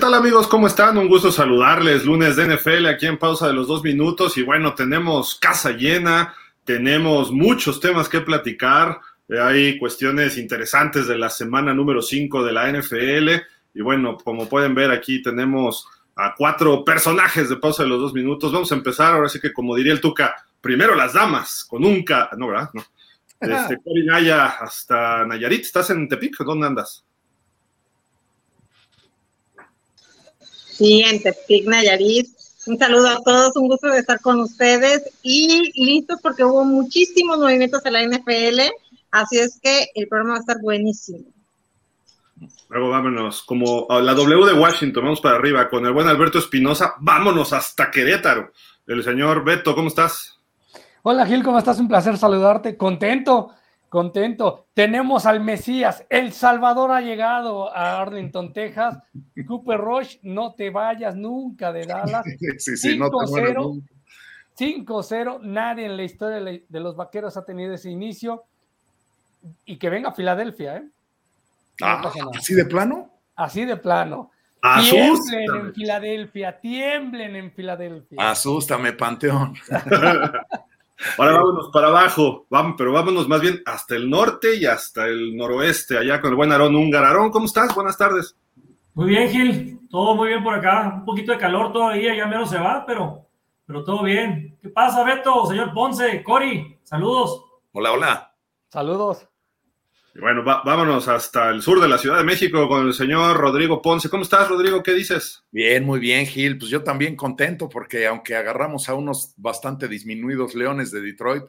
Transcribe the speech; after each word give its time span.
¿Qué 0.00 0.06
tal 0.06 0.14
amigos? 0.14 0.48
¿Cómo 0.48 0.66
están? 0.66 0.96
Un 0.96 1.08
gusto 1.08 1.30
saludarles. 1.30 2.06
Lunes 2.06 2.34
de 2.34 2.46
NFL 2.46 2.86
aquí 2.86 3.04
en 3.04 3.18
pausa 3.18 3.48
de 3.48 3.52
los 3.52 3.68
dos 3.68 3.84
minutos 3.84 4.38
y 4.38 4.42
bueno, 4.42 4.72
tenemos 4.72 5.34
casa 5.34 5.72
llena, 5.72 6.34
tenemos 6.64 7.30
muchos 7.30 7.80
temas 7.80 8.08
que 8.08 8.22
platicar. 8.22 8.98
Eh, 9.28 9.38
hay 9.38 9.78
cuestiones 9.78 10.38
interesantes 10.38 11.06
de 11.06 11.18
la 11.18 11.28
semana 11.28 11.74
número 11.74 12.00
5 12.00 12.42
de 12.42 12.50
la 12.50 12.72
NFL 12.72 13.28
y 13.74 13.82
bueno, 13.82 14.16
como 14.16 14.48
pueden 14.48 14.74
ver 14.74 14.90
aquí 14.90 15.20
tenemos 15.20 15.86
a 16.16 16.34
cuatro 16.34 16.82
personajes 16.82 17.50
de 17.50 17.58
pausa 17.58 17.82
de 17.82 17.90
los 17.90 18.00
dos 18.00 18.14
minutos. 18.14 18.52
Vamos 18.52 18.72
a 18.72 18.76
empezar 18.76 19.12
ahora 19.12 19.28
sí 19.28 19.38
que 19.38 19.52
como 19.52 19.76
diría 19.76 19.92
el 19.92 20.00
Tuca, 20.00 20.34
primero 20.62 20.94
las 20.94 21.12
damas 21.12 21.66
con 21.68 21.84
un 21.84 22.02
K, 22.04 22.30
no, 22.38 22.48
¿verdad? 22.48 22.70
No. 22.72 22.82
Este, 23.38 23.76
Cori 23.76 24.06
Naya 24.06 24.46
hasta 24.46 25.26
Nayarit, 25.26 25.60
¿estás 25.60 25.90
en 25.90 26.08
Tepic? 26.08 26.38
¿Dónde 26.38 26.66
andas? 26.66 27.04
Sí, 30.80 31.02
en 31.02 31.22
Tepic, 31.22 31.66
Nayarit. 31.66 32.26
Un 32.66 32.78
saludo 32.78 33.08
a 33.08 33.20
todos, 33.22 33.54
un 33.56 33.68
gusto 33.68 33.88
de 33.88 33.98
estar 33.98 34.18
con 34.22 34.40
ustedes 34.40 35.10
y 35.22 35.70
listos 35.74 36.18
porque 36.22 36.42
hubo 36.42 36.64
muchísimos 36.64 37.36
movimientos 37.36 37.84
en 37.84 37.92
la 37.92 38.02
NFL, 38.02 38.60
así 39.10 39.38
es 39.38 39.60
que 39.62 39.88
el 39.94 40.08
programa 40.08 40.30
va 40.30 40.36
a 40.38 40.40
estar 40.40 40.56
buenísimo. 40.62 41.18
Luego 42.70 42.88
vámonos, 42.88 43.42
como 43.42 43.88
la 43.90 44.14
W 44.14 44.46
de 44.46 44.58
Washington, 44.58 45.04
vamos 45.04 45.20
para 45.20 45.36
arriba 45.36 45.68
con 45.68 45.84
el 45.84 45.92
buen 45.92 46.08
Alberto 46.08 46.38
Espinosa, 46.38 46.94
vámonos 47.00 47.52
hasta 47.52 47.90
Querétaro. 47.90 48.50
El 48.86 49.04
señor 49.04 49.44
Beto, 49.44 49.74
¿cómo 49.74 49.88
estás? 49.88 50.38
Hola 51.02 51.26
Gil, 51.26 51.42
¿cómo 51.42 51.58
estás? 51.58 51.78
Un 51.78 51.88
placer 51.88 52.16
saludarte. 52.16 52.78
Contento, 52.78 53.50
Contento. 53.90 54.68
Tenemos 54.72 55.26
al 55.26 55.40
Mesías. 55.40 56.06
El 56.08 56.32
Salvador 56.32 56.92
ha 56.92 57.00
llegado 57.00 57.74
a 57.76 58.00
Arlington, 58.00 58.52
Texas. 58.52 58.96
Cooper 59.46 59.78
Rush, 59.78 60.16
no 60.22 60.54
te 60.54 60.70
vayas 60.70 61.16
nunca 61.16 61.72
de 61.72 61.84
Dallas. 61.84 62.24
Sí, 62.58 62.76
sí, 62.76 62.98
5-0. 62.98 63.82
5-0. 64.56 65.40
Nadie 65.42 65.86
en 65.86 65.96
la 65.96 66.04
historia 66.04 66.62
de 66.68 66.80
los 66.80 66.94
vaqueros 66.94 67.36
ha 67.36 67.44
tenido 67.44 67.74
ese 67.74 67.90
inicio. 67.90 68.44
Y 69.64 69.76
que 69.76 69.90
venga 69.90 70.10
a 70.10 70.12
Filadelfia, 70.12 70.76
¿eh? 70.76 70.88
ah, 71.82 72.12
¿Así 72.36 72.54
de 72.54 72.66
plano? 72.66 73.10
Así 73.34 73.64
de 73.64 73.76
plano. 73.76 74.30
Tiemblen 74.88 75.56
en 75.56 75.74
Filadelfia, 75.74 76.60
tiemblen 76.60 77.36
en 77.36 77.50
Filadelfia. 77.50 78.30
Asústame, 78.30 78.92
Panteón. 78.92 79.54
Ahora 81.18 81.32
vámonos 81.32 81.70
para 81.72 81.88
abajo, 81.88 82.46
vamos, 82.50 82.74
pero 82.76 82.92
vámonos 82.92 83.28
más 83.28 83.40
bien 83.40 83.62
hasta 83.66 83.96
el 83.96 84.08
norte 84.10 84.56
y 84.56 84.66
hasta 84.66 85.06
el 85.06 85.36
noroeste, 85.36 85.96
allá 85.96 86.20
con 86.20 86.30
el 86.30 86.36
buen 86.36 86.52
Aarón 86.52 86.76
Ungar. 86.76 87.04
Aarón, 87.04 87.30
¿cómo 87.30 87.46
estás? 87.46 87.74
Buenas 87.74 87.96
tardes. 87.96 88.36
Muy 88.94 89.08
bien, 89.08 89.30
Gil. 89.30 89.80
Todo 89.88 90.14
muy 90.14 90.28
bien 90.28 90.42
por 90.42 90.54
acá. 90.54 90.92
Un 90.96 91.04
poquito 91.04 91.32
de 91.32 91.38
calor 91.38 91.72
todavía, 91.72 92.14
ya 92.14 92.26
menos 92.26 92.50
se 92.50 92.58
va, 92.58 92.84
pero, 92.86 93.26
pero 93.66 93.84
todo 93.84 94.02
bien. 94.02 94.58
¿Qué 94.60 94.68
pasa, 94.68 95.04
Beto? 95.04 95.46
Señor 95.46 95.72
Ponce, 95.72 96.22
Cori, 96.22 96.78
saludos. 96.82 97.44
Hola, 97.72 97.92
hola. 97.92 98.34
Saludos 98.68 99.29
bueno, 100.18 100.42
vámonos 100.44 101.06
hasta 101.06 101.50
el 101.50 101.62
sur 101.62 101.80
de 101.80 101.88
la 101.88 101.98
Ciudad 101.98 102.18
de 102.18 102.24
México 102.24 102.68
con 102.68 102.86
el 102.86 102.92
señor 102.92 103.36
Rodrigo 103.36 103.80
Ponce. 103.80 104.08
¿Cómo 104.08 104.24
estás, 104.24 104.48
Rodrigo? 104.48 104.82
¿Qué 104.82 104.92
dices? 104.92 105.44
Bien, 105.52 105.84
muy 105.84 106.00
bien, 106.00 106.26
Gil. 106.26 106.58
Pues 106.58 106.70
yo 106.70 106.82
también 106.82 107.14
contento 107.14 107.68
porque 107.68 108.06
aunque 108.06 108.34
agarramos 108.34 108.88
a 108.88 108.94
unos 108.94 109.34
bastante 109.36 109.86
disminuidos 109.86 110.54
leones 110.54 110.90
de 110.90 111.00
Detroit, 111.00 111.44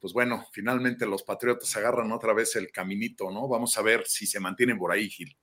pues 0.00 0.14
bueno, 0.14 0.46
finalmente 0.50 1.04
los 1.04 1.22
Patriotas 1.22 1.76
agarran 1.76 2.10
otra 2.12 2.32
vez 2.32 2.56
el 2.56 2.72
caminito, 2.72 3.30
¿no? 3.30 3.46
Vamos 3.48 3.76
a 3.76 3.82
ver 3.82 4.04
si 4.06 4.26
se 4.26 4.40
mantienen 4.40 4.78
por 4.78 4.92
ahí, 4.92 5.10
Gil. 5.10 5.36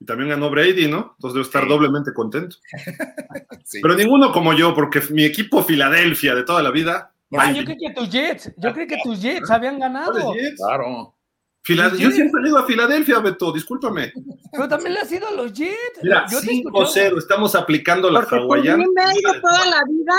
Y 0.00 0.04
también 0.06 0.30
ganó 0.30 0.48
Brady, 0.48 0.88
¿no? 0.88 1.14
Entonces 1.16 1.34
debe 1.34 1.42
estar 1.42 1.68
doblemente 1.68 2.12
contento. 2.14 2.56
Pero 3.82 3.94
ninguno 3.94 4.32
como 4.32 4.54
yo, 4.54 4.74
porque 4.74 5.02
mi 5.10 5.24
equipo 5.24 5.62
Filadelfia 5.62 6.34
de 6.34 6.44
toda 6.44 6.62
la 6.62 6.70
vida. 6.70 7.12
Ah, 7.36 7.52
yo 7.52 7.64
creo 7.64 7.76
que 7.78 7.92
tus 7.94 8.08
Jets, 8.10 8.54
yo 8.56 8.72
creo 8.72 8.86
que 8.86 8.96
tus 9.02 9.20
Jets 9.20 9.50
habían 9.50 9.78
ganado. 9.78 10.32
Claro. 10.56 11.17
Yo 11.66 12.10
siempre 12.10 12.42
he 12.44 12.48
ido 12.48 12.58
a 12.58 12.66
Filadelfia, 12.66 13.18
Beto, 13.18 13.52
discúlpame. 13.52 14.12
Pero 14.50 14.68
también 14.68 14.94
le 14.94 15.00
has 15.00 15.12
ido 15.12 15.28
a 15.28 15.32
los 15.32 15.52
Jets. 15.52 16.00
Mira, 16.02 16.26
5-0, 16.26 17.18
estamos 17.18 17.54
aplicando 17.54 18.10
la 18.10 18.20
hawaiana. 18.20 18.84
me 18.94 19.02
ha 19.02 19.12
ido 19.12 19.40
toda 19.40 19.66
la 19.66 19.82
vida? 19.86 20.14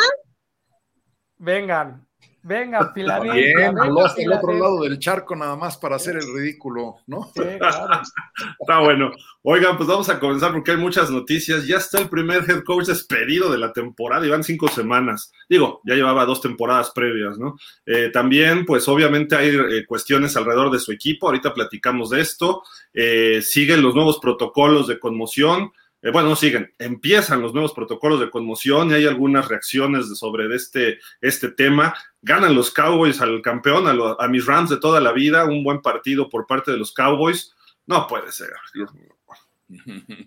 Vengan, 1.38 2.06
vengan, 2.50 2.92
Filadelfia. 2.94 3.72
Bien, 3.72 3.76
el 4.18 4.34
otro 4.34 4.54
lado 4.54 4.82
del 4.82 4.98
charco 4.98 5.36
nada 5.36 5.56
más 5.56 5.78
para 5.78 5.98
hacer 5.98 6.16
el 6.18 6.34
ridículo, 6.34 6.96
¿no? 7.06 7.32
Sí, 7.36 7.44
claro. 7.60 8.02
está 8.60 8.80
bueno. 8.80 9.12
Oigan, 9.44 9.78
pues 9.78 9.88
vamos 9.88 10.10
a 10.10 10.20
comenzar 10.20 10.52
porque 10.52 10.72
hay 10.72 10.78
muchas 10.78 11.12
noticias. 11.12 11.68
Ya 11.68 11.78
está 11.78 12.00
el 12.00 12.10
primer 12.10 12.50
head 12.50 12.64
coach 12.64 12.88
despedido 12.88 13.52
de 13.52 13.60
la 13.60 13.72
temporada 13.72 14.26
y 14.26 14.30
van 14.30 14.44
cinco 14.44 14.68
semanas. 14.68 15.32
Digo, 15.48 15.82
ya 15.86 15.94
llevaba 15.94 16.26
dos 16.26 16.42
temporadas 16.42 16.92
previas, 16.94 17.38
¿no? 17.38 17.56
Eh, 17.86 18.10
también, 18.12 18.66
pues 18.66 18.88
obviamente 18.88 19.36
hay 19.36 19.50
eh, 19.50 19.86
cuestiones 19.88 20.36
alrededor 20.36 20.72
de 20.72 20.80
su 20.80 20.92
equipo. 20.92 21.28
Ahorita 21.28 21.54
platicamos 21.54 22.10
de 22.10 22.22
esto. 22.22 22.64
Eh, 22.94 23.42
siguen 23.44 23.84
los 23.84 23.94
nuevos 23.94 24.20
protocolos 24.20 24.88
de 24.88 25.00
conmoción. 25.00 25.72
Bueno, 26.02 26.30
no 26.30 26.36
siguen, 26.36 26.74
empiezan 26.80 27.42
los 27.42 27.54
nuevos 27.54 27.74
protocolos 27.74 28.20
de 28.20 28.30
conmoción 28.30 28.90
y 28.90 28.94
hay 28.94 29.06
algunas 29.06 29.48
reacciones 29.48 30.08
sobre 30.18 30.54
este, 30.56 31.00
este 31.22 31.52
tema. 31.52 31.94
Ganan 32.22 32.56
los 32.56 32.72
Cowboys 32.72 33.22
al 33.22 33.42
campeón, 33.42 33.88
a, 33.88 34.24
a 34.24 34.28
mis 34.28 34.46
Rams 34.46 34.70
de 34.70 34.78
toda 34.78 35.02
la 35.02 35.12
vida, 35.12 35.46
un 35.46 35.64
buen 35.64 35.82
partido 35.82 36.30
por 36.30 36.48
parte 36.48 36.72
de 36.72 36.78
los 36.78 36.94
Cowboys. 36.94 37.54
No 37.86 38.08
puede 38.08 38.32
ser, 38.32 38.50
Dios 38.74 38.94
mío. 38.94 39.16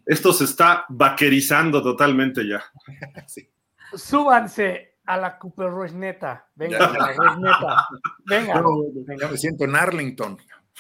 Esto 0.06 0.32
se 0.32 0.44
está 0.44 0.84
vaquerizando 0.88 1.82
totalmente 1.82 2.47
ya. 2.47 2.62
Súbanse 3.94 4.97
a 5.05 5.16
la 5.16 5.38
Cooper 5.38 5.93
Neta. 5.93 6.49
Venga, 6.55 6.87
a 6.87 6.93
la 6.93 7.88
Venga. 8.25 8.62
Ya 9.19 9.28
me 9.28 9.37
siento 9.37 9.65
en 9.65 9.77
Arlington. 9.77 10.38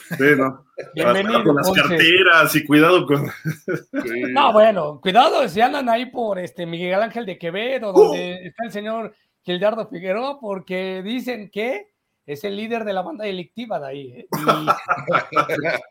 Sí, 0.08 0.24
¿no? 0.36 0.64
Bienvenido. 0.94 1.44
Con 1.44 1.56
las 1.56 1.70
carteras 1.70 2.54
y 2.54 2.64
cuidado 2.66 3.06
con. 3.06 3.26
No, 4.32 4.52
bueno, 4.52 5.00
cuidado 5.00 5.48
si 5.48 5.60
andan 5.60 5.88
ahí 5.88 6.06
por 6.06 6.38
este 6.38 6.66
Miguel 6.66 7.02
Ángel 7.02 7.26
de 7.26 7.38
Quevedo, 7.38 7.92
donde 7.92 8.40
uh. 8.42 8.46
está 8.48 8.64
el 8.64 8.72
señor 8.72 9.14
Gildardo 9.42 9.88
Figueroa, 9.88 10.40
porque 10.40 11.02
dicen 11.02 11.50
que 11.50 11.92
es 12.26 12.44
el 12.44 12.56
líder 12.56 12.84
de 12.84 12.92
la 12.92 13.02
banda 13.02 13.24
delictiva 13.24 13.80
de 13.80 13.86
ahí. 13.86 14.12
¿eh? 14.12 14.26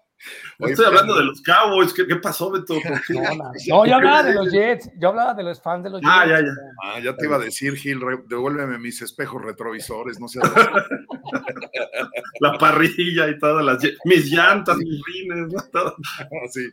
estoy 0.60 0.86
hablando 0.86 1.16
de 1.16 1.24
los 1.24 1.42
Cowboys. 1.42 1.94
¿Qué, 1.94 2.16
pasó, 2.18 2.52
Beto? 2.52 2.76
No, 3.68 3.86
yo 3.86 3.96
hablaba 3.96 4.24
de 4.24 4.34
los 4.34 4.52
Jets. 4.52 4.90
Yo 4.98 5.10
hablaba 5.10 5.34
de 5.34 5.44
los 5.44 5.62
fans 5.62 5.84
de 5.84 5.90
los 5.90 6.02
ah, 6.06 6.26
Jets. 6.26 6.40
Ya, 6.40 6.46
ya. 6.46 6.52
Ah, 6.84 7.00
ya 7.00 7.16
te 7.16 7.26
iba 7.26 7.36
a 7.38 7.40
decir, 7.40 7.76
Gil, 7.76 8.00
devuélveme 8.28 8.78
mis 8.78 9.02
espejos 9.02 9.42
retrovisores, 9.42 10.20
no 10.20 10.28
sé. 10.28 10.40
La 12.40 12.58
parrilla 12.58 13.28
y 13.30 13.38
todas 13.38 13.64
las 13.64 13.82
mis 14.06 14.32
llantas, 14.32 14.78
mis 14.78 15.02
rines, 15.06 15.54
¿no? 15.54 15.62
Todo. 15.72 15.96
Sí. 16.52 16.70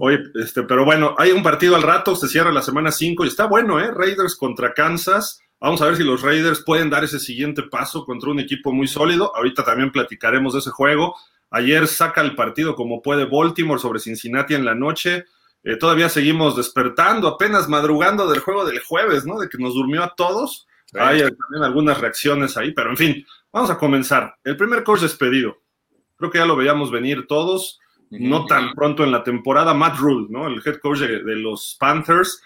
Oye, 0.00 0.18
este, 0.34 0.64
pero 0.64 0.84
bueno, 0.84 1.14
hay 1.16 1.30
un 1.30 1.42
partido 1.42 1.76
al 1.76 1.82
rato, 1.82 2.14
se 2.14 2.28
cierra 2.28 2.52
la 2.52 2.60
semana 2.60 2.92
5 2.92 3.24
y 3.24 3.28
está 3.28 3.46
bueno, 3.46 3.80
¿eh? 3.80 3.90
Raiders 3.90 4.36
contra 4.36 4.74
Kansas. 4.74 5.40
Vamos 5.60 5.80
a 5.80 5.86
ver 5.86 5.96
si 5.96 6.02
los 6.02 6.22
Raiders 6.22 6.62
pueden 6.64 6.90
dar 6.90 7.04
ese 7.04 7.18
siguiente 7.18 7.62
paso 7.62 8.04
contra 8.04 8.30
un 8.30 8.40
equipo 8.40 8.72
muy 8.72 8.86
sólido. 8.88 9.34
Ahorita 9.34 9.64
también 9.64 9.92
platicaremos 9.92 10.52
de 10.52 10.58
ese 10.58 10.70
juego. 10.70 11.14
Ayer 11.52 11.86
saca 11.86 12.22
el 12.22 12.34
partido 12.34 12.74
como 12.74 13.02
puede 13.02 13.26
Baltimore 13.26 13.80
sobre 13.80 14.00
Cincinnati 14.00 14.54
en 14.54 14.64
la 14.64 14.74
noche. 14.74 15.26
Eh, 15.62 15.76
todavía 15.76 16.08
seguimos 16.08 16.56
despertando, 16.56 17.28
apenas 17.28 17.68
madrugando 17.68 18.28
del 18.28 18.40
juego 18.40 18.64
del 18.64 18.80
jueves, 18.80 19.26
¿no? 19.26 19.38
De 19.38 19.48
que 19.48 19.58
nos 19.58 19.74
durmió 19.74 20.02
a 20.02 20.14
todos. 20.14 20.66
Hay 20.94 21.20
también 21.20 21.62
algunas 21.62 22.00
reacciones 22.00 22.56
ahí, 22.56 22.72
pero 22.72 22.90
en 22.90 22.96
fin, 22.96 23.26
vamos 23.52 23.70
a 23.70 23.78
comenzar. 23.78 24.34
El 24.44 24.56
primer 24.56 24.82
coach 24.82 25.00
despedido. 25.00 25.58
Creo 26.16 26.30
que 26.30 26.38
ya 26.38 26.46
lo 26.46 26.56
veíamos 26.56 26.90
venir 26.90 27.26
todos, 27.26 27.80
no 28.10 28.46
tan 28.46 28.72
pronto 28.72 29.04
en 29.04 29.12
la 29.12 29.24
temporada. 29.24 29.72
Matt 29.72 29.98
Rule, 29.98 30.26
¿no? 30.30 30.48
El 30.48 30.60
head 30.64 30.76
coach 30.80 30.98
de 30.98 31.36
los 31.36 31.76
Panthers 31.78 32.42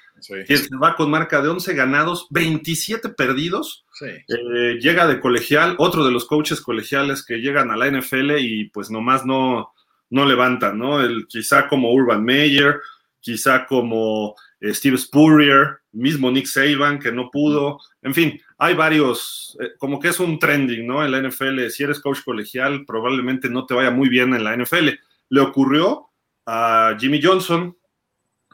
que 0.47 0.57
se 0.57 0.77
va 0.77 0.97
con 0.97 1.11
marca 1.11 1.43
de 1.43 1.49
11 1.49 1.75
ganados, 1.75 2.27
27 2.31 3.11
perdidos. 3.11 3.85
Eh, 4.03 4.79
llega 4.81 5.07
de 5.07 5.21
colegial, 5.21 5.75
otro 5.79 6.05
de 6.05 6.13
los 6.13 6.25
coaches 6.25 6.61
colegiales 6.61 7.25
que 7.25 7.39
llegan 7.39 7.71
a 7.71 7.77
la 7.77 7.91
NFL 7.91 8.39
y 8.39 8.69
pues 8.71 8.91
nomás 8.91 9.25
no, 9.25 9.73
no 10.11 10.25
levantan, 10.25 10.79
¿no? 10.79 11.01
El, 11.01 11.27
quizá 11.27 11.69
como 11.69 11.93
Urban 11.93 12.25
Meyer, 12.25 12.81
quizá 13.21 13.67
como 13.67 14.35
eh, 14.61 14.73
Steve 14.75 14.99
Spurrier, 14.99 15.79
mismo 15.93 16.31
Nick 16.31 16.47
Saban 16.47 16.99
que 16.99 17.13
no 17.13 17.31
pudo, 17.31 17.79
en 18.03 18.15
fin, 18.15 18.41
hay 18.59 18.75
varios, 18.75 19.57
eh, 19.61 19.73
como 19.79 19.99
que 19.99 20.09
es 20.09 20.21
un 20.21 20.39
trending, 20.39 20.87
¿no? 20.87 21.05
En 21.05 21.11
la 21.11 21.21
NFL, 21.21 21.69
si 21.69 21.83
eres 21.83 22.01
coach 22.01 22.21
colegial, 22.25 22.85
probablemente 22.87 23.51
no 23.51 23.67
te 23.67 23.75
vaya 23.75 23.91
muy 23.91 24.09
bien 24.09 24.33
en 24.33 24.45
la 24.45 24.57
NFL. 24.57 24.91
Le 25.29 25.41
ocurrió 25.41 26.11
a 26.47 26.97
Jimmy 26.99 27.21
Johnson, 27.21 27.76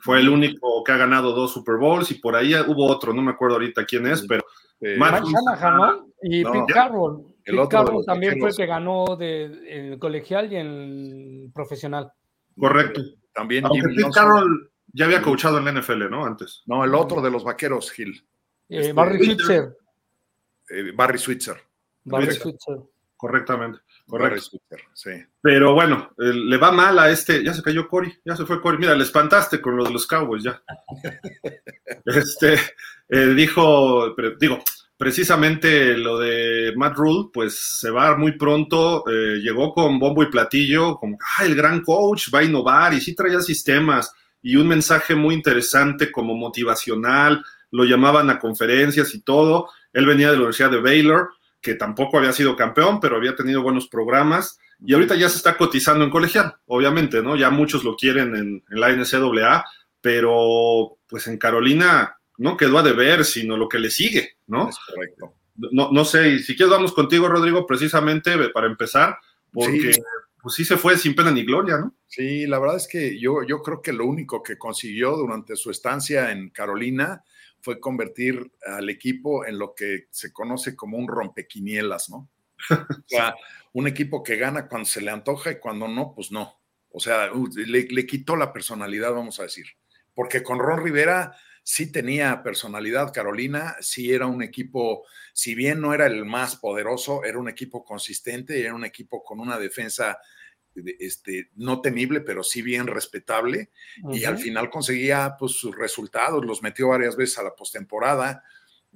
fue 0.03 0.19
el 0.19 0.29
único 0.29 0.83
que 0.83 0.91
ha 0.91 0.97
ganado 0.97 1.33
dos 1.33 1.53
Super 1.53 1.77
Bowls 1.77 2.11
y 2.11 2.15
por 2.15 2.35
ahí 2.35 2.55
hubo 2.55 2.87
otro, 2.87 3.15
no 3.15 3.23
me 3.23 3.31
acuerdo 3.31 3.55
ahorita 3.55 3.85
quién 3.85 4.07
es, 4.07 4.27
pero. 4.27 4.43
Matt 4.99 5.23
¿no? 5.23 6.09
Y 6.23 6.45
Pete 6.45 6.73
Carroll. 6.73 7.25
Pete 7.45 7.69
Carroll 7.71 8.05
también 8.05 8.41
fue 8.41 8.51
el 8.51 8.57
que 8.57 8.67
ganó 8.67 9.17
de, 9.17 9.45
en 9.45 9.93
el 9.93 9.99
colegial 10.01 10.53
y 10.53 10.57
en 10.57 10.67
el 10.67 11.51
profesional. 11.55 12.13
Correcto. 12.59 13.01
También 13.33 13.65
Aunque 13.65 13.89
Pete 13.95 14.11
Carroll 14.13 14.73
Ya 14.93 15.05
había 15.05 15.23
coachado 15.23 15.59
en 15.59 15.67
la 15.67 15.81
NFL, 15.81 16.11
¿no? 16.11 16.25
Antes. 16.25 16.65
No, 16.67 16.85
el 16.85 16.95
otro 16.97 17.23
de 17.23 17.31
los 17.31 17.45
vaqueros, 17.45 17.93
Gil. 17.93 18.27
Eh, 18.69 18.81
Este, 18.81 18.93
Barry. 18.93 19.25
Switzer. 19.25 19.77
Eh, 20.69 20.93
Barry 20.97 21.19
Switzer. 21.19 21.57
Barry 22.03 22.27
Switzer. 22.27 22.43
Switzer. 22.43 22.79
Correctamente. 23.17 23.79
Correcto. 24.19 24.59
Sí. 24.93 25.11
Pero 25.41 25.73
bueno, 25.73 26.11
eh, 26.19 26.33
le 26.35 26.57
va 26.59 26.71
mal 26.71 26.99
a 26.99 27.11
este. 27.11 27.43
Ya 27.43 27.55
se 27.55 27.63
cayó 27.63 27.89
Cory, 27.89 28.13
ya 28.25 28.37
se 28.37 28.45
fue 28.45 28.61
Cory. 28.61 28.77
Mira, 28.79 28.95
le 28.95 29.05
espantaste 29.05 29.61
con 29.61 29.75
lo 29.77 29.85
de 29.85 29.91
los 29.91 30.07
Cowboys 30.07 30.45
ya. 30.45 30.63
este 32.05 32.55
eh, 33.09 33.27
dijo, 33.35 34.15
pre- 34.15 34.37
digo, 34.39 34.59
precisamente 34.97 35.97
lo 35.97 36.19
de 36.19 36.73
Matt 36.77 36.97
Rule, 36.97 37.31
pues 37.33 37.59
se 37.81 37.91
va 37.91 38.17
muy 38.17 38.33
pronto. 38.37 39.05
eh, 39.09 39.39
llegó 39.43 39.73
con 39.73 39.99
bombo 39.99 40.23
y 40.23 40.27
platillo, 40.31 40.97
como 40.97 41.17
ah, 41.39 41.45
el 41.45 41.55
gran 41.55 41.81
coach 41.83 42.29
va 42.35 42.41
a 42.41 42.45
innovar 42.45 42.95
y 42.95 43.01
sí 43.01 43.15
traía 43.15 43.41
sistemas 43.41 44.13
y 44.43 44.57
un 44.57 44.69
mensaje 44.69 45.15
muy 45.15 45.35
interesante 45.35 46.13
como 46.13 46.35
motivacional. 46.35 47.45
Lo 47.71 47.85
llamaban 47.85 48.29
a 48.29 48.39
conferencias 48.39 49.15
y 49.15 49.23
todo. 49.23 49.71
Él 49.95 50.05
venía 50.05 50.27
de 50.27 50.33
la 50.35 50.39
Universidad 50.41 50.71
de 50.71 50.81
Baylor, 50.81 51.31
que 51.63 51.75
tampoco 51.77 52.19
había 52.19 52.33
sido 52.33 52.57
campeón, 52.57 53.01
pero 53.01 53.17
había 53.17 53.35
tenido 53.37 53.63
buenos 53.63 53.89
programas. 53.89 54.59
Y 54.85 54.95
ahorita 54.95 55.15
ya 55.15 55.29
se 55.29 55.37
está 55.37 55.57
cotizando 55.57 56.05
en 56.05 56.11
colegial, 56.11 56.57
obviamente, 56.67 57.23
¿no? 57.23 57.37
Ya 57.37 57.51
muchos 57.51 57.85
lo 57.85 57.95
quieren 57.97 58.35
en, 58.35 58.65
en 58.69 58.81
la 58.81 58.91
NCAA, 58.91 59.65
pero 60.01 60.99
pues 61.07 61.27
en 61.29 61.39
Carolina 61.39 62.19
no 62.39 62.57
quedó 62.57 62.79
a 62.79 62.83
deber, 62.83 63.25
sino 63.25 63.57
lo 63.57 63.69
que 63.69 63.79
le 63.79 63.91
sigue, 63.91 64.37
¿no? 64.49 64.69
Es 64.69 64.77
correcto. 64.79 65.35
No, 65.55 65.91
no 65.93 66.05
sé, 66.05 66.31
y 66.31 66.39
si 66.41 66.57
quieres 66.57 66.73
vamos 66.73 66.93
contigo, 66.93 67.29
Rodrigo, 67.29 67.67
precisamente 67.67 68.37
para 68.49 68.67
empezar, 68.67 69.19
porque 69.53 69.93
Sí. 69.93 70.01
pues 70.43 70.55
sí 70.57 70.65
se 70.65 70.77
fue 70.77 70.97
sin 70.99 71.15
pena 71.15 71.31
ni 71.31 71.45
gloria, 71.45 71.77
¿no? 71.79 71.95
Sí, 72.09 72.47
la 72.47 72.59
verdad 72.59 72.77
es 72.77 72.89
que 72.89 73.21
yo, 73.21 73.45
yo 73.47 73.63
creo 73.63 73.81
que 73.81 73.93
lo 73.93 74.07
único 74.07 74.43
que 74.43 74.59
consiguió 74.59 75.17
durante 75.17 75.55
su 75.55 75.71
estancia 75.71 76.33
en 76.33 76.51
Carolina 76.51 77.23
fue 77.63 77.81
convertir 77.81 78.53
al 78.67 78.91
equipo 78.91 79.47
en 79.47 79.59
lo 79.59 79.75
que 79.75 80.09
se 80.11 80.33
conoce 80.33 80.77
como 80.77 80.99
un 80.99 81.09
rompequinielas, 81.09 82.11
¿no? 82.11 82.29
O 82.71 83.05
sea, 83.07 83.35
un 83.73 83.87
equipo 83.89 84.23
que 84.23 84.37
gana 84.37 84.69
cuando 84.69 84.87
se 84.87 85.01
le 85.01 85.11
antoja 85.11 85.53
y 85.53 85.59
cuando 85.59 85.89
no, 85.89 86.13
pues 86.15 86.31
no. 86.31 86.61
O 86.91 87.01
sea, 87.01 87.33
uh, 87.33 87.49
le, 87.57 87.89
le 87.89 88.07
quitó 88.07 88.37
la 88.37 88.53
personalidad, 88.53 89.13
vamos 89.13 89.41
a 89.41 89.45
decir. 89.45 89.67
Porque 90.15 90.43
con 90.43 90.59
Ron 90.59 90.85
Rivera 90.85 91.35
sí 91.63 91.91
tenía 91.91 92.43
personalidad, 92.43 93.13
Carolina, 93.13 93.77
sí 93.81 94.13
era 94.13 94.27
un 94.27 94.43
equipo, 94.43 95.05
si 95.33 95.55
bien 95.55 95.81
no 95.81 95.95
era 95.95 96.07
el 96.07 96.25
más 96.25 96.57
poderoso, 96.57 97.25
era 97.25 97.39
un 97.39 97.49
equipo 97.49 97.85
consistente, 97.85 98.61
era 98.61 98.75
un 98.75 98.85
equipo 98.85 99.23
con 99.23 99.41
una 99.41 99.59
defensa 99.59 100.09
de- 100.09 100.17
este, 100.75 101.51
no 101.55 101.81
temible, 101.81 102.21
pero 102.21 102.43
sí 102.43 102.63
bien 102.63 102.87
respetable, 102.87 103.71
y 104.13 104.25
al 104.25 104.39
final 104.39 104.71
conseguía 104.71 105.37
pues, 105.39 105.53
sus 105.53 105.77
resultados, 105.77 106.45
los 106.45 106.63
metió 106.63 106.89
varias 106.89 107.17
veces 107.17 107.39
a 107.39 107.43
la 107.43 107.55
postemporada, 107.55 108.43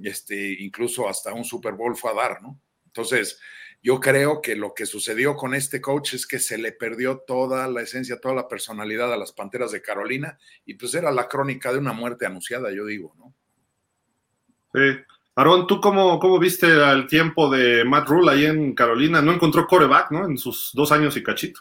este, 0.02 0.62
incluso 0.62 1.08
hasta 1.08 1.32
un 1.32 1.44
Super 1.44 1.74
Bowl 1.74 1.96
fue 1.96 2.10
a 2.10 2.14
dar, 2.14 2.42
¿no? 2.42 2.60
Entonces, 2.86 3.38
yo 3.82 4.00
creo 4.00 4.40
que 4.40 4.56
lo 4.56 4.74
que 4.74 4.86
sucedió 4.86 5.36
con 5.36 5.54
este 5.54 5.80
coach 5.80 6.14
es 6.14 6.26
que 6.26 6.38
se 6.38 6.58
le 6.58 6.72
perdió 6.72 7.18
toda 7.18 7.68
la 7.68 7.82
esencia, 7.82 8.20
toda 8.20 8.34
la 8.34 8.48
personalidad 8.48 9.12
a 9.12 9.16
las 9.16 9.32
Panteras 9.32 9.70
de 9.72 9.82
Carolina, 9.82 10.38
y 10.64 10.74
pues 10.74 10.94
era 10.94 11.10
la 11.12 11.28
crónica 11.28 11.72
de 11.72 11.78
una 11.78 11.92
muerte 11.92 12.26
anunciada, 12.26 12.72
yo 12.72 12.84
digo, 12.86 13.14
¿no? 13.16 13.34
Sí. 14.74 14.98
Aarón, 15.36 15.68
¿tú 15.68 15.80
cómo, 15.80 16.18
cómo 16.18 16.38
viste 16.40 16.66
al 16.66 17.06
tiempo 17.06 17.48
de 17.48 17.84
Matt 17.84 18.08
Rule 18.08 18.32
ahí 18.32 18.44
en 18.46 18.74
Carolina? 18.74 19.22
No 19.22 19.32
encontró 19.32 19.66
coreback, 19.68 20.10
¿no? 20.10 20.26
En 20.26 20.36
sus 20.36 20.72
dos 20.74 20.90
años 20.90 21.16
y 21.16 21.22
cachito. 21.22 21.60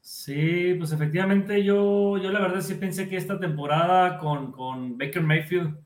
Sí, 0.00 0.74
pues 0.78 0.92
efectivamente 0.92 1.64
yo, 1.64 2.18
yo 2.18 2.30
la 2.30 2.40
verdad 2.40 2.60
sí 2.60 2.74
pensé 2.74 3.08
que 3.08 3.16
esta 3.16 3.40
temporada 3.40 4.18
con, 4.18 4.52
con 4.52 4.98
Baker 4.98 5.22
Mayfield 5.22 5.76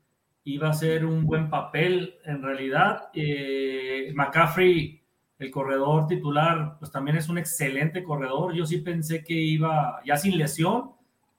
iba 0.43 0.69
a 0.69 0.73
ser 0.73 1.05
un 1.05 1.25
buen 1.25 1.49
papel. 1.49 2.15
En 2.25 2.41
realidad, 2.41 3.09
eh, 3.13 4.11
McCaffrey, 4.13 5.01
el 5.39 5.51
corredor 5.51 6.07
titular, 6.07 6.75
pues 6.79 6.91
también 6.91 7.15
es 7.17 7.29
un 7.29 7.37
excelente 7.37 8.03
corredor. 8.03 8.53
Yo 8.53 8.65
sí 8.65 8.79
pensé 8.79 9.23
que 9.23 9.33
iba, 9.33 10.01
ya 10.05 10.17
sin 10.17 10.37
lesión, 10.37 10.91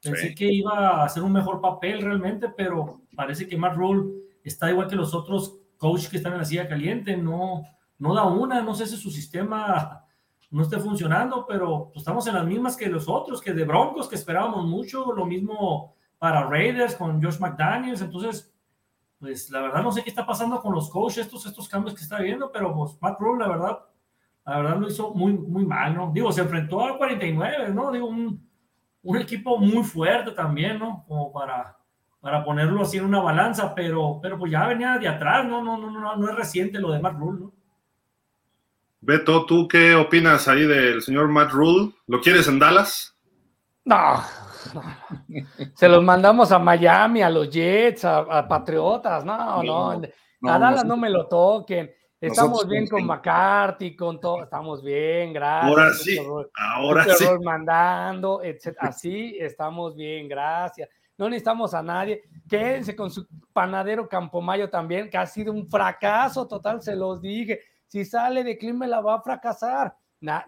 pensé 0.02 0.28
Sí. 0.28 0.34
que 0.34 0.50
iba 0.50 1.02
a 1.02 1.04
hacer 1.04 1.22
un 1.22 1.32
mejor 1.32 1.60
papel 1.60 2.00
realmente, 2.00 2.48
pero 2.56 3.02
parece 3.14 3.46
que 3.46 3.58
Matt 3.58 3.76
Rule 3.76 4.10
está 4.42 4.70
igual 4.70 4.88
que 4.88 4.96
los 4.96 5.12
otros 5.14 5.59
coaches 5.80 6.10
que 6.10 6.18
están 6.18 6.34
en 6.34 6.38
la 6.38 6.44
silla 6.44 6.68
caliente, 6.68 7.16
no, 7.16 7.62
no 7.98 8.14
da 8.14 8.24
una, 8.24 8.60
no 8.60 8.74
sé 8.74 8.86
si 8.86 8.96
su 8.96 9.10
sistema 9.10 10.04
no 10.50 10.62
esté 10.62 10.78
funcionando, 10.78 11.46
pero 11.48 11.86
pues, 11.86 12.02
estamos 12.02 12.26
en 12.26 12.34
las 12.34 12.44
mismas 12.44 12.76
que 12.76 12.88
los 12.88 13.08
otros, 13.08 13.40
que 13.40 13.54
de 13.54 13.64
Broncos, 13.64 14.06
que 14.06 14.14
esperábamos 14.14 14.66
mucho, 14.66 15.12
lo 15.12 15.24
mismo 15.24 15.96
para 16.18 16.44
Raiders 16.44 16.94
con 16.94 17.22
Josh 17.22 17.38
McDaniels, 17.40 18.02
entonces, 18.02 18.54
pues 19.18 19.50
la 19.50 19.62
verdad 19.62 19.82
no 19.82 19.90
sé 19.90 20.02
qué 20.02 20.10
está 20.10 20.26
pasando 20.26 20.60
con 20.60 20.74
los 20.74 20.90
coaches, 20.90 21.24
estos, 21.24 21.46
estos 21.46 21.66
cambios 21.66 21.94
que 21.94 22.02
está 22.02 22.20
viendo, 22.20 22.52
pero 22.52 22.74
pues 22.74 22.98
Matt 23.00 23.18
Rule, 23.18 23.42
la 23.42 23.48
verdad, 23.48 23.78
la 24.44 24.56
verdad 24.58 24.76
lo 24.76 24.88
hizo 24.88 25.14
muy, 25.14 25.32
muy 25.32 25.64
mal, 25.64 25.94
¿no? 25.94 26.10
Digo, 26.12 26.30
se 26.30 26.42
enfrentó 26.42 26.84
al 26.84 26.98
49, 26.98 27.72
¿no? 27.72 27.90
Digo, 27.90 28.06
un, 28.06 28.46
un 29.02 29.16
equipo 29.16 29.56
muy 29.56 29.82
fuerte 29.82 30.32
también, 30.32 30.78
¿no? 30.78 31.06
Como 31.08 31.32
para, 31.32 31.79
para 32.20 32.44
ponerlo 32.44 32.82
así 32.82 32.98
en 32.98 33.06
una 33.06 33.20
balanza, 33.20 33.74
pero, 33.74 34.18
pero 34.22 34.38
pues 34.38 34.52
ya 34.52 34.66
venía 34.66 34.98
de 34.98 35.08
atrás, 35.08 35.46
¿no? 35.46 35.62
No, 35.62 35.78
no, 35.78 35.90
no, 35.90 36.16
no 36.16 36.28
es 36.28 36.36
reciente 36.36 36.78
lo 36.78 36.92
de 36.92 37.00
Matt 37.00 37.18
Rule, 37.18 37.40
¿no? 37.40 37.52
Beto, 39.02 39.46
¿tú 39.46 39.66
qué 39.66 39.94
opinas 39.94 40.46
ahí 40.46 40.66
del 40.66 41.00
señor 41.00 41.28
Matt 41.28 41.52
Rule? 41.52 41.92
¿Lo 42.06 42.20
quieres 42.20 42.46
en 42.48 42.58
Dallas? 42.58 43.16
No. 43.84 44.22
Se 45.74 45.88
los 45.88 46.02
mandamos 46.04 46.52
a 46.52 46.58
Miami, 46.58 47.22
a 47.22 47.30
los 47.30 47.48
Jets, 47.48 48.04
a, 48.04 48.18
a 48.18 48.46
Patriotas. 48.46 49.24
No, 49.24 49.62
no. 49.62 50.02
No, 50.42 50.52
a 50.52 50.58
Dallas 50.58 50.84
no 50.84 50.96
me 50.98 51.08
lo 51.08 51.26
toquen. 51.26 51.90
Estamos 52.20 52.68
bien 52.68 52.86
con 52.86 53.06
McCarthy, 53.06 53.96
con 53.96 54.20
todo. 54.20 54.42
Estamos 54.42 54.82
bien, 54.82 55.32
gracias. 55.32 55.70
Ahora 55.70 55.92
sí, 55.94 56.18
ahora 56.54 57.04
sí. 57.14 57.24
mandando, 57.42 58.42
etc. 58.42 58.76
Así 58.78 59.36
estamos 59.38 59.96
bien, 59.96 60.28
gracias. 60.28 60.90
No 61.20 61.28
necesitamos 61.28 61.74
a 61.74 61.82
nadie. 61.82 62.22
Quédense 62.48 62.96
con 62.96 63.10
su 63.10 63.26
panadero 63.52 64.08
Campomayo 64.08 64.70
también, 64.70 65.10
que 65.10 65.18
ha 65.18 65.26
sido 65.26 65.52
un 65.52 65.68
fracaso 65.68 66.48
total, 66.48 66.80
se 66.80 66.96
los 66.96 67.20
dije. 67.20 67.60
Si 67.86 68.06
sale 68.06 68.42
de 68.42 68.56
clima, 68.56 68.86
la 68.86 69.02
va 69.02 69.16
a 69.16 69.20
fracasar. 69.20 69.94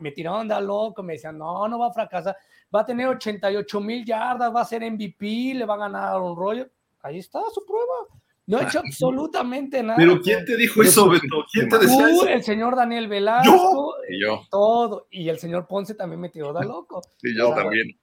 Me 0.00 0.12
tiraron 0.12 0.48
de 0.48 0.58
loco, 0.62 1.02
me 1.02 1.12
decían, 1.12 1.36
no, 1.36 1.68
no 1.68 1.78
va 1.78 1.88
a 1.88 1.92
fracasar. 1.92 2.34
Va 2.74 2.80
a 2.80 2.86
tener 2.86 3.06
88 3.06 3.80
mil 3.82 4.02
yardas, 4.02 4.54
va 4.54 4.62
a 4.62 4.64
ser 4.64 4.90
MVP, 4.90 5.52
le 5.52 5.66
va 5.66 5.74
a 5.74 5.76
ganar 5.78 6.18
un 6.18 6.34
rollo. 6.34 6.66
Ahí 7.02 7.18
está 7.18 7.40
su 7.52 7.66
prueba. 7.66 8.21
No 8.46 8.58
ha 8.58 8.64
hecho 8.64 8.80
absolutamente 8.84 9.82
nada. 9.82 9.96
Pero 9.96 10.20
¿quién 10.20 10.44
te 10.44 10.56
dijo 10.56 10.82
eso, 10.82 11.08
Beto? 11.08 11.44
¿Quién 11.52 11.68
te 11.68 11.78
decía 11.78 11.96
Tú, 11.96 12.06
eso? 12.06 12.28
el 12.28 12.42
señor 12.42 12.76
Daniel 12.76 13.08
Velasco, 13.08 13.94
Y 14.08 14.20
yo, 14.20 14.46
todo. 14.50 15.06
Y 15.10 15.28
el 15.28 15.38
señor 15.38 15.66
Ponce 15.66 15.94
también 15.94 16.20
me 16.20 16.28
tiró 16.28 16.52
de 16.52 16.64
loco. 16.64 17.02
sí, 17.18 17.36
yo 17.36 17.54
también. 17.54 17.98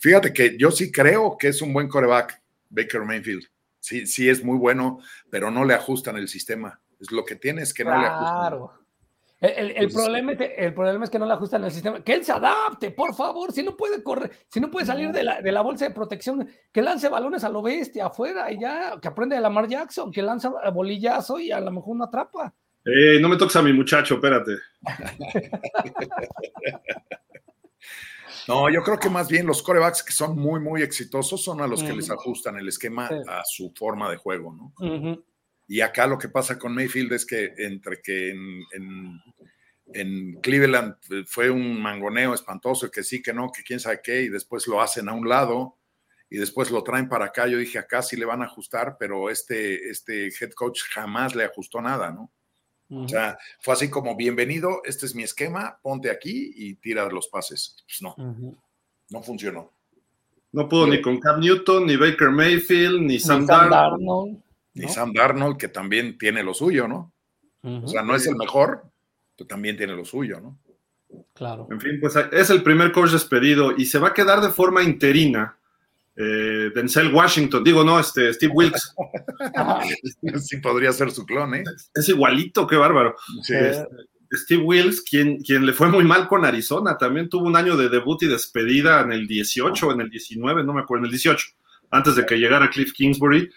Fíjate 0.00 0.32
que 0.32 0.56
yo 0.58 0.70
sí 0.70 0.92
creo 0.92 1.36
que 1.38 1.48
es 1.48 1.62
un 1.62 1.72
buen 1.72 1.88
coreback, 1.88 2.40
Baker 2.68 3.02
Mayfield. 3.02 3.44
Sí, 3.80 4.06
sí 4.06 4.28
es 4.28 4.44
muy 4.44 4.58
bueno, 4.58 5.00
pero 5.30 5.50
no 5.50 5.64
le 5.64 5.74
ajustan 5.74 6.16
el 6.16 6.28
sistema. 6.28 6.80
Es 7.00 7.10
lo 7.10 7.24
que 7.24 7.36
tiene 7.36 7.62
es 7.62 7.72
que 7.72 7.84
no 7.84 7.98
le 7.98 8.06
ajustan. 8.06 8.68
El, 9.40 9.50
el- 9.50 9.58
el 9.58 9.70
Entonces- 9.76 10.02
problema 10.02 10.32
es, 10.32 10.38
que- 10.38 10.54
el 10.56 10.74
problema 10.74 11.04
es 11.04 11.10
que 11.10 11.18
no 11.18 11.26
le 11.26 11.32
ajustan 11.34 11.62
el 11.64 11.70
sistema. 11.70 12.02
Que 12.02 12.14
él 12.14 12.24
se 12.24 12.32
adapte, 12.32 12.90
por 12.90 13.14
favor. 13.14 13.52
Si 13.52 13.62
no 13.62 13.76
puede 13.76 14.02
correr, 14.02 14.30
si 14.48 14.58
no 14.60 14.70
puede 14.70 14.84
salir 14.86 15.12
de 15.12 15.22
la, 15.22 15.40
de 15.40 15.52
la 15.52 15.60
bolsa 15.60 15.86
de 15.88 15.94
protección, 15.94 16.48
que 16.72 16.82
lance 16.82 17.08
balones 17.08 17.44
a 17.44 17.48
lo 17.48 17.62
bestia 17.62 18.06
afuera 18.06 18.50
y 18.50 18.58
ya, 18.60 18.98
que 19.00 19.06
aprende 19.08 19.36
de 19.36 19.42
Lamar 19.42 19.68
Jackson, 19.68 20.10
que 20.10 20.22
lanza 20.22 20.50
bolillazo 20.72 21.38
y 21.38 21.52
a 21.52 21.60
lo 21.60 21.70
mejor 21.70 21.96
no 21.96 22.04
atrapa. 22.04 22.52
Eh, 22.84 23.18
no 23.20 23.28
me 23.28 23.36
toques 23.36 23.54
a 23.56 23.62
mi 23.62 23.72
muchacho, 23.72 24.14
espérate. 24.14 24.52
No, 28.46 28.70
yo 28.70 28.82
creo 28.82 28.98
que 28.98 29.10
más 29.10 29.28
bien 29.28 29.46
los 29.46 29.62
corebacks 29.62 30.02
que 30.02 30.12
son 30.12 30.38
muy, 30.38 30.58
muy 30.58 30.82
exitosos 30.82 31.42
son 31.44 31.60
a 31.60 31.66
los 31.66 31.82
que 31.82 31.92
les 31.92 32.10
ajustan 32.10 32.56
el 32.56 32.66
esquema 32.68 33.06
Sí. 33.08 33.14
a 33.28 33.42
su 33.44 33.72
forma 33.76 34.10
de 34.10 34.16
juego, 34.16 34.52
¿no? 34.54 34.72
Y 35.68 35.80
acá 35.82 36.06
lo 36.06 36.16
que 36.18 36.28
pasa 36.28 36.58
con 36.58 36.74
Mayfield 36.74 37.12
es 37.12 37.26
que 37.26 37.52
entre 37.58 38.00
que 38.00 38.30
en, 38.30 38.62
en- 38.72 39.20
en 39.94 40.40
Cleveland 40.42 40.96
fue 41.26 41.48
un 41.50 41.80
mangoneo 41.80 42.34
espantoso, 42.34 42.90
que 42.90 43.02
sí, 43.02 43.22
que 43.22 43.32
no, 43.32 43.50
que 43.50 43.62
quién 43.62 43.80
sabe 43.80 44.00
qué, 44.02 44.22
y 44.22 44.28
después 44.28 44.66
lo 44.66 44.82
hacen 44.82 45.08
a 45.08 45.14
un 45.14 45.26
lado 45.28 45.76
y 46.28 46.36
después 46.36 46.70
lo 46.70 46.82
traen 46.82 47.08
para 47.08 47.26
acá. 47.26 47.46
Yo 47.46 47.56
dije, 47.56 47.78
acá 47.78 48.02
sí 48.02 48.16
le 48.16 48.26
van 48.26 48.42
a 48.42 48.46
ajustar, 48.46 48.96
pero 48.98 49.30
este, 49.30 49.88
este 49.88 50.26
head 50.28 50.50
coach 50.52 50.82
jamás 50.90 51.34
le 51.34 51.44
ajustó 51.44 51.80
nada, 51.80 52.10
¿no? 52.12 52.30
O 52.90 53.08
sea, 53.08 53.38
fue 53.60 53.74
así 53.74 53.88
como, 53.90 54.14
bienvenido, 54.16 54.82
este 54.84 55.04
es 55.06 55.14
mi 55.14 55.22
esquema, 55.22 55.78
ponte 55.82 56.10
aquí 56.10 56.52
y 56.54 56.74
tira 56.76 57.06
los 57.10 57.28
pases. 57.28 57.76
Pues 57.86 58.00
no, 58.02 58.14
no 59.10 59.22
funcionó. 59.22 59.72
No 60.52 60.68
pudo 60.68 60.86
ni 60.86 61.02
con 61.02 61.18
Cam 61.20 61.40
Newton, 61.40 61.86
ni 61.86 61.96
Baker 61.96 62.30
Mayfield, 62.30 63.00
ni 63.00 63.06
Ni 63.06 63.18
Sam 63.20 63.46
Sam 63.46 63.70
Darnold. 63.70 64.42
¿No? 64.78 64.88
Sam 64.88 65.12
Darnold, 65.12 65.56
que 65.56 65.68
también 65.68 66.18
tiene 66.18 66.42
lo 66.42 66.54
suyo, 66.54 66.88
¿no? 66.88 67.12
O 67.62 67.88
sea, 67.88 68.02
no 68.02 68.14
es 68.14 68.26
el 68.26 68.36
mejor, 68.36 68.84
pero 69.36 69.46
también 69.46 69.76
tiene 69.76 69.94
lo 69.94 70.04
suyo, 70.04 70.40
¿no? 70.40 70.58
claro. 71.34 71.66
En 71.70 71.80
fin, 71.80 71.98
pues 72.00 72.14
es 72.16 72.50
el 72.50 72.62
primer 72.62 72.92
coach 72.92 73.12
despedido 73.12 73.74
y 73.76 73.86
se 73.86 73.98
va 73.98 74.08
a 74.08 74.14
quedar 74.14 74.42
de 74.42 74.50
forma 74.50 74.82
interina 74.82 75.58
eh, 76.20 76.72
Denzel 76.74 77.14
Washington, 77.14 77.62
digo, 77.62 77.84
no, 77.84 78.00
este, 78.00 78.32
Steve 78.34 78.52
Wilkes. 78.52 78.92
sí, 80.40 80.56
podría 80.56 80.92
ser 80.92 81.12
su 81.12 81.24
clon, 81.24 81.54
¿eh? 81.54 81.64
Es 81.94 82.08
igualito, 82.08 82.66
qué 82.66 82.74
bárbaro. 82.74 83.14
Sí. 83.42 83.54
Este, 83.54 83.86
Steve 84.32 84.62
Wilkes, 84.64 85.02
quien, 85.02 85.38
quien 85.38 85.64
le 85.64 85.72
fue 85.72 85.88
muy 85.88 86.02
mal 86.02 86.26
con 86.26 86.44
Arizona, 86.44 86.98
también 86.98 87.28
tuvo 87.28 87.46
un 87.46 87.54
año 87.54 87.76
de 87.76 87.88
debut 87.88 88.20
y 88.24 88.26
despedida 88.26 89.00
en 89.00 89.12
el 89.12 89.28
18, 89.28 89.92
en 89.92 90.00
el 90.00 90.10
19, 90.10 90.64
no 90.64 90.72
me 90.72 90.80
acuerdo, 90.80 91.02
en 91.02 91.06
el 91.06 91.12
18, 91.12 91.46
antes 91.92 92.16
de 92.16 92.26
que 92.26 92.36
llegara 92.36 92.68
Cliff 92.68 92.92
Kingsbury. 92.92 93.48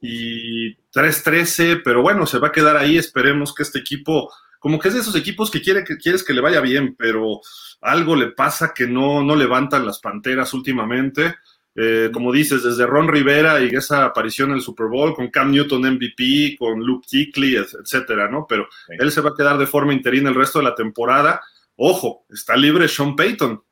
Y 0.00 0.76
3-13, 0.92 1.82
pero 1.84 2.02
bueno, 2.02 2.26
se 2.26 2.38
va 2.38 2.48
a 2.48 2.52
quedar 2.52 2.76
ahí. 2.76 2.96
Esperemos 2.96 3.54
que 3.54 3.62
este 3.62 3.78
equipo, 3.78 4.32
como 4.58 4.78
que 4.78 4.88
es 4.88 4.94
de 4.94 5.00
esos 5.00 5.16
equipos 5.16 5.50
que, 5.50 5.60
quiere, 5.60 5.84
que 5.84 5.98
quieres 5.98 6.24
que 6.24 6.32
le 6.32 6.40
vaya 6.40 6.60
bien, 6.60 6.96
pero 6.96 7.40
algo 7.80 8.16
le 8.16 8.28
pasa 8.28 8.72
que 8.74 8.86
no, 8.86 9.22
no 9.22 9.36
levantan 9.36 9.86
las 9.86 10.00
panteras 10.00 10.54
últimamente. 10.54 11.34
Eh, 11.76 12.10
como 12.12 12.32
dices, 12.32 12.64
desde 12.64 12.84
Ron 12.84 13.08
Rivera 13.08 13.62
y 13.62 13.68
esa 13.68 14.04
aparición 14.04 14.50
en 14.50 14.56
el 14.56 14.60
Super 14.60 14.88
Bowl 14.88 15.14
con 15.14 15.28
Cam 15.28 15.52
Newton 15.52 15.82
MVP, 15.82 16.56
con 16.58 16.80
Luke 16.80 17.06
Kuechly, 17.08 17.56
etcétera, 17.56 18.28
¿no? 18.28 18.46
Pero 18.48 18.66
él 18.88 19.10
se 19.12 19.20
va 19.20 19.30
a 19.30 19.34
quedar 19.36 19.56
de 19.56 19.66
forma 19.66 19.92
interina 19.92 20.30
el 20.30 20.34
resto 20.34 20.58
de 20.58 20.64
la 20.64 20.74
temporada. 20.74 21.40
Ojo, 21.76 22.26
está 22.28 22.56
libre 22.56 22.88
Sean 22.88 23.14
Payton. 23.14 23.62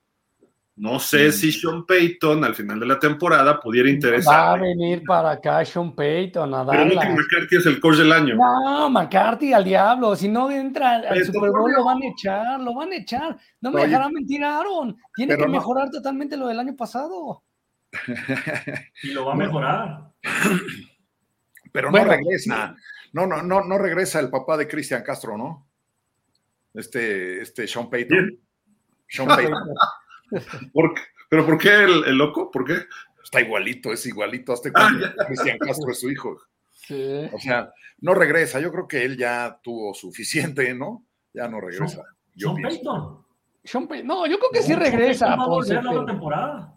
No 0.81 1.01
sé 1.01 1.33
si 1.33 1.51
Sean 1.51 1.85
Payton 1.85 2.45
al 2.45 2.55
final 2.55 2.79
de 2.79 2.87
la 2.87 2.99
temporada 3.01 3.59
pudiera 3.59 3.87
Va 3.87 3.91
a 3.91 3.95
interesar. 3.95 4.61
venir 4.61 5.03
para 5.05 5.33
acá 5.33 5.65
Sean 5.65 5.93
Payton 5.95 6.55
a 6.55 6.65
Pero 6.65 6.79
darla. 6.85 7.01
Mickey 7.03 7.17
McCarthy 7.17 7.57
es 7.57 7.67
el 7.67 7.81
coach 7.81 7.97
del 7.97 8.13
año. 8.13 8.37
No, 8.37 8.89
McCarthy 8.89 9.53
al 9.53 9.65
diablo. 9.65 10.15
Si 10.15 10.29
no 10.29 10.49
entra 10.51 10.97
al- 10.97 11.07
Pero, 11.09 11.25
Super 11.27 11.51
Bowl, 11.51 11.73
lo 11.73 11.85
van 11.85 12.01
a 12.03 12.07
echar, 12.07 12.61
lo 12.61 12.75
van 12.75 12.93
a 12.93 12.97
echar. 12.97 13.37
No 13.61 13.71
me 13.73 13.81
Oye. 13.81 13.89
dejará 13.89 14.09
mentir 14.09 14.45
Aaron. 14.45 14.97
Tiene 15.17 15.35
Pero 15.35 15.47
que 15.47 15.53
no. 15.53 15.59
mejorar 15.59 15.91
totalmente 15.91 16.37
lo 16.37 16.47
del 16.47 16.61
año 16.61 16.77
pasado. 16.77 17.43
Y 19.03 19.09
lo 19.13 19.25
va 19.27 19.33
a 19.33 19.37
mejorar. 19.37 20.11
Pero 21.73 21.89
no 21.89 21.93
Bueno, 21.93 22.13
regresa. 22.13 22.75
No, 23.13 23.27
no, 23.27 23.43
no, 23.43 23.65
no 23.65 23.79
regresa 23.79 24.21
el 24.21 24.31
papá 24.31 24.57
de 24.57 24.69
Cristian 24.69 25.03
Castro, 25.03 25.37
¿no? 25.37 25.67
Este, 26.75 27.41
este 27.43 27.67
Sean 27.67 27.91
Payton. 27.91 28.17
¿Quién? 28.17 28.41
Sean 29.09 29.29
Payton. 29.29 29.55
¿Por 30.73 30.95
qué? 30.95 31.03
¿Pero 31.31 31.45
por 31.47 31.59
qué 31.59 31.69
el, 31.85 32.05
el 32.07 32.17
loco? 32.17 32.51
¿Por 32.51 32.65
qué? 32.65 32.75
Está 33.23 33.41
igualito, 33.41 33.93
es 33.93 34.07
igualito. 34.07 34.53
Hasta 34.53 34.71
Ah, 34.71 34.73
cuando 34.91 35.07
Cristian 35.27 35.59
Castro 35.59 35.91
es 35.91 36.01
su 36.01 36.11
hijo. 36.11 36.37
Sí. 36.73 37.29
O 37.33 37.39
sea, 37.39 37.71
no 38.01 38.15
regresa. 38.15 38.61
Yo 38.61 38.73
creo 38.73 38.89
que 38.89 39.05
él 39.05 39.19
ya 39.19 39.61
tuvo 39.63 39.93
suficiente, 39.93 40.73
¿no? 40.75 41.05
Ya 41.35 41.47
no 41.49 41.61
regresa. 41.61 42.03
Yo 42.35 42.55
Sean. 42.55 42.63
Payton. 42.63 43.25
Sean 43.65 43.89
Pay- 43.89 44.05
No, 44.05 44.27
yo 44.27 44.39
creo 44.39 44.51
que 44.51 44.63
sí 44.63 44.75
regresa. 44.75 45.27
Payton 45.27 45.41
Va 45.41 45.45
a 45.45 45.49
volver 45.49 45.75
la 45.75 45.91
pero- 45.91 46.01
otra 46.03 46.13
temporada. 46.13 46.75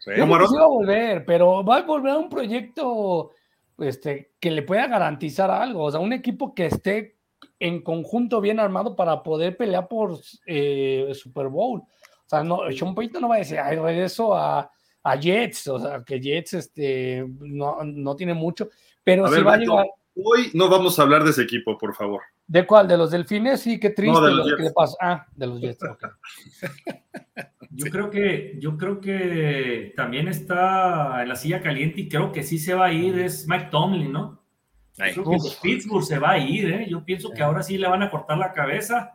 Sí. 0.00 0.10
Yo 0.16 0.20
¿Cómo, 0.22 0.34
creo 0.34 0.38
que 0.38 0.44
Aaron? 0.44 0.48
sí 0.48 0.56
va 0.56 0.64
a 0.64 0.68
volver, 0.68 1.24
pero 1.24 1.64
va 1.64 1.76
a 1.76 1.82
volver 1.82 2.12
a 2.12 2.18
un 2.18 2.28
proyecto 2.28 3.30
este, 3.78 4.32
que 4.40 4.50
le 4.50 4.62
pueda 4.62 4.88
garantizar 4.88 5.50
algo. 5.50 5.84
O 5.84 5.90
sea, 5.92 6.00
un 6.00 6.12
equipo 6.12 6.54
que 6.54 6.66
esté 6.66 7.16
en 7.60 7.82
conjunto 7.82 8.40
bien 8.40 8.58
armado 8.58 8.96
para 8.96 9.22
poder 9.22 9.56
pelear 9.56 9.86
por 9.86 10.18
eh, 10.46 11.12
Super 11.14 11.46
Bowl. 11.48 11.82
O 12.28 12.30
sea, 12.30 12.44
no, 12.44 12.60
Sean 12.70 12.94
Payton 12.94 13.22
no 13.22 13.28
va 13.30 13.36
a 13.36 13.38
decir, 13.38 13.58
ay, 13.58 13.78
regreso 13.78 14.36
a, 14.36 14.70
a 15.02 15.16
Jets. 15.16 15.66
O 15.68 15.78
sea, 15.80 16.04
que 16.04 16.20
Jets 16.20 16.52
este, 16.52 17.24
no, 17.40 17.82
no 17.82 18.14
tiene 18.16 18.34
mucho, 18.34 18.68
pero 19.02 19.24
A 19.24 19.28
sí 19.30 19.36
ver, 19.36 19.46
va 19.46 19.54
a 19.54 19.56
Beto. 19.56 19.70
llegar. 19.72 19.86
Hoy 20.22 20.50
no 20.52 20.68
vamos 20.68 20.98
a 20.98 21.02
hablar 21.02 21.24
de 21.24 21.30
ese 21.30 21.42
equipo, 21.42 21.78
por 21.78 21.94
favor. 21.94 22.20
¿De 22.46 22.66
cuál? 22.66 22.86
¿De 22.86 22.98
los 22.98 23.10
delfines? 23.10 23.60
Sí, 23.60 23.80
qué 23.80 23.90
triste 23.90 24.12
No, 24.20 24.26
de 24.26 24.30
lo 24.32 24.36
los 24.38 24.46
que 24.48 24.52
Jets. 24.56 24.64
le 24.64 24.70
pasa. 24.72 24.96
Ah, 25.00 25.26
de 25.34 25.46
los 25.46 25.60
Jets. 25.60 25.82
ok. 25.82 26.04
Yo 27.70 27.86
creo 27.92 28.10
que, 28.10 28.56
yo 28.58 28.76
creo 28.78 29.00
que 29.00 29.92
también 29.94 30.26
está 30.26 31.22
en 31.22 31.28
la 31.28 31.36
silla 31.36 31.62
caliente 31.62 32.00
y 32.00 32.08
creo 32.08 32.32
que 32.32 32.42
sí 32.42 32.58
se 32.58 32.74
va 32.74 32.86
a 32.86 32.92
ir, 32.92 33.18
es 33.18 33.46
Mike 33.46 33.68
Tomlin, 33.70 34.10
¿no? 34.10 34.42
Ay, 34.98 35.12
Creo 35.12 35.24
que. 35.30 35.36
Pittsburgh 35.62 36.02
se 36.02 36.18
va 36.18 36.30
a 36.32 36.38
ir, 36.38 36.72
¿eh? 36.72 36.86
Yo 36.88 37.04
pienso 37.04 37.30
que 37.30 37.42
ahora 37.42 37.62
sí 37.62 37.78
le 37.78 37.86
van 37.86 38.02
a 38.02 38.10
cortar 38.10 38.38
la 38.38 38.52
cabeza 38.52 39.12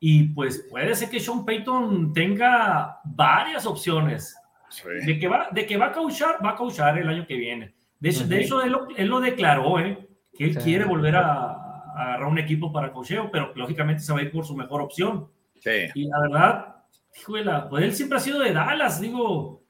y 0.00 0.24
pues 0.30 0.66
puede 0.70 0.94
ser 0.96 1.10
que 1.10 1.20
Sean 1.20 1.44
Payton 1.44 2.12
tenga 2.12 2.98
varias 3.04 3.66
opciones. 3.66 4.34
sí. 4.70 4.88
De 5.06 5.18
que 5.18 5.28
va, 5.28 5.48
de 5.52 5.66
que 5.66 5.76
va 5.76 5.86
a 5.86 5.92
coachar, 5.92 6.36
va 6.44 6.50
a 6.50 6.56
coachar 6.56 6.96
el 6.98 7.08
año 7.08 7.26
que 7.26 7.36
viene. 7.36 7.74
De 7.98 8.08
hecho, 8.08 8.26
de 8.26 8.40
hecho 8.40 8.62
él, 8.62 8.72
lo, 8.72 8.88
él 8.96 9.08
lo 9.08 9.20
declaró, 9.20 9.78
¿eh? 9.78 10.08
Que 10.32 10.44
él 10.44 10.54
Sí. 10.54 10.60
quiere 10.60 10.84
volver 10.86 11.16
a, 11.16 11.22
a 11.52 11.92
agarrar 12.02 12.28
un 12.28 12.38
equipo 12.38 12.72
para 12.72 12.92
coacheo, 12.92 13.30
pero 13.30 13.52
lógicamente 13.54 14.02
se 14.02 14.12
va 14.12 14.20
a 14.20 14.22
ir 14.22 14.32
por 14.32 14.44
su 14.46 14.56
mejor 14.56 14.80
opción. 14.80 15.28
Sí. 15.60 15.70
Y 15.94 16.04
la 16.08 16.20
verdad, 16.20 16.76
híjole, 17.20 17.44
pues 17.68 17.84
él 17.84 17.92
siempre 17.92 18.16
ha 18.16 18.20
sido 18.20 18.38
de 18.40 18.52
Dallas, 18.54 19.00
digo, 19.00 19.64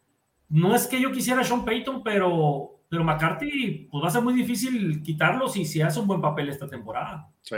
no 0.48 0.74
es 0.76 0.86
que 0.86 1.00
yo 1.00 1.10
quisiera 1.10 1.40
a 1.40 1.44
Sean 1.44 1.64
Payton, 1.64 2.02
pero, 2.04 2.82
pero 2.88 3.02
McCarthy, 3.02 3.88
pues 3.90 4.04
va 4.04 4.08
a 4.08 4.10
ser 4.12 4.22
muy 4.22 4.34
difícil 4.34 5.02
quitarlo 5.02 5.48
si, 5.48 5.64
si 5.64 5.80
hace 5.82 5.98
un 5.98 6.06
buen 6.06 6.20
papel 6.20 6.48
esta 6.50 6.68
temporada. 6.68 7.28
Sí. 7.40 7.56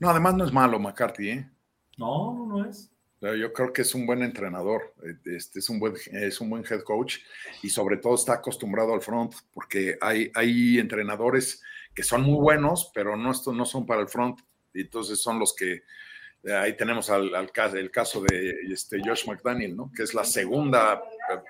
No, 0.00 0.08
además 0.10 0.34
no 0.34 0.44
es 0.44 0.52
malo 0.52 0.78
McCarthy, 0.80 1.30
¿eh? 1.30 1.50
No, 1.98 2.32
no, 2.34 2.46
no 2.46 2.64
es. 2.64 2.90
Pero 3.20 3.34
Yo 3.34 3.52
creo 3.52 3.72
que 3.72 3.82
es 3.82 3.94
un 3.94 4.06
buen 4.06 4.22
entrenador, 4.22 4.94
eh, 5.02 5.16
este 5.36 5.58
es 5.58 5.68
un 5.68 5.80
buen, 5.80 5.94
es 6.12 6.40
un 6.40 6.48
buen 6.48 6.64
head 6.64 6.82
coach 6.82 7.18
y 7.62 7.68
sobre 7.68 7.96
todo 7.96 8.14
está 8.14 8.34
acostumbrado 8.34 8.94
al 8.94 9.02
front, 9.02 9.34
porque 9.52 9.98
hay, 10.00 10.30
hay 10.34 10.78
entrenadores 10.78 11.60
que 11.94 12.04
son 12.04 12.22
muy 12.22 12.38
buenos, 12.40 12.92
pero 12.94 13.16
no, 13.16 13.32
esto 13.32 13.52
no 13.52 13.66
son 13.66 13.84
para 13.84 14.00
el 14.00 14.08
front, 14.08 14.40
y 14.72 14.82
entonces 14.82 15.20
son 15.20 15.40
los 15.40 15.54
que 15.56 15.82
eh, 16.44 16.54
ahí 16.54 16.76
tenemos 16.76 17.10
al, 17.10 17.32
el 17.34 17.90
caso 17.90 18.22
de 18.22 18.50
este 18.72 19.00
Josh 19.04 19.26
McDaniel, 19.26 19.76
¿no? 19.76 19.90
que 19.94 20.04
es 20.04 20.14
la 20.14 20.24
segunda 20.24 21.02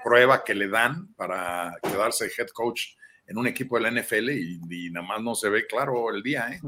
prueba 0.02 0.42
que 0.42 0.54
le 0.54 0.68
dan 0.68 1.12
para 1.14 1.76
quedarse 1.82 2.30
head 2.36 2.48
coach 2.54 2.94
en 3.26 3.36
un 3.36 3.46
equipo 3.46 3.78
de 3.78 3.82
la 3.82 4.00
NFL 4.00 4.30
y, 4.30 4.60
y 4.70 4.90
nada 4.90 5.06
más 5.06 5.20
no 5.20 5.34
se 5.34 5.50
ve 5.50 5.66
claro 5.66 6.10
el 6.10 6.22
día. 6.22 6.48
¿eh? 6.50 6.60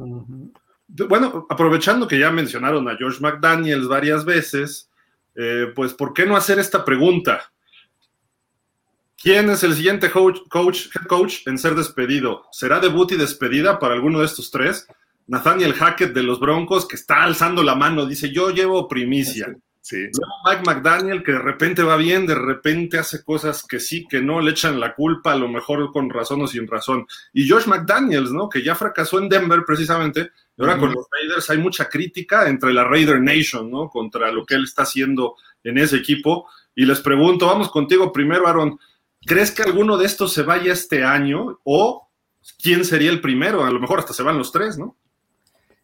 Bueno, 1.09 1.47
aprovechando 1.49 2.09
que 2.09 2.18
ya 2.18 2.30
mencionaron 2.30 2.88
a 2.88 2.97
George 2.97 3.20
McDaniels 3.20 3.88
varias 3.88 4.25
veces, 4.25 4.90
eh, 5.35 5.73
pues 5.75 5.94
¿por 5.94 6.12
qué 6.12 6.26
no 6.26 6.37
hacer 6.37 6.59
esta 6.59 6.85
pregunta? 6.85 7.52
¿Quién 9.16 9.50
es 9.50 9.62
el 9.62 9.75
siguiente 9.75 10.11
coach, 10.11 10.38
coach, 10.49 10.87
head 10.94 11.06
coach 11.06 11.47
en 11.47 11.59
ser 11.59 11.75
despedido? 11.75 12.44
¿Será 12.52 12.80
debut 12.80 13.12
y 13.12 13.16
despedida 13.16 13.78
para 13.78 13.94
alguno 13.94 14.20
de 14.20 14.26
estos 14.26 14.50
tres? 14.50 14.87
Nathaniel 15.26 15.75
Hackett 15.75 16.12
de 16.12 16.23
los 16.23 16.40
Broncos, 16.40 16.88
que 16.88 16.97
está 16.97 17.23
alzando 17.23 17.62
la 17.62 17.75
mano, 17.75 18.06
dice, 18.06 18.32
yo 18.32 18.50
llevo 18.50 18.88
primicia. 18.88 19.54
Sí, 19.82 19.97
Luego 19.97 20.35
Mike 20.44 20.62
McDaniel, 20.66 21.23
que 21.23 21.32
de 21.32 21.38
repente 21.38 21.82
va 21.82 21.97
bien, 21.97 22.26
de 22.26 22.35
repente 22.35 22.99
hace 22.99 23.23
cosas 23.25 23.62
que 23.62 23.78
sí, 23.78 24.06
que 24.09 24.20
no, 24.20 24.40
le 24.40 24.50
echan 24.50 24.80
la 24.80 24.94
culpa, 24.94 25.32
a 25.32 25.37
lo 25.37 25.49
mejor 25.49 25.90
con 25.92 26.11
razón 26.11 26.42
o 26.42 26.47
sin 26.47 26.66
razón. 26.66 27.06
Y 27.32 27.49
Josh 27.49 27.66
McDaniels, 27.66 28.32
¿no? 28.32 28.49
Que 28.49 28.62
ya 28.62 28.75
fracasó 28.75 29.18
en 29.18 29.28
Denver 29.28 29.64
precisamente, 29.66 30.30
y 30.60 30.62
ahora 30.62 30.78
con 30.78 30.92
los 30.92 31.06
Raiders 31.10 31.48
hay 31.48 31.56
mucha 31.56 31.88
crítica 31.88 32.46
entre 32.46 32.74
la 32.74 32.84
Raider 32.84 33.18
Nation, 33.18 33.70
¿no? 33.70 33.88
Contra 33.88 34.30
lo 34.30 34.44
que 34.44 34.56
él 34.56 34.64
está 34.64 34.82
haciendo 34.82 35.36
en 35.64 35.78
ese 35.78 35.96
equipo. 35.96 36.48
Y 36.74 36.84
les 36.84 37.00
pregunto, 37.00 37.46
vamos 37.46 37.70
contigo 37.70 38.12
primero, 38.12 38.46
Aaron, 38.46 38.78
¿crees 39.24 39.50
que 39.52 39.62
alguno 39.62 39.96
de 39.96 40.04
estos 40.04 40.34
se 40.34 40.42
vaya 40.42 40.74
este 40.74 41.02
año? 41.02 41.58
¿O 41.64 42.10
quién 42.62 42.84
sería 42.84 43.10
el 43.10 43.22
primero? 43.22 43.64
A 43.64 43.70
lo 43.70 43.80
mejor 43.80 44.00
hasta 44.00 44.12
se 44.12 44.22
van 44.22 44.36
los 44.36 44.52
tres, 44.52 44.76
¿no? 44.76 44.98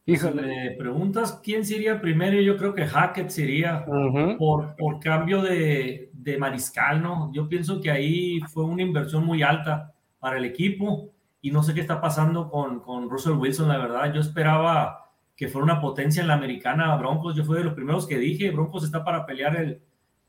Híjole. 0.04 0.76
preguntas 0.78 1.40
quién 1.42 1.64
sería 1.64 1.98
primero, 1.98 2.38
yo 2.42 2.58
creo 2.58 2.74
que 2.74 2.86
Hackett 2.86 3.30
sería 3.30 3.82
por, 4.38 4.76
por 4.76 5.00
cambio 5.00 5.40
de, 5.40 6.10
de 6.12 6.36
mariscal, 6.36 7.02
¿no? 7.02 7.32
Yo 7.32 7.48
pienso 7.48 7.80
que 7.80 7.90
ahí 7.90 8.40
fue 8.52 8.64
una 8.64 8.82
inversión 8.82 9.24
muy 9.24 9.42
alta 9.42 9.94
para 10.18 10.36
el 10.36 10.44
equipo 10.44 11.15
y 11.40 11.50
no 11.50 11.62
sé 11.62 11.74
qué 11.74 11.80
está 11.80 12.00
pasando 12.00 12.50
con, 12.50 12.80
con 12.80 13.08
Russell 13.08 13.32
Wilson, 13.34 13.68
la 13.68 13.78
verdad. 13.78 14.12
Yo 14.12 14.20
esperaba 14.20 15.10
que 15.36 15.48
fuera 15.48 15.64
una 15.64 15.80
potencia 15.80 16.22
en 16.22 16.28
la 16.28 16.34
americana 16.34 16.96
Broncos. 16.96 17.36
Yo 17.36 17.44
fui 17.44 17.58
de 17.58 17.64
los 17.64 17.74
primeros 17.74 18.06
que 18.06 18.18
dije, 18.18 18.50
Broncos 18.50 18.84
está 18.84 19.04
para 19.04 19.26
pelear 19.26 19.56
el, 19.56 19.82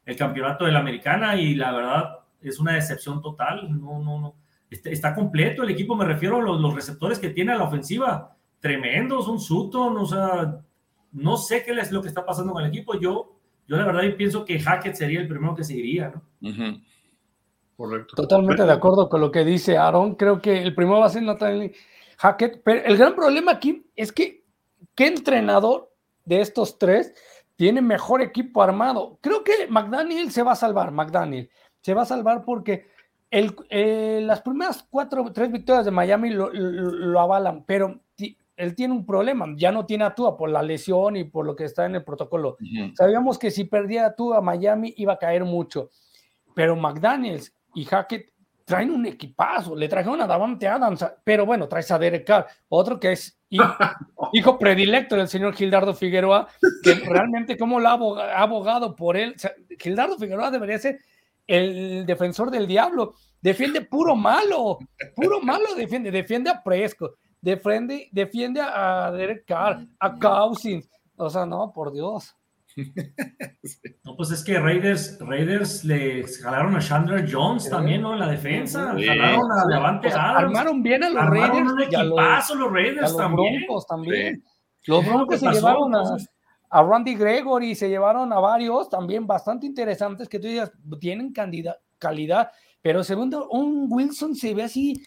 el 0.05 0.15
campeonato 0.15 0.65
de 0.65 0.71
la 0.71 0.79
americana 0.79 1.35
y 1.35 1.55
la 1.55 1.71
verdad 1.71 2.19
es 2.41 2.59
una 2.59 2.73
decepción 2.73 3.21
total. 3.21 3.69
No, 3.69 3.99
no, 4.03 4.19
no. 4.19 4.35
Está, 4.69 4.89
está 4.89 5.15
completo 5.15 5.63
el 5.63 5.69
equipo, 5.69 5.95
me 5.95 6.05
refiero 6.05 6.37
a 6.37 6.41
los, 6.41 6.59
los 6.59 6.75
receptores 6.75 7.19
que 7.19 7.29
tiene 7.29 7.53
a 7.53 7.57
la 7.57 7.63
ofensiva. 7.63 8.35
Tremendos, 8.59 9.27
un 9.27 9.39
Sutton, 9.39 9.97
o 9.97 10.05
sea, 10.05 10.59
no 11.13 11.37
sé 11.37 11.63
qué 11.63 11.71
es 11.71 11.91
lo 11.91 12.01
que 12.01 12.09
está 12.09 12.25
pasando 12.25 12.53
con 12.53 12.63
el 12.63 12.69
equipo. 12.69 12.99
Yo, 12.99 13.39
yo 13.67 13.77
la 13.77 13.85
verdad 13.85 14.03
yo 14.03 14.17
pienso 14.17 14.43
que 14.43 14.59
Hackett 14.59 14.95
sería 14.95 15.21
el 15.21 15.27
primero 15.27 15.55
que 15.55 15.63
se 15.63 15.75
iría, 15.75 16.11
¿no? 16.13 16.49
Ujú. 16.49 16.81
Correcto. 17.77 18.15
Totalmente 18.15 18.63
de 18.65 18.72
acuerdo 18.72 19.07
con 19.07 19.22
lo 19.22 19.31
que 19.31 19.46
dice 19.46 19.77
Aaron. 19.77 20.15
Creo 20.15 20.41
que 20.41 20.62
el 20.63 20.74
primero 20.74 21.00
va 21.00 21.05
a 21.05 21.10
ser 21.10 21.22
Nathaniel 21.24 21.74
Hackett. 22.17 22.62
Pero 22.63 22.84
el 22.84 22.98
gran 22.98 23.15
problema 23.15 23.51
aquí 23.53 23.86
es 23.96 24.12
que, 24.12 24.43
¿qué 24.96 25.05
entrenador 25.07 25.93
de 26.25 26.41
estos 26.41 26.79
tres 26.79 27.13
tiene 27.55 27.81
mejor 27.81 28.22
equipo 28.24 28.63
armado? 28.63 29.19
Creo 29.22 29.43
que 29.43 29.67
McDaniel 29.69 30.31
se 30.31 30.41
va 30.41 30.53
a 30.53 30.55
salvar. 30.55 30.91
McDaniel 30.91 31.50
se 31.81 31.93
va 31.93 32.01
a 32.01 32.05
salvar 32.05 32.43
porque 32.43 32.88
el, 33.29 33.55
eh, 33.69 34.22
las 34.24 34.41
primeras 34.41 34.86
cuatro, 34.89 35.24
tres 35.31 35.51
victorias 35.51 35.86
de 35.86 35.91
Miami 35.91 36.31
lo, 36.31 36.50
lo- 36.51 36.91
lo 36.91 37.19
avalan, 37.19 37.63
pero 37.65 38.00
él 38.55 38.74
tiene 38.74 38.96
un 38.96 39.05
problema. 39.05 39.46
Ya 39.55 39.72
no 39.72 39.86
tiene 39.86 40.03
a 40.03 40.15
Tua 40.15 40.36
por 40.36 40.50
la 40.50 40.63
lesión 40.63 41.15
y 41.15 41.25
por 41.25 41.46
lo 41.46 41.55
que 41.55 41.65
está 41.65 41.86
en 41.86 41.93
el 41.93 42.03
protocolo. 42.03 42.57
Sabíamos 42.96 43.38
que 43.38 43.51
si 43.51 43.65
perdía 43.65 44.15
a 44.36 44.41
Miami 44.41 44.96
iba 44.98 45.13
a 45.13 45.19
caer 45.19 45.46
mucho, 45.46 45.91
pero 46.55 46.75
McDaniels 46.75 47.53
y 47.77 47.86
Hackett 47.86 48.34
traen 48.65 48.89
un 48.89 49.05
equipazo, 49.05 49.75
le 49.75 49.88
trajeron 49.88 50.19
a 50.19 50.27
Davante 50.27 50.67
Adams, 50.67 51.05
pero 51.24 51.46
bueno, 51.46 51.67
traes 51.67 51.89
a 51.91 52.00
Derek 52.00 52.25
Carr, 52.25 52.48
otro 52.69 53.00
que 53.00 53.12
es 53.12 53.39
hijo, 54.34 54.57
predilecto 54.57 55.15
del 55.15 55.27
señor 55.27 55.53
Gildardo 55.53 55.93
Figueroa, 55.93 56.48
que 56.84 56.96
realmente 56.96 57.55
como 57.55 57.79
lo 57.79 57.88
ha 57.88 58.41
abogado 58.41 58.96
por 58.96 59.15
él, 59.15 59.36
Gildardo 59.79 60.17
Figueroa 60.17 60.50
debería 60.50 60.79
ser 60.79 61.00
el 61.46 62.05
defensor 62.05 62.50
del 62.50 62.65
diablo, 62.65 63.13
defiende 63.39 63.81
puro 63.81 64.15
malo, 64.15 64.79
puro 65.15 65.39
malo 65.39 65.75
defiende, 65.75 66.10
defiende 66.10 66.50
a 66.50 66.63
Presco, 66.63 67.13
defiende, 67.39 68.10
defiende 68.12 68.60
a 68.60 69.12
Derek 69.12 69.46
Carr, 69.46 69.86
a 70.00 70.17
Cousins, 70.17 70.89
o 71.15 71.29
sea, 71.29 71.46
no, 71.46 71.72
por 71.72 71.93
Dios. 71.93 72.36
No, 74.03 74.15
pues 74.15 74.31
es 74.31 74.43
que 74.43 74.57
Raiders, 74.57 75.17
Raiders 75.19 75.84
le 75.84 76.25
jalaron 76.41 76.75
a 76.75 76.79
Chandler 76.79 77.27
Jones 77.29 77.69
también, 77.69 78.01
¿no? 78.01 78.13
En 78.13 78.19
la 78.19 78.29
defensa. 78.29 78.96
Jalaron 78.98 79.51
a 79.51 79.65
Levante 79.67 80.10
Armaron 80.10 80.81
bien 80.81 81.03
a 81.03 81.10
los 81.10 81.25
Raiders. 81.25 81.72
Un 81.72 81.81
equipazo 81.81 82.55
los, 82.55 82.72
Raiders 82.72 83.01
los 83.01 83.17
también. 83.17 83.55
Broncos 83.57 83.88
también. 83.88 84.43
Los 84.86 85.05
Broncos 85.05 85.39
se 85.41 85.51
llevaron 85.51 85.93
a, 85.93 86.03
a 86.69 86.84
Randy 86.84 87.15
Gregory, 87.15 87.75
se 87.75 87.89
llevaron 87.89 88.31
a 88.31 88.39
varios 88.39 88.89
también 88.89 89.27
bastante 89.27 89.65
interesantes 89.65 90.29
que 90.29 90.39
tú 90.39 90.48
digas, 90.48 90.72
tienen 91.00 91.34
calidad, 91.34 92.51
pero 92.81 93.03
segundo, 93.03 93.50
un 93.50 93.88
Wilson 93.89 94.36
se 94.36 94.53
ve 94.53 94.63
así 94.63 95.01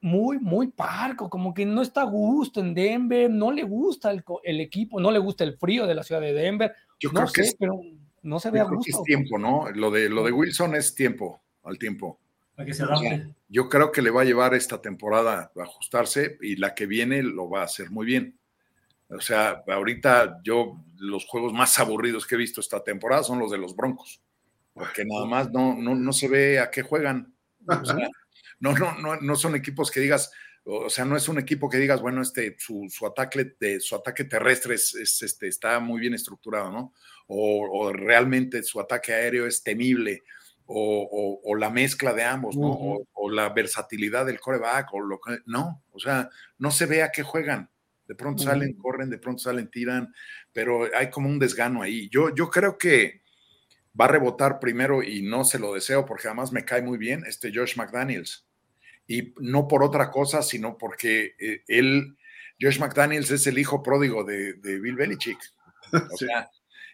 muy, 0.00 0.38
muy 0.38 0.68
parco, 0.68 1.30
como 1.30 1.54
que 1.54 1.64
no 1.64 1.82
está 1.82 2.02
a 2.02 2.04
gusto 2.04 2.60
en 2.60 2.74
Denver, 2.74 3.30
no 3.30 3.52
le 3.52 3.62
gusta 3.62 4.10
el, 4.10 4.24
el 4.42 4.60
equipo, 4.60 5.00
no 5.00 5.10
le 5.10 5.18
gusta 5.18 5.44
el 5.44 5.56
frío 5.56 5.86
de 5.86 5.94
la 5.94 6.02
ciudad 6.02 6.20
de 6.20 6.32
Denver. 6.32 6.74
Yo 6.98 7.10
creo 7.10 7.26
que 7.32 7.42
es, 7.42 7.56
pero 7.58 7.80
no 8.22 8.40
se 8.40 8.50
ve 8.50 8.60
a 8.60 8.64
gusto. 8.64 8.98
es 8.98 9.02
tiempo, 9.04 9.38
¿no? 9.38 9.70
Lo 9.70 9.90
de, 9.90 10.08
lo 10.08 10.24
de 10.24 10.32
Wilson 10.32 10.74
es 10.74 10.94
tiempo, 10.94 11.42
al 11.62 11.78
tiempo. 11.78 12.20
Para 12.54 12.66
que 12.66 12.74
se 12.74 12.82
adapte. 12.82 13.34
Yo 13.48 13.68
creo 13.68 13.92
que 13.92 14.02
le 14.02 14.10
va 14.10 14.22
a 14.22 14.24
llevar 14.24 14.54
esta 14.54 14.80
temporada 14.80 15.52
a 15.54 15.62
ajustarse 15.62 16.38
y 16.40 16.56
la 16.56 16.74
que 16.74 16.86
viene 16.86 17.22
lo 17.22 17.48
va 17.48 17.60
a 17.60 17.64
hacer 17.64 17.90
muy 17.90 18.06
bien. 18.06 18.38
O 19.08 19.20
sea, 19.20 19.62
ahorita 19.68 20.40
yo 20.42 20.82
los 20.98 21.26
juegos 21.26 21.52
más 21.52 21.78
aburridos 21.78 22.26
que 22.26 22.34
he 22.34 22.38
visto 22.38 22.60
esta 22.60 22.82
temporada 22.82 23.22
son 23.22 23.38
los 23.38 23.50
de 23.50 23.58
los 23.58 23.76
Broncos, 23.76 24.20
porque 24.72 25.04
nada 25.04 25.26
más 25.26 25.52
no, 25.52 25.74
no, 25.76 25.94
no 25.94 26.12
se 26.12 26.28
ve 26.28 26.58
a 26.58 26.70
qué 26.70 26.82
juegan. 26.82 27.34
no, 28.60 28.72
no, 28.72 28.98
no, 28.98 29.16
no 29.16 29.36
son 29.36 29.54
equipos 29.54 29.90
que 29.90 30.00
digas, 30.00 30.32
o 30.68 30.90
sea, 30.90 31.04
no 31.04 31.16
es 31.16 31.28
un 31.28 31.38
equipo 31.38 31.68
que 31.70 31.78
digas, 31.78 32.00
bueno, 32.00 32.20
este, 32.22 32.56
su, 32.58 32.86
su 32.90 33.06
ataque, 33.06 33.54
de, 33.60 33.78
su 33.78 33.94
ataque 33.94 34.24
terrestre 34.24 34.74
es, 34.74 34.94
este, 34.94 35.46
está 35.46 35.78
muy 35.78 36.00
bien 36.00 36.14
estructurado, 36.14 36.72
¿no? 36.72 36.92
O, 37.28 37.92
realmente 37.92 38.62
su 38.64 38.80
ataque 38.80 39.12
aéreo 39.12 39.46
es 39.46 39.62
temible, 39.62 40.24
o, 40.66 41.40
o, 41.44 41.54
la 41.54 41.70
mezcla 41.70 42.12
de 42.12 42.24
ambos, 42.24 42.56
¿no? 42.56 42.98
o, 43.12 43.30
la 43.30 43.48
versatilidad 43.50 44.26
del 44.26 44.40
coreback, 44.40 44.92
o 44.92 45.00
lo 45.00 45.20
que, 45.20 45.38
no, 45.46 45.84
o 45.92 46.00
sea, 46.00 46.28
no 46.58 46.72
se 46.72 46.86
ve 46.86 47.04
a 47.04 47.12
qué 47.12 47.22
juegan. 47.22 47.70
De 48.08 48.16
pronto 48.16 48.42
salen, 48.42 48.74
corren, 48.74 49.10
de 49.10 49.18
pronto 49.18 49.42
salen, 49.42 49.68
tiran, 49.68 50.12
pero 50.52 50.88
hay 50.96 51.10
como 51.10 51.28
un 51.28 51.38
desgano 51.38 51.82
ahí. 51.82 52.08
Yo, 52.08 52.34
yo 52.34 52.50
creo 52.50 52.78
que 52.78 53.22
va 53.98 54.06
a 54.06 54.08
rebotar 54.08 54.58
primero 54.60 55.02
y 55.02 55.22
no 55.22 55.44
se 55.44 55.58
lo 55.58 55.74
deseo 55.74 56.06
porque 56.06 56.28
además 56.28 56.52
me 56.52 56.64
cae 56.64 56.82
muy 56.82 56.98
bien 56.98 57.24
este 57.26 57.52
Josh 57.52 57.76
McDaniels 57.76 58.46
y 59.06 59.34
no 59.38 59.68
por 59.68 59.82
otra 59.82 60.10
cosa, 60.10 60.42
sino 60.42 60.76
porque 60.78 61.34
eh, 61.38 61.62
él, 61.68 62.16
Josh 62.60 62.80
McDaniels 62.80 63.30
es 63.30 63.46
el 63.46 63.58
hijo 63.58 63.82
pródigo 63.82 64.24
de, 64.24 64.54
Bill 64.62 64.96
Belichick. 64.96 65.38
O 66.12 66.16
sea, 66.16 66.50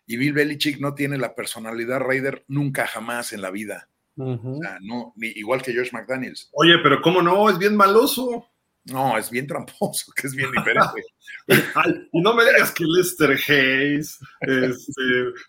y 0.07 0.18
Bill 0.18 0.35
Belichick 0.35 0.79
no 0.79 0.94
tiene 0.94 1.16
la 1.16 1.35
personalidad 1.35 2.01
Raider 2.01 2.44
nunca 2.46 2.87
jamás 2.87 3.33
en 3.33 3.40
la 3.40 3.51
vida. 3.51 3.88
o 4.16 4.59
sea, 4.61 4.79
no, 4.83 5.14
ni, 5.16 5.29
igual 5.29 5.62
que 5.62 5.75
Josh 5.75 5.92
McDaniels. 5.92 6.51
Oye, 6.53 6.75
pero 6.83 7.01
¿cómo 7.01 7.22
no? 7.22 7.48
Es 7.48 7.57
bien 7.57 7.75
maloso. 7.75 8.52
No, 8.85 9.16
es 9.16 9.31
bien 9.31 9.47
tramposo, 9.47 10.12
que 10.16 10.27
es 10.27 10.35
bien 10.35 10.51
diferente. 10.51 11.03
y 12.12 12.21
no 12.21 12.35
me 12.35 12.45
digas 12.45 12.73
que 12.73 12.85
Lester 12.85 13.31
Hayes, 13.31 14.18
este, 14.40 15.03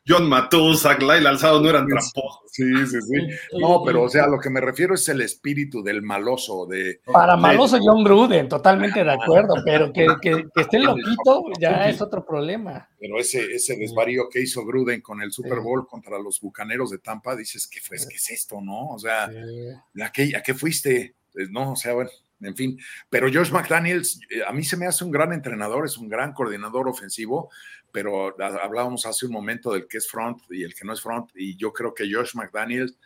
John 0.08 0.28
Matusak, 0.28 1.02
Laila 1.02 1.32
Alzado 1.32 1.62
no 1.62 1.70
eran 1.70 1.88
tramposos. 1.88 2.52
Sí, 2.52 2.64
sí, 2.86 3.02
sí. 3.02 3.60
No, 3.60 3.84
pero 3.84 4.04
o 4.04 4.10
sea, 4.10 4.28
lo 4.28 4.40
que 4.40 4.50
me 4.50 4.62
refiero 4.62 4.94
es 4.94 5.10
el 5.10 5.22
espíritu 5.22 5.82
del 5.82 6.04
maloso. 6.04 6.68
De, 6.68 7.02
Para 7.12 7.36
maloso 7.36 7.80
John 7.82 8.04
Gruden, 8.04 8.48
totalmente 8.48 9.04
de 9.04 9.12
acuerdo, 9.12 9.56
pero 9.66 9.92
que, 9.92 10.08
que, 10.22 10.46
esté 10.56 10.80
loquito 10.80 11.46
ya 11.60 11.90
es 11.90 12.02
otro 12.02 12.24
problema. 12.24 12.88
Pero 13.00 13.20
ese, 13.20 13.44
ese 13.54 13.76
desvarío 13.76 14.30
que 14.30 14.42
hizo 14.42 14.64
Gruden 14.66 15.02
con 15.02 15.22
el 15.22 15.32
Super 15.32 15.60
Bowl 15.60 15.88
contra 15.88 16.20
los 16.20 16.40
Bucaneros 16.40 16.92
de 16.92 17.00
Tampa, 17.00 17.36
dices, 17.36 17.68
¿qué, 17.68 17.80
fue, 17.82 17.98
¿qué 17.98 18.16
es 18.16 18.30
esto, 18.30 18.62
no? 18.62 18.90
O 18.90 19.00
sea, 19.00 19.26
¿a 19.26 20.12
qué, 20.12 20.36
¿a 20.36 20.44
qué 20.44 20.54
fuiste? 20.54 21.16
No, 21.50 21.72
o 21.72 21.76
sea, 21.76 21.94
bueno, 21.94 22.12
en 22.46 22.56
fin. 22.56 22.80
Pero 23.10 23.28
Josh 23.32 23.52
McDaniels, 23.52 24.20
eh, 24.30 24.42
a 24.46 24.52
mí 24.52 24.64
se 24.64 24.78
me 24.78 24.86
hace 24.86 25.04
un 25.04 25.12
gran 25.12 25.34
entrenador, 25.34 25.86
es 25.86 25.98
un 25.98 26.10
gran 26.10 26.34
coordinador 26.34 26.88
ofensivo, 26.88 27.50
pero 27.92 28.36
hablábamos 28.40 29.06
hace 29.06 29.26
un 29.26 29.32
momento 29.32 29.72
del 29.72 29.88
que 29.88 29.98
es 29.98 30.10
front 30.10 30.42
y 30.50 30.64
el 30.64 30.74
que 30.74 30.86
no 30.86 30.94
es 30.94 31.02
front, 31.02 31.30
y 31.36 31.56
yo 31.56 31.72
creo 31.72 31.94
que 31.94 32.12
Josh 32.12 32.36
McDaniels 32.36 32.98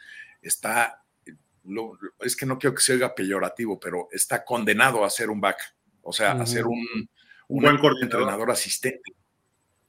está, 0.42 1.04
es 2.20 2.36
que 2.36 2.46
no 2.46 2.58
quiero 2.58 2.76
que 2.76 2.82
se 2.82 2.94
oiga 2.94 3.14
peyorativo, 3.14 3.80
pero 3.80 4.08
está 4.12 4.46
condenado 4.46 5.04
a 5.04 5.10
ser 5.10 5.30
un 5.30 5.42
back, 5.42 5.58
o 6.02 6.14
sea, 6.14 6.32
a 6.32 6.46
ser 6.46 6.66
un, 6.66 7.10
buen 7.50 7.78
entrenador 8.02 8.50
asistente. 8.50 9.14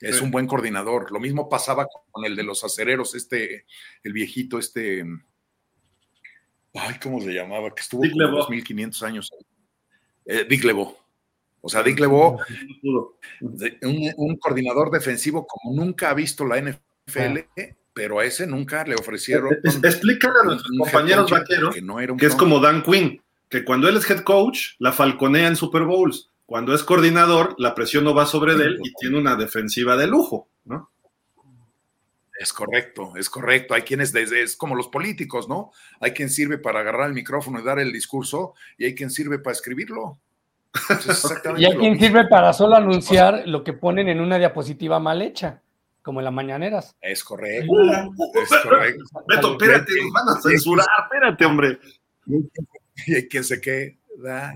Es 0.00 0.20
un 0.20 0.30
buen 0.30 0.46
coordinador. 0.46 1.11
Lo 1.11 1.18
mismo 1.18 1.48
pasaba 1.48 1.87
con 2.12 2.24
el 2.24 2.37
de 2.37 2.44
los 2.44 2.62
acereros, 2.62 3.16
este, 3.16 3.66
el 4.04 4.12
viejito, 4.12 4.58
este, 4.58 5.04
ay, 6.78 6.96
¿cómo 7.02 7.20
se 7.20 7.32
llamaba? 7.32 7.74
Que 7.74 7.82
estuvo 7.82 8.02
por 8.02 8.30
2500 8.30 9.02
años. 9.02 9.30
Eh, 10.24 10.46
Dick 10.48 10.64
Levo. 10.64 10.96
O 11.60 11.68
sea, 11.68 11.82
Dick 11.82 11.98
Levo, 11.98 12.40
un, 13.82 14.36
coordinador 14.36 14.90
defensivo 14.90 15.46
como 15.46 15.74
nunca 15.74 16.10
ha 16.10 16.14
visto 16.14 16.44
la 16.44 16.60
NFL, 16.60 17.38
pero 17.92 18.20
a 18.20 18.24
ese 18.24 18.46
nunca 18.46 18.84
le 18.84 18.94
ofrecieron. 18.94 19.50
explícale 19.82 20.34
a 20.40 20.44
nuestros 20.44 20.70
compañeros 20.78 21.30
vaqueros 21.30 21.74
que, 22.16 22.26
es 22.26 22.34
como 22.36 22.60
Dan 22.60 22.82
Quinn, 22.82 23.20
que 23.48 23.64
cuando 23.64 23.88
él 23.88 23.96
es 23.96 24.08
head 24.08 24.20
coach, 24.20 24.74
la 24.78 24.92
falconea 24.92 25.48
en 25.48 25.56
Super 25.56 25.82
Bowls. 25.82 26.30
Cuando 26.46 26.74
es 26.74 26.82
coordinador, 26.82 27.54
la 27.58 27.74
presión 27.74 28.04
no 28.04 28.14
va 28.14 28.24
sobre 28.24 28.54
él 28.54 28.78
y 28.82 28.94
tiene 28.94 29.18
una 29.18 29.36
defensiva 29.36 29.96
de 29.96 30.06
lujo, 30.06 30.48
¿no? 30.64 30.90
Es 32.38 32.53
correcto, 32.53 33.14
es 33.16 33.29
correcto. 33.29 33.74
Hay 33.74 33.83
quienes, 33.83 34.12
desde, 34.12 34.42
es 34.42 34.57
como 34.57 34.77
los 34.77 34.88
políticos, 34.88 35.48
¿no? 35.48 35.72
Hay 36.01 36.12
quien 36.12 36.31
sirve 36.31 36.59
para 36.59 36.81
agarrar 36.81 37.09
el 37.09 37.14
micrófono 37.14 37.59
y 37.59 37.64
dar 37.64 37.81
el 37.81 37.92
discurso 37.92 38.55
y 38.77 38.85
hay 38.85 38.94
quien 38.94 39.11
sirve 39.11 39.40
para 39.40 39.55
escribirlo. 39.55 40.20
y 41.57 41.64
hay 41.64 41.77
quien 41.77 41.98
sirve 41.98 42.29
para 42.29 42.53
solo 42.53 42.77
anunciar 42.77 43.42
lo 43.46 43.64
que 43.64 43.72
ponen 43.72 44.09
en 44.09 44.20
una 44.20 44.38
diapositiva 44.38 45.01
mal 45.01 45.20
hecha, 45.20 45.62
como 46.03 46.20
en 46.20 46.24
las 46.27 46.33
mañaneras. 46.33 46.96
Es 47.01 47.24
correcto. 47.24 47.72
es 48.35 48.48
correcto. 48.62 49.05
Beto, 49.27 49.53
espérate, 49.53 49.92
nos 50.01 50.12
van 50.12 50.37
a 50.37 50.40
censurar, 50.40 50.87
espérate, 51.05 51.44
hombre. 51.44 51.79
Y 53.07 53.14
hay 53.16 53.27
quien 53.27 53.42
se 53.42 53.61
queda 53.61 54.55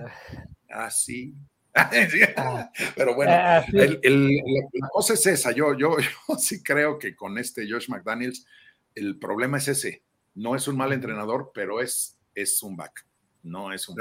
así. 0.71 1.35
Pero 2.97 3.15
bueno, 3.15 3.33
ah, 3.35 3.65
la 3.73 4.89
cosa 4.93 5.15
es 5.15 5.27
esa. 5.27 5.53
Yo, 5.53 5.77
yo, 5.77 5.97
yo 6.29 6.37
sí 6.39 6.63
creo 6.63 6.99
que 6.99 7.17
con 7.17 7.39
este 7.39 7.69
Josh 7.71 7.89
McDaniels, 7.89 8.47
el 8.95 9.19
problema 9.19 9.59
es 9.59 9.69
ese. 9.69 10.03
No 10.35 10.55
es 10.55 10.69
un 10.69 10.77
mal 10.77 10.93
entrenador, 10.93 11.51
pero 11.55 11.81
es, 11.81 12.19
es 12.35 12.63
un 12.63 12.77
back. 12.77 13.07
No 13.43 13.73
es 13.73 13.89
un 13.89 13.97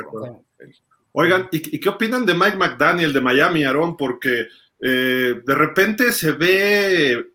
Oigan, 1.14 1.50
¿y, 1.52 1.80
qué 1.80 1.90
opinan 1.90 2.26
de 2.26 2.34
Mike 2.34 2.56
McDaniel 2.56 3.12
de 3.12 3.22
Miami, 3.22 3.64
Aaron? 3.64 3.98
Porque 3.98 4.48
eh, 4.80 5.42
de 5.46 5.56
repente 5.56 6.12
se 6.14 6.32
ve 6.32 7.26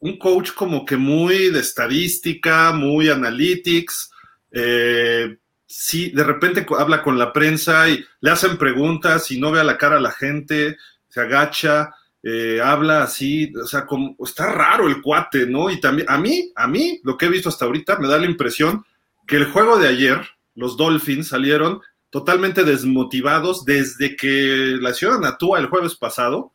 un 0.00 0.18
coach 0.18 0.52
como 0.52 0.84
que 0.84 0.96
muy 0.96 1.50
de 1.50 1.60
estadística, 1.60 2.72
muy 2.72 3.08
analytics. 3.08 4.10
Eh, 4.52 5.36
sí, 5.68 6.10
de 6.10 6.24
repente 6.24 6.66
habla 6.76 7.02
con 7.02 7.18
la 7.18 7.32
prensa 7.32 7.88
y 7.88 8.04
le 8.20 8.30
hacen 8.30 8.56
preguntas 8.56 9.30
y 9.30 9.38
no 9.38 9.52
ve 9.52 9.60
a 9.60 9.64
la 9.64 9.76
cara 9.76 9.98
a 9.98 10.00
la 10.00 10.10
gente, 10.10 10.78
se 11.08 11.20
agacha, 11.20 11.94
eh, 12.22 12.60
habla 12.62 13.02
así, 13.04 13.52
o 13.54 13.66
sea, 13.66 13.86
como, 13.86 14.16
está 14.24 14.50
raro 14.50 14.88
el 14.88 15.02
cuate, 15.02 15.46
¿no? 15.46 15.70
Y 15.70 15.78
también, 15.78 16.08
a 16.10 16.18
mí, 16.18 16.50
a 16.56 16.66
mí, 16.66 17.00
lo 17.04 17.16
que 17.16 17.26
he 17.26 17.28
visto 17.28 17.50
hasta 17.50 17.66
ahorita, 17.66 17.98
me 17.98 18.08
da 18.08 18.18
la 18.18 18.26
impresión 18.26 18.84
que 19.26 19.36
el 19.36 19.44
juego 19.44 19.78
de 19.78 19.88
ayer, 19.88 20.26
los 20.54 20.76
Dolphins 20.76 21.28
salieron 21.28 21.80
totalmente 22.10 22.64
desmotivados 22.64 23.64
desde 23.64 24.16
que 24.16 24.78
la 24.80 24.90
hicieron 24.90 25.24
a 25.24 25.36
el 25.58 25.66
jueves 25.66 25.94
pasado. 25.94 26.52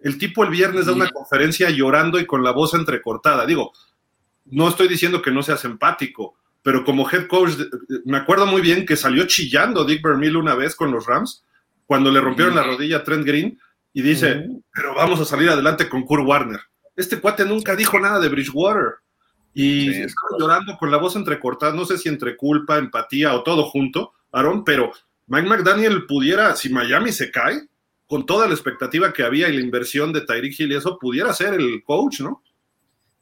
El 0.00 0.18
tipo 0.18 0.42
el 0.42 0.50
viernes 0.50 0.86
da 0.86 0.92
una 0.92 1.10
conferencia 1.10 1.68
llorando 1.70 2.18
y 2.18 2.26
con 2.26 2.42
la 2.42 2.52
voz 2.52 2.74
entrecortada. 2.74 3.44
Digo, 3.44 3.72
no 4.46 4.68
estoy 4.68 4.88
diciendo 4.88 5.20
que 5.20 5.30
no 5.30 5.42
seas 5.42 5.64
empático, 5.64 6.36
pero 6.66 6.84
como 6.84 7.08
head 7.08 7.28
coach, 7.28 7.52
me 8.06 8.16
acuerdo 8.16 8.44
muy 8.44 8.60
bien 8.60 8.84
que 8.84 8.96
salió 8.96 9.24
chillando 9.28 9.84
Dick 9.84 10.02
Vermeil 10.02 10.36
una 10.36 10.56
vez 10.56 10.74
con 10.74 10.90
los 10.90 11.06
Rams, 11.06 11.44
cuando 11.86 12.10
le 12.10 12.20
rompieron 12.20 12.56
la 12.56 12.64
rodilla 12.64 12.96
a 12.96 13.04
Trent 13.04 13.24
Green, 13.24 13.56
y 13.92 14.02
dice, 14.02 14.48
pero 14.74 14.92
vamos 14.96 15.20
a 15.20 15.24
salir 15.24 15.48
adelante 15.48 15.88
con 15.88 16.02
Kurt 16.02 16.26
Warner. 16.26 16.58
Este 16.96 17.20
cuate 17.20 17.44
nunca 17.44 17.76
dijo 17.76 18.00
nada 18.00 18.18
de 18.18 18.28
Bridgewater. 18.28 18.94
Y 19.54 19.90
estaba 19.90 20.40
llorando 20.40 20.76
con 20.76 20.90
la 20.90 20.96
voz 20.96 21.14
entrecortada, 21.14 21.72
no 21.72 21.84
sé 21.84 21.98
si 21.98 22.08
entre 22.08 22.36
culpa, 22.36 22.78
empatía 22.78 23.32
o 23.34 23.44
todo 23.44 23.62
junto, 23.66 24.14
Aaron, 24.32 24.64
pero 24.64 24.90
Mike 25.28 25.48
McDaniel 25.48 26.04
pudiera, 26.04 26.56
si 26.56 26.68
Miami 26.68 27.12
se 27.12 27.30
cae, 27.30 27.68
con 28.08 28.26
toda 28.26 28.48
la 28.48 28.54
expectativa 28.54 29.12
que 29.12 29.22
había 29.22 29.48
y 29.48 29.54
la 29.54 29.62
inversión 29.62 30.12
de 30.12 30.22
Tyreek 30.22 30.58
Hill 30.58 30.72
y 30.72 30.74
eso, 30.74 30.98
pudiera 30.98 31.32
ser 31.32 31.54
el 31.54 31.84
coach, 31.84 32.22
¿no? 32.22 32.42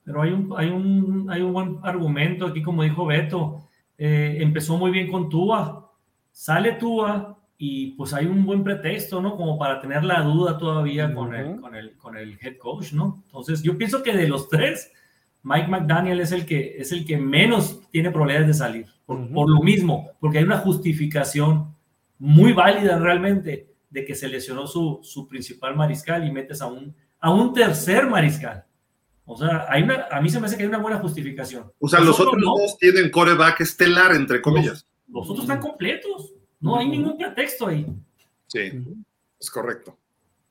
Pero 0.04 0.22
hay 0.22 0.30
un, 0.30 0.54
hay 0.56 0.68
un, 0.68 1.26
hay 1.30 1.42
un 1.42 1.52
buen 1.52 1.78
argumento 1.82 2.46
aquí, 2.46 2.62
como 2.62 2.82
dijo 2.82 3.06
Beto. 3.06 3.68
Eh, 3.96 4.38
empezó 4.40 4.76
muy 4.76 4.90
bien 4.90 5.10
con 5.10 5.28
Tua. 5.28 5.90
Sale 6.30 6.72
Tua 6.72 7.38
y 7.56 7.92
pues 7.92 8.12
hay 8.12 8.26
un 8.26 8.44
buen 8.44 8.62
pretexto, 8.62 9.22
¿no? 9.22 9.36
Como 9.36 9.58
para 9.58 9.80
tener 9.80 10.04
la 10.04 10.22
duda 10.22 10.58
todavía 10.58 11.12
con, 11.14 11.34
el, 11.34 11.60
con, 11.60 11.74
el, 11.74 11.96
con 11.96 12.16
el 12.16 12.38
head 12.40 12.58
coach, 12.58 12.92
¿no? 12.92 13.22
Entonces, 13.26 13.62
yo 13.62 13.78
pienso 13.78 14.02
que 14.02 14.14
de 14.14 14.28
los 14.28 14.48
tres, 14.48 14.92
Mike 15.42 15.68
McDaniel 15.68 16.20
es 16.20 16.32
el 16.32 16.44
que, 16.44 16.76
es 16.78 16.92
el 16.92 17.06
que 17.06 17.16
menos 17.16 17.80
tiene 17.90 18.10
probabilidades 18.10 18.48
de 18.48 18.54
salir. 18.54 18.86
Por, 19.06 19.30
por 19.32 19.48
lo 19.48 19.62
mismo, 19.62 20.10
porque 20.20 20.38
hay 20.38 20.44
una 20.44 20.58
justificación 20.58 21.74
muy 22.18 22.52
válida 22.52 22.98
realmente 22.98 23.68
de 23.90 24.04
que 24.04 24.14
se 24.14 24.28
lesionó 24.28 24.66
su, 24.66 25.00
su 25.02 25.28
principal 25.28 25.76
mariscal 25.76 26.26
y 26.26 26.32
metes 26.32 26.60
a 26.60 26.66
un, 26.66 26.94
a 27.20 27.30
un 27.30 27.52
tercer 27.52 28.06
mariscal. 28.08 28.64
O 29.26 29.36
sea, 29.36 29.66
hay 29.68 29.82
una, 29.82 30.06
a 30.10 30.20
mí 30.20 30.28
se 30.28 30.38
me 30.38 30.46
hace 30.46 30.56
que 30.56 30.64
hay 30.64 30.68
una 30.68 30.78
buena 30.78 30.98
justificación. 30.98 31.72
O 31.78 31.88
sea, 31.88 32.00
los, 32.00 32.18
otros 32.20 32.42
dos 32.42 32.78
tienen 32.78 33.10
coreback 33.10 33.60
estelar, 33.60 34.14
entre 34.14 34.42
comillas. 34.42 34.86
Los, 35.08 35.28
otros 35.28 35.44
están 35.44 35.60
completos. 35.60 36.34
No 36.60 36.78
hay 36.78 36.88
ningún 36.88 37.16
pretexto 37.16 37.68
ahí. 37.68 37.86
Sí, 38.46 38.72
es 39.40 39.50
correcto. 39.50 39.98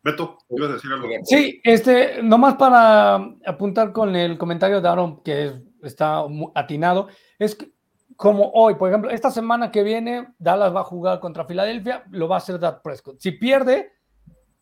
Beto, 0.04 0.38
ibas 0.50 0.70
a 0.70 0.74
decir 0.74 0.92
algo. 0.92 1.08
Sí, 1.24 1.62
este, 1.64 2.22
nomás 2.22 2.56
para 2.56 3.16
apuntar 3.46 3.94
con 3.94 4.16
el 4.16 4.38
comentario 4.38 4.82
de 4.82 4.90
Aaron, 4.90 5.24
que 5.24 5.54
está 5.82 6.24
atinado, 6.56 7.08
es 7.40 7.56
que 7.56 7.74
como 8.16 8.52
hoy, 8.54 8.76
por 8.76 8.90
ejemplo, 8.90 9.10
esta 9.10 9.32
semana 9.32 9.72
que 9.72 9.84
viene, 9.84 10.34
Dallas 10.38 10.76
va 10.76 10.82
a 10.82 10.86
jugar 10.86 11.20
contra 11.20 11.46
Filadelfia, 11.46 12.04
lo 12.12 12.28
va 12.28 12.36
a 12.36 12.38
hacer 12.38 12.60
Dak 12.60 12.82
Prescott. 12.82 13.20
Si 13.20 13.32
pierde, 13.32 13.92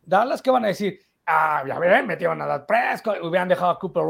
Dallas, 0.01 0.41
¿qué 0.41 0.51
van 0.51 0.65
a 0.65 0.69
decir? 0.69 0.99
Ah, 1.25 1.63
ya 1.67 1.79
ven, 1.79 2.07
metieron 2.07 2.41
a 2.41 2.45
Dak 2.45 2.65
Prescott, 2.65 3.23
hubieran 3.23 3.47
dejado 3.47 3.71
a 3.71 3.79
Cooper 3.79 4.03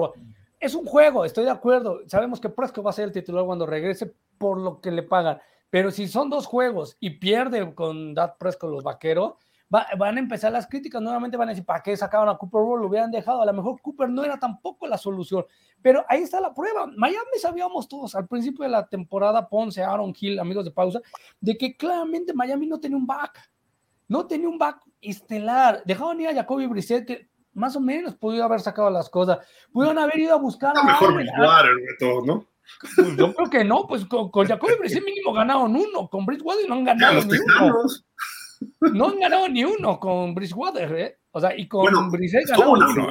Es 0.59 0.75
un 0.75 0.85
juego, 0.85 1.25
estoy 1.25 1.45
de 1.45 1.51
acuerdo. 1.51 1.99
Sabemos 2.07 2.39
que 2.39 2.49
Prescott 2.49 2.85
va 2.85 2.89
a 2.89 2.93
ser 2.93 3.05
el 3.05 3.11
titular 3.11 3.45
cuando 3.45 3.65
regrese 3.65 4.13
por 4.37 4.57
lo 4.57 4.81
que 4.81 4.91
le 4.91 5.03
pagan. 5.03 5.39
Pero 5.69 5.91
si 5.91 6.07
son 6.07 6.29
dos 6.29 6.45
juegos 6.45 6.97
y 6.99 7.11
pierde 7.11 7.73
con 7.73 8.13
Dak 8.13 8.37
Prescott 8.37 8.71
los 8.71 8.83
vaqueros, 8.83 9.35
van 9.71 10.17
a 10.17 10.19
empezar 10.19 10.51
las 10.51 10.67
críticas, 10.67 11.01
nuevamente 11.01 11.37
van 11.37 11.47
a 11.47 11.51
decir, 11.51 11.65
¿para 11.65 11.81
qué 11.81 11.95
sacaron 11.95 12.27
a 12.27 12.37
Cooper? 12.37 12.59
Lo 12.61 12.87
hubieran 12.87 13.09
dejado, 13.09 13.41
a 13.41 13.45
lo 13.45 13.53
mejor 13.53 13.81
Cooper 13.81 14.09
no 14.09 14.21
era 14.23 14.37
tampoco 14.37 14.85
la 14.85 14.97
solución, 14.97 15.45
pero 15.81 16.03
ahí 16.09 16.23
está 16.23 16.41
la 16.41 16.53
prueba. 16.53 16.87
Miami 16.87 17.39
sabíamos 17.39 17.87
todos 17.87 18.13
al 18.15 18.27
principio 18.27 18.63
de 18.63 18.69
la 18.69 18.85
temporada, 18.85 19.47
Ponce, 19.47 19.81
Aaron 19.81 20.13
Hill, 20.19 20.39
amigos 20.39 20.65
de 20.65 20.71
pausa, 20.71 20.99
de 21.39 21.57
que 21.57 21.77
claramente 21.77 22.33
Miami 22.33 22.67
no 22.67 22.81
tenía 22.81 22.97
un 22.97 23.07
back, 23.07 23.50
no 24.11 24.27
tenía 24.27 24.49
un 24.49 24.57
back 24.57 24.81
estelar. 24.99 25.83
Dejaron 25.85 26.19
ir 26.19 26.27
a 26.27 26.33
Jacoby 26.33 26.67
Brissett, 26.67 27.07
que 27.07 27.29
más 27.53 27.77
o 27.77 27.79
menos 27.79 28.13
pudo 28.15 28.43
haber 28.43 28.59
sacado 28.59 28.89
las 28.89 29.09
cosas, 29.09 29.39
pudieron 29.71 29.97
haber 29.97 30.19
ido 30.19 30.33
a 30.33 30.37
buscar 30.37 30.77
a... 30.77 30.83
Mejor 30.83 31.13
Bridgewater, 31.13 31.71
¿no? 32.25 32.45
Pues 32.95 33.17
yo 33.17 33.33
creo 33.33 33.49
que 33.49 33.63
no, 33.63 33.87
pues 33.87 34.03
con, 34.05 34.29
Jacoby 34.45 34.73
Brissett 34.79 35.05
mínimo 35.05 35.31
ganaron 35.31 35.73
uno, 35.77 36.09
con 36.09 36.25
Bridgewater 36.25 36.67
no 36.67 36.75
han 36.75 36.83
ganado 36.83 37.21
ni 37.23 37.37
uno. 37.37 37.73
No 38.93 39.07
han 39.07 39.19
ganado 39.19 39.47
ni 39.47 39.63
uno 39.63 39.97
con 39.97 40.35
Bridgewater, 40.35 40.93
¿eh? 40.93 41.17
O 41.31 41.39
sea, 41.39 41.57
y 41.57 41.69
con 41.69 41.83
bueno, 41.83 42.11
Brissett 42.11 42.49
ganaron 42.49 42.83
uno. 42.83 43.07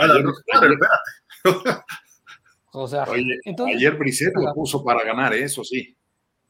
o 2.72 2.86
sea, 2.86 3.06
entonces, 3.44 3.76
ayer 3.76 3.96
Brissett 3.96 4.34
lo 4.36 4.52
puso 4.52 4.84
para 4.84 5.02
ganar, 5.02 5.32
¿eh? 5.32 5.44
eso 5.44 5.64
sí. 5.64 5.96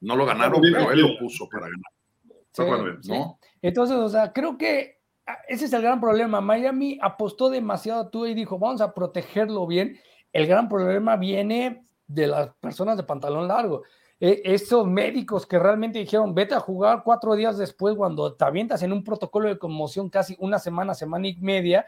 No 0.00 0.16
lo 0.16 0.26
ganaron, 0.26 0.60
pero 0.60 0.90
él 0.90 1.02
lo 1.02 1.18
puso 1.20 1.48
para 1.48 1.68
ganar. 1.68 2.98
¿no? 3.04 3.38
Entonces, 3.62 3.96
o 3.96 4.08
sea, 4.08 4.32
creo 4.32 4.56
que 4.56 5.00
ah, 5.26 5.38
ese 5.48 5.66
es 5.66 5.72
el 5.72 5.82
gran 5.82 6.00
problema. 6.00 6.40
Miami 6.40 6.98
apostó 7.02 7.50
demasiado 7.50 8.00
a 8.00 8.10
tú 8.10 8.26
y 8.26 8.34
dijo, 8.34 8.58
vamos 8.58 8.80
a 8.80 8.94
protegerlo 8.94 9.66
bien. 9.66 9.98
El 10.32 10.46
gran 10.46 10.68
problema 10.68 11.16
viene 11.16 11.84
de 12.06 12.26
las 12.26 12.50
personas 12.60 12.96
de 12.96 13.02
pantalón 13.02 13.48
largo. 13.48 13.82
E, 14.18 14.42
esos 14.44 14.86
médicos 14.86 15.46
que 15.46 15.58
realmente 15.58 15.98
dijeron, 15.98 16.34
vete 16.34 16.54
a 16.54 16.60
jugar 16.60 17.02
cuatro 17.04 17.34
días 17.34 17.56
después 17.56 17.96
cuando 17.96 18.34
te 18.34 18.44
avientas 18.44 18.82
en 18.82 18.92
un 18.92 19.02
protocolo 19.02 19.48
de 19.48 19.58
conmoción 19.58 20.10
casi 20.10 20.36
una 20.38 20.58
semana, 20.58 20.94
semana 20.94 21.28
y 21.28 21.36
media, 21.36 21.86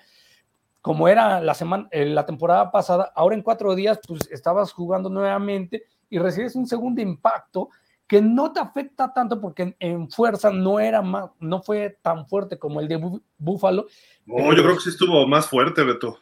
como 0.80 1.08
era 1.08 1.40
la, 1.40 1.54
semana, 1.54 1.88
eh, 1.90 2.06
la 2.06 2.24
temporada 2.24 2.70
pasada, 2.70 3.12
ahora 3.14 3.36
en 3.36 3.42
cuatro 3.42 3.74
días 3.74 4.00
pues 4.06 4.28
estabas 4.32 4.72
jugando 4.72 5.08
nuevamente 5.10 5.84
y 6.08 6.18
recibes 6.18 6.56
un 6.56 6.66
segundo 6.66 7.00
impacto 7.00 7.68
que 8.12 8.20
no 8.20 8.52
te 8.52 8.60
afecta 8.60 9.10
tanto 9.14 9.40
porque 9.40 9.74
en, 9.78 10.10
fuerza 10.10 10.50
no 10.50 10.78
era 10.78 11.00
más, 11.00 11.30
no 11.40 11.62
fue 11.62 11.96
tan 12.02 12.28
fuerte 12.28 12.58
como 12.58 12.78
el 12.78 12.86
de 12.86 13.00
Búfalo. 13.38 13.86
No, 14.26 14.54
yo 14.54 14.62
creo 14.62 14.74
que 14.74 14.82
sí 14.82 14.90
estuvo 14.90 15.26
más 15.26 15.46
fuerte, 15.46 15.82
Beto. 15.82 16.18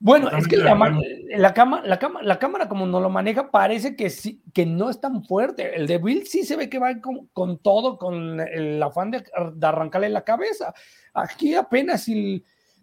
Bueno, 0.00 0.28
es 0.30 0.48
que 0.48 0.56
la, 0.56 0.74
la, 0.74 1.54
la, 1.54 1.94
la, 2.20 2.38
cámara 2.40 2.68
como 2.68 2.84
no 2.84 2.98
lo 2.98 3.10
maneja 3.10 3.52
parece 3.52 3.94
que 3.94 4.10
sí, 4.10 4.42
que 4.52 4.66
no 4.66 4.90
es 4.90 5.00
tan 5.00 5.22
fuerte. 5.22 5.76
El 5.76 5.86
de 5.86 5.98
Bill 5.98 6.26
sí 6.26 6.42
se 6.42 6.56
ve 6.56 6.68
que 6.68 6.80
va 6.80 7.00
con, 7.00 7.28
con 7.28 7.58
todo, 7.58 7.96
con 7.96 8.40
el 8.40 8.82
afán 8.82 9.12
de, 9.12 9.22
arrancarle 9.62 10.08
la 10.08 10.24
cabeza. 10.24 10.74
Aquí 11.14 11.54
apenas 11.54 12.10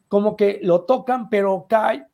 como 0.08 0.38
que 0.38 0.62
lo 0.64 0.86
tocan, 0.86 1.30
pero 1.30 1.66
cae 1.68 2.06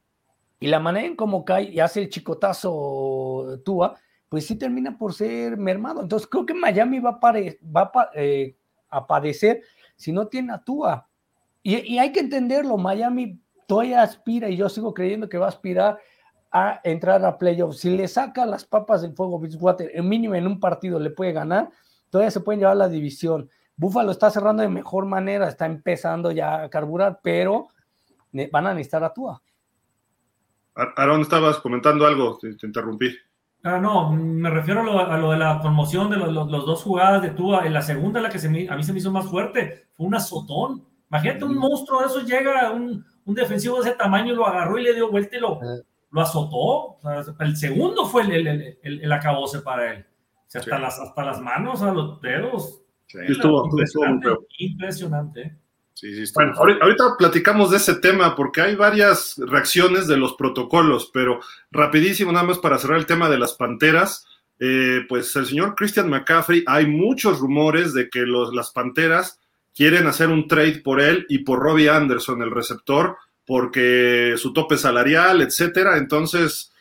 y 0.60 0.65
la 0.65 0.80
manera 0.80 1.06
en 1.06 1.15
cómo 1.15 1.45
cae 1.45 1.65
y 1.65 1.80
hace 1.80 2.02
el 2.02 2.10
chicotazo 2.10 3.60
Tua, 3.63 3.95
pues 4.36 4.48
sí 4.48 4.58
termina 4.58 4.98
por 4.98 5.13
ser 5.13 5.56
mermado. 5.56 6.02
Entonces 6.02 6.28
creo 6.28 6.45
que 6.45 6.54
Miami 6.54 7.00
va 7.00 7.19
a, 7.21 8.10
eh, 8.15 8.54
padecer 9.08 9.62
si 9.95 10.12
no 10.12 10.28
tiene 10.28 10.52
a 10.52 10.58
Tua. 10.58 11.08
Y, 11.63 11.98
hay 11.98 12.12
que 12.12 12.19
entenderlo, 12.19 12.76
Miami 12.76 13.39
todavía 13.65 14.02
aspira 14.02 14.50
y 14.50 14.58
yo 14.58 14.67
sigo 14.67 14.93
creyendo 14.93 15.30
que 15.30 15.38
va 15.38 15.45
a 15.45 15.48
aspirar 15.48 16.00
a 16.52 16.82
entrar 16.84 17.24
a 17.24 17.38
playoffs. 17.38 17.78
Si 17.78 17.95
le 17.95 18.10
saca 18.10 18.45
las 18.45 18.65
papas 18.65 19.04
del 19.04 19.13
fuego 19.13 19.39
Bridgewater, 19.39 19.89
en 19.93 20.10
mínimo 20.10 20.36
en 20.36 20.48
un 20.48 20.60
partido 20.60 21.00
le 21.00 21.12
puede 21.12 21.32
ganar, 21.32 21.69
todavía 22.10 22.30
se 22.30 22.41
pueden 22.41 22.60
llevar 22.60 22.76
la 22.76 22.89
división. 22.89 23.50
Buffalo 23.78 24.12
está 24.12 24.30
cerrando 24.30 24.63
de 24.63 24.69
mejor 24.69 25.06
manera, 25.06 25.48
está 25.48 25.65
empezando 25.65 26.30
ya 26.34 26.63
a 26.63 26.69
carburar, 26.69 27.21
pero 27.24 27.69
van 28.52 28.67
a 28.67 28.74
necesitar 28.74 29.02
a 29.06 29.13
Tua. 29.13 29.41
Aaron, 30.76 31.21
estabas 31.21 31.60
comentando 31.60 32.06
algo, 32.06 32.38
te, 32.38 32.50
interrumpí. 32.67 33.15
Ah, 33.67 33.80
no, 33.80 34.12
me 34.12 34.47
refiero 34.51 34.82
a 34.82 35.17
lo, 35.17 35.32
de 35.32 35.38
la 35.39 35.60
conmoción 35.60 36.12
de 36.12 36.17
los, 36.17 36.47
dos 36.47 36.84
jugadas 36.84 37.23
de 37.23 37.32
Tua. 37.32 37.65
En 37.65 37.73
la 37.73 37.82
segunda, 37.82 38.21
la 38.21 38.30
que 38.30 38.38
se 38.38 38.47
a 38.47 38.75
mí 38.75 38.84
se 38.84 38.93
me 38.93 38.99
hizo 38.99 39.12
más 39.12 39.25
fuerte, 39.25 39.88
fue 39.93 40.06
un 40.06 40.13
azotón. 40.13 40.86
Imagínate 41.10 41.45
un 41.45 41.58
monstruo 41.58 42.01
de 42.01 42.06
eso 42.06 42.21
llega, 42.21 42.71
un, 42.71 43.04
un 43.25 43.34
defensivo 43.34 43.82
de 43.82 43.89
ese 43.89 43.97
tamaño 43.97 44.36
lo 44.36 44.45
agarró 44.45 44.78
y 44.78 44.84
le 44.84 44.93
dio 44.93 45.10
vuelta 45.10 45.38
y 45.38 45.39
lo, 45.39 45.60
lo 46.12 46.21
azotó. 46.21 46.97
el 47.39 47.58
segundo 47.58 48.06
fue 48.06 48.21
el, 48.21 48.45
el, 48.45 48.78
el, 48.84 49.12
acabose 49.12 49.62
para 49.62 49.93
él. 49.93 50.06
hasta, 50.54 50.78
las, 50.78 50.99
hasta 50.99 51.25
las 51.25 51.41
manos, 51.41 51.82
a 51.82 51.91
los 51.91 52.21
dedos. 52.21 52.84
Estuvo, 53.08 53.65
impresionante. 53.65 54.30
impresionante. 54.60 55.58
Bueno, 56.34 56.53
ahorita 56.81 57.15
platicamos 57.17 57.71
de 57.71 57.77
ese 57.77 57.95
tema 57.95 58.36
porque 58.36 58.62
hay 58.62 58.75
varias 58.75 59.36
reacciones 59.38 60.08
de 60.08 60.17
los 60.17 60.34
protocolos, 60.34 61.10
pero 61.13 61.39
rapidísimo, 61.71 62.31
nada 62.31 62.45
más 62.45 62.60
para 62.60 62.77
cerrar 62.77 62.97
el 62.97 63.05
tema 63.05 63.29
de 63.29 63.39
las 63.39 63.53
panteras. 63.53 64.25
Eh, 64.60 65.01
pues 65.10 65.36
el 65.36 65.45
señor 65.45 65.75
Christian 65.75 66.10
McCaffrey, 66.10 66.63
hay 66.65 66.88
muchos 66.88 67.39
rumores 67.39 67.93
de 67.93 68.10
que 68.10 68.21
los, 68.21 68.53
las 68.53 68.71
panteras 68.71 69.39
quieren 69.75 70.08
hacer 70.08 70.29
un 70.29 70.47
trade 70.47 70.79
por 70.79 71.01
él 71.01 71.25
y 71.27 71.39
por 71.39 71.60
Robbie 71.60 71.89
Anderson, 71.89 72.41
el 72.41 72.51
receptor, 72.51 73.17
porque 73.45 74.36
su 74.38 74.53
tope 74.53 74.77
salarial, 74.77 75.41
etcétera. 75.41 75.97
Entonces, 75.97 76.71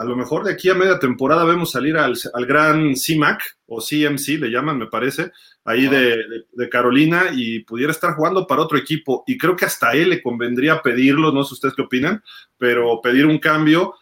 a 0.00 0.04
lo 0.04 0.16
mejor 0.16 0.44
de 0.44 0.52
aquí 0.52 0.70
a 0.70 0.74
media 0.74 0.98
temporada 0.98 1.44
vemos 1.44 1.72
salir 1.72 1.98
al, 1.98 2.16
gran 2.46 2.94
CMAC 2.94 3.58
o 3.66 3.80
CMC, 3.80 4.40
le 4.40 4.50
llaman, 4.50 4.78
me 4.78 4.86
parece, 4.86 5.30
ahí 5.70 5.88
de, 5.88 6.68
Carolina 6.70 7.24
y 7.32 7.60
pudiera 7.60 7.90
estar 7.90 8.14
jugando 8.14 8.46
para 8.46 8.62
otro 8.62 8.78
equipo. 8.78 9.24
Y 9.26 9.36
creo 9.38 9.56
que 9.56 9.64
hasta 9.64 9.92
él 9.92 10.10
le 10.10 10.22
convendría 10.22 10.82
pedirlo, 10.82 11.32
no 11.32 11.42
sé 11.44 11.54
ustedes 11.54 11.74
qué 11.74 11.82
opinan, 11.82 12.22
pero 12.58 13.00
pedir 13.00 13.26
un 13.26 13.38
cambio 13.38 13.94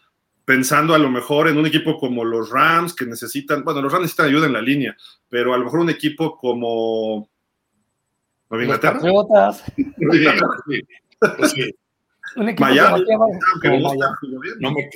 pensando 0.45 0.93
a 0.93 0.99
lo 0.99 1.09
mejor 1.09 1.47
en 1.47 1.57
un 1.57 1.67
equipo 1.67 1.97
como 1.97 2.25
los 2.25 2.49
Rams 2.49 2.93
que 2.93 3.05
necesitan, 3.05 3.63
bueno, 3.63 3.81
los 3.81 3.91
Rams 3.91 4.03
necesitan 4.03 4.27
ayuda 4.27 4.47
en 4.47 4.53
la 4.53 4.61
línea, 4.61 4.97
pero 5.29 5.53
a 5.53 5.57
lo 5.57 5.65
mejor 5.65 5.79
un 5.79 5.89
equipo 5.89 6.37
como 6.37 7.29
¿Nueva 8.49 8.63
Inglaterra? 8.63 8.99
Los 9.03 9.63
sí. 11.51 11.71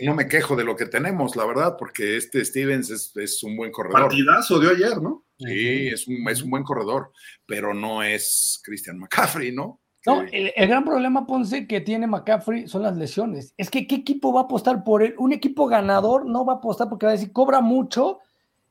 no, 0.04 0.16
me, 0.16 0.28
quejo 0.28 0.56
de 0.56 0.64
lo 0.64 0.76
que 0.76 0.86
tenemos, 0.86 1.36
la 1.36 1.46
verdad, 1.46 1.76
porque 1.78 2.18
este 2.18 2.44
Stevens 2.46 3.14
es, 3.16 3.44
un 3.44 3.56
buen 3.56 3.72
corredor. 3.72 4.02
Partidazo 4.02 4.60
de 4.60 4.72
ayer, 4.72 5.02
¿no? 5.02 5.24
Sí, 5.46 5.88
es 5.88 6.08
un, 6.08 6.28
es 6.30 6.42
un 6.42 6.50
buen 6.50 6.64
corredor, 6.64 7.12
pero 7.46 7.74
no 7.74 8.04
es 8.04 8.62
Christian 8.64 9.00
McCaffrey, 9.00 9.52
¿no? 9.52 9.80
No, 10.06 10.22
el, 10.22 10.52
el, 10.56 10.68
gran 10.68 10.84
problema, 10.84 11.26
Ponce, 11.26 11.66
que 11.66 11.80
tiene 11.80 12.08
McCaffrey 12.08 12.68
son 12.68 12.84
las 12.84 12.98
lesiones. 12.98 13.54
Es 13.58 13.70
que, 13.70 13.88
¿qué 13.88 13.96
equipo 13.96 14.34
va 14.34 14.42
a 14.42 14.44
apostar 14.44 14.84
por 14.84 15.02
él? 15.02 15.16
Un 15.18 15.32
equipo 15.32 15.66
ganador 15.68 16.26
no 16.26 16.46
va 16.46 16.54
a 16.54 16.56
apostar 16.58 16.90
porque 16.90 17.06
va 17.06 17.14
a 17.14 17.16
decir, 17.16 17.32
cobra 17.32 17.62
mucho 17.62 18.20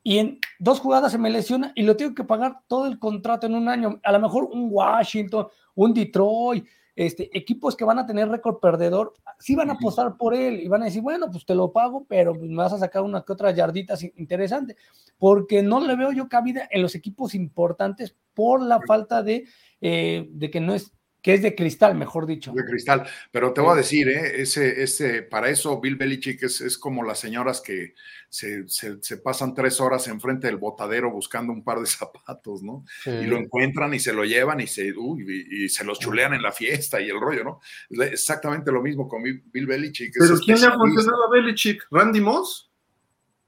y 0.02 0.18
en 0.18 0.38
dos 0.58 0.80
jugadas 0.80 1.12
se 1.12 1.18
me 1.18 1.30
lesiona 1.30 1.72
y 1.74 1.84
lo 1.84 1.96
tengo 1.96 2.14
que 2.14 2.24
pagar 2.24 2.60
todo 2.66 2.86
el 2.86 2.98
contrato 2.98 3.46
en 3.46 3.54
un 3.54 3.68
año. 3.68 3.98
A 4.02 4.12
lo 4.12 4.20
mejor 4.20 4.44
un 4.52 4.68
Washington, 4.70 5.46
un 5.74 5.94
Detroit, 5.94 6.66
este, 6.94 7.36
equipos 7.36 7.76
que 7.76 7.84
van 7.84 7.98
a 7.98 8.06
tener 8.06 8.28
récord 8.28 8.58
perdedor, 8.58 9.14
sí 9.38 9.54
van 9.54 9.70
a 9.70 9.74
apostar 9.74 10.16
por 10.16 10.34
él 10.34 10.60
y 10.60 10.68
van 10.68 10.82
a 10.82 10.86
decir, 10.86 11.02
bueno, 11.02 11.30
pues 11.30 11.46
te 11.46 11.54
lo 11.54 11.72
pago, 11.72 12.04
pero 12.08 12.34
pues 12.34 12.50
me 12.50 12.56
vas 12.56 12.72
a 12.72 12.78
sacar 12.78 13.02
una 13.02 13.22
que 13.22 13.32
otra 13.32 13.50
yarditas 13.50 14.02
interesante, 14.16 14.76
porque 15.18 15.62
no 15.62 15.80
le 15.80 15.96
veo 15.96 16.12
yo 16.12 16.28
cabida 16.28 16.68
en 16.70 16.82
los 16.82 16.94
equipos 16.94 17.34
importantes 17.34 18.14
por 18.34 18.62
la 18.62 18.80
falta 18.86 19.22
de, 19.22 19.44
eh, 19.80 20.28
de 20.30 20.50
que 20.50 20.60
no 20.60 20.74
es 20.74 20.92
que 21.22 21.34
es 21.34 21.42
de 21.42 21.54
cristal, 21.54 21.94
mejor 21.94 22.26
dicho. 22.26 22.52
De 22.52 22.64
cristal, 22.64 23.06
pero 23.30 23.52
te 23.52 23.60
voy 23.60 23.72
a 23.72 23.76
decir, 23.76 24.08
¿eh? 24.08 24.42
ese, 24.42 24.82
ese, 24.82 25.22
para 25.22 25.48
eso 25.48 25.80
Bill 25.80 25.94
Belichick 25.94 26.42
es, 26.42 26.60
es 26.60 26.76
como 26.76 27.04
las 27.04 27.20
señoras 27.20 27.60
que 27.60 27.94
se, 28.28 28.68
se, 28.68 29.00
se, 29.00 29.16
pasan 29.18 29.54
tres 29.54 29.80
horas 29.80 30.08
enfrente 30.08 30.48
del 30.48 30.56
botadero 30.56 31.12
buscando 31.12 31.52
un 31.52 31.62
par 31.62 31.78
de 31.78 31.86
zapatos, 31.86 32.62
¿no? 32.64 32.84
Sí. 33.04 33.10
Y 33.10 33.26
lo 33.26 33.36
encuentran 33.36 33.94
y 33.94 34.00
se 34.00 34.12
lo 34.12 34.24
llevan 34.24 34.60
y 34.60 34.66
se, 34.66 34.92
uy, 34.92 35.24
y, 35.28 35.64
y, 35.64 35.68
se 35.68 35.84
los 35.84 36.00
chulean 36.00 36.34
en 36.34 36.42
la 36.42 36.50
fiesta 36.50 37.00
y 37.00 37.08
el 37.08 37.20
rollo, 37.20 37.44
¿no? 37.44 37.60
Es 37.88 38.12
exactamente 38.12 38.72
lo 38.72 38.82
mismo 38.82 39.06
con 39.06 39.22
Bill 39.22 39.66
Belichick. 39.66 40.14
¿Pero 40.18 40.36
quién 40.38 40.60
le 40.60 40.66
ha 40.66 40.72
funcionado 40.72 41.24
a 41.26 41.30
Belichick? 41.30 41.86
¿Randy 41.90 42.20
Moss? 42.20 42.68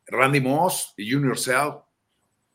Randy 0.07 0.41
Moss 0.41 0.95
y 0.97 1.11
Junior 1.11 1.37
Seau. 1.37 1.83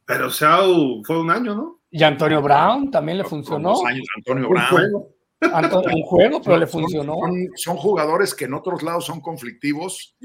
Pero 0.05 0.29
Seau 0.29 1.03
fue 1.03 1.19
un 1.19 1.29
año, 1.29 1.55
¿no? 1.55 1.78
Y 1.91 2.03
Antonio 2.03 2.41
Brown 2.41 2.91
también 2.91 3.17
le 3.17 3.23
funcionó. 3.23 3.69
Dos 3.69 3.85
años 3.85 4.07
Antonio 4.15 4.49
Brown. 4.49 4.63
Un 4.63 4.69
juego, 4.69 5.15
Antonio, 5.41 5.95
un 5.95 6.03
juego 6.03 6.41
pero 6.41 6.57
le 6.57 6.67
funcionó. 6.67 7.15
Son, 7.15 7.47
son, 7.55 7.77
jugadores 7.77 8.35
que 8.35 8.45
en 8.45 8.53
otros 8.53 8.83
lados 8.83 9.05
son 9.05 9.21
conflictivos. 9.21 10.15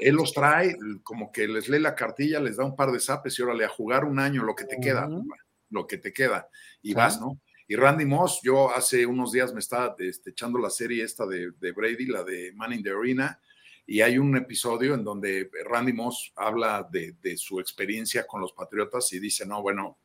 Él 0.00 0.14
los 0.14 0.32
trae, 0.32 0.76
como 1.02 1.30
que 1.30 1.46
les 1.46 1.68
lee 1.68 1.78
la 1.78 1.94
cartilla, 1.94 2.40
les 2.40 2.56
da 2.56 2.64
un 2.64 2.74
par 2.74 2.90
de 2.90 3.00
zapes 3.00 3.38
y 3.38 3.42
órale 3.42 3.64
a 3.64 3.68
jugar 3.68 4.04
un 4.04 4.18
año 4.18 4.42
lo 4.42 4.54
que 4.54 4.64
te 4.64 4.80
queda, 4.80 5.06
uh 5.06 5.12
-huh. 5.12 5.26
lo 5.70 5.86
que 5.86 5.98
te 5.98 6.12
queda. 6.12 6.48
Y 6.80 6.88
¿Sí? 6.88 6.94
vas, 6.94 7.20
¿no? 7.20 7.38
Y 7.68 7.76
Randy 7.76 8.04
Moss, 8.04 8.40
yo 8.42 8.70
hace 8.74 9.06
unos 9.06 9.32
días 9.32 9.54
me 9.54 9.60
estaba 9.60 9.94
este, 9.98 10.30
echando 10.30 10.58
la 10.58 10.68
serie 10.68 11.04
esta 11.04 11.24
de, 11.26 11.52
de, 11.58 11.72
Brady, 11.72 12.06
la 12.06 12.24
de 12.24 12.52
Man 12.54 12.72
in 12.72 12.82
the 12.82 12.90
Arena, 12.90 13.40
y 13.86 14.00
hay 14.00 14.18
un 14.18 14.36
episodio 14.36 14.94
en 14.94 15.04
donde 15.04 15.48
Randy 15.64 15.92
Moss 15.92 16.32
habla 16.36 16.86
de, 16.90 17.12
de 17.22 17.36
su 17.36 17.60
experiencia 17.60 18.26
con 18.26 18.40
los 18.40 18.52
Patriotas 18.52 19.12
y 19.12 19.20
dice, 19.20 19.46
no, 19.46 19.62
bueno, 19.62 19.98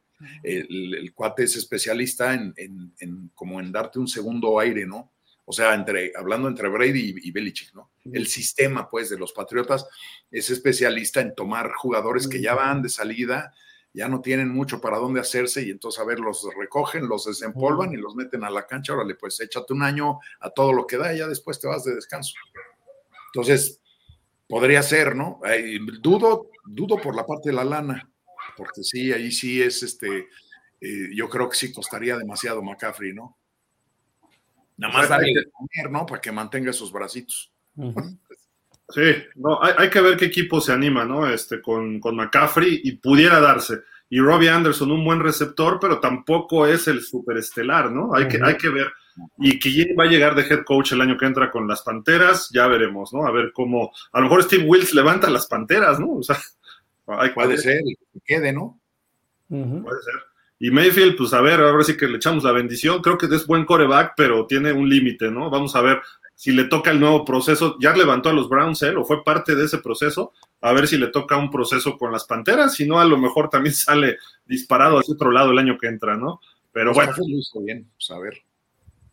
el, 0.44 0.96
el, 0.96 1.14
cuate 1.14 1.44
es 1.44 1.56
especialista 1.56 2.34
en, 2.34 2.54
en, 2.58 2.94
en, 3.00 3.32
como 3.36 3.60
en 3.60 3.72
darte 3.72 4.00
un 4.00 4.08
segundo 4.08 4.60
aire, 4.60 4.86
¿no? 4.86 5.14
O 5.46 5.54
sea, 5.54 5.74
entre, 5.74 6.12
hablando 6.16 6.48
entre 6.50 6.68
Brady 6.68 7.16
y, 7.18 7.30
y 7.30 7.32
Belichick, 7.32 7.74
¿no? 7.74 7.92
El 8.04 8.28
sistema, 8.28 8.90
pues, 8.90 9.10
de 9.10 9.18
los 9.18 9.32
Patriotas 9.32 9.88
es 10.30 10.50
especialista 10.50 11.22
en 11.22 11.36
tomar 11.36 11.72
jugadores 11.72 12.28
que 12.28 12.42
ya 12.42 12.54
van 12.54 12.82
de 12.82 12.90
salida, 12.90 13.54
ya 13.94 14.08
no 14.08 14.22
tienen 14.22 14.50
mucho 14.50 14.82
para 14.82 14.98
dónde 14.98 15.22
hacerse 15.22 15.64
y 15.64 15.72
entonces, 15.72 16.02
a 16.02 16.06
ver, 16.06 16.20
los 16.20 16.48
recogen, 16.56 17.08
los 17.08 17.26
desempolvan 17.26 17.94
y 17.94 17.98
los 17.98 18.16
meten 18.16 18.44
a 18.44 18.50
la 18.50 18.68
cancha, 18.68 18.94
órale, 18.94 19.16
pues 19.16 19.40
échate 19.40 19.74
un 19.74 19.84
año 19.84 20.20
a 20.40 20.50
todo 20.50 20.74
lo 20.74 20.86
que 20.86 20.98
da 20.98 21.14
y 21.14 21.20
ya 21.20 21.28
después 21.28 21.60
te 21.60 21.68
vas 21.68 21.84
de 21.84 21.96
descanso. 21.96 22.34
Entonces, 23.34 23.82
podría 24.48 24.84
ser, 24.84 25.16
¿no? 25.16 25.40
Eh, 25.46 25.80
dudo, 26.02 26.50
dudo 26.66 26.98
por 26.98 27.16
la 27.16 27.26
parte 27.26 27.50
de 27.50 27.56
la 27.56 27.64
lana, 27.64 28.10
porque 28.58 28.84
sí, 28.84 29.14
ahí 29.14 29.32
sí 29.32 29.62
es 29.62 29.84
este, 29.84 30.28
eh, 30.82 31.10
yo 31.14 31.30
creo 31.30 31.48
que 31.50 31.56
sí 31.56 31.72
costaría 31.72 32.18
demasiado 32.18 32.62
McCaffrey, 32.62 33.14
¿no? 33.14 33.38
Nada 34.78 34.94
más 34.94 35.10
darle 35.10 35.34
de 35.34 35.50
comer, 35.52 35.92
¿no? 35.92 36.06
Para 36.06 36.22
que 36.22 36.32
mantenga 36.32 36.74
sus 36.74 36.92
bracitos. 36.92 37.52
Uh 37.76 37.94
-huh. 37.94 38.18
Sí, 38.90 39.16
no, 39.36 39.62
hay, 39.62 39.74
hay, 39.78 39.90
que 39.90 40.00
ver 40.02 40.18
qué 40.18 40.26
equipo 40.26 40.62
se 40.62 40.72
anima, 40.72 41.04
¿no? 41.04 41.28
Este, 41.28 41.62
con, 41.62 42.00
con 42.00 42.16
McCaffrey 42.16 42.82
y 42.84 42.94
pudiera 42.94 43.40
darse. 43.40 43.82
Y 44.10 44.20
Robbie 44.20 44.50
Anderson, 44.50 44.92
un 44.92 45.04
buen 45.04 45.20
receptor, 45.20 45.80
pero 45.82 46.00
tampoco 46.00 46.66
es 46.66 46.88
el 46.88 47.02
superestelar, 47.02 47.92
¿no? 47.92 48.14
Hay, 48.14 48.24
uh 48.24 48.28
-huh. 48.28 48.32
que, 48.32 48.40
hay 48.44 48.58
que 48.58 48.70
ver. 48.70 48.88
Y 49.40 49.60
quién 49.60 49.96
va 50.00 50.04
a 50.04 50.08
llegar 50.08 50.36
de 50.36 50.44
head 50.44 50.64
coach 50.64 50.92
el 50.92 51.02
año 51.02 51.18
que 51.18 51.26
entra 51.26 51.50
con 51.50 51.68
las 51.68 51.82
Panteras, 51.82 52.50
ya 52.54 52.68
veremos, 52.68 53.12
¿no? 53.14 53.26
A 53.26 53.32
ver 53.32 53.52
cómo. 53.52 53.92
A 54.12 54.20
lo 54.20 54.26
mejor 54.26 54.44
Steve 54.44 54.64
Wills 54.64 54.94
levanta 54.94 55.30
las 55.30 55.48
Panteras, 55.48 56.00
¿no? 56.00 56.12
O 56.14 56.24
sea, 56.24 56.38
hay 57.08 57.30
puede 57.32 57.58
ser, 57.58 57.82
que 57.84 58.20
quede, 58.26 58.54
¿no? 58.54 58.80
Uh 59.50 59.58
-huh. 59.58 59.84
Puede 59.84 60.02
ser. 60.04 60.14
Y 60.60 60.72
Mayfield, 60.72 61.16
pues 61.16 61.34
a 61.34 61.42
ver, 61.42 61.60
ahora 61.60 61.84
sí 61.84 61.96
que 61.96 62.08
le 62.08 62.18
echamos 62.18 62.44
la 62.44 62.52
bendición. 62.52 63.02
Creo 63.02 63.18
que 63.18 63.28
es 63.28 63.46
buen 63.46 63.66
coreback, 63.66 64.14
pero 64.18 64.48
tiene 64.48 64.74
un 64.74 64.90
límite, 64.90 65.30
¿no? 65.30 65.50
Vamos 65.50 65.76
a 65.76 65.82
ver 65.82 66.02
si 66.34 66.52
le 66.52 66.66
toca 66.66 66.92
el 66.92 67.00
nuevo 67.00 67.24
proceso. 67.24 67.78
Ya 67.80 67.96
levantó 67.96 68.30
a 68.30 68.34
los 68.34 68.50
Browns 68.50 68.82
él, 68.82 68.98
o 68.98 69.06
fue 69.06 69.24
parte 69.24 69.56
de 69.56 69.66
ese 69.66 69.78
proceso. 69.78 70.34
A 70.62 70.74
ver 70.74 70.88
si 70.88 70.98
le 70.98 71.08
toca 71.08 71.38
un 71.38 71.52
proceso 71.52 71.98
con 71.98 72.12
las 72.12 72.26
Panteras. 72.26 72.74
Si 72.74 72.88
no, 72.88 73.00
a 73.00 73.06
lo 73.06 73.18
mejor 73.18 73.50
también 73.50 73.76
sale 73.76 74.18
disparado 74.46 74.98
hacia 74.98 75.14
otro 75.14 75.32
lado 75.32 75.52
el 75.52 75.60
año 75.60 75.78
que 75.78 75.88
entra, 75.88 76.18
¿no? 76.18 76.42
Pero 76.72 76.92
pues 76.92 77.08
bueno. 77.16 77.66
Bien, 77.66 77.88
pues 77.96 78.12
a 78.12 78.20
ver. 78.20 78.42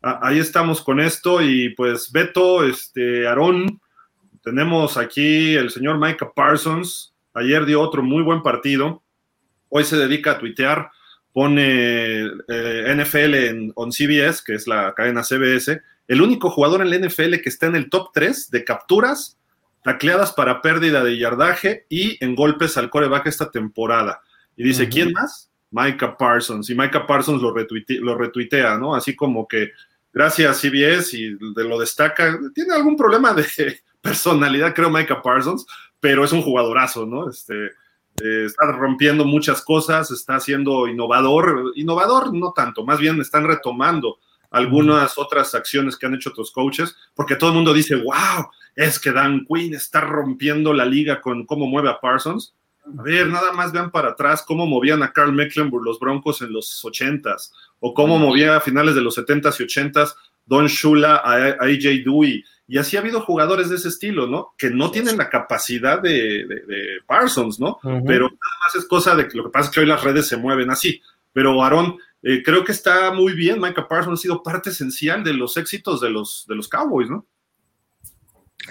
Ahí 0.00 0.38
estamos 0.38 0.82
con 0.82 0.98
esto. 0.98 1.42
Y 1.42 1.70
pues 1.70 2.10
Beto, 2.10 2.64
este, 2.64 3.26
Aarón, 3.26 3.80
tenemos 4.42 4.96
aquí 4.96 5.54
el 5.54 5.70
señor 5.70 5.98
Micah 5.98 6.32
Parsons. 6.34 7.13
Ayer 7.34 7.66
dio 7.66 7.80
otro 7.80 8.02
muy 8.02 8.22
buen 8.22 8.42
partido. 8.42 9.02
Hoy 9.68 9.84
se 9.84 9.96
dedica 9.96 10.32
a 10.32 10.38
tuitear 10.38 10.90
pone 11.34 12.22
eh, 12.48 12.94
NFL 12.96 13.34
en 13.34 13.72
on 13.74 13.90
CBS, 13.90 14.42
que 14.46 14.54
es 14.54 14.68
la 14.68 14.94
cadena 14.94 15.24
CBS, 15.24 15.82
el 16.06 16.22
único 16.22 16.48
jugador 16.48 16.80
en 16.80 16.90
la 16.90 16.96
NFL 16.96 17.40
que 17.42 17.48
está 17.48 17.66
en 17.66 17.74
el 17.74 17.90
top 17.90 18.10
3 18.14 18.50
de 18.50 18.64
capturas, 18.64 19.36
tacleadas 19.82 20.32
para 20.32 20.62
pérdida 20.62 21.02
de 21.02 21.18
yardaje 21.18 21.86
y 21.88 22.24
en 22.24 22.36
golpes 22.36 22.76
al 22.76 22.88
coreback 22.88 23.26
esta 23.26 23.50
temporada. 23.50 24.22
Y 24.56 24.62
dice, 24.62 24.84
uh 24.84 24.86
-huh. 24.86 24.92
¿quién 24.92 25.12
más? 25.12 25.50
Micah 25.72 26.16
Parsons. 26.16 26.70
Y 26.70 26.76
Micah 26.76 27.04
Parsons 27.04 27.42
lo, 27.42 27.52
retuite, 27.52 27.94
lo 27.94 28.16
retuitea, 28.16 28.78
¿no? 28.78 28.94
Así 28.94 29.16
como 29.16 29.48
que 29.48 29.72
gracias 30.12 30.60
CBS 30.60 31.18
y 31.18 31.30
de 31.30 31.64
lo 31.64 31.80
destaca. 31.80 32.38
Tiene 32.54 32.74
algún 32.74 32.96
problema 32.96 33.34
de 33.34 33.44
personalidad, 34.00 34.72
creo, 34.72 34.88
Micah 34.88 35.20
Parsons, 35.20 35.66
pero 36.04 36.22
es 36.22 36.32
un 36.32 36.42
jugadorazo, 36.42 37.06
¿no? 37.06 37.30
Este, 37.30 37.54
eh, 37.64 38.44
está 38.44 38.66
rompiendo 38.66 39.24
muchas 39.24 39.62
cosas, 39.62 40.10
está 40.10 40.38
siendo 40.38 40.86
innovador, 40.86 41.72
innovador 41.76 42.34
no 42.34 42.52
tanto, 42.52 42.84
más 42.84 42.98
bien 42.98 43.18
están 43.22 43.46
retomando 43.46 44.18
algunas 44.50 45.16
otras 45.16 45.54
acciones 45.54 45.96
que 45.96 46.04
han 46.04 46.14
hecho 46.14 46.28
otros 46.28 46.50
coaches, 46.50 46.94
porque 47.14 47.36
todo 47.36 47.48
el 47.48 47.56
mundo 47.56 47.72
dice, 47.72 47.96
wow, 47.96 48.50
es 48.76 48.98
que 48.98 49.12
Dan 49.12 49.46
Quinn 49.46 49.72
está 49.72 50.02
rompiendo 50.02 50.74
la 50.74 50.84
liga 50.84 51.22
con 51.22 51.46
cómo 51.46 51.66
mueve 51.66 51.88
a 51.88 51.98
Parsons. 51.98 52.54
A 52.98 53.02
ver, 53.02 53.28
nada 53.28 53.52
más 53.52 53.72
vean 53.72 53.90
para 53.90 54.10
atrás 54.10 54.44
cómo 54.46 54.66
movían 54.66 55.02
a 55.02 55.10
Carl 55.10 55.32
Mecklenburg 55.32 55.86
los 55.86 55.98
Broncos 55.98 56.42
en 56.42 56.52
los 56.52 56.84
80s, 56.84 57.50
o 57.80 57.94
cómo 57.94 58.18
movía 58.18 58.58
a 58.58 58.60
finales 58.60 58.94
de 58.94 59.00
los 59.00 59.16
70s 59.16 59.58
y 59.58 59.64
80s 59.64 60.14
Don 60.44 60.66
Shula 60.66 61.16
a, 61.16 61.32
a 61.32 61.64
AJ 61.64 62.04
Dewey 62.04 62.44
y 62.66 62.78
así 62.78 62.96
ha 62.96 63.00
habido 63.00 63.20
jugadores 63.20 63.68
de 63.68 63.76
ese 63.76 63.88
estilo, 63.88 64.26
¿no? 64.26 64.54
Que 64.56 64.70
no 64.70 64.90
tienen 64.90 65.18
la 65.18 65.28
capacidad 65.28 66.00
de, 66.00 66.46
de, 66.46 66.54
de 66.66 66.86
Parsons, 67.06 67.60
¿no? 67.60 67.78
Uh 67.82 67.88
-huh. 67.88 68.04
Pero 68.06 68.24
nada 68.24 68.56
más 68.64 68.74
es 68.74 68.86
cosa 68.86 69.14
de 69.14 69.28
que 69.28 69.36
lo 69.36 69.44
que 69.44 69.50
pasa 69.50 69.68
es 69.68 69.74
que 69.74 69.80
hoy 69.80 69.86
las 69.86 70.02
redes 70.02 70.26
se 70.28 70.36
mueven 70.36 70.70
así. 70.70 71.00
Pero 71.32 71.62
Aarón, 71.62 71.98
eh, 72.22 72.42
creo 72.42 72.64
que 72.64 72.72
está 72.72 73.12
muy 73.12 73.34
bien. 73.34 73.60
Micah 73.60 73.86
Parsons 73.86 74.20
ha 74.20 74.22
sido 74.22 74.42
parte 74.42 74.70
esencial 74.70 75.22
de 75.22 75.34
los 75.34 75.56
éxitos 75.58 76.00
de 76.00 76.08
los, 76.08 76.46
de 76.48 76.54
los 76.54 76.68
Cowboys, 76.68 77.10
¿no? 77.10 77.26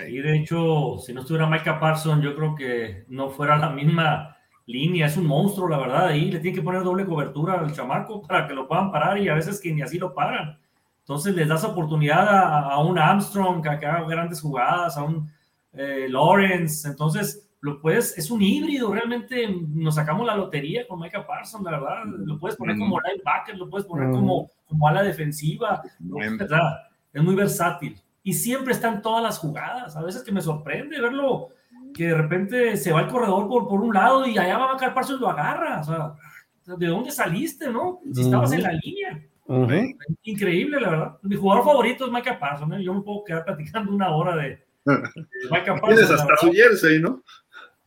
Y 0.07 0.17
de 0.19 0.37
hecho, 0.37 0.97
si 1.05 1.13
no 1.13 1.21
estuviera 1.21 1.47
Micah 1.47 1.79
Parsons, 1.79 2.23
yo 2.23 2.35
creo 2.35 2.55
que 2.55 3.05
no 3.09 3.29
fuera 3.29 3.57
la 3.57 3.69
misma 3.69 4.37
línea. 4.65 5.05
Es 5.05 5.17
un 5.17 5.27
monstruo, 5.27 5.69
la 5.69 5.77
verdad. 5.77 6.07
Ahí 6.07 6.31
le 6.31 6.39
tiene 6.39 6.55
que 6.55 6.63
poner 6.63 6.81
doble 6.81 7.05
cobertura 7.05 7.59
al 7.59 7.73
chamaco 7.73 8.23
para 8.25 8.47
que 8.47 8.55
lo 8.55 8.67
puedan 8.67 8.91
parar 8.91 9.19
y 9.19 9.29
a 9.29 9.35
veces 9.35 9.61
que 9.61 9.71
ni 9.71 9.83
así 9.83 9.99
lo 9.99 10.15
paran. 10.15 10.57
Entonces 11.03 11.35
les 11.35 11.47
das 11.47 11.63
oportunidad 11.65 12.27
a, 12.27 12.59
a 12.71 12.79
un 12.79 12.97
Armstrong 12.97 13.67
a 13.67 13.77
que 13.77 13.85
haga 13.85 14.07
grandes 14.07 14.41
jugadas, 14.41 14.97
a 14.97 15.03
un 15.03 15.29
eh, 15.73 16.07
Lawrence. 16.09 16.87
Entonces, 16.87 17.49
lo 17.59 17.79
puedes, 17.79 18.17
es 18.17 18.29
un 18.29 18.41
híbrido, 18.41 18.93
realmente 18.93 19.47
nos 19.69 19.95
sacamos 19.95 20.25
la 20.25 20.35
lotería 20.35 20.85
con 20.87 20.99
Micah 20.99 21.25
Parsons, 21.25 21.63
la 21.63 21.71
verdad. 21.71 22.03
Lo 22.05 22.37
puedes 22.37 22.57
poner 22.57 22.77
como 22.77 22.99
linebacker, 22.99 23.57
lo 23.57 23.69
puedes 23.69 23.87
poner 23.87 24.11
como, 24.11 24.49
como 24.65 24.87
ala 24.87 25.01
defensiva, 25.01 25.81
¿verdad? 25.99 26.73
Es 27.11 27.23
muy 27.23 27.35
versátil. 27.35 27.97
Y 28.21 28.33
siempre 28.33 28.73
están 28.73 29.01
todas 29.01 29.23
las 29.23 29.39
jugadas. 29.39 29.95
A 29.95 30.01
veces 30.01 30.23
que 30.23 30.31
me 30.31 30.41
sorprende 30.41 31.01
verlo, 31.01 31.49
que 31.93 32.07
de 32.07 32.15
repente 32.15 32.75
se 32.77 32.91
va 32.91 33.01
el 33.01 33.07
corredor 33.07 33.47
por, 33.47 33.67
por 33.67 33.81
un 33.81 33.93
lado 33.93 34.25
y 34.25 34.37
allá 34.37 34.57
va 34.57 34.73
Micah 34.73 34.93
Parsons 34.93 35.19
y 35.19 35.21
lo 35.21 35.29
agarra. 35.29 35.79
O 35.79 35.83
sea, 35.85 36.13
¿de 36.77 36.87
dónde 36.87 37.11
saliste, 37.11 37.69
no? 37.69 37.99
Si 38.13 38.21
estabas 38.21 38.51
en 38.51 38.63
la 38.63 38.73
línea. 38.73 39.23
Uh 39.45 39.67
-huh. 39.67 39.97
Increíble, 40.23 40.79
la 40.79 40.89
verdad. 40.89 41.17
Mi 41.21 41.35
jugador 41.35 41.65
favorito 41.65 42.05
es 42.05 42.11
Micah 42.11 42.39
Parsons. 42.39 42.75
¿eh? 42.75 42.83
Yo 42.83 42.93
me 42.93 43.01
puedo 43.01 43.23
quedar 43.25 43.43
platicando 43.43 43.91
una 43.91 44.15
hora 44.15 44.35
de, 44.35 44.49
de 44.49 44.65
Micah 45.51 45.75
Parsons. 45.75 45.95
Tienes 45.95 46.11
hasta 46.11 46.37
su 46.37 46.51
jersey, 46.51 46.99
¿no? 46.99 47.23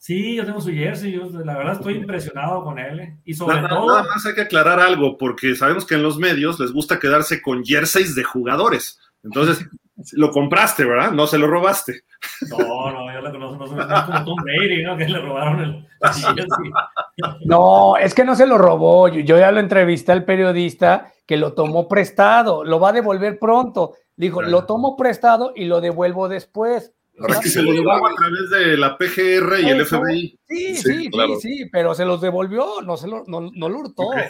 Sí, 0.07 0.37
yo 0.37 0.45
tengo 0.45 0.61
su 0.61 0.71
jersey, 0.71 1.11
yo 1.11 1.29
la 1.45 1.59
verdad 1.59 1.73
estoy 1.73 1.95
impresionado 1.95 2.63
con 2.63 2.79
él. 2.79 3.01
¿eh? 3.01 3.17
Y 3.25 3.35
sobre 3.35 3.57
nada, 3.57 3.71
todo. 3.71 3.89
Nada 3.89 4.09
más 4.15 4.25
hay 4.25 4.35
que 4.35 4.43
aclarar 4.43 4.79
algo, 4.79 5.19
porque 5.19 5.57
sabemos 5.57 5.85
que 5.85 5.97
en 5.97 6.05
los 6.05 6.17
medios 6.17 6.61
les 6.61 6.73
gusta 6.73 7.01
quedarse 7.01 7.43
con 7.43 7.65
jerseys 7.65 8.15
de 8.15 8.23
jugadores. 8.23 9.01
Entonces, 9.25 9.67
lo 10.13 10.31
compraste, 10.31 10.85
¿verdad? 10.85 11.11
No 11.11 11.27
se 11.27 11.39
lo 11.39 11.49
robaste. 11.49 12.03
No, 12.51 12.93
no, 12.93 13.13
yo 13.13 13.21
la 13.21 13.33
conozco, 13.33 13.67
no, 13.75 13.85
no, 13.85 14.07
como 14.07 14.25
Tom 14.25 14.37
Brady, 14.45 14.85
¿no? 14.85 14.97
Que 14.97 15.09
le 15.09 15.21
robaron 15.21 15.61
el, 15.61 15.87
jersey. 16.13 16.71
No, 17.45 17.97
es 17.97 18.15
que 18.15 18.25
no 18.25 18.37
se 18.37 18.47
lo 18.47 18.59
robó. 18.59 19.09
Yo, 19.09 19.21
yo 19.23 19.39
ya 19.39 19.51
lo 19.51 19.59
entrevisté 19.59 20.13
al 20.13 20.25
periodista 20.25 21.13
que 21.27 21.37
lo 21.37 21.53
tomó 21.55 21.89
prestado, 21.89 22.65
lo 22.65 22.81
va 22.81 22.91
a 22.91 22.93
devolver 22.93 23.39
pronto. 23.39 23.95
Dijo, 24.17 24.41
lo 24.41 24.65
tomo 24.65 24.97
prestado 24.97 25.53
y 25.55 25.67
lo 25.67 25.81
devuelvo 25.81 26.29
después. 26.29 26.93
Es 27.29 27.39
que 27.39 27.49
se 27.49 27.63
lo 27.63 27.73
llevaba 27.73 28.11
a 28.11 28.15
través 28.15 28.51
de 28.51 28.77
la 28.77 28.97
PGR 28.99 29.61
y 29.61 29.69
el 29.71 29.87
FBI. 29.87 30.39
Sí, 30.47 30.77
sí, 30.77 30.83
sí, 30.83 31.11
claro. 31.11 31.37
sí, 31.37 31.65
pero 31.73 31.95
se 31.95 32.05
los 32.05 32.21
devolvió, 32.21 32.83
no, 32.83 32.97
se 32.97 33.09
lo, 33.09 33.25
no, 33.27 33.41
no 33.41 33.69
lo 33.69 33.79
hurtó. 33.79 34.03
Okay. 34.09 34.25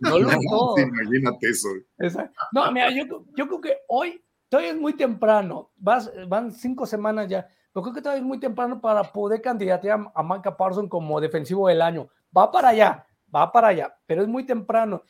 No 0.00 0.18
lo 0.18 0.28
hurtó. 0.28 0.74
Imagínate 0.78 1.48
eso. 1.48 1.68
Exacto. 1.98 2.34
No, 2.52 2.70
mira, 2.72 2.90
yo, 2.90 3.24
yo 3.36 3.46
creo 3.46 3.60
que 3.60 3.76
hoy, 3.88 4.20
todavía 4.48 4.72
es 4.72 4.76
muy 4.76 4.94
temprano, 4.94 5.70
Vas, 5.76 6.10
van 6.28 6.50
cinco 6.50 6.86
semanas 6.86 7.28
ya, 7.28 7.46
yo 7.74 7.82
creo 7.82 7.94
que 7.94 8.02
todavía 8.02 8.20
es 8.20 8.26
muy 8.26 8.38
temprano 8.38 8.80
para 8.80 9.02
poder 9.04 9.40
candidatear 9.40 10.06
a, 10.14 10.22
Micah 10.22 10.56
Parsons 10.56 10.88
como 10.88 11.20
defensivo 11.20 11.68
del 11.68 11.82
año. 11.82 12.08
Va 12.36 12.50
para 12.50 12.68
allá, 12.68 13.06
va 13.34 13.50
para 13.50 13.68
allá, 13.68 13.96
pero 14.06 14.22
es 14.22 14.28
muy 14.28 14.44
temprano. 14.44 15.02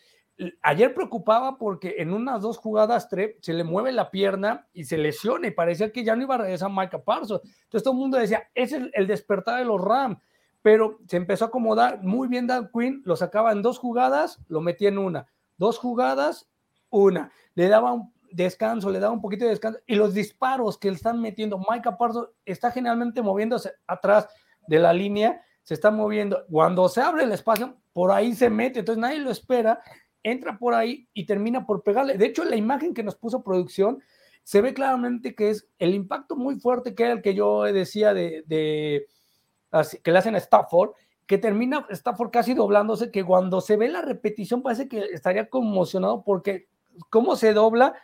Ayer 0.63 0.93
preocupaba 0.95 1.59
porque 1.59 1.97
en 1.99 2.13
unas 2.13 2.43
dos 2.43 2.59
jugadas 2.59 3.09
se 3.41 3.53
le 3.53 3.65
mueve 3.65 3.93
la 3.93 4.11
pierna 4.11 4.67
y 4.73 4.85
se 4.85 4.99
lesiona 4.99 5.47
y 5.47 5.53
parecía 5.53 5.93
que 5.93 6.03
ya 6.03 6.17
no 6.17 6.23
iba 6.23 6.35
a 6.35 6.39
regresar 6.39 6.71
Micah 6.71 7.05
Parsons. 7.05 7.41
Entonces 7.45 7.85
todo 7.85 7.95
el 7.95 8.01
mundo 8.01 8.19
decía, 8.19 8.51
es 8.55 8.73
el, 8.73 8.91
el 8.95 9.07
despertar 9.07 9.61
de 9.61 9.65
los 9.65 9.81
Rams, 9.81 10.19
pero 10.61 10.99
se 11.07 11.19
empezó 11.19 11.45
a 11.45 11.49
acomodar 11.49 12.03
muy 12.03 12.27
bien 12.27 12.47
Dan 12.47 12.71
Quinn, 12.73 13.03
lo 13.05 13.17
sacaba 13.17 13.53
en 13.53 13.63
dos 13.63 13.79
jugadas, 13.79 14.41
lo 14.49 14.61
metía 14.61 14.89
en 14.89 14.99
una, 14.99 15.27
dos 15.57 15.79
jugadas, 15.79 16.51
una, 16.91 17.31
le 17.55 17.69
daba 17.69 17.93
un 17.93 18.13
descanso, 18.33 18.91
le 18.91 18.99
daba 18.99 19.13
un 19.13 19.21
poquito 19.21 19.45
de 19.45 19.51
descanso. 19.51 19.79
Y 19.87 19.95
los 19.95 20.15
disparos 20.15 20.79
que 20.79 20.91
le 20.91 20.97
están 20.97 21.21
metiendo, 21.21 21.59
Micah 21.59 21.97
Parsons 21.97 22.29
está 22.45 22.73
generalmente 22.73 23.23
moviéndose 23.23 23.73
atrás 23.87 24.29
de 24.67 24.79
la 24.81 24.93
línea, 24.93 25.43
se 25.63 25.75
está 25.75 25.91
moviendo, 25.91 26.45
cuando 26.51 26.89
se 26.89 27.01
abre 27.01 27.25
el 27.25 27.33
espacio, 27.33 27.77
por 27.93 28.11
ahí 28.11 28.35
se 28.35 28.51
mete, 28.51 28.81
entonces 28.81 29.01
nadie 29.01 29.21
lo 29.21 29.31
espera 29.31 29.81
entra 30.25 30.59
por 30.59 30.75
ahí 30.75 31.07
y 31.15 31.27
termina 31.27 31.65
por 31.65 31.83
pegarle. 31.85 32.19
De 32.19 32.27
hecho, 32.27 32.45
la 32.45 32.57
imagen 32.57 32.95
que 32.95 33.05
nos 33.05 33.15
puso 33.15 33.45
producción 33.45 34.03
se 34.43 34.61
ve 34.61 34.75
claramente 34.75 35.35
que 35.35 35.51
es 35.51 35.69
el 35.79 35.95
impacto 35.95 36.35
muy 36.35 36.57
fuerte 36.57 36.95
que 36.95 37.05
era 37.05 37.13
el 37.13 37.23
que 37.23 37.35
yo 37.35 37.63
decía 37.63 38.13
de, 38.13 38.45
que 40.03 40.13
le 40.13 40.19
hacen 40.19 40.35
a 40.35 40.39
Stafford, 40.39 40.91
que 41.27 41.39
termina 41.39 41.87
Stafford 41.91 42.31
casi 42.31 42.55
doblándose, 42.55 43.11
que 43.11 43.25
cuando 43.25 43.61
se 43.61 43.77
ve 43.77 43.89
la 43.89 44.03
repetición 44.03 44.63
parece 44.63 44.89
que 44.89 44.99
estaría 45.13 45.49
conmocionado 45.49 46.23
porque 46.23 46.69
cómo 47.11 47.37
se 47.37 47.55
dobla, 47.55 47.95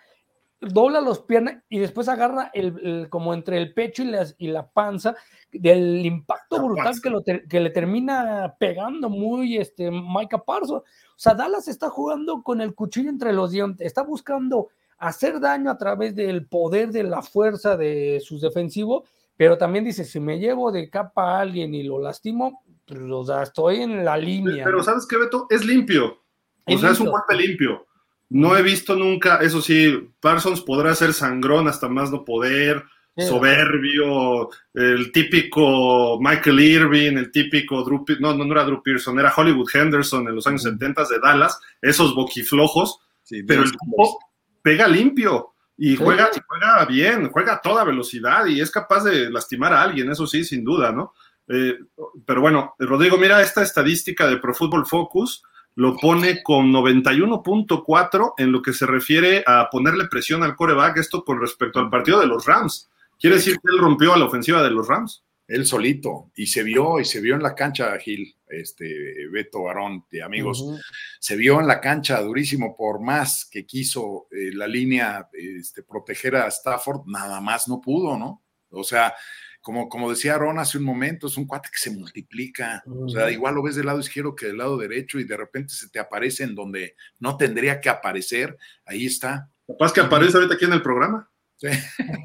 dobla 0.60 1.00
los 1.00 1.20
piernas 1.20 1.62
y 1.68 1.78
después 1.78 2.08
agarra 2.08 2.50
el, 2.52 2.78
el 2.82 3.08
como 3.08 3.32
entre 3.32 3.56
el 3.56 3.72
pecho 3.72 4.02
y, 4.02 4.06
las, 4.06 4.34
y 4.38 4.48
la 4.48 4.70
panza 4.70 5.16
del 5.52 6.04
impacto 6.04 6.56
la 6.56 6.62
brutal 6.62 7.00
que, 7.02 7.10
lo 7.10 7.22
ter, 7.22 7.48
que, 7.48 7.60
le 7.60 7.70
termina 7.70 8.54
pegando 8.58 9.08
muy 9.08 9.56
este 9.56 9.90
Micah 9.90 10.44
Parsons. 10.44 10.82
O 10.82 11.16
sea, 11.16 11.34
Dallas 11.34 11.68
está 11.68 11.88
jugando 11.88 12.42
con 12.42 12.60
el 12.60 12.74
cuchillo 12.74 13.08
entre 13.10 13.32
los 13.32 13.50
dientes, 13.50 13.86
está 13.86 14.02
buscando 14.02 14.68
hacer 14.98 15.40
daño 15.40 15.70
a 15.70 15.78
través 15.78 16.14
del 16.14 16.46
poder 16.46 16.90
de 16.90 17.04
la 17.04 17.22
fuerza 17.22 17.76
de 17.76 18.20
sus 18.22 18.42
defensivos, 18.42 19.08
pero 19.36 19.56
también 19.56 19.84
dice, 19.84 20.04
si 20.04 20.20
me 20.20 20.38
llevo 20.38 20.70
de 20.70 20.90
capa 20.90 21.38
a 21.38 21.40
alguien 21.40 21.74
y 21.74 21.82
lo 21.82 21.98
lastimo, 21.98 22.62
pues, 22.86 23.00
o 23.00 23.24
sea, 23.24 23.42
estoy 23.42 23.80
en 23.80 24.04
la 24.04 24.18
línea. 24.18 24.64
Pero, 24.64 24.78
¿no? 24.78 24.82
¿sabes 24.82 25.06
qué, 25.06 25.16
Beto? 25.16 25.46
Es 25.48 25.64
limpio. 25.64 26.06
O 26.06 26.18
es 26.66 26.80
sea, 26.80 26.90
limpio. 26.90 26.92
es 26.92 27.00
un 27.00 27.10
golpe 27.10 27.34
limpio. 27.34 27.86
No 28.30 28.56
he 28.56 28.62
visto 28.62 28.94
nunca, 28.94 29.38
eso 29.38 29.60
sí, 29.60 30.08
Parsons 30.20 30.60
podrá 30.60 30.94
ser 30.94 31.12
sangrón 31.12 31.66
hasta 31.66 31.88
más 31.88 32.12
no 32.12 32.24
poder, 32.24 32.84
sí, 33.16 33.26
soberbio, 33.26 34.50
el 34.72 35.10
típico 35.10 36.18
Michael 36.20 36.60
Irving, 36.60 37.16
el 37.16 37.32
típico 37.32 37.82
Drew, 37.82 38.04
no, 38.20 38.32
no 38.32 38.52
era 38.52 38.64
Drew 38.64 38.82
Pearson, 38.82 39.18
era 39.18 39.34
Hollywood 39.36 39.68
Henderson 39.74 40.28
en 40.28 40.36
los 40.36 40.46
años 40.46 40.64
uh 40.64 40.68
-huh. 40.68 40.78
70 40.78 41.04
de 41.08 41.18
Dallas, 41.18 41.60
esos 41.82 42.14
boquiflojos, 42.14 43.00
sí, 43.24 43.42
pero 43.42 43.64
el 43.64 43.72
tipo 43.72 44.18
pega 44.62 44.86
limpio 44.86 45.54
y 45.76 45.96
juega, 45.96 46.30
sí. 46.32 46.40
juega 46.46 46.84
bien, 46.84 47.30
juega 47.30 47.54
a 47.54 47.60
toda 47.60 47.82
velocidad 47.82 48.46
y 48.46 48.60
es 48.60 48.70
capaz 48.70 49.02
de 49.02 49.28
lastimar 49.28 49.72
a 49.72 49.82
alguien, 49.82 50.08
eso 50.08 50.26
sí, 50.26 50.44
sin 50.44 50.62
duda, 50.62 50.92
¿no? 50.92 51.14
Eh, 51.48 51.78
pero 52.24 52.40
bueno, 52.40 52.74
Rodrigo, 52.78 53.18
mira 53.18 53.42
esta 53.42 53.62
estadística 53.62 54.28
de 54.28 54.36
Pro 54.36 54.54
Football 54.54 54.86
Focus, 54.86 55.42
lo 55.80 55.96
pone 55.96 56.42
con 56.42 56.70
91.4 56.70 58.34
en 58.36 58.52
lo 58.52 58.60
que 58.60 58.74
se 58.74 58.84
refiere 58.84 59.42
a 59.46 59.70
ponerle 59.70 60.08
presión 60.08 60.42
al 60.42 60.54
coreback, 60.54 60.98
esto 60.98 61.24
con 61.24 61.40
respecto 61.40 61.78
al 61.78 61.88
partido 61.88 62.20
de 62.20 62.26
los 62.26 62.44
Rams. 62.44 62.90
¿Quiere 63.18 63.36
decir 63.36 63.54
que 63.54 63.72
él 63.72 63.78
rompió 63.78 64.12
a 64.12 64.18
la 64.18 64.26
ofensiva 64.26 64.62
de 64.62 64.70
los 64.70 64.86
Rams? 64.86 65.24
Él 65.48 65.64
solito, 65.64 66.32
y 66.36 66.48
se 66.48 66.64
vio, 66.64 67.00
y 67.00 67.06
se 67.06 67.22
vio 67.22 67.34
en 67.34 67.42
la 67.42 67.54
cancha, 67.54 67.98
Gil, 67.98 68.36
este, 68.46 69.26
Beto 69.32 69.62
Barón, 69.62 70.04
de 70.10 70.22
amigos, 70.22 70.60
uh 70.60 70.74
-huh. 70.74 70.80
se 71.18 71.36
vio 71.36 71.58
en 71.60 71.66
la 71.66 71.80
cancha 71.80 72.20
durísimo, 72.20 72.76
por 72.76 73.00
más 73.00 73.48
que 73.50 73.64
quiso 73.64 74.26
eh, 74.32 74.50
la 74.52 74.66
línea 74.66 75.30
este, 75.32 75.82
proteger 75.82 76.36
a 76.36 76.48
Stafford, 76.48 77.06
nada 77.06 77.40
más 77.40 77.68
no 77.68 77.80
pudo, 77.80 78.18
¿no? 78.18 78.42
O 78.68 78.84
sea, 78.84 79.14
como, 79.60 79.88
como 79.88 80.10
decía 80.10 80.34
Aaron 80.34 80.58
hace 80.58 80.78
un 80.78 80.84
momento, 80.84 81.26
es 81.26 81.36
un 81.36 81.46
cuate 81.46 81.68
que 81.70 81.78
se 81.78 81.90
multiplica. 81.90 82.82
Uh 82.86 82.90
-huh. 82.90 83.06
O 83.06 83.08
sea, 83.08 83.30
igual 83.30 83.54
lo 83.54 83.62
ves 83.62 83.76
del 83.76 83.86
lado 83.86 84.00
izquierdo 84.00 84.34
que 84.34 84.46
del 84.46 84.58
lado 84.58 84.78
derecho 84.78 85.18
y 85.18 85.24
de 85.24 85.36
repente 85.36 85.74
se 85.74 85.88
te 85.90 85.98
aparece 85.98 86.44
en 86.44 86.54
donde 86.54 86.96
no 87.18 87.36
tendría 87.36 87.80
que 87.80 87.88
aparecer. 87.88 88.56
Ahí 88.84 89.06
está. 89.06 89.50
Capaz 89.66 89.92
que 89.92 90.00
aparece 90.00 90.36
ahorita 90.36 90.54
aquí 90.54 90.64
en 90.64 90.72
el 90.72 90.82
programa. 90.82 91.30
Sí. 91.56 91.68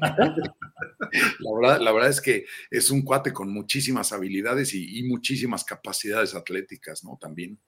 la, 1.40 1.50
verdad, 1.60 1.80
la 1.80 1.92
verdad 1.92 2.10
es 2.10 2.20
que 2.20 2.46
es 2.70 2.90
un 2.90 3.02
cuate 3.02 3.32
con 3.32 3.52
muchísimas 3.52 4.12
habilidades 4.12 4.72
y, 4.74 4.98
y 4.98 5.02
muchísimas 5.02 5.62
capacidades 5.62 6.34
atléticas, 6.34 7.04
¿no? 7.04 7.18
También. 7.20 7.58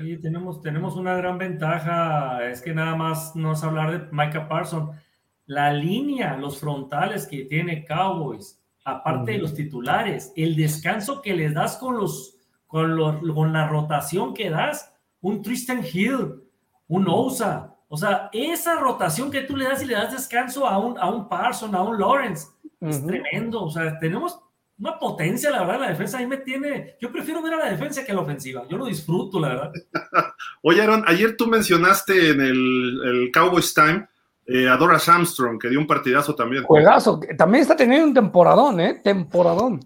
Sí, 0.00 0.18
tenemos, 0.18 0.60
tenemos 0.60 0.96
una 0.96 1.14
gran 1.14 1.38
ventaja, 1.38 2.50
es 2.50 2.60
que 2.60 2.74
nada 2.74 2.94
más 2.96 3.34
no 3.34 3.52
es 3.52 3.62
hablar 3.62 3.92
de 3.92 4.08
Micah 4.12 4.46
Parsons. 4.46 4.94
La 5.46 5.72
línea, 5.72 6.36
los 6.36 6.60
frontales 6.60 7.26
que 7.26 7.46
tiene 7.46 7.84
Cowboys, 7.86 8.59
aparte 8.84 9.32
de 9.32 9.38
los 9.38 9.54
titulares, 9.54 10.32
el 10.36 10.56
descanso 10.56 11.20
que 11.22 11.34
les 11.34 11.54
das 11.54 11.76
con, 11.76 11.96
los, 11.96 12.36
con, 12.66 12.96
los, 12.96 13.16
con 13.34 13.52
la 13.52 13.68
rotación 13.68 14.34
que 14.34 14.50
das, 14.50 14.92
un 15.20 15.42
Tristan 15.42 15.84
Hill, 15.84 16.42
un 16.88 17.08
Ousa, 17.08 17.76
o 17.88 17.96
sea, 17.96 18.30
esa 18.32 18.76
rotación 18.76 19.30
que 19.30 19.42
tú 19.42 19.56
le 19.56 19.64
das 19.64 19.82
y 19.82 19.86
le 19.86 19.94
das 19.94 20.12
descanso 20.12 20.66
a 20.66 20.78
un, 20.78 20.98
a 20.98 21.10
un 21.10 21.28
Parson, 21.28 21.74
a 21.74 21.82
un 21.82 21.98
Lawrence, 21.98 22.46
uh 22.62 22.86
-huh. 22.86 22.90
es 22.90 23.06
tremendo, 23.06 23.64
o 23.64 23.70
sea, 23.70 23.98
tenemos 23.98 24.38
una 24.78 24.98
potencia, 24.98 25.50
la 25.50 25.60
verdad, 25.60 25.80
la 25.80 25.88
defensa 25.90 26.18
ahí 26.18 26.26
me 26.26 26.38
tiene, 26.38 26.96
yo 27.00 27.12
prefiero 27.12 27.42
ver 27.42 27.54
a 27.54 27.58
la 27.58 27.70
defensa 27.70 28.04
que 28.04 28.12
a 28.12 28.14
la 28.14 28.22
ofensiva, 28.22 28.66
yo 28.68 28.78
lo 28.78 28.86
disfruto, 28.86 29.38
la 29.38 29.48
verdad. 29.48 29.72
Oye, 30.62 30.80
Aaron, 30.80 31.04
ayer 31.06 31.36
tú 31.36 31.46
mencionaste 31.46 32.30
en 32.30 32.40
el, 32.40 33.00
el 33.04 33.30
Cowboys 33.32 33.74
Time, 33.74 34.08
eh, 34.52 34.68
a 34.68 34.76
Doras 34.76 35.08
Armstrong, 35.08 35.60
que 35.60 35.68
dio 35.68 35.78
un 35.78 35.86
partidazo 35.86 36.34
también. 36.34 36.64
Juegazo, 36.64 37.20
también 37.38 37.62
está 37.62 37.76
teniendo 37.76 38.08
un 38.08 38.14
temporadón, 38.14 38.80
¿eh? 38.80 39.00
Temporadón. 39.02 39.78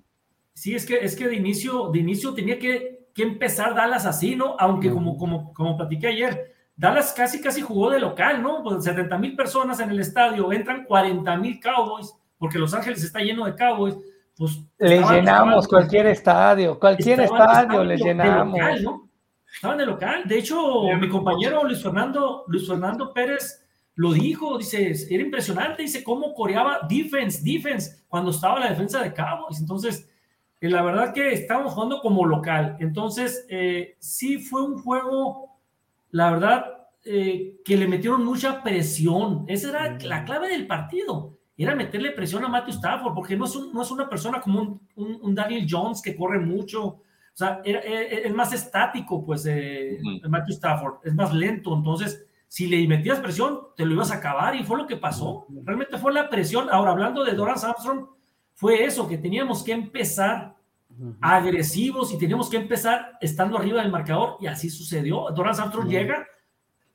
Sí, 0.55 0.75
es 0.75 0.87
que, 0.87 0.97
es 1.05 1.15
que 1.15 1.29
de, 1.29 1.35
inicio, 1.35 1.91
de 1.91 1.99
inicio 1.99 2.33
tenía 2.33 2.59
que, 2.59 3.09
que 3.15 3.25
empezar 3.25 3.75
Dallas 3.75 4.07
así, 4.07 4.37
¿no? 4.37 4.57
Aunque 4.59 4.91
como, 4.91 5.19
como, 5.19 5.53
como 5.53 5.77
platiqué 5.77 6.07
ayer, 6.07 6.55
Dallas 6.75 7.13
casi, 7.13 7.43
casi 7.43 7.61
jugó 7.61 7.91
de 7.91 8.01
local, 8.01 8.43
¿no? 8.43 8.63
Pues 8.63 8.85
70 8.85 9.19
mil 9.19 9.37
personas 9.37 9.81
en 9.81 9.91
el 9.91 10.01
estadio, 10.01 10.51
entran 10.51 10.85
40 10.85 11.37
mil 11.37 11.61
Cowboys, 11.61 12.15
porque 12.39 12.59
Los 12.59 12.73
Ángeles 12.73 13.05
está 13.05 13.21
lleno 13.21 13.45
de 13.45 13.55
Cowboys. 13.57 13.97
Pues 14.35 14.61
le 14.79 14.97
estaban, 14.97 15.17
llenamos 15.17 15.65
estaban, 15.65 15.69
cualquier 15.69 16.07
estadio, 16.07 16.81
cualquier 16.81 17.21
estadio 17.21 17.85
le 17.85 17.97
llenamos. 17.99 18.55
De 18.55 18.61
local, 18.61 18.83
¿no? 18.83 19.11
Estaban 19.55 19.79
de 19.79 19.87
local. 19.87 20.23
De 20.25 20.39
hecho, 20.39 20.83
mi 20.99 21.09
compañero 21.11 21.65
Luis 21.65 21.83
Fernando, 21.83 22.45
Luis 22.49 22.67
Fernando 22.67 23.13
Pérez 23.13 23.64
lo 23.97 24.13
dijo, 24.13 24.59
dice, 24.59 24.93
era 25.09 25.23
impresionante, 25.23 25.83
dice 25.83 26.03
cómo 26.03 26.35
coreaba 26.35 26.81
defense, 26.89 27.43
defense, 27.45 28.03
cuando 28.09 28.31
estaba 28.31 28.59
la 28.59 28.71
defensa 28.71 29.03
de 29.03 29.15
Cowboys. 29.15 29.61
Entonces, 29.61 30.09
eh, 30.61 30.69
la 30.69 30.83
verdad 30.83 31.13
que 31.13 31.33
estábamos 31.33 31.75
jugando 31.75 32.01
como 32.01 32.25
local. 32.25 32.77
Entonces, 32.81 33.47
eh, 33.49 33.97
sí 33.99 34.39
fue 34.39 34.63
un 34.63 34.79
juego, 34.79 35.59
la 36.11 36.31
verdad, 36.33 36.89
eh, 37.05 37.61
que 37.65 37.77
le 37.77 37.87
metieron 37.87 38.25
mucha 38.25 38.63
presión. 38.63 39.45
Esa 39.47 39.69
era 39.69 39.99
la 40.01 40.25
clave 40.25 40.49
del 40.49 40.67
partido. 40.67 41.39
Era 41.57 41.77
meterle 41.77 42.11
presión 42.11 42.45
a 42.45 42.49
Matthew 42.49 42.75
Stafford, 42.75 43.15
porque 43.15 43.37
no 43.37 43.45
es, 43.45 43.55
un, 43.55 43.73
no 43.73 43.83
es 43.83 43.91
una 43.93 44.09
persona 44.09 44.41
como 44.41 44.61
un, 44.61 44.81
un, 44.97 45.19
un, 45.23 45.35
Daniel 45.37 45.67
Jones 45.71 46.03
que 46.03 46.17
corre 46.17 46.41
mucho. 46.41 46.85
O 46.85 47.37
sea, 47.37 47.61
es 47.65 48.35
más 48.35 48.53
estático, 48.53 49.25
pues, 49.25 49.47
eh. 49.47 50.01
Matthew 50.29 50.55
Stafford. 50.55 50.95
Es 51.05 51.15
más 51.15 51.33
lento. 51.33 51.77
Entonces, 51.77 52.27
si 52.49 52.67
le 52.67 52.87
metías 52.87 53.21
presión, 53.21 53.61
te 53.77 53.85
lo 53.85 53.95
ibas 53.95 54.11
a 54.11 54.17
acabar 54.17 54.55
y 54.55 54.65
fue 54.65 54.79
lo 54.79 54.87
que 54.87 54.97
pasó. 54.97 55.47
Realmente 55.65 55.99
fue 55.99 56.13
la 56.13 56.29
presión. 56.29 56.69
Ahora, 56.71 56.93
hablando 56.93 57.25
de 57.25 57.33
Doran 57.33 57.57
Armstrong, 57.63 58.07
fue 58.55 58.85
eso, 58.85 59.09
que 59.09 59.19
teníamos 59.19 59.63
que 59.63 59.73
empezar 59.73 60.55
agresivos 61.21 62.13
y 62.13 62.19
teníamos 62.19 62.49
que 62.49 62.57
empezar 62.57 63.19
estando 63.21 63.59
arriba 63.59 63.83
del 63.83 63.91
marcador 63.91 64.37
y 64.41 64.47
así 64.47 64.71
sucedió. 64.71 65.27
Doran 65.35 65.59
Armstrong 65.59 65.89
llega, 65.89 66.27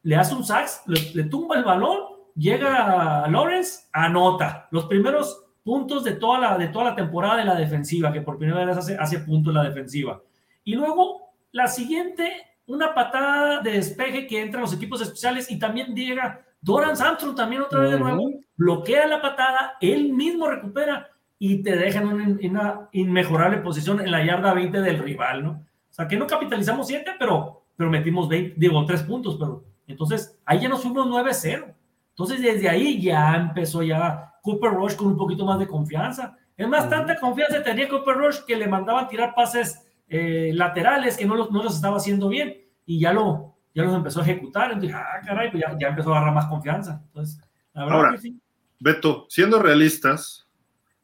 le 0.04 0.16
hace 0.16 0.34
un 0.34 0.46
sax, 0.46 0.84
le, 0.86 1.24
tumba 1.26 1.58
el 1.58 1.66
balón, 1.66 1.98
llega 2.36 3.28
Lawrence, 3.28 3.88
anota 3.92 4.68
los 4.72 4.86
primeros 4.86 5.46
puntos 5.64 6.04
de 6.04 6.14
toda 6.14 6.40
la, 6.40 6.58
de 6.58 6.70
toda 6.70 6.86
la 6.86 6.96
temporada 6.96 7.36
de 7.38 7.46
la 7.46 7.56
defensiva, 7.56 8.14
que 8.14 8.22
por 8.22 8.38
primera 8.38 8.64
vez 8.64 8.78
hace, 8.78 8.96
hace 8.98 9.20
puntos 9.20 9.54
la 9.54 9.64
defensiva. 9.64 10.22
Y 10.64 10.76
luego 10.76 11.34
la 11.52 11.68
siguiente, 11.68 12.32
una 12.70 12.94
patada 12.94 13.62
de 13.62 13.72
despeje 13.72 14.28
que 14.28 14.40
entra 14.40 14.62
los 14.62 14.74
equipos 14.74 15.02
especiales 15.02 15.50
y 15.50 15.58
también 15.58 15.96
llega 15.96 16.42
Doran 16.62 17.02
Armstrong 17.02 17.36
también 17.36 17.64
otra 17.64 17.80
vez 17.80 17.92
de 17.94 18.00
nuevo, 18.00 18.32
bloquea 18.56 19.08
la 19.08 19.22
patada, 19.22 19.78
él 19.82 20.14
mismo 20.14 20.48
recupera 20.48 21.10
y 21.40 21.64
te 21.64 21.76
dejan 21.76 22.38
en 22.40 22.52
una 22.52 22.88
inmejorable 22.92 23.58
posición 23.58 24.00
en 24.02 24.12
la 24.12 24.24
yarda 24.24 24.54
20 24.54 24.82
del 24.82 25.00
rival, 25.00 25.44
¿no? 25.44 25.52
O 25.52 25.94
sea, 25.94 26.08
que 26.08 26.16
no 26.16 26.28
capitalizamos 26.28 26.86
7, 26.86 27.14
pero, 27.18 27.64
pero 27.76 27.90
metimos 27.90 28.30
20, 28.30 28.54
digo, 28.58 28.86
3 28.86 29.02
puntos, 29.04 29.38
pero 29.40 29.64
entonces 29.88 30.38
ahí 30.46 30.60
ya 30.60 30.70
nos 30.70 30.84
fuimos 30.84 31.08
9-0. 31.08 31.74
Entonces 32.12 32.40
desde 32.40 32.70
ahí 32.70 33.02
ya 33.02 33.36
empezó 33.36 33.82
ya 33.82 34.36
Cooper 34.44 34.74
Rush 34.74 34.96
con 34.96 35.08
un 35.08 35.18
poquito 35.18 35.44
más 35.44 35.58
de 35.58 35.68
confianza. 35.68 36.38
Es 36.56 36.68
más, 36.68 36.88
tanta 36.88 37.20
confianza 37.20 37.64
tenía 37.64 37.90
Cooper 37.90 38.16
Rush 38.16 38.40
que 38.46 38.56
le 38.56 38.68
mandaban 38.68 39.08
tirar 39.08 39.34
pases 39.34 39.89
eh, 40.10 40.52
laterales 40.54 41.18
que 41.18 41.26
no 41.26 41.36
los, 41.36 41.52
no 41.52 41.64
los 41.64 41.76
estaba 41.76 41.98
haciendo 41.98 42.30
bien 42.30 42.58
y 42.86 43.00
ya, 43.00 43.14
lo, 43.14 43.56
ya 43.74 43.84
los 43.84 43.94
empezó 43.94 44.20
a 44.20 44.24
ejecutar. 44.24 44.72
Entonces, 44.72 44.96
ah, 44.96 45.22
caray, 45.26 45.52
pues 45.52 45.64
ya, 45.64 45.78
ya 45.80 45.90
empezó 45.90 46.14
a 46.14 46.18
agarrar 46.18 46.36
más 46.36 46.48
confianza. 46.48 47.02
Entonces, 47.08 47.40
la 47.74 47.84
verdad 47.84 47.98
Ahora, 47.98 48.12
que 48.12 48.18
sí. 48.18 48.40
Beto, 48.80 49.26
siendo 49.30 49.62
realistas, 49.62 50.48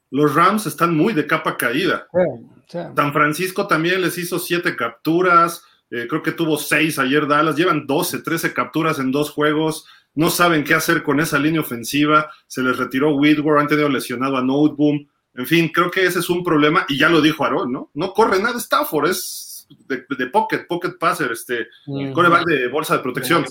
los 0.10 0.34
Rams 0.34 0.66
están 0.66 0.95
muy 0.95 1.14
de 1.14 1.28
capa 1.28 1.58
caída. 1.58 2.08
Sí, 2.12 2.45
sí. 2.68 2.80
San 2.95 3.14
Francisco 3.14 3.68
también 3.68 4.01
les 4.01 4.18
hizo 4.18 4.39
siete 4.39 4.76
capturas, 4.76 5.64
eh, 5.91 6.08
creo 6.10 6.24
que 6.24 6.32
tuvo 6.32 6.58
seis 6.58 6.97
ayer 6.97 7.28
Dallas, 7.28 7.56
llevan 7.56 7.86
12, 7.86 8.20
13 8.20 8.53
capturas 8.53 8.99
en 8.99 9.12
dos 9.12 9.30
juegos, 9.30 9.86
no 10.16 10.30
saben 10.30 10.64
qué 10.64 10.74
hacer 10.74 11.03
con 11.03 11.20
esa 11.20 11.38
línea 11.38 11.62
ofensiva, 11.62 12.32
se 12.47 12.64
les 12.64 12.78
retiró 12.78 13.16
Whitworth, 13.16 13.62
han 13.62 13.68
tenido 13.68 13.89
lesionado 13.89 14.38
a 14.38 14.41
Noteboom, 14.41 15.08
en 15.36 15.45
fin, 15.45 15.69
creo 15.73 15.91
que 15.91 16.05
ese 16.05 16.19
es 16.19 16.29
un 16.29 16.43
problema, 16.43 16.86
y 16.88 16.97
ya 16.97 17.09
lo 17.09 17.21
dijo 17.21 17.43
Aaron, 17.43 17.71
¿no? 17.71 17.91
No 17.93 18.13
corre 18.13 18.41
nada 18.41 18.57
Stafford, 18.57 19.09
es 19.09 19.67
de, 19.88 20.05
de 20.17 20.27
pocket, 20.27 20.65
pocket 20.67 20.97
passer, 20.99 21.31
este, 21.31 21.67
Ujú. 21.88 22.13
coreback 22.13 22.45
de 22.45 22.67
bolsa 22.67 22.97
de 22.97 23.03
protección. 23.03 23.45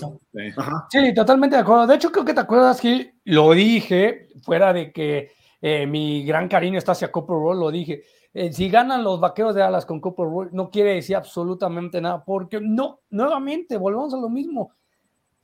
Sí, 0.89 1.13
totalmente 1.13 1.55
de 1.55 1.61
acuerdo. 1.61 1.87
De 1.87 1.95
hecho, 1.95 2.11
creo 2.11 2.25
que 2.25 2.33
te 2.33 2.39
acuerdas 2.39 2.79
que 2.79 3.15
lo 3.25 3.51
dije, 3.51 4.29
fuera 4.43 4.73
de 4.73 4.91
que 4.91 5.31
eh, 5.61 5.85
mi 5.85 6.25
gran 6.25 6.47
cariño 6.47 6.77
está 6.77 6.93
hacia 6.93 7.11
Cooper 7.11 7.35
Rush, 7.35 7.57
lo 7.57 7.71
dije. 7.71 8.03
Eh, 8.33 8.51
si 8.51 8.69
ganan 8.69 9.03
los 9.03 9.19
vaqueros 9.19 9.55
de 9.55 9.61
Dallas 9.61 9.85
con 9.85 10.01
Cooper 10.01 10.25
Rush, 10.25 10.49
no 10.51 10.69
quiere 10.69 10.95
decir 10.95 11.15
absolutamente 11.15 12.01
nada, 12.01 12.23
porque 12.23 12.59
no, 12.61 13.01
nuevamente, 13.09 13.77
volvemos 13.77 14.13
a 14.13 14.17
lo 14.17 14.29
mismo. 14.29 14.73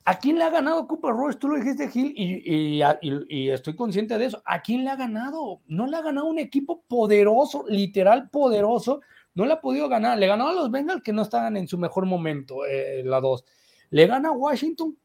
¿A 0.04 0.18
quién 0.18 0.36
le 0.36 0.44
ha 0.44 0.50
ganado 0.50 0.86
Cooper 0.88 1.12
Rush? 1.12 1.36
Tú 1.36 1.48
lo 1.48 1.56
dijiste, 1.56 1.88
Gil, 1.88 2.12
y, 2.16 2.78
y- 2.80 2.82
y- 3.02 3.26
y 3.28 3.50
estoy 3.50 3.76
consciente 3.76 4.18
de 4.18 4.24
eso. 4.26 4.42
¿A 4.44 4.60
quién 4.60 4.84
le 4.84 4.90
ha 4.90 4.96
ganado? 4.96 5.60
No 5.66 5.86
le 5.86 5.96
ha 5.96 6.02
ganado 6.02 6.26
un 6.26 6.38
equipo 6.40 6.82
poderoso, 6.88 7.64
literal 7.68 8.28
poderoso. 8.30 9.00
No 9.34 9.46
le 9.46 9.52
ha 9.52 9.60
podido 9.60 9.88
ganar. 9.88 10.18
Le 10.18 10.26
ganó 10.26 10.48
a 10.48 10.52
los 10.52 10.70
Bengals 10.70 11.02
que 11.02 11.12
no 11.12 11.22
estaban 11.22 11.56
en 11.56 11.68
su 11.68 11.78
mejor 11.78 12.06
momento, 12.06 12.66
eh, 12.66 13.02
la 13.04 13.20
2. 13.20 13.44
Le 13.90 14.06
gana 14.06 14.30
a 14.30 14.32
Washington 14.32 14.96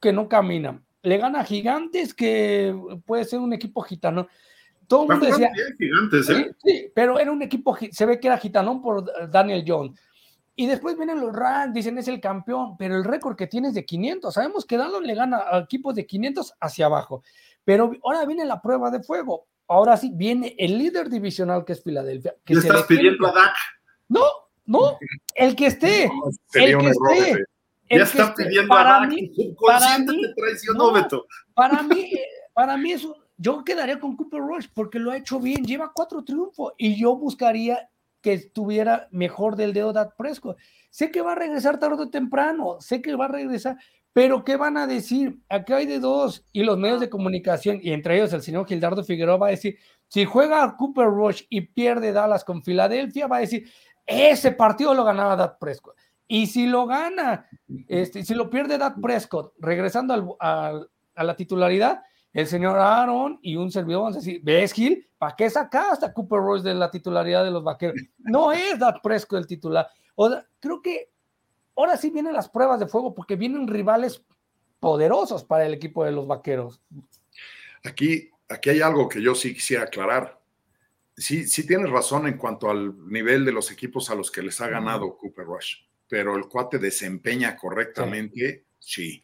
que 0.00 0.12
no 0.12 0.28
camina. 0.28 0.82
Le 1.02 1.16
gana 1.18 1.40
a 1.40 1.44
Gigantes 1.44 2.12
que 2.12 2.74
puede 3.06 3.24
ser 3.24 3.38
un 3.38 3.52
equipo 3.52 3.80
gitano. 3.82 4.26
Todo 4.86 5.04
el 5.04 5.08
mundo 5.10 5.26
decía, 5.26 5.50
gigantes, 5.78 6.28
¿eh? 6.30 6.34
Sí, 6.64 6.70
sí, 6.70 6.86
pero 6.94 7.18
era 7.20 7.30
un 7.30 7.40
equipo, 7.42 7.76
se 7.92 8.04
ve 8.06 8.18
que 8.18 8.26
era 8.26 8.36
gitanón 8.38 8.82
por 8.82 9.30
Daniel 9.30 9.64
Jones. 9.66 9.98
Y 10.56 10.66
después 10.66 10.96
vienen 10.96 11.20
los 11.20 11.32
Rams, 11.34 11.72
dicen 11.72 11.96
es 11.98 12.08
el 12.08 12.20
campeón, 12.20 12.76
pero 12.76 12.96
el 12.96 13.04
récord 13.04 13.36
que 13.36 13.46
tiene 13.46 13.68
es 13.68 13.74
de 13.74 13.84
500. 13.84 14.34
Sabemos 14.34 14.64
que 14.66 14.76
Dallas 14.76 15.00
le 15.00 15.14
gana 15.14 15.38
a 15.50 15.58
equipos 15.60 15.94
de 15.94 16.06
500 16.06 16.54
hacia 16.60 16.86
abajo. 16.86 17.22
Pero 17.64 17.92
ahora 18.04 18.24
viene 18.26 18.44
la 18.44 18.60
prueba 18.60 18.90
de 18.90 19.02
fuego. 19.02 19.46
Ahora 19.68 19.96
sí 19.96 20.10
viene 20.14 20.54
el 20.58 20.76
líder 20.76 21.08
divisional 21.08 21.64
que 21.64 21.72
es 21.72 21.82
Filadelfia. 21.82 22.34
Que 22.44 22.54
Le 22.54 22.60
estás 22.60 22.82
pidiendo 22.84 23.26
a. 23.28 23.32
Dak. 23.32 23.54
No, 24.08 24.24
no, 24.66 24.98
el 25.34 25.54
que 25.54 25.66
esté. 25.66 26.04
El 26.54 26.78
que 26.78 26.86
error. 26.88 27.12
esté. 27.14 27.30
el 27.88 27.98
Ya 27.98 28.04
está 28.04 28.24
esté. 28.24 28.44
pidiendo 28.46 28.72
a 28.74 28.76
para 28.76 28.90
Dak. 29.00 29.08
mí, 29.10 29.32
para 29.66 29.98
mí, 29.98 30.20
te 30.20 30.34
traicionó, 30.34 30.86
no. 30.88 30.92
Beto. 30.92 31.26
para 31.54 31.82
mí, 31.84 32.10
para 32.52 32.76
mí 32.76 32.92
eso, 32.92 33.16
yo 33.36 33.64
quedaría 33.64 33.98
con 34.00 34.16
Cooper 34.16 34.40
Rush 34.40 34.66
porque 34.74 34.98
lo 34.98 35.12
ha 35.12 35.16
hecho 35.16 35.38
bien, 35.38 35.64
lleva 35.64 35.92
cuatro 35.94 36.22
triunfos 36.24 36.72
y 36.76 37.00
yo 37.00 37.16
buscaría 37.16 37.88
que 38.20 38.32
estuviera 38.32 39.08
mejor 39.10 39.56
del 39.56 39.72
dedo 39.72 39.92
Dak 39.92 40.14
Prescott. 40.16 40.58
Sé 40.90 41.10
que 41.10 41.22
va 41.22 41.32
a 41.32 41.36
regresar 41.36 41.78
tarde 41.78 42.02
o 42.02 42.10
temprano, 42.10 42.76
sé 42.80 43.00
que 43.00 43.14
va 43.14 43.26
a 43.26 43.28
regresar, 43.28 43.76
pero 44.12 44.44
¿qué 44.44 44.56
van 44.56 44.76
a 44.76 44.86
decir? 44.86 45.38
Aquí 45.48 45.72
hay 45.72 45.86
de 45.86 46.00
dos 46.00 46.44
y 46.52 46.64
los 46.64 46.76
medios 46.78 47.00
de 47.00 47.08
comunicación 47.08 47.78
y 47.82 47.92
entre 47.92 48.16
ellos 48.16 48.32
el 48.32 48.42
señor 48.42 48.66
Gildardo 48.66 49.04
Figueroa 49.04 49.36
va 49.36 49.46
a 49.46 49.50
decir, 49.50 49.78
si 50.08 50.24
juega 50.24 50.76
Cooper 50.76 51.06
Rush 51.06 51.44
y 51.48 51.60
pierde 51.60 52.12
Dallas 52.12 52.44
con 52.44 52.62
Filadelfia, 52.64 53.28
va 53.28 53.36
a 53.36 53.40
decir, 53.40 53.70
ese 54.04 54.50
partido 54.52 54.92
lo 54.94 55.04
ganaba 55.04 55.36
Dak 55.36 55.58
Prescott. 55.58 55.96
Y 56.26 56.46
si 56.48 56.66
lo 56.66 56.86
gana, 56.86 57.48
este, 57.88 58.24
si 58.24 58.34
lo 58.34 58.50
pierde 58.50 58.78
Dak 58.78 59.00
Prescott, 59.00 59.52
regresando 59.58 60.14
al- 60.14 60.28
al- 60.40 60.90
a 61.14 61.24
la 61.24 61.36
titularidad, 61.36 62.02
el 62.32 62.46
señor 62.46 62.78
Aaron 62.78 63.38
y 63.42 63.56
un 63.56 63.70
servidor 63.70 64.04
van 64.04 64.12
a 64.12 64.16
decir, 64.16 64.40
¿ves, 64.42 64.72
Gil? 64.72 65.08
¿Para 65.18 65.34
qué 65.34 65.50
sacaste 65.50 66.06
a 66.06 66.12
Cooper 66.12 66.38
Rush 66.38 66.62
de 66.62 66.74
la 66.74 66.90
titularidad 66.90 67.44
de 67.44 67.50
los 67.50 67.64
vaqueros? 67.64 67.96
No 68.18 68.52
es 68.52 68.78
Dak 68.78 69.02
Prescott 69.02 69.40
el 69.40 69.46
titular. 69.46 69.88
O 70.14 70.30
sea, 70.30 70.46
creo 70.60 70.80
que 70.80 71.10
ahora 71.76 71.96
sí 71.96 72.10
vienen 72.10 72.32
las 72.32 72.48
pruebas 72.48 72.78
de 72.78 72.86
fuego 72.86 73.14
porque 73.14 73.36
vienen 73.36 73.66
rivales 73.66 74.24
poderosos 74.78 75.44
para 75.44 75.66
el 75.66 75.74
equipo 75.74 76.04
de 76.04 76.12
los 76.12 76.26
vaqueros. 76.26 76.80
Aquí, 77.84 78.30
aquí 78.48 78.70
hay 78.70 78.80
algo 78.80 79.08
que 79.08 79.22
yo 79.22 79.34
sí 79.34 79.52
quisiera 79.52 79.84
aclarar. 79.84 80.40
Sí, 81.16 81.46
sí 81.46 81.66
tienes 81.66 81.90
razón 81.90 82.26
en 82.28 82.38
cuanto 82.38 82.70
al 82.70 83.06
nivel 83.08 83.44
de 83.44 83.52
los 83.52 83.70
equipos 83.70 84.08
a 84.08 84.14
los 84.14 84.30
que 84.30 84.42
les 84.42 84.60
ha 84.60 84.68
ganado 84.68 85.16
Cooper 85.18 85.44
Rush, 85.44 85.74
pero 86.08 86.36
el 86.36 86.48
cuate 86.48 86.78
desempeña 86.78 87.56
correctamente, 87.56 88.64
sí, 88.78 89.22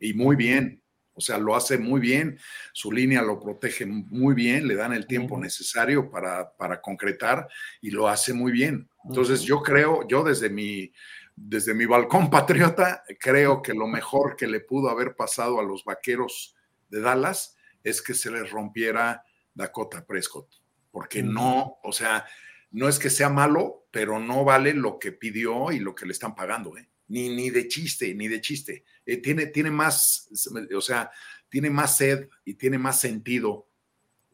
y 0.00 0.14
muy 0.14 0.34
bien. 0.34 0.82
O 1.16 1.20
sea, 1.20 1.38
lo 1.38 1.56
hace 1.56 1.78
muy 1.78 1.98
bien, 1.98 2.38
su 2.72 2.92
línea 2.92 3.22
lo 3.22 3.40
protege 3.40 3.86
muy 3.86 4.34
bien, 4.34 4.68
le 4.68 4.74
dan 4.74 4.92
el 4.92 5.06
tiempo 5.06 5.38
necesario 5.38 6.10
para, 6.10 6.54
para 6.56 6.80
concretar 6.82 7.48
y 7.80 7.90
lo 7.90 8.06
hace 8.06 8.34
muy 8.34 8.52
bien. 8.52 8.88
Entonces 9.04 9.40
yo 9.40 9.62
creo, 9.62 10.06
yo 10.06 10.22
desde 10.22 10.50
mi, 10.50 10.92
desde 11.34 11.72
mi 11.72 11.86
balcón 11.86 12.28
patriota, 12.30 13.02
creo 13.18 13.62
que 13.62 13.72
lo 13.72 13.86
mejor 13.86 14.36
que 14.36 14.46
le 14.46 14.60
pudo 14.60 14.90
haber 14.90 15.16
pasado 15.16 15.58
a 15.58 15.64
los 15.64 15.84
vaqueros 15.84 16.54
de 16.88 17.00
Dallas 17.00 17.56
es 17.82 18.02
que 18.02 18.12
se 18.12 18.30
les 18.30 18.50
rompiera 18.50 19.24
Dakota 19.54 20.04
Prescott, 20.04 20.48
porque 20.90 21.22
no, 21.22 21.78
o 21.82 21.92
sea, 21.92 22.26
no 22.72 22.88
es 22.88 22.98
que 22.98 23.08
sea 23.08 23.30
malo, 23.30 23.86
pero 23.90 24.18
no 24.18 24.44
vale 24.44 24.74
lo 24.74 24.98
que 24.98 25.12
pidió 25.12 25.72
y 25.72 25.78
lo 25.78 25.94
que 25.94 26.04
le 26.04 26.12
están 26.12 26.34
pagando, 26.34 26.76
¿eh? 26.76 26.88
Ni, 27.08 27.28
ni 27.28 27.50
de 27.50 27.68
chiste, 27.68 28.14
ni 28.14 28.26
de 28.28 28.40
chiste. 28.40 28.84
Eh, 29.04 29.18
tiene, 29.18 29.46
tiene 29.46 29.70
más, 29.70 30.28
o 30.74 30.80
sea, 30.80 31.10
tiene 31.48 31.70
más 31.70 31.96
sed 31.96 32.28
y 32.44 32.54
tiene 32.54 32.78
más 32.78 32.98
sentido 33.00 33.66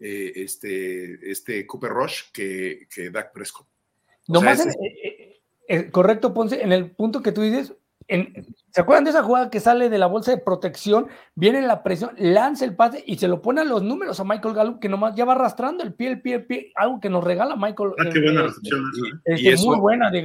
eh, 0.00 0.32
este, 0.36 1.30
este 1.30 1.66
Cooper 1.66 1.90
Rush 1.90 2.22
que, 2.32 2.88
que 2.92 3.10
Dak 3.10 3.32
Prescott. 3.32 3.66
O 4.28 4.32
Nomás 4.32 4.56
sea, 4.58 4.64
en- 4.64 4.70
ese 4.70 4.78
eh, 4.78 4.98
eh, 5.04 5.40
eh, 5.68 5.90
correcto, 5.90 6.32
Ponce, 6.32 6.62
en 6.62 6.72
el 6.72 6.90
punto 6.90 7.22
que 7.22 7.32
tú 7.32 7.42
dices, 7.42 7.74
en- 8.08 8.46
¿se 8.70 8.80
acuerdan 8.80 9.04
de 9.04 9.10
esa 9.10 9.22
jugada 9.22 9.50
que 9.50 9.60
sale 9.60 9.90
de 9.90 9.98
la 9.98 10.06
bolsa 10.06 10.30
de 10.32 10.38
protección? 10.38 11.08
Viene 11.34 11.60
la 11.62 11.82
presión, 11.82 12.14
lanza 12.18 12.64
el 12.64 12.74
pase 12.74 13.04
y 13.06 13.16
se 13.18 13.28
lo 13.28 13.42
pone 13.42 13.60
a 13.60 13.64
los 13.64 13.82
números 13.82 14.18
a 14.18 14.24
Michael 14.24 14.54
Gallup, 14.54 14.80
que 14.80 14.88
nomás 14.88 15.14
ya 15.14 15.24
va 15.24 15.34
arrastrando 15.34 15.84
el 15.84 15.92
pie, 15.94 16.08
el 16.08 16.20
pie, 16.22 16.34
el 16.36 16.46
pie, 16.46 16.72
algo 16.74 16.98
que 17.00 17.10
nos 17.10 17.22
regala 17.22 17.54
Michael. 17.54 17.90
Ah, 17.98 18.08
qué 18.12 18.20
buena 18.20 18.40
eh, 18.40 18.44
recepción 18.44 18.80
¿eh? 18.80 19.10
este, 19.26 19.42
Y 19.42 19.48
eso- 19.48 19.66
muy 19.66 19.78
buena 19.78 20.10
de 20.10 20.18
Y 20.20 20.22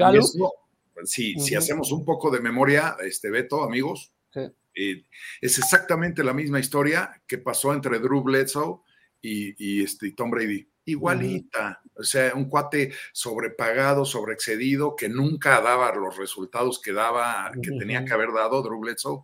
Si 1.05 1.35
Ujú. 1.35 1.57
hacemos 1.57 1.91
un 1.91 2.03
poco 2.05 2.31
de 2.31 2.39
memoria, 2.39 2.95
este 3.05 3.29
Beto, 3.29 3.63
amigos, 3.63 4.11
Sí. 4.33 4.41
eh, 4.75 5.03
es 5.41 5.57
exactamente 5.57 6.23
la 6.23 6.33
misma 6.33 6.59
historia 6.59 7.21
que 7.27 7.37
pasó 7.37 7.73
entre 7.73 7.99
Drew 7.99 8.21
Bledsoe 8.23 8.81
y, 9.21 9.53
y, 9.57 9.83
este, 9.83 10.11
Tom 10.11 10.29
Brady. 10.31 10.67
Igualita. 10.85 11.81
O 11.95 12.03
sea, 12.03 12.33
un 12.33 12.45
cuate 12.47 12.93
sobrepagado, 13.11 14.05
sobreexcedido, 14.05 14.95
que 14.95 15.09
nunca 15.09 15.59
daba 15.61 15.93
los 15.93 16.15
resultados 16.17 16.79
que 16.81 16.93
daba, 16.93 17.51
que 17.61 17.71
tenía 17.71 18.05
que 18.05 18.13
haber 18.13 18.31
dado 18.33 18.61
Drew 18.61 18.79
Bledsoe. 18.79 19.23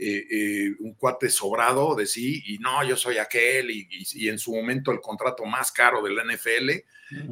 eh, 0.00 0.24
eh, 0.30 0.70
un 0.78 0.94
cuate 0.94 1.28
sobrado 1.28 1.96
de 1.96 2.06
sí, 2.06 2.40
y 2.46 2.58
no, 2.58 2.84
yo 2.84 2.96
soy 2.96 3.18
aquel, 3.18 3.68
y, 3.72 3.88
y- 3.90 4.26
y 4.26 4.28
en 4.28 4.38
su 4.38 4.54
momento 4.54 4.92
el 4.92 5.00
contrato 5.00 5.44
más 5.44 5.72
caro 5.72 6.00
del 6.04 6.16
NFL, 6.20 6.84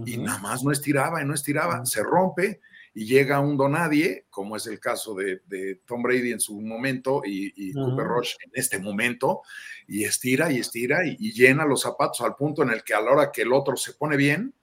y 0.05 0.16
nada 0.16 0.39
más 0.41 0.64
no 0.64 0.72
estiraba 0.72 1.22
y 1.22 1.24
no 1.24 1.32
estiraba, 1.32 1.76
Ujú. 1.76 1.87
se 1.87 2.03
rompe 2.03 2.61
y 2.99 3.05
llega 3.05 3.40
un 3.40 3.59
donadie, 3.59 4.24
como 4.30 4.57
es 4.57 4.66
el 4.66 4.80
caso 4.80 5.14
de, 5.14 5.42
de 5.47 5.82
Tom 5.86 6.03
Brady 6.03 6.32
en 6.32 6.40
su 6.40 6.59
momento 6.62 7.20
y. 7.24 7.74
Cooper 7.74 8.07
Rush 8.07 8.34
en 8.42 8.51
este 8.55 8.78
momento, 8.78 9.42
y 9.86 10.05
estira 10.05 10.51
y 10.51 10.61
estira 10.61 11.07
y, 11.07 11.14
y 11.20 11.32
llena 11.32 11.66
los 11.66 11.82
zapatos 11.82 12.22
al 12.22 12.34
punto 12.36 12.62
en 12.62 12.70
el 12.70 12.82
que 12.82 12.94
a 12.94 13.03
la 13.03 13.11
hora 13.12 13.30
que 13.30 13.42
el 13.42 13.53
otro 13.53 13.76
se 13.76 13.92
pone 13.92 14.16
bien, 14.16 14.55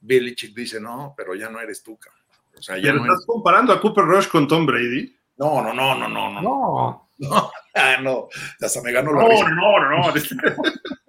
Belichick 0.00 0.52
dice, 0.52 0.80
no, 0.80 1.14
pero 1.16 1.36
ya 1.36 1.48
no 1.48 1.60
eres 1.60 1.82
tú, 1.84 1.96
cabrón. 1.96 2.22
O 2.58 2.60
sea, 2.62 2.76
ya 2.76 2.82
¿Pero 2.82 2.94
no 2.96 3.02
estás 3.04 3.18
eres... 3.18 3.26
comparando 3.26 3.72
a 3.72 3.80
Cooper 3.80 4.04
Rush 4.04 4.26
con 4.28 4.48
Tom 4.48 4.66
Brady? 4.66 5.14
No, 5.36 5.62
no, 5.62 5.72
no, 5.72 5.94
no, 5.94 6.08
no, 6.08 6.32
no. 6.32 6.42
No, 6.42 7.10
No, 7.18 7.50
ah, 7.74 7.96
no, 8.02 8.28
hasta 8.60 8.82
me 8.82 8.92
ganó 8.92 9.12
la 9.12 9.22
No, 9.22 9.28
risa. 9.28 9.48
no, 9.50 9.78
no. 9.80 9.98
no, 9.98 10.12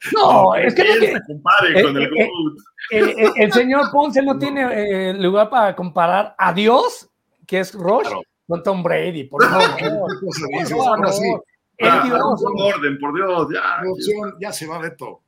es 0.00 0.74
que 0.74 0.84
no 0.84 0.94
se 0.94 1.20
compare 1.26 1.80
Eh, 1.80 1.82
con 1.82 1.96
el 1.96 2.02
eh, 2.04 2.08
eh, 2.16 2.28
GOAT. 2.30 2.58
eh, 2.90 3.14
eh, 3.26 3.30
el 3.36 3.52
señor 3.52 3.90
Ponce 3.92 4.22
no 4.22 4.38
tiene 4.38 5.10
eh, 5.10 5.14
lugar 5.14 5.50
para 5.50 5.74
comparar 5.76 6.34
a 6.38 6.52
Dios, 6.52 7.08
que 7.46 7.60
es 7.60 7.72
Claro. 7.72 8.22
con 8.46 8.62
Tom 8.62 8.82
Brady, 8.82 9.24
por 9.24 9.44
favor. 9.44 9.66
Orden, 11.80 12.98
por 12.98 13.14
Dios, 13.14 13.48
ya. 13.52 13.80
producción, 13.80 14.34
ya 14.40 14.52
se 14.52 14.66
va 14.66 14.78
Beto. 14.78 15.20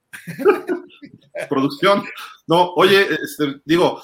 Producción. 1.49 2.03
No, 2.47 2.73
oye, 2.75 3.07
este, 3.23 3.61
digo, 3.65 4.01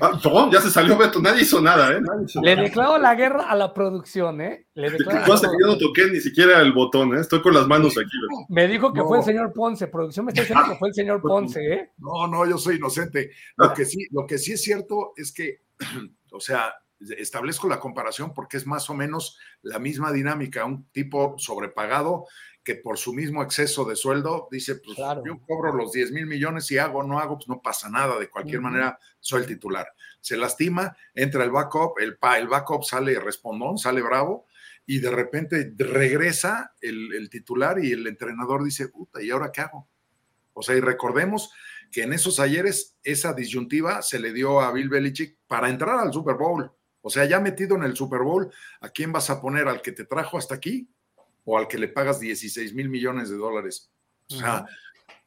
ah, 0.00 0.18
no, 0.24 0.50
ya 0.52 0.60
se 0.60 0.70
salió 0.70 0.96
Beto, 0.96 1.20
nadie 1.20 1.42
hizo 1.42 1.60
nada, 1.60 1.92
¿eh? 1.92 2.00
Nadie 2.00 2.24
hizo 2.26 2.40
Le 2.42 2.54
nada. 2.56 2.66
declaro 2.68 2.98
la 2.98 3.14
guerra 3.14 3.44
a 3.50 3.54
la 3.56 3.72
producción, 3.74 4.40
¿eh? 4.40 4.66
Le 4.74 4.90
declaro 4.90 5.26
yo 5.26 5.66
no 5.66 5.78
toqué 5.78 6.06
ni 6.10 6.20
siquiera 6.20 6.60
el 6.60 6.72
botón, 6.72 7.16
¿eh? 7.16 7.20
Estoy 7.20 7.40
con 7.42 7.54
las 7.54 7.66
manos 7.66 7.92
aquí. 7.98 8.04
Beto. 8.28 8.46
Me 8.48 8.68
dijo 8.68 8.92
que 8.92 9.00
No. 9.00 9.06
fue 9.08 9.18
el 9.18 9.24
señor 9.24 9.52
Ponce. 9.52 9.86
Producción 9.88 10.26
me 10.26 10.30
está 10.32 10.42
diciendo 10.42 10.64
que 10.72 10.78
fue 10.78 10.88
el 10.88 10.94
señor 10.94 11.20
Ponce, 11.22 11.72
¿eh? 11.72 11.90
No, 11.98 12.26
no, 12.26 12.46
yo 12.46 12.58
soy 12.58 12.76
inocente. 12.76 13.30
Lo 13.56 13.72
que 13.74 13.84
sí, 13.84 14.06
lo 14.10 14.26
que 14.26 14.38
sí 14.38 14.52
es 14.52 14.62
cierto 14.62 15.12
es 15.16 15.32
que, 15.32 15.62
o 16.32 16.40
sea, 16.40 16.74
establezco 17.16 17.66
la 17.68 17.80
comparación 17.80 18.34
porque 18.34 18.58
es 18.58 18.66
más 18.66 18.90
o 18.90 18.94
menos 18.94 19.38
la 19.62 19.78
misma 19.78 20.12
dinámica. 20.12 20.64
Un 20.64 20.84
tipo 20.90 21.34
sobrepagado 21.38 22.26
que 22.62 22.74
por 22.74 22.98
su 22.98 23.12
mismo 23.14 23.42
exceso 23.42 23.84
de 23.84 23.96
sueldo 23.96 24.48
dice, 24.50 24.76
pues 24.76 24.96
Claro. 24.96 25.22
yo 25.24 25.40
cobro 25.46 25.72
los 25.72 25.92
10 25.92 26.12
mil 26.12 26.26
millones 26.26 26.70
y 26.70 26.78
hago, 26.78 27.02
no 27.02 27.18
hago, 27.18 27.36
pues 27.36 27.48
no 27.48 27.62
pasa 27.62 27.88
nada. 27.88 28.18
De 28.18 28.28
cualquier 28.28 28.60
manera, 28.60 28.98
soy 29.18 29.42
el 29.42 29.46
titular. 29.46 29.86
Se 30.20 30.36
lastima, 30.36 30.94
entra 31.14 31.42
el 31.44 31.50
backup, 31.50 31.98
el, 31.98 32.18
el 32.38 32.48
backup 32.48 32.84
sale 32.84 33.18
respondón, 33.18 33.78
sale 33.78 34.02
bravo. 34.02 34.46
Y 34.86 34.98
de 34.98 35.10
repente 35.10 35.72
regresa 35.78 36.74
el, 36.80 37.14
el 37.14 37.30
titular 37.30 37.82
y 37.82 37.92
el 37.92 38.06
entrenador 38.06 38.62
dice, 38.64 38.88
puta, 38.88 39.22
¿y 39.22 39.30
ahora 39.30 39.52
qué 39.52 39.62
hago? 39.62 39.88
O 40.52 40.62
sea, 40.62 40.74
y 40.76 40.80
recordemos 40.80 41.52
que 41.90 42.02
en 42.02 42.12
esos 42.12 42.40
ayeres 42.40 42.96
esa 43.02 43.32
disyuntiva 43.32 44.02
se 44.02 44.18
le 44.18 44.32
dio 44.32 44.60
a 44.60 44.70
Bill 44.72 44.88
Belichick 44.88 45.38
para 45.46 45.68
entrar 45.70 45.98
al 45.98 46.12
Super 46.12 46.34
Bowl. 46.36 46.70
O 47.02 47.08
sea, 47.08 47.24
ya 47.24 47.40
metido 47.40 47.76
en 47.76 47.84
el 47.84 47.96
Super 47.96 48.20
Bowl, 48.20 48.52
¿a 48.80 48.90
quién 48.90 49.12
vas 49.12 49.30
a 49.30 49.40
poner? 49.40 49.68
¿Al 49.68 49.80
que 49.80 49.92
te 49.92 50.04
trajo 50.04 50.36
hasta 50.36 50.54
aquí? 50.56 50.88
¿O 51.44 51.58
al 51.58 51.68
que 51.68 51.78
le 51.78 51.88
pagas 51.88 52.20
16 52.20 52.74
mil 52.74 52.88
millones 52.88 53.30
de 53.30 53.36
dólares? 53.36 53.90
O 54.30 54.36
sea, 54.36 54.66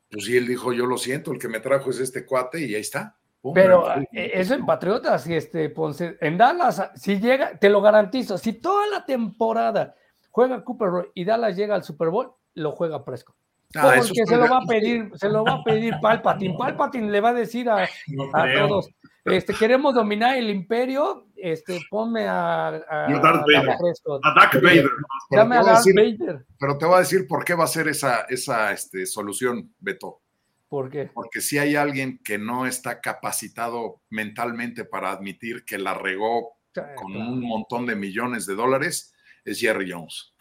pues 0.10 0.26
sí, 0.26 0.38
él 0.38 0.48
dijo, 0.48 0.74
yo 0.74 0.86
lo 0.86 0.98
siento, 0.98 1.32
el 1.32 1.40
que 1.40 1.48
me 1.48 1.60
trajo 1.60 1.90
es 1.90 2.00
este 2.00 2.26
cuate 2.26 2.62
y 2.62 2.76
ahí 2.76 2.82
está. 2.82 3.18
Pum. 3.42 3.54
Pero 3.54 3.92
eh, 4.00 4.32
eso 4.34 4.54
en 4.54 4.66
Patriotas, 4.66 5.28
y 5.28 5.36
este 5.36 5.70
Ponce, 5.70 6.18
en 6.22 6.38
Dallas, 6.38 6.92
si 6.96 7.20
llega, 7.20 7.58
te 7.58 7.70
lo 7.70 7.82
garantizo, 7.82 8.38
si 8.38 8.54
toda 8.54 8.88
la 8.88 9.06
temporada 9.06 9.96
juega 10.30 10.64
Cooper 10.64 10.90
Rush 10.90 11.06
y 11.14 11.26
Dallas 11.26 11.58
llega 11.58 11.76
al 11.76 11.84
Super 11.84 12.10
Bowl, 12.10 12.32
lo 12.54 12.72
juega 12.72 13.04
Prescott. 13.04 13.36
Ah, 13.76 13.96
Porque 13.98 14.26
se 14.26 14.38
lo 14.38 14.48
va 14.48 14.58
a 14.58 14.66
pedir, 14.68 15.12
se 15.16 15.30
lo 15.30 15.44
va 15.44 15.54
a 15.54 15.64
pedir 15.64 15.96
Palpatine. 16.00 16.56
Palpatine 16.58 17.10
le 17.10 17.20
va 17.20 17.30
a 17.30 17.34
decir 17.34 17.70
a, 17.70 17.88
No 18.08 18.30
a 18.34 18.46
todos, 18.54 18.90
este, 19.26 19.54
queremos 19.54 19.96
dominar 19.96 20.38
el 20.38 20.50
imperio, 20.50 21.28
este, 21.44 21.80
ponme 21.90 22.28
a, 22.28 22.68
a, 22.68 23.06
a 23.08 23.20
Darth 23.20 23.42
a 23.42 23.46
Vader. 23.46 23.78
Prescott. 23.80 24.22
A 24.26 24.34
Dak 24.34 24.54
Vader. 24.62 24.90
Pero 25.30 25.42
Dame 25.44 25.56
te 25.56 25.58
a 25.58 25.62
a 25.62 25.66
Darth 25.66 25.86
decir- 25.86 26.18
Vader. 26.18 26.46
Pero 26.60 26.78
te 26.78 26.86
voy 26.86 26.96
a 26.96 27.00
decir 27.00 27.28
por 27.28 27.44
qué 27.44 27.54
va 27.54 27.66
a 27.66 27.68
ser 27.68 27.88
esa, 27.90 28.22
esa 28.30 28.72
este, 28.72 29.06
solución, 29.06 29.74
Beto. 29.80 30.22
¿Por 30.70 30.90
qué? 30.90 31.12
Porque 31.14 31.42
si 31.42 31.58
hay 31.60 31.76
alguien 31.76 32.20
que 32.24 32.38
no 32.40 32.66
está 32.66 33.00
capacitado 33.00 34.02
mentalmente 34.10 34.86
para 34.86 35.12
admitir 35.12 35.66
que 35.66 35.78
la 35.78 35.94
regó 35.94 36.58
con 36.96 37.16
un 37.16 37.42
montón 37.42 37.86
de 37.86 37.96
millones 37.96 38.48
de 38.48 38.56
dólares, 38.56 39.14
es 39.46 39.60
Jerry 39.60 39.92
Jones. 39.92 40.33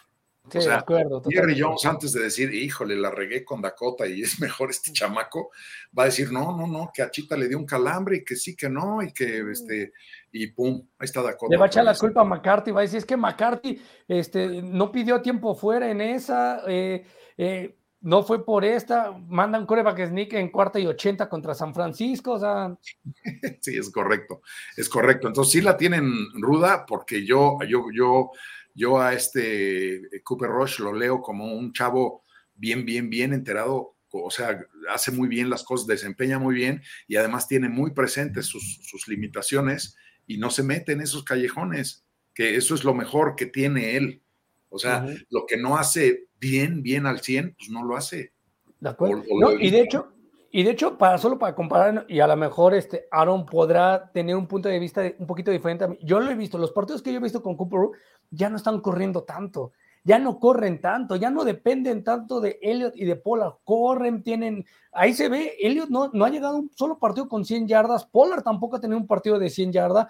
Sí, 0.50 0.58
o 0.58 0.60
sea, 0.60 0.72
de 0.72 0.78
acuerdo. 0.78 1.22
Jerry. 1.28 1.58
Jones, 1.58 1.84
antes 1.86 2.12
de 2.12 2.24
decir, 2.24 2.52
híjole, 2.52 2.96
la 2.96 3.10
regué 3.10 3.44
con 3.44 3.62
Dakota 3.62 4.06
y 4.06 4.22
es 4.22 4.40
mejor 4.40 4.70
este 4.70 4.92
chamaco, 4.92 5.50
va 5.96 6.04
a 6.04 6.06
decir, 6.06 6.32
no, 6.32 6.56
no, 6.56 6.66
no, 6.66 6.90
que 6.92 7.02
a 7.02 7.10
Chita 7.10 7.36
le 7.36 7.48
dio 7.48 7.58
un 7.58 7.66
calambre 7.66 8.16
y 8.16 8.24
que 8.24 8.36
sí, 8.36 8.56
que 8.56 8.68
no, 8.68 9.02
y 9.02 9.12
que 9.12 9.44
este, 9.50 9.92
y 10.32 10.48
pum, 10.48 10.86
ahí 10.98 11.04
está 11.04 11.22
Dakota. 11.22 11.52
Le 11.52 11.58
va 11.58 11.66
a 11.66 11.68
echar 11.68 11.84
la 11.84 11.94
culpa 11.94 12.22
a 12.22 12.24
McCarthy, 12.24 12.72
va 12.72 12.80
a 12.80 12.82
decir, 12.82 12.98
es 12.98 13.04
que 13.04 13.16
McCarthy 13.16 13.80
este, 14.08 14.62
no 14.62 14.90
pidió 14.90 15.22
tiempo 15.22 15.54
fuera 15.54 15.90
en 15.90 16.00
esa, 16.00 16.62
eh, 16.66 17.06
eh, 17.36 17.76
no 18.02 18.24
fue 18.24 18.44
por 18.44 18.64
esta, 18.64 19.12
mandan 19.12 19.64
coreback 19.64 20.08
sneak 20.08 20.32
en 20.32 20.50
cuarta 20.50 20.78
y 20.80 20.86
ochenta 20.86 21.28
contra 21.28 21.54
San 21.54 21.72
Francisco, 21.72 22.32
o 22.32 22.38
sea, 22.38 22.76
Sí, 23.60 23.76
es 23.76 23.90
correcto, 23.90 24.42
es 24.76 24.88
correcto. 24.88 25.28
Entonces 25.28 25.52
sí 25.52 25.60
la 25.60 25.76
tienen 25.76 26.10
ruda 26.34 26.84
porque 26.84 27.24
yo, 27.24 27.58
yo, 27.68 27.86
yo, 27.94 28.30
yo 28.74 29.00
a 29.00 29.12
este 29.14 30.02
Cooper 30.24 30.50
Rush 30.50 30.78
lo 30.80 30.92
leo 30.92 31.20
como 31.20 31.54
un 31.54 31.72
chavo 31.72 32.22
bien, 32.54 32.84
bien, 32.84 33.10
bien 33.10 33.32
enterado, 33.32 33.96
o 34.10 34.30
sea, 34.30 34.60
hace 34.90 35.10
muy 35.10 35.28
bien 35.28 35.48
las 35.50 35.64
cosas, 35.64 35.86
desempeña 35.86 36.38
muy 36.38 36.54
bien 36.54 36.82
y 37.08 37.16
además 37.16 37.48
tiene 37.48 37.68
muy 37.68 37.92
presentes 37.92 38.46
sus, 38.46 38.80
sus 38.82 39.08
limitaciones 39.08 39.96
y 40.26 40.36
no 40.38 40.50
se 40.50 40.62
mete 40.62 40.92
en 40.92 41.00
esos 41.00 41.24
callejones, 41.24 42.04
que 42.34 42.56
eso 42.56 42.74
es 42.74 42.84
lo 42.84 42.94
mejor 42.94 43.36
que 43.36 43.46
tiene 43.46 43.96
él. 43.96 44.22
O 44.68 44.78
sea, 44.78 45.06
lo 45.30 45.44
que 45.46 45.56
no 45.56 45.76
hace 45.76 46.26
bien, 46.40 46.82
bien 46.82 47.06
al 47.06 47.20
100, 47.20 47.54
pues 47.58 47.70
no 47.70 47.84
lo 47.84 47.96
hace. 47.96 48.32
de 48.80 48.88
acuerdo. 48.88 49.22
O- 49.28 49.36
o 49.36 49.40
No, 49.40 49.50
lo 49.52 49.60
y 49.60 49.70
de 49.70 49.80
hecho, 49.80 50.11
y 50.54 50.64
de 50.64 50.70
hecho, 50.72 50.98
para 50.98 51.16
solo 51.16 51.38
para 51.38 51.54
comparar, 51.54 52.04
y 52.08 52.20
a 52.20 52.26
lo 52.26 52.36
mejor 52.36 52.74
este 52.74 53.08
Aaron 53.10 53.46
podrá 53.46 54.12
tener 54.12 54.36
un 54.36 54.46
punto 54.46 54.68
de 54.68 54.78
vista 54.78 55.02
un 55.18 55.26
poquito 55.26 55.50
diferente 55.50 55.84
a 55.84 55.88
mí. 55.88 55.98
Yo 56.02 56.20
lo 56.20 56.30
he 56.30 56.34
visto, 56.34 56.58
los 56.58 56.72
partidos 56.72 57.00
que 57.00 57.10
yo 57.10 57.18
he 57.18 57.22
visto 57.22 57.42
con 57.42 57.56
Cooper 57.56 57.98
ya 58.30 58.50
no 58.50 58.56
están 58.56 58.80
corriendo 58.80 59.22
tanto, 59.22 59.72
ya 60.04 60.18
no 60.18 60.38
corren 60.38 60.78
tanto, 60.78 61.16
ya 61.16 61.30
no 61.30 61.44
dependen 61.44 62.04
tanto 62.04 62.38
de 62.38 62.58
Elliot 62.60 62.94
y 62.96 63.06
de 63.06 63.16
Pollard, 63.16 63.54
corren, 63.64 64.22
tienen, 64.22 64.66
ahí 64.92 65.14
se 65.14 65.30
ve, 65.30 65.56
Elliot 65.58 65.88
no, 65.88 66.10
no 66.12 66.26
ha 66.26 66.28
llegado 66.28 66.58
un 66.58 66.70
solo 66.76 66.98
partido 66.98 67.30
con 67.30 67.46
100 67.46 67.66
yardas, 67.66 68.04
Pollard 68.04 68.42
tampoco 68.42 68.76
ha 68.76 68.80
tenido 68.80 68.98
un 68.98 69.06
partido 69.06 69.38
de 69.38 69.48
100 69.48 69.72
yardas, 69.72 70.08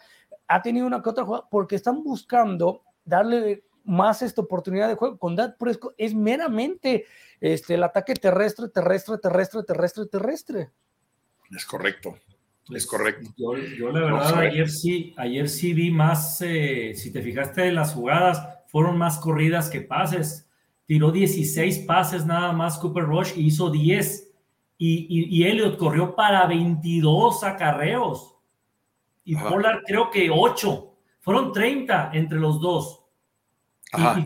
ha 0.49 0.61
tenido 0.61 0.89
una 0.89 1.01
que 1.01 1.11
otra 1.11 1.25
jugada, 1.25 1.47
porque 1.49 1.77
están 1.77 2.03
buscando 2.03 2.83
darle 3.05 3.63
más 3.85 4.23
esta 4.23 4.41
oportunidad 4.41 4.89
de 4.89 4.95
juego. 4.95 5.19
Con 5.19 5.37
Dak 5.37 5.59
Prescott 5.59 5.95
es 5.97 6.15
meramente 6.15 7.07
este, 7.41 7.75
el 7.75 7.83
ataque 7.83 8.15
terrestre, 8.15 8.69
terrestre, 8.69 9.19
terrestre, 9.19 9.63
terrestre, 9.63 10.07
terrestre. 10.07 10.71
Es 11.51 11.65
correcto, 11.65 12.17
es 12.71 12.87
correcto. 12.87 13.31
Yo, 13.37 13.57
yo 13.57 13.91
la 13.91 14.01
verdad 14.01 14.39
ayer 14.39 14.71
sí, 14.71 15.15
ayer 15.19 15.49
sí 15.49 15.75
vi 15.75 15.91
más, 15.91 16.41
eh, 16.41 16.93
si 16.95 17.13
te 17.13 17.21
fijaste 17.21 17.67
en 17.67 17.75
las 17.75 17.95
jugadas, 17.95 18.47
fueron 18.69 18.97
más 18.97 19.19
corridas 19.19 19.69
que 19.69 19.83
pases. 19.83 20.49
Tiró 20.87 21.11
16 21.11 21.81
pases 21.81 22.25
nada 22.25 22.53
más 22.53 22.79
Cooper 22.79 23.05
Rush 23.05 23.33
y 23.37 23.47
hizo 23.47 23.71
10. 23.71 24.31
Y, 24.79 25.07
y, 25.09 25.37
y 25.37 25.45
Elliot 25.45 25.77
corrió 25.77 26.15
para 26.15 26.47
22 26.47 27.45
acarreos. 27.45 28.37
Y 29.25 29.37
Ajá. 29.37 29.49
Pollard 29.49 29.83
creo 29.87 30.11
que 30.11 30.31
8. 30.31 30.89
Fueron 31.21 31.53
30 31.53 32.11
entre 32.15 32.39
los 32.39 32.61
dos. 32.61 33.02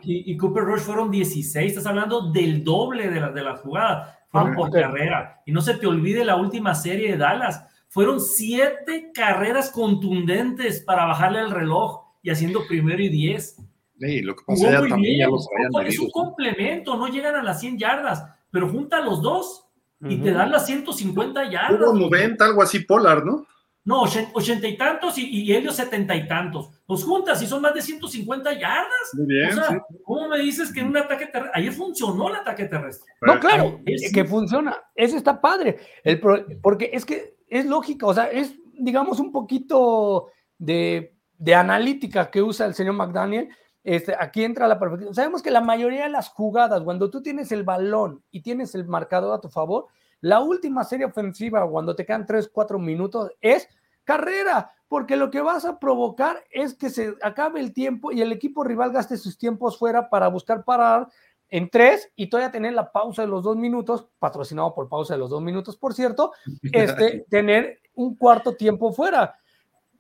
Y- 0.03 0.37
Cooper 0.37 0.65
Rush 0.65 0.81
fueron 0.81 1.11
16. 1.11 1.69
Estás 1.73 1.87
hablando 1.87 2.31
del 2.31 2.63
doble 2.63 3.11
de, 3.11 3.21
la- 3.21 3.31
de 3.33 3.43
las 3.43 3.61
jugadas. 3.61 4.15
Fueron 4.29 4.55
por 4.55 4.71
carrera. 4.71 5.41
Y 5.47 5.53
no 5.53 5.61
se 5.61 5.75
te 5.75 5.87
olvide 5.87 6.25
la 6.25 6.37
última 6.37 6.75
serie 6.75 7.13
de 7.13 7.17
Dallas. 7.17 7.65
Fueron 7.89 8.21
siete 8.21 9.11
carreras 9.15 9.71
contundentes 9.71 10.83
para 10.83 11.07
bajarle 11.07 11.41
el 11.41 11.51
reloj 11.51 12.03
y 12.23 12.31
haciendo 12.31 12.61
primero 12.69 13.03
y 13.03 13.09
10. 13.09 13.57
Sí, 13.99 14.21
lo 14.21 14.37
que 14.37 14.45
pasa 14.47 14.71
ya 14.71 14.89
también 14.91 15.19
ya 15.19 15.27
los 15.29 15.47
Es 15.87 15.99
un 15.99 16.11
complemento. 16.11 16.97
No 16.97 17.09
llegan 17.09 17.35
a 17.37 17.43
las 17.43 17.61
100 17.61 17.79
yardas. 17.79 18.25
Pero 18.51 18.69
junta 18.69 19.01
los 19.01 19.23
dos 19.23 19.67
y 20.03 20.19
te 20.19 20.31
dan 20.33 20.51
las 20.53 20.67
150 20.67 21.51
yardas. 21.51 21.81
Hubo 21.81 21.95
90, 21.95 22.45
algo 22.45 22.63
así, 22.63 22.81
Polar, 22.81 23.25
¿no? 23.25 23.47
No, 23.87 24.03
ochen- 24.03 24.29
ochenta 24.35 24.67
y 24.69 24.77
tantos 24.77 25.17
y, 25.17 25.27
y 25.31 25.55
ellos 25.55 25.77
setenta 25.77 26.15
y 26.15 26.27
tantos. 26.29 26.71
Los 26.89 27.05
juntas 27.05 27.41
y 27.41 27.47
son 27.47 27.63
más 27.63 27.73
de 27.73 27.81
150 27.81 28.53
yardas. 28.53 28.91
Muy 29.15 29.27
bien. 29.27 29.51
o 29.51 29.53
sea, 29.55 29.69
sí. 29.71 29.77
¿cómo 30.05 30.29
me 30.29 30.39
dices 30.41 30.73
que 30.73 30.81
en 30.81 30.89
un 30.89 30.97
ataque 30.99 31.27
terrestre? 31.27 31.53
Ayer 31.55 31.73
funcionó 31.73 32.29
el 32.29 32.35
ataque 32.37 32.65
terrestre. 32.67 33.11
No, 33.23 33.39
claro, 33.41 33.81
sí. 33.87 34.13
que 34.13 34.25
funciona. 34.25 34.77
Eso 34.95 35.17
está 35.17 35.41
padre. 35.41 35.79
El 36.05 36.21
pro- 36.21 36.45
porque 36.61 36.91
es 36.93 37.07
que 37.07 37.37
es 37.49 37.65
lógica, 37.65 38.07
o 38.07 38.13
sea, 38.13 38.25
es, 38.25 38.55
digamos, 38.75 39.21
un 39.21 39.31
poquito 39.33 40.31
de, 40.59 41.15
de 41.39 41.55
analítica 41.55 42.31
que 42.31 42.43
usa 42.43 42.67
el 42.67 42.75
señor 42.75 42.95
McDaniel. 42.95 43.49
Este, 43.85 44.17
aquí 44.19 44.43
entra 44.43 44.67
la 44.67 44.81
perfección. 44.81 45.15
Sabemos 45.15 45.43
que 45.43 45.53
la 45.53 45.61
mayoría 45.61 46.03
de 46.03 46.11
las 46.11 46.29
jugadas, 46.31 46.83
cuando 46.83 47.09
tú 47.09 47.23
tienes 47.23 47.53
el 47.53 47.63
balón 47.63 48.21
y 48.33 48.43
tienes 48.43 48.75
el 48.75 48.85
marcador 48.85 49.33
a 49.33 49.41
tu 49.41 49.49
favor, 49.49 49.87
la 50.23 50.41
última 50.41 50.83
serie 50.83 51.07
ofensiva, 51.07 51.69
cuando 51.71 51.95
te 51.95 52.05
quedan 52.05 52.27
3, 52.27 52.51
4 52.53 52.79
minutos, 52.81 53.31
es 53.41 53.69
carrera, 54.07 54.73
porque 54.89 55.17
lo 55.17 55.31
que 55.31 55.43
vas 55.43 55.67
a 55.67 55.79
provocar 55.79 56.43
es 56.51 56.73
que 56.73 56.89
se 56.89 57.15
acabe 57.21 57.61
el 57.61 57.75
tiempo 57.75 58.13
y 58.13 58.23
el 58.23 58.33
equipo 58.33 58.65
rival 58.65 58.93
gaste 58.93 59.19
sus 59.19 59.37
tiempos 59.37 59.79
fuera 59.79 60.09
para 60.09 60.29
buscar 60.29 60.65
parar 60.65 61.09
en 61.49 61.69
tres 61.69 62.11
y 62.17 62.29
todavía 62.29 62.51
tener 62.51 62.73
la 62.73 62.91
pausa 62.91 63.23
de 63.23 63.29
los 63.29 63.43
dos 63.43 63.57
minutos, 63.57 64.09
patrocinado 64.19 64.75
por 64.75 64.89
pausa 64.89 65.15
de 65.15 65.19
los 65.19 65.31
dos 65.31 65.43
minutos, 65.43 65.77
por 65.77 65.93
cierto, 65.93 66.33
este, 66.73 67.27
tener 67.29 67.81
un 67.95 68.17
cuarto 68.17 68.57
tiempo 68.57 68.93
fuera. 68.93 69.37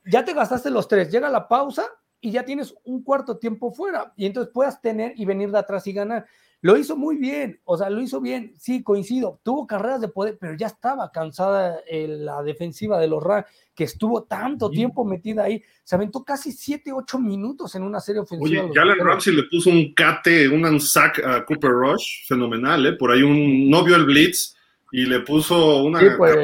Ya 0.07 0.25
te 0.25 0.33
gastaste 0.33 0.71
los 0.71 0.89
tres, 0.89 1.11
llega 1.11 1.29
la 1.29 1.49
pausa 1.49 1.85
y 2.21 2.31
ya 2.31 2.45
tienes 2.45 2.75
un 2.85 3.03
cuarto 3.03 3.39
tiempo 3.39 3.73
fuera 3.73 4.13
y 4.17 4.27
entonces 4.27 4.53
puedas 4.53 4.81
tener 4.81 5.13
y 5.17 5.25
venir 5.25 5.51
de 5.51 5.59
atrás 5.59 5.87
y 5.87 5.93
ganar. 5.93 6.27
Lo 6.63 6.77
hizo 6.77 6.97
muy 6.97 7.17
bien, 7.17 7.61
o 7.65 7.77
sea, 7.77 7.91
lo 7.91 8.01
hizo 8.01 8.21
bien, 8.21 8.55
sí, 8.59 8.83
coincido, 8.83 9.39
tuvo 9.43 9.67
carreras 9.67 10.01
de 10.01 10.09
poder, 10.09 10.39
pero 10.41 10.57
ya 10.57 10.69
estaba 10.69 11.13
cansada 11.13 11.81
eh, 11.89 12.09
la 12.09 12.43
defensiva 12.43 12.99
de 12.99 13.09
los 13.09 13.23
Rams, 13.23 13.47
que 13.75 13.85
estuvo 13.85 14.25
tanto 14.25 14.71
tiempo 14.71 15.05
metida 15.05 15.45
ahí, 15.45 15.63
se 15.85 15.95
aventó 15.95 16.25
casi 16.25 16.51
7, 16.51 16.93
8 16.93 17.19
minutos 17.19 17.75
en 17.75 17.83
una 17.83 18.01
serie 18.01 18.23
ofensiva. 18.23 18.65
Oye, 18.65 18.73
Jalen 18.75 18.99
Ramsey 18.99 19.35
le 19.35 19.43
puso 19.45 19.71
un 19.71 19.93
cate, 19.93 20.49
un 20.49 20.81
sack 20.81 21.23
a 21.25 21.45
Cooper 21.45 21.71
Rush, 21.71 22.27
fenomenal, 22.27 22.87
¿eh? 22.87 22.93
Por 22.95 23.13
ahí 23.13 23.23
un, 23.23 23.69
no 23.69 23.85
vio 23.85 23.95
el 23.95 24.07
blitz, 24.07 24.56
y 24.93 25.07
le 25.07 25.20
puso 25.20 25.82
una. 25.82 26.01
Pues, 26.16 26.37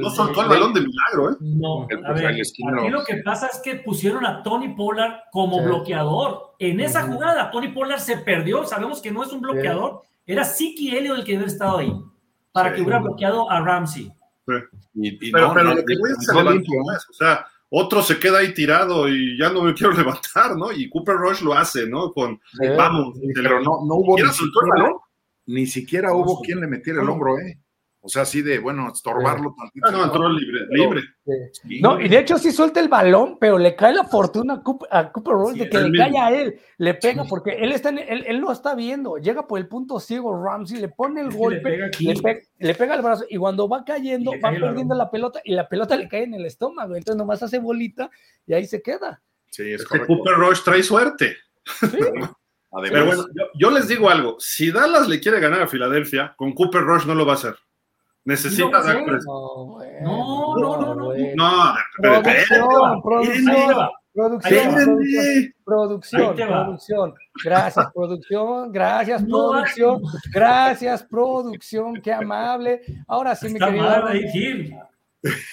no 0.00 0.10
soltó 0.10 0.42
el, 0.42 0.48
balón 0.48 0.72
de 0.72 0.80
milagro, 0.80 1.32
¿eh? 1.32 1.36
No, 1.40 1.86
a 2.06 2.12
ver, 2.12 2.26
aquí 2.26 2.40
lo 2.88 3.04
que 3.04 3.16
pasa 3.16 3.48
es 3.48 3.60
que 3.62 3.76
pusieron 3.76 4.24
a 4.24 4.42
Tony 4.42 4.74
Pollard 4.74 5.20
como 5.30 5.62
bloqueador. 5.62 6.54
En 6.58 6.80
esa 6.80 7.02
jugada, 7.02 7.50
Tony 7.50 7.68
Pollard 7.68 8.00
se 8.00 8.18
perdió. 8.18 8.64
Sabemos 8.64 9.00
que 9.00 9.10
no 9.10 9.22
es 9.22 9.32
un 9.32 9.40
bloqueador. 9.40 10.02
Era 10.26 10.44
Siki 10.44 10.96
Elliott 10.96 11.18
el 11.18 11.24
que 11.24 11.32
debe 11.32 11.46
estado 11.46 11.78
ahí 11.78 11.92
para 12.52 12.74
que 12.74 12.82
hubiera 12.82 13.00
bloqueado 13.00 13.50
a 13.50 13.60
Ramsey. 13.60 14.12
pero, 14.44 15.52
pero 15.54 15.74
lo 15.74 15.84
que 15.84 15.96
voy 15.98 16.10
a 16.10 16.14
se 16.20 16.34
levantó 16.34 16.72
O 17.10 17.12
sea, 17.12 17.46
otro 17.68 18.02
se 18.02 18.18
queda 18.18 18.38
ahí 18.38 18.52
tirado 18.52 19.08
y 19.08 19.38
ya 19.38 19.50
no 19.50 19.62
me 19.62 19.74
quiero 19.74 19.92
levantar, 19.92 20.56
¿no? 20.56 20.72
Y 20.72 20.88
Cooper 20.88 21.16
Rush 21.16 21.42
lo 21.42 21.54
hace, 21.54 21.86
¿no? 21.86 22.12
Con, 22.12 22.40
vamos. 22.76 23.18
Pero 23.34 23.60
no, 23.60 23.84
no 23.86 23.94
hubo 23.94 24.16
ni 24.16 24.28
siquiera, 24.28 24.92
ni 25.46 25.66
siquiera 25.66 26.14
hubo 26.14 26.40
quien 26.40 26.60
le 26.60 26.66
metiera 26.66 27.02
el 27.02 27.08
hombro, 27.08 27.38
¿eh? 27.38 27.58
O 28.02 28.08
sea, 28.08 28.22
así 28.22 28.40
de, 28.40 28.58
bueno, 28.58 28.90
estorbarlo 28.90 29.54
tantito. 29.58 29.86
Ah, 29.86 29.90
no, 29.90 30.04
entró 30.04 30.28
libre, 30.30 30.60
libre. 30.70 31.02
No, 31.82 32.00
y 32.00 32.08
de 32.08 32.18
hecho 32.18 32.38
sí 32.38 32.50
suelta 32.50 32.80
el 32.80 32.88
balón, 32.88 33.36
pero 33.38 33.58
le 33.58 33.76
cae 33.76 33.92
la 33.92 34.04
fortuna 34.04 34.54
a 34.54 34.62
Cooper, 34.62 34.88
a 34.90 35.52
de 35.52 35.68
que 35.68 35.78
le 35.78 35.98
cae 35.98 36.18
a 36.18 36.32
él, 36.32 36.58
le 36.78 36.94
pega, 36.94 37.24
porque 37.24 37.50
él 37.50 37.72
está 37.72 37.90
en, 37.90 37.98
él, 37.98 38.24
él, 38.26 38.38
lo 38.38 38.52
está 38.52 38.74
viendo, 38.74 39.18
llega 39.18 39.46
por 39.46 39.58
el 39.58 39.68
punto 39.68 40.00
ciego 40.00 40.42
Ramsey, 40.42 40.80
le 40.80 40.88
pone 40.88 41.20
el 41.20 41.30
golpe, 41.30 41.58
le 41.58 41.90
pega, 42.14 42.40
le, 42.58 42.74
pega, 42.74 42.94
el 42.94 43.02
brazo, 43.02 43.26
y 43.28 43.36
cuando 43.36 43.68
va 43.68 43.84
cayendo, 43.84 44.32
va 44.42 44.50
perdiendo 44.50 44.94
la 44.94 45.10
pelota, 45.10 45.42
y 45.44 45.52
la 45.52 45.68
pelota 45.68 45.94
le 45.94 46.08
cae 46.08 46.22
en 46.22 46.34
el 46.34 46.46
estómago, 46.46 46.96
entonces 46.96 47.18
nomás 47.18 47.42
hace 47.42 47.58
bolita, 47.58 48.10
y 48.46 48.54
ahí 48.54 48.64
se 48.64 48.80
queda. 48.80 49.22
Sí, 49.50 49.74
es, 49.74 49.86
que 49.86 50.06
Cooper 50.06 50.36
Rush 50.36 50.62
trae 50.62 50.82
suerte. 50.82 51.36
Sí. 51.64 51.98
Pero 52.82 53.04
bueno, 53.04 53.26
yo, 53.34 53.44
yo 53.58 53.70
les 53.72 53.88
digo 53.88 54.08
algo, 54.08 54.36
si 54.38 54.70
Dallas 54.70 55.08
le 55.08 55.20
quiere 55.20 55.40
ganar 55.40 55.60
a 55.60 55.66
Filadelfia, 55.66 56.34
con 56.36 56.52
Cooper 56.52 56.82
Rush 56.82 57.04
no 57.04 57.16
lo 57.16 57.26
va 57.26 57.34
a 57.34 57.36
a 57.36 57.56
Necesita 58.24 58.78
no, 58.78 58.84
Dak 58.84 59.04
Prescott. 59.04 59.82
No, 60.02 60.56
no, 60.56 60.76
no, 60.76 60.94
no. 60.94 61.14
No, 61.34 61.74
producción, 61.96 63.02
producción, 63.02 63.88
producción, 65.64 66.36
producción, 66.36 67.14
Gracias, 67.42 67.86
producción, 67.94 68.72
gracias, 68.72 69.22
producción, 69.22 70.02
gracias, 70.32 71.02
producción, 71.04 72.00
qué 72.02 72.12
amable. 72.12 72.82
Ahora 73.08 73.34
sí, 73.34 73.48
me 73.48 73.58
querido. 73.58 74.90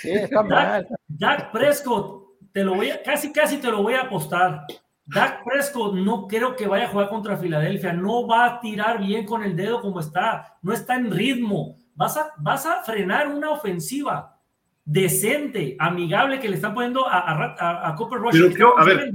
Sí, 0.01 0.11
está 0.11 0.43
mal. 0.43 0.87
Dak 1.07 1.51
Prescott, 1.51 2.37
te 2.51 2.63
lo 2.63 2.75
voy 2.75 2.89
a, 2.89 3.01
casi, 3.01 3.31
casi 3.31 3.57
te 3.57 3.69
lo 3.69 3.83
voy 3.83 3.93
a 3.93 4.01
apostar. 4.01 4.65
Dak 5.05 5.43
Prescott 5.45 5.93
no 5.95 6.27
creo 6.27 6.55
que 6.55 6.67
vaya 6.67 6.85
a 6.85 6.89
jugar 6.89 7.07
contra 7.07 7.37
Filadelfia, 7.37 7.93
no 7.93 8.27
va 8.27 8.45
a 8.45 8.59
tirar 8.59 8.99
bien 8.99 9.25
con 9.25 9.43
el 9.43 9.55
dedo 9.55 9.79
como 9.79 10.01
está, 10.01 10.57
no 10.61 10.73
está 10.73 10.95
en 10.95 11.11
ritmo 11.11 11.77
vas 11.97 12.15
a, 12.15 12.31
vas 12.37 12.65
a 12.65 12.83
frenar 12.83 13.27
una 13.27 13.49
ofensiva 13.49 14.39
decente, 14.85 15.75
amigable 15.79 16.39
que 16.39 16.47
le 16.47 16.55
están 16.55 16.73
poniendo 16.73 17.05
a, 17.05 17.89
a, 17.89 17.95
Cooper 17.95 18.19
Rush. 18.19 18.53
Pero 18.53 18.79
a 18.79 18.85
ver, 18.85 19.11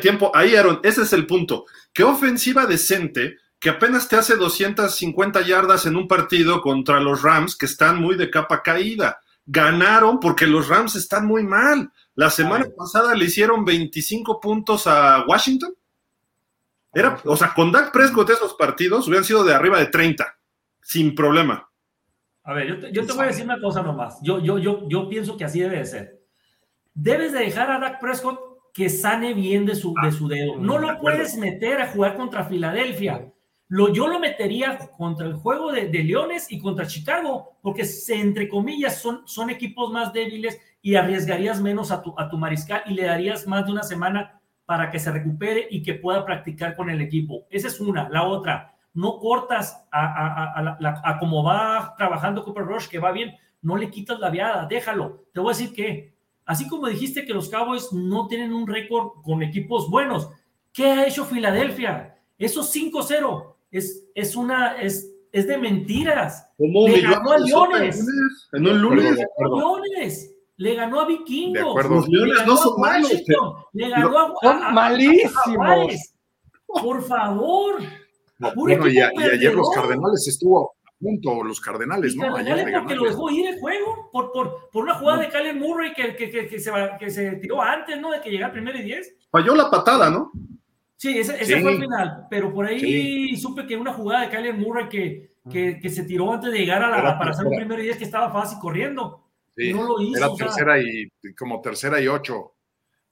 tiempo, 0.00 0.30
ahí 0.32 0.54
Aaron, 0.54 0.78
ese 0.84 1.02
es 1.02 1.12
el 1.12 1.26
punto. 1.26 1.64
¿Qué 1.92 2.04
ofensiva 2.04 2.66
decente 2.66 3.38
que 3.58 3.70
apenas 3.70 4.08
te 4.08 4.16
hace 4.16 4.36
250 4.36 5.40
yardas 5.42 5.86
en 5.86 5.96
un 5.96 6.06
partido 6.06 6.60
contra 6.60 7.00
los 7.00 7.22
Rams 7.22 7.56
que 7.56 7.66
están 7.66 8.00
muy 8.00 8.16
de 8.16 8.30
capa 8.30 8.62
caída? 8.62 9.18
Ganaron 9.44 10.20
porque 10.20 10.46
los 10.46 10.68
Rams 10.68 10.94
están 10.94 11.26
muy 11.26 11.42
mal. 11.42 11.90
La 12.14 12.30
semana 12.30 12.66
pasada 12.76 13.14
le 13.16 13.24
hicieron 13.24 13.64
25 13.64 14.38
puntos 14.38 14.86
a 14.86 15.24
Washington. 15.26 15.74
Era, 16.94 17.18
o 17.24 17.36
sea, 17.36 17.54
con 17.54 17.72
Dak 17.72 17.90
Prescott 17.90 18.30
esos 18.30 18.54
partidos 18.54 19.08
hubieran 19.08 19.24
sido 19.24 19.42
de 19.42 19.54
arriba 19.54 19.78
de 19.78 19.86
30, 19.86 20.38
sin 20.82 21.14
problema. 21.14 21.71
A 22.44 22.54
ver, 22.54 22.68
yo 22.68 22.78
te, 22.80 22.92
yo 22.92 23.06
te 23.06 23.12
voy 23.12 23.24
a 23.24 23.28
decir 23.28 23.44
una 23.44 23.60
cosa 23.60 23.82
nomás. 23.82 24.18
Yo, 24.22 24.40
yo, 24.40 24.58
yo, 24.58 24.88
yo 24.88 25.08
pienso 25.08 25.36
que 25.36 25.44
así 25.44 25.60
debe 25.60 25.78
de 25.78 25.86
ser. 25.86 26.22
Debes 26.94 27.32
de 27.32 27.40
dejar 27.40 27.70
a 27.70 27.78
Dak 27.78 28.00
Prescott 28.00 28.38
que 28.72 28.88
sane 28.88 29.34
bien 29.34 29.66
de 29.66 29.74
su, 29.74 29.94
de 30.02 30.10
su 30.10 30.28
dedo. 30.28 30.56
No 30.58 30.78
lo 30.78 30.98
puedes 30.98 31.36
meter 31.36 31.80
a 31.80 31.88
jugar 31.88 32.16
contra 32.16 32.44
Filadelfia. 32.44 33.30
Lo, 33.68 33.92
yo 33.92 34.06
lo 34.06 34.18
metería 34.18 34.78
contra 34.96 35.26
el 35.26 35.34
juego 35.34 35.72
de, 35.72 35.88
de, 35.88 36.04
Leones 36.04 36.50
y 36.50 36.58
contra 36.58 36.86
Chicago, 36.86 37.56
porque 37.62 37.84
se, 37.84 38.20
entre 38.20 38.48
comillas 38.48 39.00
son, 39.00 39.26
son 39.26 39.48
equipos 39.48 39.90
más 39.90 40.12
débiles 40.12 40.60
y 40.82 40.94
arriesgarías 40.94 41.60
menos 41.60 41.90
a 41.90 42.02
tu, 42.02 42.14
a 42.18 42.28
tu 42.28 42.36
mariscal 42.36 42.82
y 42.86 42.94
le 42.94 43.04
darías 43.04 43.46
más 43.46 43.64
de 43.64 43.72
una 43.72 43.82
semana 43.82 44.40
para 44.66 44.90
que 44.90 44.98
se 44.98 45.10
recupere 45.10 45.68
y 45.70 45.82
que 45.82 45.94
pueda 45.94 46.24
practicar 46.24 46.76
con 46.76 46.90
el 46.90 47.00
equipo. 47.00 47.46
Esa 47.50 47.68
es 47.68 47.80
una. 47.80 48.08
La 48.10 48.24
otra, 48.24 48.71
no 48.94 49.18
cortas 49.18 49.84
a, 49.90 51.16
como 51.18 51.42
va 51.42 51.94
trabajando 51.96 52.44
Cooper 52.44 52.64
Rush, 52.64 52.88
que 52.88 52.98
va 52.98 53.12
bien, 53.12 53.34
no 53.62 53.76
le 53.76 53.90
quitas 53.90 54.18
la 54.18 54.30
viada, 54.30 54.66
déjalo. 54.66 55.24
Te 55.32 55.40
voy 55.40 55.52
a 55.52 55.56
decir 55.56 55.72
que, 55.72 56.14
así 56.44 56.68
como 56.68 56.88
dijiste 56.88 57.24
que 57.24 57.32
los 57.32 57.48
Cowboys 57.48 57.92
no 57.92 58.26
tienen 58.26 58.52
un 58.52 58.66
récord 58.66 59.22
con 59.22 59.42
equipos 59.42 59.88
buenos, 59.88 60.28
¿qué 60.72 60.86
ha 60.86 61.06
hecho 61.06 61.24
Filadelfia? 61.24 62.18
Esos 62.38 62.74
5-0 62.74 63.54
es, 63.70 64.04
es 64.14 64.36
una, 64.36 64.80
es, 64.80 65.10
es 65.30 65.46
de 65.46 65.56
mentiras. 65.56 66.50
le 66.58 67.00
ganó 67.00 67.32
a 67.32 67.38
Leones. 67.38 68.06
En 68.52 68.66
un 68.66 68.80
lunes. 68.80 69.16
Le 69.16 69.26
ganó 69.38 69.76
a 69.76 69.80
Leones. 69.80 70.34
Le 70.56 70.74
ganó 70.74 71.00
a 71.00 71.06
Vikingos. 71.06 71.88
Los 71.88 72.08
Leones 72.08 72.46
no 72.46 72.56
son 72.56 72.80
malos. 72.80 73.10
Le 73.72 73.88
ganó 73.88 74.18
a, 74.18 74.32
son 74.42 74.74
malísimos. 74.74 76.14
Por 76.66 77.02
favor. 77.04 77.82
Bueno, 78.38 78.88
y, 78.88 78.98
ayer 78.98 79.54
los 79.54 79.70
Cardenales 79.70 80.26
estuvo 80.26 80.64
a 80.64 80.82
punto, 80.98 81.42
los 81.42 81.60
Cardenales, 81.60 82.16
¿no? 82.16 82.22
Cardenales 82.22 82.66
ayer 82.66 82.78
porque 82.78 82.94
lo 82.94 83.04
dejó 83.04 83.30
ir 83.30 83.46
el 83.48 83.60
juego, 83.60 84.10
por, 84.12 84.32
por, 84.32 84.70
por 84.70 84.84
una 84.84 84.94
jugada 84.94 85.22
de 85.22 85.28
Kyler 85.28 85.56
Murray 85.56 85.92
que, 85.94 86.14
que, 86.14 86.30
que, 86.30 86.46
que, 86.46 86.60
se, 86.60 86.72
que 86.98 87.10
se 87.10 87.32
tiró 87.36 87.60
antes, 87.60 88.00
¿no? 88.00 88.10
De 88.10 88.20
que 88.20 88.30
llegara 88.30 88.52
primero 88.52 88.78
y 88.78 88.82
diez. 88.82 89.14
Falló 89.30 89.54
la 89.54 89.70
patada, 89.70 90.10
¿no? 90.10 90.30
Sí, 90.96 91.18
ese, 91.18 91.42
ese 91.42 91.60
fue 91.60 91.72
el 91.72 91.80
final, 91.80 92.26
pero 92.30 92.52
por 92.52 92.66
ahí 92.66 93.36
supe 93.36 93.66
que 93.66 93.76
una 93.76 93.92
jugada 93.92 94.22
de 94.22 94.30
Kyler 94.30 94.54
Murray 94.54 94.88
que, 94.88 95.34
que, 95.50 95.80
que, 95.80 95.90
se 95.90 96.04
tiró 96.04 96.32
antes 96.32 96.52
de 96.52 96.58
llegar 96.58 96.82
a 96.82 97.02
la, 97.02 97.18
para 97.18 97.32
hacer 97.32 97.46
un 97.46 97.56
primero 97.56 97.80
y 97.80 97.86
diez 97.86 97.96
que 97.96 98.04
estaba 98.04 98.32
fácil 98.32 98.58
corriendo. 98.60 99.28
Sí, 99.56 99.72
no 99.72 99.82
lo 99.82 100.00
hizo. 100.00 100.16
Era 100.16 100.34
tercera 100.34 100.80
y 100.80 101.10
como 101.36 101.60
tercera 101.60 102.00
y 102.00 102.06
ocho 102.06 102.51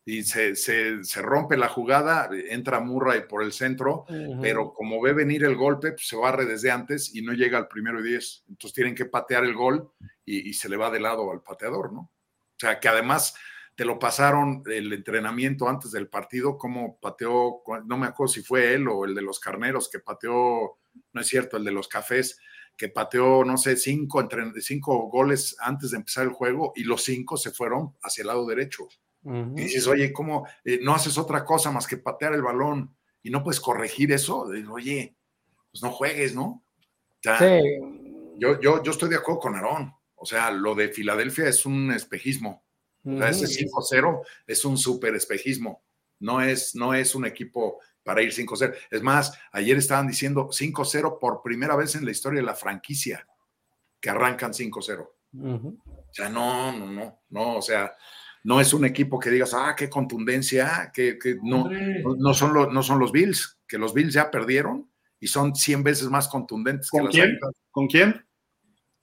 y 0.05 0.23
se, 0.23 0.57
se, 0.57 1.05
se, 1.05 1.23
rompe 1.23 1.57
la 1.57 1.69
jugada, 1.69 2.31
entra 2.49 2.81
Murray 2.81 3.29
por 3.29 3.43
el 3.43 3.53
centro, 3.53 4.07
pero 4.41 4.73
como 4.73 5.01
ve 5.01 5.13
venir 5.13 5.45
el 5.45 5.57
golpe, 5.57 5.93
pues 5.93 6.09
se 6.09 6.17
barre 6.17 6.47
desde 6.47 6.71
antes 6.71 7.15
y 7.15 7.23
no 7.23 7.33
llega 7.33 7.59
al 7.59 7.69
primero 7.69 8.01
y 8.01 8.09
diez. 8.09 8.45
Entonces 8.49 8.75
tienen 8.75 8.95
que 8.95 9.05
patear 9.05 9.45
el 9.45 9.55
gol 9.55 9.91
y, 10.25 10.53
se 10.55 10.69
le 10.69 10.77
va 10.77 10.91
de 10.91 11.01
lado 11.01 11.31
al 11.31 11.43
pateador, 11.43 11.93
¿no? 11.93 12.01
O 12.01 12.59
sea, 12.59 12.81
que 12.81 12.89
además 12.89 13.35
te 13.75 13.85
lo 13.85 13.99
pasaron 13.99 14.63
el 14.67 14.93
entrenamiento 14.93 15.69
antes 15.69 15.91
del 15.93 16.09
partido, 16.09 16.59
como 16.59 16.99
pateó, 16.99 17.63
no 17.87 17.97
me 17.97 18.07
acuerdo 18.07 18.33
si 18.33 18.43
fue 18.43 18.75
él 18.75 18.89
o 18.89 19.05
el 19.05 19.15
de 19.15 19.23
los 19.23 19.39
carneros 19.39 19.89
que 19.91 20.01
pateó, 20.01 20.79
no 21.13 21.21
es 21.21 21.27
cierto, 21.27 21.57
el 21.57 21.65
de 21.65 21.73
los 21.73 21.89
cafés, 21.89 22.39
que 22.77 22.89
pateó, 22.89 23.45
no 23.45 23.57
sé, 23.59 23.77
cinco, 23.77 24.27
cinco 24.61 25.09
goles 25.09 25.57
antes 25.61 25.91
de 25.91 25.99
empezar 25.99 26.25
el 26.25 26.33
juego 26.33 26.73
y 26.75 26.85
los 26.85 27.05
cinco 27.05 27.37
se 27.37 27.51
fueron 27.51 27.95
hacia 28.03 28.23
el 28.23 28.29
lado 28.29 28.47
derecho. 28.47 28.89
Y 29.23 29.61
dices, 29.63 29.87
oye, 29.87 30.13
¿cómo 30.13 30.47
eh, 30.65 30.81
no 30.83 30.95
haces 30.95 31.19
otra 31.19 31.45
cosa 31.45 31.71
más 31.71 31.87
que 31.87 31.99
patear 31.99 32.33
el 32.33 32.43
balón 32.43 32.95
y 33.23 33.31
no 33.31 33.43
puedes 33.43 33.61
corregir 33.61 34.13
eso? 34.13 34.49
oye, 34.71 35.15
pues 35.71 35.83
no 35.83 35.91
juegues, 35.91 36.35
¿no? 36.35 36.63
yo, 38.39 38.61
yo, 38.61 38.83
yo 38.83 38.91
estoy 38.91 39.11
de 39.11 39.17
acuerdo 39.17 39.41
con 39.41 39.55
Aarón. 39.55 39.95
O 40.17 40.27
sea, 40.27 40.51
lo 40.51 40.75
de 40.75 40.89
Filadelfia 40.89 41.49
es 41.49 41.65
un 41.65 41.93
espejismo. 41.93 42.63
ese 43.05 43.47
5-0 43.47 44.23
es 44.47 44.65
un 44.65 44.77
súper 44.77 45.15
espejismo. 45.15 45.83
No 46.19 46.43
es, 46.43 46.75
no 46.75 46.93
es 46.93 47.15
un 47.15 47.25
equipo 47.25 47.79
para 48.03 48.23
ir 48.23 48.31
5-0. 48.31 48.75
Es 48.91 49.03
más, 49.03 49.33
ayer 49.53 49.77
estaban 49.77 50.07
diciendo 50.07 50.49
5-0 50.49 51.19
por 51.19 51.43
primera 51.43 51.77
vez 51.77 51.95
en 51.95 52.05
la 52.05 52.11
historia 52.11 52.41
de 52.41 52.47
la 52.47 52.55
franquicia, 52.55 53.27
que 54.01 54.11
arrancan 54.11 54.53
5-0. 54.53 55.09
O 55.33 56.13
sea, 56.13 56.29
no, 56.29 56.73
no, 56.77 56.87
no, 56.87 57.21
no, 57.31 57.57
o 57.57 57.63
sea, 57.63 57.95
no 58.45 58.61
es 58.61 58.73
un 58.73 58.85
equipo 58.85 59.19
que 59.19 59.31
digas, 59.31 59.55
ah, 59.55 59.75
qué 59.77 59.91
contundencia, 59.91 60.91
que, 60.95 61.19
no, 61.43 61.69
no, 62.19 62.35
son 62.35 62.55
los, 62.55 62.73
no 62.73 62.83
son 62.83 62.99
los 62.99 63.13
Bills, 63.13 63.59
que 63.67 63.79
los 63.79 63.95
Bills 63.95 64.15
ya 64.15 64.31
perdieron 64.31 64.91
y 65.19 65.27
son 65.27 65.55
100 65.55 65.83
veces 65.83 66.09
más 66.09 66.29
contundentes 66.29 66.91
que 66.91 67.03
las 67.03 67.11
quién? 67.11 67.39
¿Con 67.71 67.87
quién? 67.87 68.27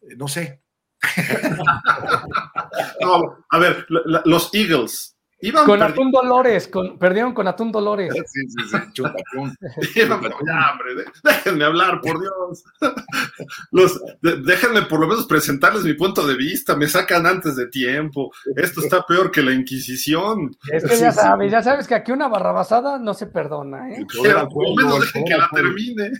Eh, 0.01 0.15
no 0.17 0.27
sé. 0.27 0.63
no, 3.01 3.45
a 3.49 3.59
ver, 3.59 3.85
los 4.25 4.53
Eagles 4.53 5.16
con 5.65 5.81
Atún 5.81 6.11
Dolores, 6.11 6.67
con, 6.67 6.97
perdieron 6.97 7.33
con 7.33 7.47
Atún 7.47 7.71
Dolores. 7.71 8.13
Sí, 8.13 8.41
sí, 8.47 8.59
sí, 8.69 8.77
chuta, 8.93 9.15
ya, 9.95 10.71
hombre, 10.71 11.05
déjenme 11.23 11.65
hablar, 11.65 12.01
por 12.01 12.19
Dios. 12.19 12.63
Los, 13.71 13.99
déjenme 14.21 14.83
por 14.83 14.99
lo 14.99 15.07
menos 15.07 15.25
presentarles 15.25 15.83
mi 15.83 15.93
punto 15.93 16.25
de 16.25 16.35
vista, 16.35 16.75
me 16.75 16.87
sacan 16.87 17.25
antes 17.25 17.55
de 17.55 17.67
tiempo. 17.67 18.31
Esto 18.55 18.81
está 18.81 19.05
peor 19.05 19.31
que 19.31 19.41
la 19.41 19.53
Inquisición. 19.53 20.55
Es 20.71 20.83
que 20.83 20.97
ya 20.97 21.11
sabes, 21.11 21.51
ya 21.51 21.61
sabes 21.61 21.87
que 21.87 21.95
aquí 21.95 22.11
una 22.11 22.27
barrabasada 22.27 22.97
no 22.99 23.13
se 23.13 23.27
perdona, 23.27 23.91
¿eh? 23.91 24.05
por 24.51 24.67
lo 24.67 24.75
menos 24.75 25.01
dejen 25.01 25.25
que 25.25 25.37
la 25.37 25.49
termine. 25.53 26.11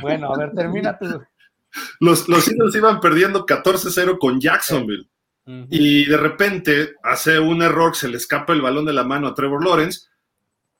Bueno, 0.00 0.32
a 0.32 0.38
ver, 0.38 0.52
termina 0.52 0.98
tú. 0.98 1.22
Los, 2.00 2.28
los 2.28 2.46
Eagles 2.48 2.74
iban 2.74 3.00
perdiendo 3.00 3.46
14-0 3.46 4.18
con 4.18 4.40
Jacksonville. 4.40 5.08
Y 5.44 6.04
de 6.04 6.16
repente 6.16 6.94
hace 7.02 7.38
un 7.40 7.62
error, 7.62 7.96
se 7.96 8.08
le 8.08 8.16
escapa 8.16 8.52
el 8.52 8.60
balón 8.60 8.84
de 8.84 8.92
la 8.92 9.02
mano 9.02 9.26
a 9.26 9.34
Trevor 9.34 9.64
Lawrence 9.64 10.06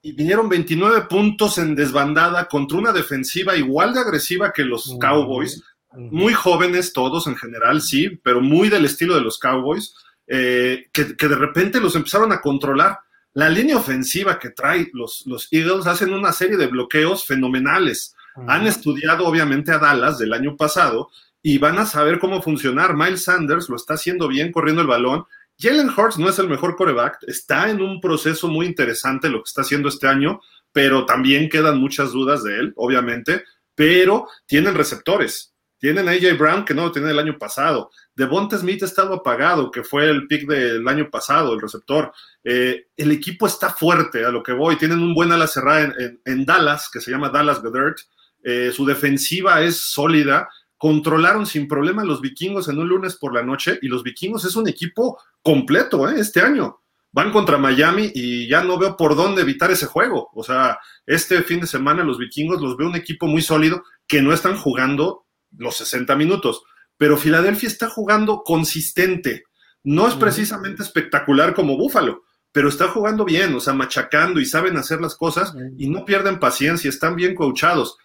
y 0.02 0.12
vinieron 0.12 0.48
29 0.48 1.02
puntos 1.02 1.58
en 1.58 1.74
desbandada 1.74 2.46
contra 2.46 2.78
una 2.78 2.92
defensiva 2.92 3.56
igual 3.56 3.94
de 3.94 4.00
agresiva 4.00 4.52
que 4.52 4.64
los 4.64 4.96
Cowboys, 5.00 5.62
muy 5.94 6.32
jóvenes 6.32 6.92
todos 6.92 7.26
en 7.26 7.36
general, 7.36 7.80
sí, 7.82 8.20
pero 8.22 8.40
muy 8.40 8.68
del 8.68 8.84
estilo 8.84 9.14
de 9.14 9.20
los 9.20 9.38
Cowboys, 9.38 9.94
eh, 10.26 10.86
que, 10.92 11.04
de 11.04 11.36
repente 11.36 11.80
los 11.80 11.94
empezaron 11.94 12.32
a 12.32 12.40
controlar. 12.40 13.00
La 13.34 13.48
línea 13.48 13.76
ofensiva 13.76 14.38
que 14.38 14.50
trae 14.50 14.90
los, 14.92 15.24
los 15.26 15.48
Eagles 15.52 15.86
hacen 15.86 16.12
una 16.12 16.32
serie 16.32 16.56
de 16.56 16.66
bloqueos 16.66 17.24
fenomenales. 17.24 18.14
Han 18.46 18.66
estudiado 18.66 19.26
obviamente 19.26 19.72
a 19.72 19.78
Dallas 19.78 20.18
del 20.18 20.32
año 20.32 20.56
pasado 20.56 21.10
y 21.42 21.58
van 21.58 21.78
a 21.78 21.86
saber 21.86 22.18
cómo 22.18 22.40
funcionar. 22.40 22.96
Miles 22.96 23.24
Sanders 23.24 23.68
lo 23.68 23.76
está 23.76 23.94
haciendo 23.94 24.28
bien 24.28 24.52
corriendo 24.52 24.82
el 24.82 24.88
balón. 24.88 25.24
Jalen 25.58 25.90
Hurts 25.90 26.18
no 26.18 26.28
es 26.28 26.38
el 26.38 26.48
mejor 26.48 26.76
coreback, 26.76 27.18
está 27.26 27.70
en 27.70 27.82
un 27.82 28.00
proceso 28.00 28.48
muy 28.48 28.66
interesante 28.66 29.28
lo 29.28 29.42
que 29.42 29.48
está 29.48 29.60
haciendo 29.62 29.88
este 29.88 30.08
año, 30.08 30.40
pero 30.72 31.04
también 31.04 31.48
quedan 31.48 31.78
muchas 31.78 32.12
dudas 32.12 32.42
de 32.42 32.58
él, 32.58 32.72
obviamente, 32.76 33.44
pero 33.74 34.28
tienen 34.46 34.74
receptores. 34.74 35.52
Tienen 35.78 36.08
a 36.08 36.12
AJ 36.12 36.38
Brown, 36.38 36.64
que 36.64 36.74
no 36.74 36.82
lo 36.82 36.92
tienen 36.92 37.10
el 37.10 37.18
año 37.18 37.38
pasado. 37.38 37.90
Devonta 38.14 38.56
Smith 38.56 38.82
ha 38.84 38.86
estado 38.86 39.14
apagado, 39.14 39.70
que 39.70 39.82
fue 39.82 40.08
el 40.08 40.28
pick 40.28 40.46
del 40.46 40.86
año 40.86 41.10
pasado, 41.10 41.54
el 41.54 41.60
receptor. 41.60 42.12
Eh, 42.44 42.86
el 42.96 43.10
equipo 43.10 43.48
está 43.48 43.70
fuerte, 43.70 44.24
a 44.24 44.30
lo 44.30 44.44
que 44.44 44.52
voy. 44.52 44.76
Tienen 44.76 45.00
un 45.00 45.12
buen 45.12 45.32
ala 45.32 45.48
cerrada 45.48 45.92
en, 46.24 46.44
Dallas, 46.44 46.88
que 46.88 47.00
se 47.00 47.10
llama 47.10 47.30
Dallas 47.30 47.60
Goddard. 47.60 47.96
Eh, 48.44 48.70
su 48.72 48.86
defensiva 48.86 49.60
es 49.60 49.80
sólida 49.80 50.48
controlaron 50.82 51.46
sin 51.46 51.68
problema 51.68 52.02
los 52.02 52.20
vikingos 52.20 52.66
en 52.66 52.76
un 52.80 52.88
lunes 52.88 53.14
por 53.14 53.32
la 53.32 53.44
noche 53.44 53.78
y 53.82 53.86
los 53.86 54.02
vikingos 54.02 54.44
es 54.44 54.56
un 54.56 54.68
equipo 54.68 55.16
completo 55.40 56.10
¿eh? 56.10 56.14
este 56.18 56.40
año. 56.40 56.80
Van 57.12 57.30
contra 57.30 57.56
Miami 57.56 58.10
y 58.12 58.48
ya 58.48 58.64
no 58.64 58.76
veo 58.80 58.96
por 58.96 59.14
dónde 59.14 59.42
evitar 59.42 59.70
ese 59.70 59.86
juego. 59.86 60.30
O 60.34 60.42
sea, 60.42 60.80
este 61.06 61.40
fin 61.44 61.60
de 61.60 61.68
semana 61.68 62.02
los 62.02 62.18
vikingos 62.18 62.60
los 62.60 62.76
veo 62.76 62.88
un 62.88 62.96
equipo 62.96 63.28
muy 63.28 63.42
sólido 63.42 63.84
que 64.08 64.22
no 64.22 64.32
están 64.32 64.56
jugando 64.56 65.24
los 65.56 65.76
60 65.76 66.16
minutos, 66.16 66.64
pero 66.96 67.16
Filadelfia 67.16 67.68
está 67.68 67.88
jugando 67.88 68.42
consistente. 68.44 69.44
No 69.84 70.08
es 70.08 70.14
precisamente 70.14 70.82
espectacular 70.82 71.54
como 71.54 71.76
Búfalo, 71.76 72.24
pero 72.50 72.68
está 72.68 72.88
jugando 72.88 73.24
bien, 73.24 73.54
o 73.54 73.60
sea, 73.60 73.72
machacando 73.72 74.40
y 74.40 74.46
saben 74.46 74.76
hacer 74.76 75.00
las 75.00 75.14
cosas 75.14 75.54
y 75.78 75.88
no 75.88 76.04
pierden 76.04 76.40
paciencia, 76.40 76.88
están 76.88 77.14
bien 77.14 77.36
coachados. 77.36 77.98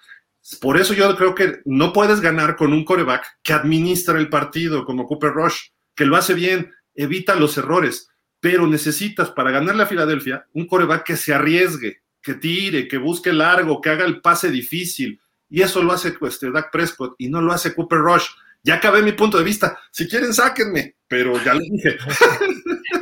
Por 0.62 0.78
eso 0.78 0.94
yo 0.94 1.14
creo 1.18 1.36
que 1.36 1.60
no 1.66 1.92
puedes 1.92 2.22
ganar 2.22 2.56
con 2.56 2.72
un 2.72 2.86
coreback 2.86 3.40
que 3.44 3.54
administra 3.54 4.18
el 4.18 4.30
partido 4.30 4.86
como 4.86 5.06
Cooper 5.06 5.32
Rush, 5.32 5.70
que 5.94 6.06
lo 6.06 6.16
hace 6.16 6.34
bien, 6.34 6.72
evita 6.96 7.36
los 7.36 7.58
errores, 7.58 8.10
pero 8.40 8.66
necesitas 8.66 9.30
para 9.30 9.52
ganarle 9.52 9.84
a 9.84 9.88
Filadelfia 9.88 10.48
un 10.54 10.66
coreback 10.66 11.04
que 11.04 11.18
se 11.18 11.34
arriesgue, 11.34 12.02
que 12.22 12.36
tire, 12.36 12.88
que 12.88 12.98
busque 12.98 13.34
largo, 13.34 13.82
que 13.82 13.90
haga 13.90 14.06
el 14.06 14.22
pase 14.22 14.50
difícil. 14.50 15.20
Y 15.50 15.62
eso 15.62 15.84
lo 15.84 15.94
hace 15.94 16.16
este, 16.22 16.52
Dak 16.52 16.72
Prescott 16.72 17.16
y 17.18 17.30
no 17.30 17.42
lo 17.42 17.52
hace 17.52 17.74
Cooper 17.74 18.00
Rush. 18.00 18.28
Ya 18.68 18.76
acabé 18.76 19.02
mi 19.02 19.14
punto 19.14 19.38
de 19.38 19.46
vista. 19.46 19.80
Si 19.92 20.10
quieren, 20.10 20.34
sáquenme, 20.34 20.98
pero 21.08 21.42
ya 21.42 21.54
lo 21.54 21.62
dije. 21.62 21.96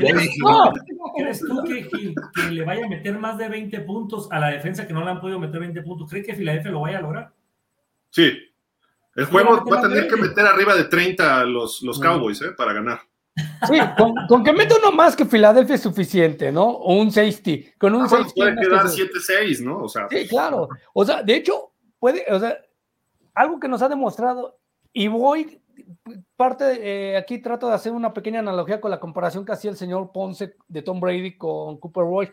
¿Crees 1.18 1.40
tú 1.40 1.64
que, 1.64 1.90
que, 1.90 2.52
le 2.52 2.64
vaya 2.64 2.86
a 2.86 2.88
meter 2.88 3.18
más 3.18 3.36
de 3.40 3.50
20 3.50 3.80
puntos 3.80 4.28
a 4.32 4.38
la 4.38 4.50
defensa 4.50 4.86
que 4.86 4.94
no 4.94 5.04
le 5.04 5.10
han 5.10 5.20
podido 5.20 5.40
meter 5.40 5.60
20 5.60 5.82
puntos? 5.82 6.08
¿Cree 6.08 6.22
que 6.22 6.36
Filadelfia 6.36 6.70
lo 6.70 6.82
vaya 6.82 7.00
a 7.00 7.02
lograr? 7.02 7.34
Sí. 8.12 8.32
El 9.16 9.26
juego 9.26 9.66
va 9.66 9.80
a 9.80 9.82
tener 9.82 10.08
que 10.08 10.18
meter 10.18 10.46
arriba 10.46 10.76
de 10.76 10.84
30 10.84 11.46
los, 11.46 11.82
los 11.82 12.00
Cowboys 12.00 12.44
¿eh? 12.44 12.52
para 12.56 12.72
ganar. 12.72 13.00
Sí, 13.68 13.80
con, 14.30 14.44
que 14.44 14.54
mete 14.54 14.76
uno 14.78 14.92
más 14.92 15.16
que 15.16 15.26
Filadelfia 15.26 15.74
es 15.74 15.82
suficiente, 15.82 16.52
¿no? 16.52 16.64
O 16.64 16.94
un 16.94 17.12
safety. 17.12 17.72
Con 17.80 17.96
un 17.96 18.04
ah, 18.04 18.10
safety. 18.10 18.40
Puede 18.40 18.56
quedar 18.56 18.86
7-6, 18.86 19.64
¿no? 19.64 19.80
O 19.80 19.90
sea. 19.90 20.08
Sí, 20.12 20.28
claro. 20.28 20.70
O 20.94 21.04
sea, 21.04 21.24
de 21.24 21.38
hecho, 21.38 21.72
puede, 21.98 22.24
o 22.30 22.40
sea, 22.40 22.56
algo 23.34 23.60
que 23.60 23.68
nos 23.68 23.82
ha 23.82 23.90
demostrado, 23.90 24.60
y 24.98 25.10
voy 25.10 25.62
parte, 26.38 27.12
eh, 27.12 27.18
aquí 27.18 27.40
trato 27.40 27.68
de 27.68 27.74
hacer 27.74 27.92
una 27.92 28.14
pequeña 28.14 28.40
analogía 28.40 28.80
con 28.80 28.90
la 28.90 29.00
comparación 29.00 29.44
que 29.44 29.52
hacía 29.52 29.70
el 29.70 29.76
señor 29.76 30.14
Ponce 30.14 30.56
de 30.70 30.82
Tom 30.82 31.02
Brady 31.02 31.38
con 31.38 31.78
Cooper 31.78 32.04
Roy. 32.04 32.30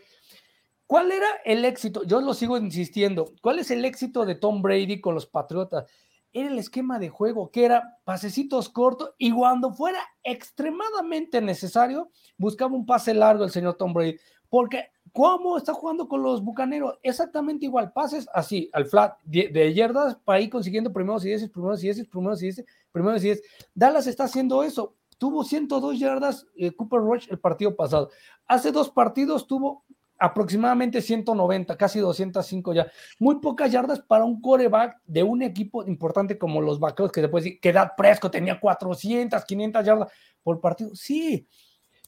¿Cuál 0.87 1.11
era 1.11 1.27
el 1.45 1.65
éxito? 1.65 2.05
Yo 2.05 2.21
lo 2.21 2.35
sigo 2.35 2.57
insistiendo. 2.57 3.33
¿Cuál 3.43 3.59
es 3.59 3.73
el 3.73 3.85
éxito 3.85 4.25
de 4.25 4.37
Tom 4.37 4.63
Brady 4.63 5.01
con 5.01 5.15
los 5.15 5.27
Patriotas? 5.27 5.91
Era 6.33 6.51
el 6.51 6.59
esquema 6.59 7.01
de 7.01 7.09
juego, 7.09 7.51
que 7.51 7.65
era 7.65 7.99
pasecitos 8.05 8.69
cortos 8.69 9.11
y 9.19 9.33
cuando 9.33 9.73
fuera 9.73 9.99
extremadamente 10.23 11.41
necesario, 11.41 12.11
buscaba 12.39 12.77
un 12.77 12.87
pase 12.87 13.13
largo 13.13 13.43
el 13.43 13.51
señor 13.51 13.75
Tom 13.75 13.93
Brady. 13.93 14.19
Porque 14.49 14.93
¿Cómo 15.13 15.59
está 15.59 15.75
jugando 15.75 16.09
con 16.09 16.23
los 16.23 16.43
bucaneros? 16.43 16.99
Exactamente 17.03 17.67
igual, 17.67 17.93
pases 17.93 18.27
así, 18.33 18.71
al 18.73 18.87
flat, 18.87 19.19
de, 19.25 19.75
yardas 19.75 20.17
para 20.25 20.41
ir 20.41 20.49
consiguiendo 20.49 20.91
primeros 20.91 21.23
y 21.27 21.29
dieces, 21.29 21.51
primeros 21.51 21.81
y 21.81 21.87
dieces, 21.89 22.07
primeros 22.07 22.43
y 22.43 22.47
dieces, 22.47 22.65
primeros 22.91 23.23
y 23.23 23.27
dieces. 23.27 23.45
Dallas 23.75 24.07
está 24.07 24.25
haciendo 24.25 24.63
eso. 24.63 24.95
Tuvo 25.19 25.45
102 25.45 25.99
yardas 25.99 26.47
eh, 26.57 26.73
Cooper 26.73 27.01
Rush 27.01 27.27
el 27.31 27.39
partido 27.39 27.77
pasado. 27.77 28.11
Hace 28.47 28.73
dos 28.73 28.91
partidos 28.91 29.47
tuvo 29.47 29.85
aproximadamente 30.19 31.03
190, 31.03 31.77
casi 31.77 31.99
205 31.99 32.73
ya. 32.73 32.91
Muy 33.19 33.39
pocas 33.39 33.71
yardas 33.71 34.01
para 34.01 34.25
un 34.25 34.41
coreback 34.41 34.99
de 35.05 35.23
un 35.23 35.43
equipo 35.43 35.85
importante 35.85 36.39
como 36.39 36.63
los 36.63 36.81
Vaqueros, 36.81 37.13
que 37.13 37.21
después 37.21 37.45
que 37.61 37.73
Dad 37.73 37.93
Presco 37.97 38.31
tenía 38.31 38.59
400, 38.59 39.45
500 39.45 39.85
yardas 39.85 40.13
por 40.43 40.61
partido. 40.61 40.95
Sí, 40.95 41.47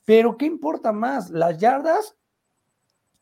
pero 0.07 0.39
¿qué 0.39 0.47
importa 0.47 0.91
más? 0.91 1.29
¿Las 1.29 1.59
yardas 1.59 2.17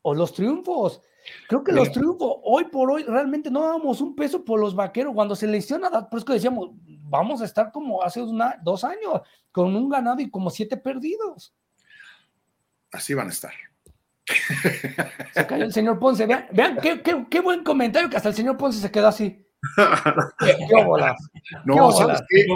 o 0.02 0.14
los 0.14 0.32
triunfos. 0.32 1.00
Creo 1.48 1.62
que 1.62 1.72
los 1.72 1.92
triunfos, 1.92 2.36
hoy 2.42 2.64
por 2.64 2.90
hoy, 2.90 3.04
realmente 3.04 3.50
no 3.50 3.62
damos 3.62 4.00
un 4.00 4.14
peso 4.14 4.44
por 4.44 4.60
los 4.60 4.74
vaqueros. 4.74 5.14
Cuando 5.14 5.36
se 5.36 5.46
lesiona, 5.46 5.90
por 6.08 6.18
eso 6.18 6.32
decíamos, 6.32 6.70
vamos 6.72 7.40
a 7.42 7.44
estar 7.44 7.70
como 7.70 8.02
hace 8.02 8.20
dos 8.62 8.84
años, 8.84 9.20
con 9.52 9.74
un 9.76 9.88
ganado 9.88 10.20
y 10.20 10.30
como 10.30 10.50
siete 10.50 10.76
perdidos. 10.76 11.54
Así 12.90 13.14
van 13.14 13.28
a 13.28 13.30
estar. 13.30 13.52
Se 15.32 15.46
cayó 15.46 15.64
el 15.64 15.72
señor 15.72 15.98
Ponce. 15.98 16.26
Vean, 16.26 16.46
vean 16.52 16.78
qué, 16.80 17.02
qué, 17.30 17.40
buen 17.40 17.64
comentario 17.64 18.10
que 18.10 18.16
hasta 18.16 18.28
el 18.28 18.34
señor 18.34 18.56
Ponce 18.56 18.80
se 18.80 18.90
quedó 18.90 19.08
así. 19.08 19.46
No, 21.64 21.92
¿sabes 21.92 22.22
qué? 22.28 22.46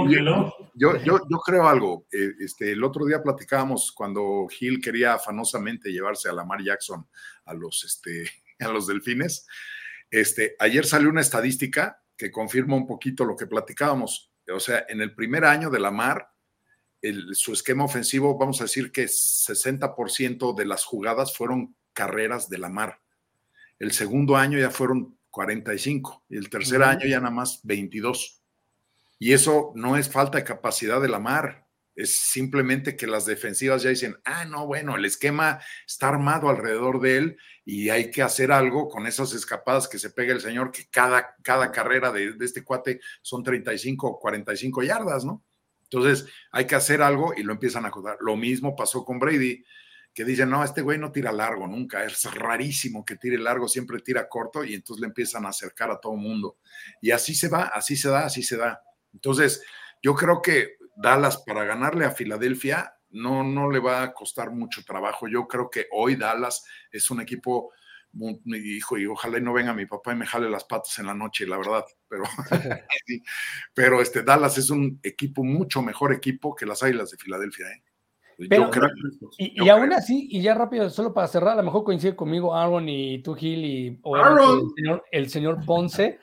Yo, 0.75 0.75
yo, 0.75 1.05
yo, 1.05 1.39
creo 1.45 1.69
algo. 1.69 2.07
Eh, 2.13 2.33
este, 2.41 2.73
el 2.73 2.83
otro 2.83 3.07
día 3.07 3.23
platicábamos 3.23 3.93
cuando 3.93 4.47
Gil 4.49 4.81
quería 4.81 5.15
afanosamente 5.15 5.93
llevarse 5.93 6.29
a 6.29 6.33
Lamar 6.33 6.63
Jackson 6.63 7.07
a 7.45 7.55
los, 7.55 7.85
este, 7.85 8.31
a 8.61 8.69
los 8.69 8.87
delfines. 8.87 9.47
Este, 10.11 10.57
ayer 10.59 10.85
salió 10.85 11.09
una 11.09 11.21
estadística 11.21 12.03
que 12.17 12.31
confirma 12.31 12.77
un 12.77 12.87
poquito 12.87 13.25
lo 13.25 13.37
que 13.37 13.47
platicábamos. 13.47 14.33
O 14.53 14.61
sea, 14.61 14.85
en 14.89 15.01
el 15.01 15.15
primer 15.15 15.45
año 15.45 15.71
de 15.71 15.81
Lamar, 15.81 16.31
el, 17.03 17.35
su 17.35 17.53
esquema 17.53 17.85
ofensivo, 17.85 18.39
vamos 18.39 18.61
a 18.61 18.65
decir 18.65 18.91
que 18.91 19.05
60% 19.05 20.55
de 20.55 20.65
las 20.65 20.85
jugadas 20.85 21.37
fueron 21.37 21.77
carreras 21.93 22.49
de 22.49 22.59
Lamar. 22.59 23.01
El 23.79 23.93
segundo 23.93 24.37
año 24.37 24.59
ya 24.59 24.71
fueron 24.71 25.16
45 25.37 26.25
y 26.31 26.39
el 26.39 26.49
tercer 26.49 26.83
año 26.83 27.07
ya 27.07 27.21
nada 27.21 27.31
más 27.31 27.61
22. 27.63 28.41
Y 29.19 29.35
eso 29.35 29.73
no 29.75 29.99
es 29.99 30.09
falta 30.09 30.39
de 30.39 30.45
capacidad 30.45 30.99
de 30.99 31.11
la 31.11 31.19
mar, 31.19 31.67
es 31.95 32.17
simplemente 32.17 32.97
que 32.97 33.07
las 33.07 33.27
defensivas 33.27 33.83
ya 33.83 33.91
dicen, 33.91 34.17
ah, 34.25 34.47
no, 34.47 34.67
bueno, 34.67 34.97
el 34.97 35.05
esquema 35.05 35.61
está 35.87 36.09
armado 36.09 36.49
alrededor 36.49 37.01
de 37.01 37.19
él 37.19 37.37
y 37.67 37.91
hay 37.91 38.11
que 38.11 38.23
hacer 38.23 38.51
algo 38.51 38.89
con 38.89 39.07
esas 39.07 39.35
escapadas 39.35 39.89
que 39.89 39.99
se 39.99 40.09
pega 40.09 40.33
el 40.33 40.41
señor, 40.41 40.71
que 40.73 40.89
cada, 40.91 41.35
cada 41.43 41.71
carrera 41.71 42.13
de, 42.13 42.33
de 42.33 42.45
este 42.45 42.65
cuate 42.65 43.01
son 43.21 43.43
35 43.43 44.07
o 44.07 44.19
45 44.19 44.83
yardas, 44.85 45.27
¿no? 45.27 45.45
Entonces 45.83 46.27
hay 46.51 46.67
que 46.67 46.75
hacer 46.77 47.03
algo 47.03 47.35
y 47.37 47.43
lo 47.43 47.53
empiezan 47.53 47.85
a 47.85 47.91
jugar. 47.91 48.17
Lo 48.21 48.37
mismo 48.37 48.75
pasó 48.75 49.05
con 49.05 49.19
Brady 49.19 49.63
que 50.17 50.25
dicen, 50.25 50.49
no, 50.49 50.65
este 50.65 50.81
güey 50.81 50.99
no 50.99 51.13
tira 51.13 51.31
largo 51.31 51.67
nunca, 51.67 52.03
es 52.03 52.25
rarísimo 52.33 53.05
que 53.05 53.17
tire 53.17 53.37
largo, 53.37 53.69
siempre 53.69 54.01
tira 54.01 54.27
corto 54.31 54.65
y 54.65 54.73
entonces 54.73 55.03
le 55.03 55.09
empiezan 55.09 55.45
a 55.45 55.51
acercar 55.51 55.91
a 55.91 56.01
todo 56.01 56.15
el 56.15 56.21
mundo. 56.21 56.57
Y 57.03 57.11
así 57.11 57.35
se 57.35 57.51
va, 57.51 57.65
así 57.65 57.97
se 57.97 58.09
da, 58.09 58.25
así 58.25 58.43
se 58.43 58.57
da. 58.57 58.81
Entonces, 59.13 59.63
yo 60.03 60.15
creo 60.15 60.41
que 60.41 60.79
Dallas 60.97 61.43
para 61.47 61.65
ganarle 61.65 62.07
a 62.07 62.13
Filadelfia 62.13 62.95
no, 63.11 63.45
no 63.45 63.71
le 63.71 63.79
va 63.79 64.05
a 64.05 64.15
costar 64.15 64.51
mucho 64.53 64.83
trabajo. 64.87 65.29
Yo 65.29 65.47
creo 65.47 65.69
que 65.69 65.87
hoy 65.93 66.17
Dallas 66.17 66.65
es 66.91 67.11
un 67.11 67.21
equipo, 67.21 67.75
mi 68.13 68.57
hijo, 68.57 68.97
y 68.97 69.05
ojalá 69.05 69.39
no 69.39 69.53
venga 69.53 69.75
mi 69.75 69.85
papá 69.85 70.15
y 70.15 70.17
me 70.17 70.27
jale 70.27 70.49
las 70.49 70.65
patas 70.65 70.99
en 70.99 71.09
la 71.09 71.15
noche, 71.15 71.47
la 71.47 71.59
verdad, 71.59 71.85
pero, 72.09 72.25
pero 73.75 74.01
este 74.01 74.23
Dallas 74.23 74.57
es 74.57 74.71
un 74.71 74.99
equipo 75.03 75.45
mucho 75.45 75.83
mejor 75.83 76.15
equipo 76.15 76.57
que 76.57 76.65
las 76.65 76.83
Águilas 76.83 77.11
de 77.11 77.19
Filadelfia. 77.19 77.67
¿eh? 77.67 77.83
Pero, 78.51 78.71
y, 79.39 79.69
aún 79.71 79.93
así, 79.95 80.29
y 80.31 80.43
ya 80.43 80.55
rápido, 80.55 80.91
solo 80.91 81.15
para 81.15 81.27
cerrar, 81.27 81.55
a 81.55 81.57
lo 81.57 81.63
mejor 81.63 81.85
coincide 81.85 82.15
conmigo 82.15 82.55
Aaron 82.55 82.87
y 82.89 83.23
tú, 83.23 83.35
Gil, 83.35 83.65
y 83.65 84.01
el, 85.11 85.31
señor, 85.31 85.65
Ponce, 85.65 86.19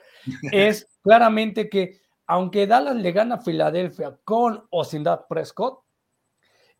es 0.51 0.87
claramente 1.01 1.69
que 1.69 2.01
aunque 2.27 2.67
Dallas 2.67 2.95
le 2.95 3.11
gana 3.11 3.35
a 3.35 3.41
Filadelfia 3.41 4.17
con 4.23 4.63
o 4.69 4.83
sin 4.83 5.03
Dad 5.03 5.25
Prescott, 5.27 5.83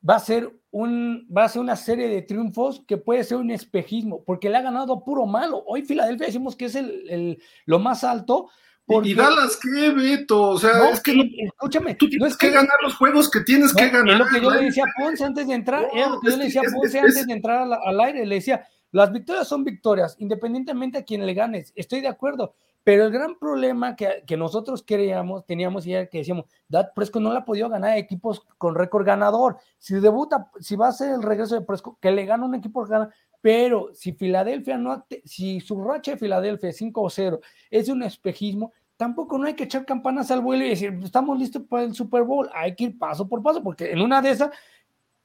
va 0.07 0.15
a 0.15 0.19
ser 0.19 0.51
un 0.71 1.27
va 1.35 1.45
a 1.45 1.49
ser 1.49 1.61
una 1.61 1.75
serie 1.75 2.07
de 2.07 2.21
triunfos 2.21 2.83
que 2.87 2.97
puede 2.97 3.23
ser 3.23 3.37
un 3.37 3.51
espejismo, 3.51 4.23
porque 4.23 4.49
le 4.49 4.57
ha 4.57 4.61
ganado 4.61 5.03
puro 5.03 5.25
malo. 5.25 5.63
Hoy 5.65 5.83
Filadelfia 5.83 6.27
decimos 6.27 6.55
que 6.55 6.65
es 6.65 6.75
el, 6.75 7.41
lo 7.65 7.79
más 7.79 8.03
alto, 8.03 8.49
¿Y 8.87 9.13
Dallas 9.13 9.57
qué, 9.61 9.91
Beto? 9.91 10.41
O 10.41 10.59
sea, 10.59 10.89
es 10.89 11.01
que 11.01 11.13
escúchame, 11.45 11.95
tú 11.95 12.09
tienes 12.09 12.35
que, 12.35 12.49
ganar 12.49 12.75
los 12.83 12.95
juegos 12.95 13.29
que 13.29 13.41
tienes 13.41 13.73
que 13.73 13.89
ganar. 13.89 14.13
Es 14.13 14.19
lo 14.19 14.25
que 14.27 14.41
yo 14.41 14.51
le 14.51 14.65
decía 14.65 14.83
a 14.83 15.01
Ponce 15.01 15.23
antes 15.23 15.47
de 15.47 15.53
entrar, 15.53 15.87
es 15.93 16.07
lo 16.07 16.19
que 16.19 16.31
yo 16.31 16.37
le 16.37 16.43
decía 16.45 16.61
a 16.61 16.71
Ponce 16.71 16.99
antes 16.99 17.25
de 17.25 17.33
entrar 17.33 17.67
al, 17.85 17.99
aire, 18.01 18.25
le 18.25 18.35
decía, 18.35 18.67
las 18.91 19.11
victorias 19.11 19.47
son 19.47 19.63
victorias, 19.63 20.15
independientemente 20.19 20.97
a 20.97 21.03
quien 21.03 21.25
le 21.25 21.33
ganes, 21.33 21.71
estoy 21.75 22.01
de 22.01 22.09
acuerdo, 22.09 22.55
pero 22.83 23.05
el 23.05 23.11
gran 23.11 23.39
problema 23.39 23.95
que, 23.95 24.23
que 24.27 24.35
nosotros 24.35 24.83
queríamos, 24.83 25.45
teníamos 25.45 25.85
ya 25.85 26.07
que 26.07 26.17
decíamos, 26.17 26.45
Dad 26.67 26.91
Presco 26.93 27.21
no 27.21 27.31
le 27.31 27.39
ha 27.39 27.45
podido 27.45 27.69
ganar 27.69 27.91
a 27.91 27.97
equipos 27.97 28.45
con 28.57 28.75
récord 28.75 29.05
ganador. 29.05 29.57
Si 29.79 29.93
debuta, 29.95 30.51
si 30.59 30.75
va 30.75 30.89
a 30.89 30.91
ser 30.91 31.13
el 31.13 31.23
regreso 31.23 31.55
de 31.55 31.61
Presco, 31.61 31.97
que 32.01 32.11
le 32.11 32.25
gana 32.25 32.45
un 32.45 32.55
equipo 32.55 32.83
que 32.83 32.91
gana, 32.91 33.09
pero 33.43 33.89
si 33.93 34.13
Filadelfia 34.13 34.77
no, 34.77 35.05
si 35.25 35.59
su 35.59 35.83
racha 35.83 36.11
de 36.11 36.17
Filadelfia 36.17 36.69
5-0 36.69 37.41
es 37.69 37.89
un 37.89 38.01
espejismo, 38.03 38.71
tampoco 38.95 39.37
no 39.37 39.47
hay 39.47 39.53
que 39.53 39.65
echar 39.65 39.85
campanas 39.85 40.31
al 40.31 40.39
vuelo 40.39 40.63
y 40.63 40.69
decir, 40.69 40.97
estamos 41.03 41.37
listos 41.37 41.63
para 41.67 41.83
el 41.83 41.93
Super 41.93 42.23
Bowl, 42.23 42.49
hay 42.53 42.73
que 42.73 42.85
ir 42.85 42.97
paso 42.97 43.27
por 43.27 43.43
paso, 43.43 43.61
porque 43.61 43.91
en 43.91 43.99
una 43.99 44.21
de 44.21 44.29
esas 44.29 44.49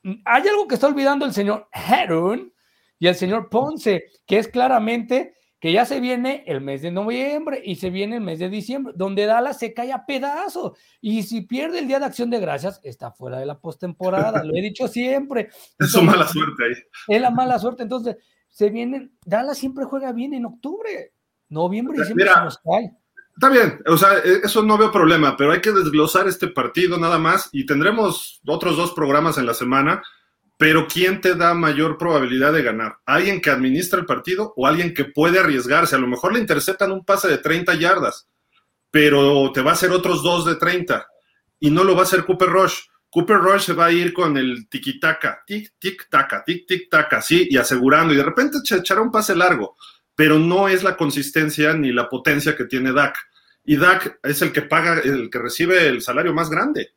mm, 0.03 0.15
hay 0.25 0.49
algo 0.49 0.67
que 0.67 0.75
está 0.75 0.89
olvidando 0.89 1.27
el 1.27 1.33
señor 1.33 1.69
Heron 1.73 2.53
y 2.99 3.07
el 3.07 3.15
señor 3.15 3.49
Ponce, 3.49 4.07
que 4.27 4.39
es 4.39 4.49
claramente 4.49 5.37
que 5.61 5.73
ya 5.73 5.85
se 5.85 6.01
viene 6.01 6.45
el 6.47 6.61
mes 6.61 6.83
de 6.83 6.91
noviembre 6.91 7.61
y 7.65 7.77
se 7.77 7.91
viene 7.91 8.17
el 8.17 8.23
mes 8.23 8.39
de 8.39 8.49
diciembre, 8.49 8.93
donde 8.97 9.27
Dallas 9.27 9.59
se 9.59 9.75
cae 9.75 9.93
a 9.93 10.07
pedazos. 10.07 10.79
Y 11.01 11.23
si 11.25 11.41
pierde 11.43 11.81
el 11.81 11.89
Día 11.89 11.99
de 11.99 12.07
Acción 12.07 12.31
de 12.31 12.39
Gracias, 12.39 12.81
está 12.85 13.11
fuera 13.11 13.39
de 13.39 13.47
la 13.47 13.59
postemporada, 13.59 14.45
lo 14.45 14.55
he 14.55 14.63
dicho 14.63 14.87
siempre. 14.89 15.51
Es 15.79 15.91
su 15.91 16.03
mala 16.03 16.27
suerte 16.27 16.65
ahí. 16.65 16.73
Es 17.09 17.21
la 17.21 17.31
mala 17.31 17.59
suerte. 17.59 17.83
Entonces, 17.83 18.17
se 18.49 18.71
viene, 18.71 19.11
Dallas 19.25 19.59
siempre 19.59 19.85
juega 19.85 20.13
bien 20.13 20.35
en 20.35 20.47
octubre, 20.47 21.13
noviembre 21.49 21.97
y 21.97 22.01
diciembre 22.01 22.29
se 22.33 22.41
nos 22.41 22.59
cae. 22.59 22.93
Está 23.35 23.51
bien, 23.51 23.81
o 23.87 23.97
sea, 23.97 24.19
e, 24.19 24.41
eso 24.43 24.65
no 24.65 24.77
veo 24.77 24.91
problema, 24.91 25.37
pero 25.37 25.53
hay 25.53 25.61
que 25.61 25.71
desglosar 25.71 26.27
este 26.27 26.49
partido 26.49 26.99
nada 26.99 27.19
más 27.19 27.49
y 27.53 27.67
tendremos 27.67 28.41
otros 28.45 28.77
dos 28.77 28.93
programas 28.93 29.39
en 29.39 29.47
la 29.47 29.55
semana, 29.55 30.03
pero 30.59 30.87
¿quién 30.87 31.23
te 31.23 31.35
da 31.35 31.55
mayor 31.55 31.97
probabilidad 31.97 32.53
de 32.53 32.63
ganar? 32.63 32.99
¿Alguien 33.07 33.41
que 33.41 33.49
administra 33.49 33.99
el 33.99 34.05
partido 34.05 34.53
o 34.57 34.67
alguien 34.67 34.93
que 34.93 35.07
puede 35.07 35.39
arriesgarse? 35.39 35.97
A 35.97 35.99
lo 35.99 36.07
mejor 36.07 36.35
le 36.35 36.41
interceptan 36.41 36.93
un 36.93 37.05
pase 37.05 37.29
de 37.29 37.39
30 37.39 37.75
yardas, 37.77 38.29
pero 38.91 39.51
te 39.53 39.63
va 39.63 39.71
a 39.71 39.75
hacer 39.75 39.91
otros 39.91 40.23
dos 40.23 40.45
de 40.45 40.57
30 40.57 41.07
y 41.61 41.71
no 41.71 41.83
lo 41.83 41.95
va 41.95 42.01
a 42.01 42.05
hacer 42.05 42.27
Cooper 42.27 42.51
Rush. 42.51 42.81
Cooper 43.09 43.39
Rush 43.39 43.63
se 43.63 43.73
va 43.73 43.87
a 43.87 43.93
ir 43.93 44.13
con 44.13 44.37
el 44.37 44.69
tiki-taka, 44.69 45.45
tic-tic-taka, 45.47 46.45
tic-tic-taka, 46.45 47.23
sí, 47.23 47.49
y 47.49 47.57
asegurando, 47.57 48.13
y 48.13 48.19
de 48.19 48.23
repente 48.23 48.59
echará 48.63 49.01
un 49.01 49.11
pase 49.11 49.35
largo 49.35 49.75
pero 50.19 50.37
no 50.37 50.67
es 50.67 50.83
la 50.83 50.97
consistencia 50.97 51.75
ni 51.75 51.93
la 51.93 52.09
potencia 52.09 52.57
que 52.57 52.65
tiene 52.65 52.93
Dak. 52.93 53.17
Y 53.65 53.77
Dak 53.77 54.19
es 54.25 54.43
el 54.43 54.51
que 54.51 54.63
paga, 54.63 54.99
el 54.99 55.31
que 55.31 55.39
recibe 55.39 55.87
el 55.87 56.03
salario 56.03 56.35
más 56.35 56.51
grande. 56.51 56.91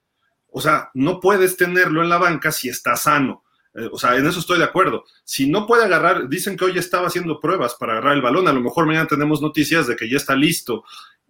O 0.47 0.59
sea, 0.59 0.89
no 0.95 1.19
puedes 1.19 1.55
tenerlo 1.55 2.01
en 2.01 2.09
la 2.09 2.17
banca 2.17 2.51
si 2.51 2.67
está 2.67 2.95
sano. 2.95 3.43
Eh, 3.73 3.89
o 3.91 3.97
sea, 3.97 4.17
en 4.17 4.25
eso 4.25 4.39
estoy 4.39 4.57
de 4.57 4.65
acuerdo. 4.65 5.05
Si 5.23 5.49
no 5.49 5.65
puede 5.65 5.85
agarrar, 5.85 6.27
dicen 6.27 6.57
que 6.57 6.65
hoy 6.65 6.77
estaba 6.77 7.07
haciendo 7.07 7.39
pruebas 7.39 7.75
para 7.75 7.93
agarrar 7.93 8.15
el 8.15 8.21
balón, 8.21 8.47
a 8.47 8.53
lo 8.53 8.61
mejor 8.61 8.85
mañana 8.85 9.07
tenemos 9.07 9.41
noticias 9.41 9.87
de 9.87 9.95
que 9.95 10.09
ya 10.09 10.17
está 10.17 10.35
listo. 10.35 10.83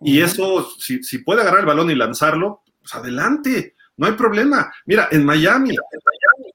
Y 0.04 0.22
eso, 0.22 0.68
si, 0.80 1.04
si, 1.04 1.20
puede 1.20 1.42
agarrar 1.42 1.60
el 1.60 1.68
balón 1.68 1.92
y 1.92 1.96
lanzarlo, 1.96 2.64
pues 2.80 2.96
adelante, 2.96 3.76
no 3.98 4.08
hay 4.08 4.14
problema. 4.14 4.74
Mira, 4.86 5.08
en 5.12 5.24
Miami, 5.24 5.76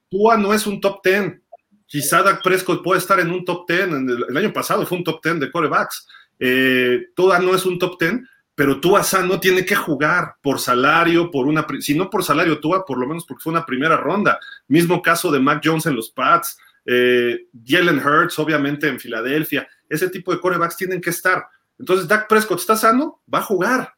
Tua 0.09 0.37
no 0.37 0.53
es 0.53 0.67
un 0.67 0.81
top 0.81 1.01
ten, 1.01 1.41
Quizá 1.87 2.21
Dak 2.21 2.43
Prescott 2.43 2.83
puede 2.83 2.99
estar 2.99 3.19
en 3.19 3.31
un 3.31 3.45
top 3.45 3.65
10. 3.67 3.81
El, 4.29 4.37
año 4.37 4.51
pasado 4.51 4.85
fue 4.85 4.97
un 4.97 5.05
top 5.05 5.23
10 5.23 5.39
de 5.39 5.51
corebacks. 5.51 6.05
Eh, 6.37 7.07
Toda 7.15 7.39
no 7.39 7.55
es 7.55 7.65
un 7.65 7.79
top 7.79 7.97
10, 7.99 8.13
pero 8.57 8.81
Tua 8.81 9.03
no 9.23 9.39
tiene 9.39 9.63
que 9.63 9.75
jugar 9.75 10.37
por 10.41 10.59
salario, 10.59 11.29
por 11.29 11.45
una, 11.45 11.63
si 11.79 11.93
no 11.93 12.09
por 12.09 12.23
salario 12.23 12.59
Tua, 12.59 12.83
por 12.83 12.97
lo 12.97 13.05
menos 13.05 13.23
porque 13.23 13.43
fue 13.43 13.53
una 13.53 13.67
primera 13.67 13.97
ronda. 13.97 14.39
Mismo 14.67 14.99
caso 14.99 15.31
de 15.31 15.39
Mac 15.39 15.61
Jones 15.63 15.85
en 15.85 15.95
los 15.95 16.09
Pats, 16.09 16.57
eh, 16.83 17.49
Jalen 17.63 17.99
Hurts, 17.99 18.39
obviamente 18.39 18.87
en 18.87 18.99
Filadelfia. 18.99 19.67
Ese 19.87 20.09
tipo 20.09 20.33
de 20.33 20.39
corebacks 20.39 20.75
tienen 20.75 21.01
que 21.01 21.11
estar. 21.11 21.45
Entonces, 21.77 22.07
Dak 22.07 22.27
Prescott 22.27 22.57
está 22.57 22.75
sano, 22.75 23.21
va 23.31 23.37
a 23.37 23.43
jugar. 23.43 23.93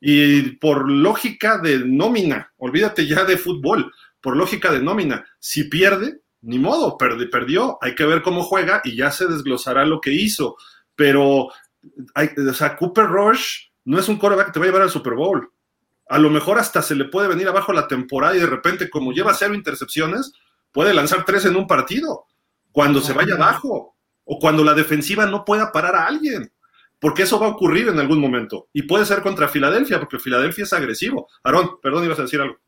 Y 0.00 0.52
por 0.52 0.90
lógica 0.90 1.58
de 1.58 1.80
nómina, 1.80 2.50
olvídate 2.56 3.06
ya 3.06 3.26
de 3.26 3.36
fútbol, 3.36 3.92
por 4.22 4.38
lógica 4.38 4.72
de 4.72 4.80
nómina, 4.80 5.26
si 5.38 5.64
pierde, 5.64 6.22
ni 6.40 6.58
modo, 6.58 6.96
perdió, 6.96 7.76
hay 7.82 7.94
que 7.94 8.06
ver 8.06 8.22
cómo 8.22 8.42
juega 8.42 8.80
y 8.84 8.96
ya 8.96 9.10
se 9.10 9.26
desglosará 9.26 9.84
lo 9.84 10.00
que 10.00 10.12
hizo. 10.12 10.56
Pero, 10.96 11.48
o 11.48 12.54
sea, 12.54 12.74
Cooper 12.74 13.04
Rush 13.04 13.67
no 13.88 13.98
es 13.98 14.06
un 14.10 14.18
coreback 14.18 14.48
que 14.48 14.52
te 14.52 14.58
va 14.58 14.66
a 14.66 14.68
llevar 14.68 14.82
al 14.82 14.90
Super 14.90 15.14
Bowl. 15.14 15.50
A 16.10 16.18
lo 16.18 16.28
mejor 16.28 16.58
hasta 16.58 16.82
se 16.82 16.94
le 16.94 17.06
puede 17.06 17.26
venir 17.26 17.48
abajo 17.48 17.72
la 17.72 17.88
temporada 17.88 18.36
y 18.36 18.38
de 18.38 18.46
repente, 18.46 18.90
como 18.90 19.12
lleva 19.12 19.32
cero 19.32 19.54
intercepciones, 19.54 20.34
puede 20.72 20.92
lanzar 20.92 21.24
tres 21.24 21.46
en 21.46 21.56
un 21.56 21.66
partido, 21.66 22.26
cuando 22.70 23.00
se 23.00 23.14
vaya 23.14 23.34
abajo 23.34 23.96
o 24.24 24.38
cuando 24.38 24.62
la 24.62 24.74
defensiva 24.74 25.24
no 25.24 25.42
pueda 25.42 25.72
parar 25.72 25.96
a 25.96 26.06
alguien. 26.06 26.52
Porque 27.00 27.22
eso 27.22 27.40
va 27.40 27.46
a 27.46 27.50
ocurrir 27.50 27.88
en 27.88 27.98
algún 27.98 28.20
momento. 28.20 28.68
Y 28.74 28.82
puede 28.82 29.06
ser 29.06 29.22
contra 29.22 29.48
Filadelfia, 29.48 29.98
porque 29.98 30.18
Filadelfia 30.18 30.64
es 30.64 30.72
agresivo. 30.74 31.28
Aarón, 31.42 31.80
perdón, 31.80 32.04
ibas 32.04 32.18
a 32.18 32.22
decir 32.22 32.42
algo. 32.42 32.58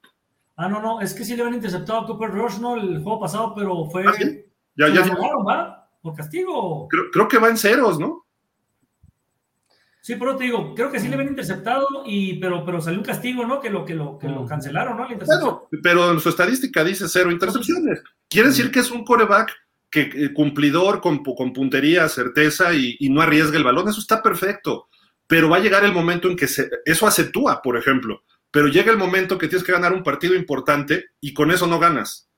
Ah, 0.57 0.71
no, 0.71 0.81
no, 0.81 1.03
es 1.03 1.13
que 1.13 1.25
sí 1.27 1.37
le 1.37 1.43
habían 1.43 1.57
interceptado 1.57 2.01
a 2.01 2.07
Cooper 2.07 2.31
Rush, 2.31 2.59
¿no? 2.61 2.77
El 2.77 3.03
juego 3.03 3.21
pasado, 3.21 3.53
pero 3.55 3.85
fue. 3.91 4.07
¿Ah, 4.07 4.13
Ya, 4.75 4.89
ya, 4.89 5.15
¿va? 5.47 5.87
¿Por 6.01 6.15
castigo? 6.15 6.89
Creo, 6.89 7.29
que 7.29 7.39
va 7.39 7.51
en 7.51 7.59
ceros, 7.59 7.99
¿no? 7.99 8.25
Sí, 10.03 10.17
pero 10.17 10.37
te 10.37 10.45
digo, 10.45 10.75
creo 10.75 10.91
que 10.91 10.99
sí 10.99 11.09
le 11.09 11.15
habían 11.15 11.31
interceptado, 11.31 11.87
y, 12.07 12.39
pero, 12.41 12.65
pero 12.65 12.81
salió 12.81 12.99
un 12.99 13.05
castigo, 13.05 13.45
¿no? 13.47 13.61
Que 13.61 13.71
lo, 13.71 13.85
que 13.85 13.95
lo, 13.95 14.19
que 14.19 14.29
lo 14.29 14.47
cancelaron, 14.47 14.97
¿no? 14.97 15.07
Bueno, 15.27 15.69
pero 15.83 16.13
en 16.13 16.21
su 16.21 16.29
estadística 16.31 16.83
dice 16.85 17.09
cero 17.09 17.31
intercepciones. 17.31 18.03
Quiere 18.29 18.49
decir 18.49 18.71
que 18.71 18.81
es 18.81 18.91
un 18.91 19.05
coreback 19.05 19.53
que, 19.91 20.33
cumplidor, 20.33 21.01
con, 21.01 21.23
con, 21.23 21.53
puntería, 21.53 22.09
certeza 22.09 22.73
y, 22.73 22.97
y, 22.99 23.11
no 23.11 23.21
arriesga 23.21 23.59
el 23.59 23.65
balón. 23.65 23.89
Eso 23.89 24.01
está 24.01 24.23
perfecto. 24.23 24.89
Pero 25.27 25.49
va 25.49 25.59
a 25.59 25.61
llegar 25.61 25.85
el 25.85 25.93
momento 25.93 26.29
en 26.29 26.37
que 26.37 26.49
se, 26.49 26.71
eso 26.85 27.07
acentúa, 27.07 27.61
por 27.63 27.77
ejemplo 27.77 28.23
pero 28.51 28.69
llega 28.69 28.91
el 28.91 28.99
momento 28.99 29.39
que 29.39 29.49
tienes 29.49 29.65
que 29.65 29.73
ganar 29.73 29.93
un 29.93 30.03
partido 30.03 30.35
importante 30.35 31.07
y 31.21 31.33
con 31.33 31.51
eso 31.51 31.67
no 31.67 31.79
ganas. 31.79 32.29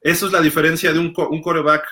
Eso 0.00 0.26
es 0.26 0.32
la 0.32 0.40
diferencia 0.40 0.92
de 0.92 0.98
un, 0.98 1.14
un 1.16 1.42
coreback 1.42 1.86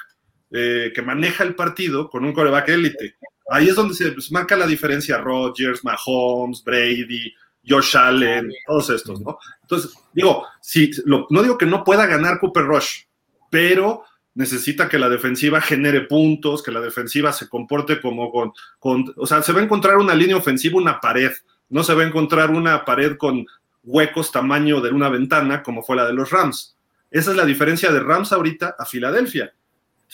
eh, 0.50 0.92
que 0.94 1.02
maneja 1.02 1.44
el 1.44 1.54
partido 1.54 2.08
con 2.08 2.24
un 2.24 2.32
coreback 2.32 2.70
élite. 2.70 3.16
Ahí 3.48 3.68
es 3.68 3.74
donde 3.74 3.94
se 3.94 4.14
marca 4.30 4.56
la 4.56 4.66
diferencia 4.66 5.18
Rodgers, 5.18 5.84
Mahomes, 5.84 6.62
Brady, 6.62 7.32
Josh 7.66 7.96
Allen, 7.96 8.50
todos 8.66 8.90
estos, 8.90 9.20
¿no? 9.20 9.38
Entonces, 9.62 9.94
digo, 10.12 10.46
si, 10.60 10.90
no 11.06 11.42
digo 11.42 11.58
que 11.58 11.66
no 11.66 11.84
pueda 11.84 12.06
ganar 12.06 12.40
Cooper 12.40 12.64
Rush, 12.64 13.04
pero 13.50 14.04
necesita 14.34 14.88
que 14.88 14.98
la 14.98 15.08
defensiva 15.08 15.60
genere 15.60 16.02
puntos, 16.02 16.62
que 16.62 16.70
la 16.70 16.80
defensiva 16.80 17.32
se 17.32 17.48
comporte 17.48 18.00
como 18.00 18.30
con, 18.30 18.52
con, 18.78 19.12
o 19.16 19.26
sea, 19.26 19.42
se 19.42 19.52
va 19.52 19.60
a 19.60 19.64
encontrar 19.64 19.96
una 19.96 20.14
línea 20.14 20.36
ofensiva, 20.36 20.78
una 20.78 21.00
pared, 21.00 21.32
no 21.70 21.82
se 21.82 21.94
va 21.94 22.02
a 22.02 22.06
encontrar 22.06 22.50
una 22.50 22.84
pared 22.84 23.16
con 23.16 23.46
huecos 23.82 24.30
tamaño 24.30 24.80
de 24.80 24.90
una 24.90 25.08
ventana, 25.08 25.62
como 25.62 25.82
fue 25.82 25.96
la 25.96 26.06
de 26.06 26.12
los 26.12 26.30
Rams. 26.30 26.76
Esa 27.10 27.30
es 27.30 27.36
la 27.36 27.44
diferencia 27.44 27.90
de 27.90 28.00
Rams 28.00 28.32
ahorita 28.32 28.76
a 28.78 28.84
Filadelfia, 28.84 29.54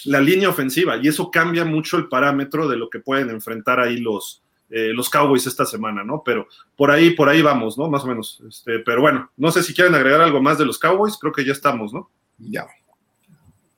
la 0.04 0.20
línea 0.20 0.48
ofensiva, 0.48 0.96
y 0.96 1.08
eso 1.08 1.30
cambia 1.30 1.64
mucho 1.64 1.96
el 1.96 2.08
parámetro 2.08 2.68
de 2.68 2.76
lo 2.76 2.90
que 2.90 3.00
pueden 3.00 3.30
enfrentar 3.30 3.80
ahí 3.80 3.98
los, 3.98 4.42
eh, 4.70 4.92
los 4.92 5.08
Cowboys 5.08 5.46
esta 5.46 5.64
semana, 5.64 6.02
¿no? 6.02 6.22
Pero 6.24 6.48
por 6.76 6.90
ahí, 6.90 7.10
por 7.10 7.28
ahí 7.28 7.42
vamos, 7.42 7.78
¿no? 7.78 7.88
Más 7.88 8.04
o 8.04 8.08
menos. 8.08 8.42
Este, 8.48 8.80
pero 8.80 9.00
bueno, 9.00 9.30
no 9.36 9.50
sé 9.52 9.62
si 9.62 9.74
quieren 9.74 9.94
agregar 9.94 10.20
algo 10.20 10.42
más 10.42 10.58
de 10.58 10.66
los 10.66 10.78
Cowboys, 10.78 11.16
creo 11.16 11.32
que 11.32 11.44
ya 11.44 11.52
estamos, 11.52 11.92
¿no? 11.92 12.10
Ya. 12.38 12.66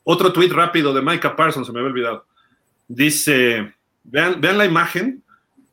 Otro 0.05 0.33
tweet 0.33 0.51
rápido 0.51 0.95
de 0.95 1.03
Micah 1.03 1.37
Parsons, 1.37 1.67
se 1.67 1.73
me 1.73 1.81
había 1.81 1.91
olvidado. 1.91 2.27
Dice, 2.89 3.75
vean, 4.05 4.41
vean 4.41 4.57
la 4.57 4.65
imagen, 4.65 5.23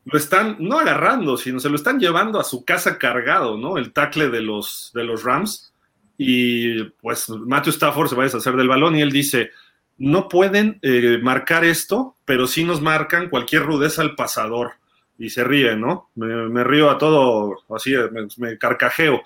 lo 0.05 0.17
están 0.17 0.57
no 0.59 0.79
agarrando, 0.79 1.37
sino 1.37 1.59
se 1.59 1.69
lo 1.69 1.75
están 1.75 1.99
llevando 1.99 2.39
a 2.39 2.43
su 2.43 2.65
casa 2.65 2.97
cargado, 2.97 3.57
¿no? 3.57 3.77
El 3.77 3.93
tackle 3.93 4.29
de 4.29 4.41
los, 4.41 4.91
de 4.93 5.03
los 5.03 5.23
Rams. 5.23 5.73
Y 6.17 6.83
pues 7.01 7.29
Matthew 7.29 7.71
Stafford 7.71 8.09
se 8.09 8.15
va 8.15 8.23
a 8.23 8.25
deshacer 8.25 8.55
del 8.55 8.67
balón 8.67 8.95
y 8.95 9.01
él 9.01 9.11
dice, 9.11 9.51
no 9.97 10.27
pueden 10.27 10.79
eh, 10.81 11.19
marcar 11.21 11.63
esto, 11.63 12.17
pero 12.25 12.47
sí 12.47 12.63
nos 12.63 12.81
marcan 12.81 13.29
cualquier 13.29 13.63
rudeza 13.63 14.01
al 14.01 14.15
pasador. 14.15 14.73
Y 15.17 15.29
se 15.29 15.43
ríe, 15.43 15.75
¿no? 15.75 16.09
Me, 16.15 16.63
río 16.63 16.89
a 16.89 16.97
todo, 16.97 17.63
así 17.69 17.93
me, 18.37 18.57
carcajeo. 18.57 19.21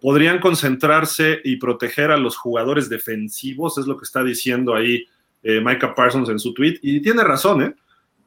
Podrían 0.00 0.38
concentrarse 0.38 1.40
y 1.44 1.56
proteger 1.56 2.10
a 2.10 2.18
los 2.18 2.36
jugadores 2.36 2.88
defensivos, 2.88 3.78
es 3.78 3.86
lo 3.86 3.96
que 3.96 4.04
está 4.04 4.22
diciendo 4.22 4.74
ahí 4.74 5.06
eh, 5.42 5.60
Micah 5.64 5.94
Parsons 5.94 6.28
en 6.28 6.38
su 6.38 6.52
tweet. 6.52 6.78
Y 6.82 7.00
tiene 7.00 7.24
razón, 7.24 7.62
¿eh? 7.62 7.74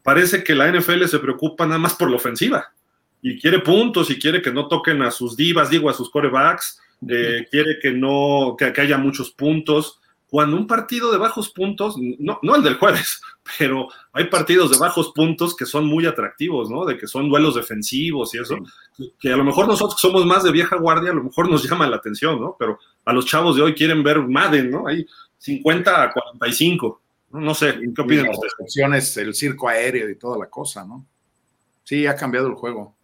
Parece 0.01 0.43
que 0.43 0.55
la 0.55 0.69
NFL 0.71 1.05
se 1.05 1.19
preocupa 1.19 1.65
nada 1.65 1.79
más 1.79 1.95
por 1.95 2.09
la 2.09 2.17
ofensiva. 2.17 2.73
Y 3.21 3.39
quiere 3.39 3.59
puntos 3.59 4.09
y 4.09 4.19
quiere 4.19 4.41
que 4.41 4.51
no 4.51 4.67
toquen 4.67 5.01
a 5.01 5.11
sus 5.11 5.37
divas, 5.37 5.69
digo, 5.69 5.89
a 5.89 5.93
sus 5.93 6.09
corebacks. 6.09 6.81
Eh, 7.07 7.47
quiere 7.49 7.79
que 7.81 7.91
no, 7.91 8.55
que 8.57 8.73
haya 8.81 8.97
muchos 8.97 9.31
puntos 9.31 10.01
cuando 10.33 10.57
un 10.57 10.65
partido 10.65 11.11
de 11.11 11.19
bajos 11.19 11.51
puntos, 11.51 11.95
no, 12.17 12.39
no 12.41 12.55
el 12.55 12.63
del 12.63 12.79
jueves, 12.79 13.21
pero 13.59 13.87
hay 14.13 14.23
partidos 14.31 14.71
de 14.71 14.79
bajos 14.79 15.11
puntos 15.13 15.55
que 15.55 15.67
son 15.67 15.85
muy 15.85 16.07
atractivos, 16.07 16.71
¿no? 16.71 16.85
De 16.85 16.97
que 16.97 17.05
son 17.05 17.29
duelos 17.29 17.53
defensivos 17.53 18.33
y 18.33 18.39
eso, 18.39 18.57
que 19.19 19.31
a 19.31 19.37
lo 19.37 19.43
mejor 19.43 19.67
nosotros 19.67 20.01
somos 20.01 20.25
más 20.25 20.43
de 20.43 20.51
vieja 20.51 20.75
guardia, 20.77 21.11
a 21.11 21.13
lo 21.13 21.25
mejor 21.25 21.51
nos 21.51 21.69
llama 21.69 21.87
la 21.87 21.97
atención, 21.97 22.41
¿no? 22.41 22.55
Pero 22.57 22.79
a 23.05 23.13
los 23.13 23.27
chavos 23.27 23.55
de 23.55 23.61
hoy 23.61 23.75
quieren 23.75 24.01
ver 24.01 24.23
Madden, 24.23 24.71
¿no? 24.71 24.87
Hay 24.87 25.05
50 25.37 26.01
a 26.01 26.11
45. 26.11 27.01
No, 27.33 27.53
sé, 27.53 27.75
¿qué 27.95 28.01
opinan 28.01 28.29
ustedes? 28.29 29.17
el 29.17 29.35
circo 29.35 29.69
aéreo 29.69 30.09
y 30.09 30.15
toda 30.15 30.39
la 30.39 30.47
cosa, 30.47 30.83
¿no? 30.83 31.05
Sí, 31.83 32.07
ha 32.07 32.15
cambiado 32.15 32.47
el 32.47 32.55
juego. 32.55 32.95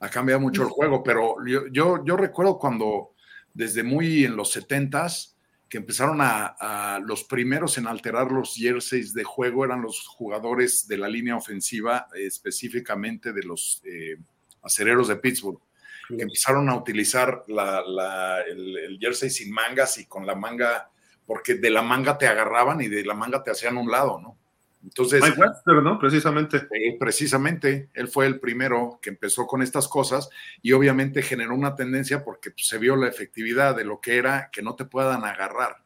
Ha 0.00 0.08
cambiado 0.08 0.40
mucho 0.40 0.62
el 0.62 0.68
juego, 0.68 1.02
pero 1.02 1.36
yo, 1.46 1.66
yo, 1.70 2.02
yo 2.06 2.16
recuerdo 2.16 2.58
cuando 2.58 3.10
desde 3.52 3.82
muy 3.82 4.24
en 4.24 4.34
los 4.34 4.50
setentas 4.50 5.33
que 5.68 5.78
empezaron 5.78 6.18
a, 6.20 7.00
los 7.04 7.24
primeros 7.24 7.78
en 7.78 7.86
alterar 7.86 8.30
los 8.30 8.54
jerseys 8.54 9.12
de 9.14 9.24
juego 9.24 9.64
eran 9.64 9.82
los 9.82 10.06
jugadores 10.06 10.86
de 10.86 10.98
la 10.98 11.08
línea 11.08 11.36
ofensiva, 11.36 12.06
específicamente 12.14 13.32
de 13.32 13.42
los 13.42 13.82
eh, 13.84 14.16
acereros 14.62 15.08
de 15.08 15.16
Pittsburgh, 15.16 15.60
que 16.08 16.22
empezaron 16.22 16.68
a 16.68 16.76
utilizar 16.76 17.44
el, 17.48 18.98
jersey 19.00 19.30
sin 19.30 19.52
mangas 19.52 19.98
y 19.98 20.06
con 20.06 20.26
la 20.26 20.34
manga, 20.34 20.90
porque 21.26 21.54
de 21.54 21.70
la 21.70 21.82
manga 21.82 22.18
te 22.18 22.26
agarraban 22.26 22.80
y 22.80 22.88
de 22.88 23.04
la 23.04 23.14
manga 23.14 23.42
te 23.42 23.50
hacían 23.50 23.76
un 23.76 23.90
lado, 23.90 24.20
¿no? 24.20 24.38
Entonces, 24.84 25.22
Mike 25.22 25.40
Webster, 25.40 25.82
¿no? 25.82 25.98
Precisamente. 25.98 26.68
precisamente, 27.00 27.88
él 27.94 28.08
fue 28.08 28.26
el 28.26 28.38
primero 28.38 28.98
que 29.00 29.10
empezó 29.10 29.46
con 29.46 29.62
estas 29.62 29.88
cosas 29.88 30.28
y 30.60 30.72
obviamente 30.72 31.22
generó 31.22 31.54
una 31.54 31.74
tendencia 31.74 32.22
porque 32.22 32.50
pues, 32.50 32.66
se 32.66 32.78
vio 32.78 32.94
la 32.94 33.08
efectividad 33.08 33.74
de 33.74 33.84
lo 33.84 34.00
que 34.00 34.18
era 34.18 34.50
que 34.52 34.62
no 34.62 34.76
te 34.76 34.84
puedan 34.84 35.24
agarrar. 35.24 35.82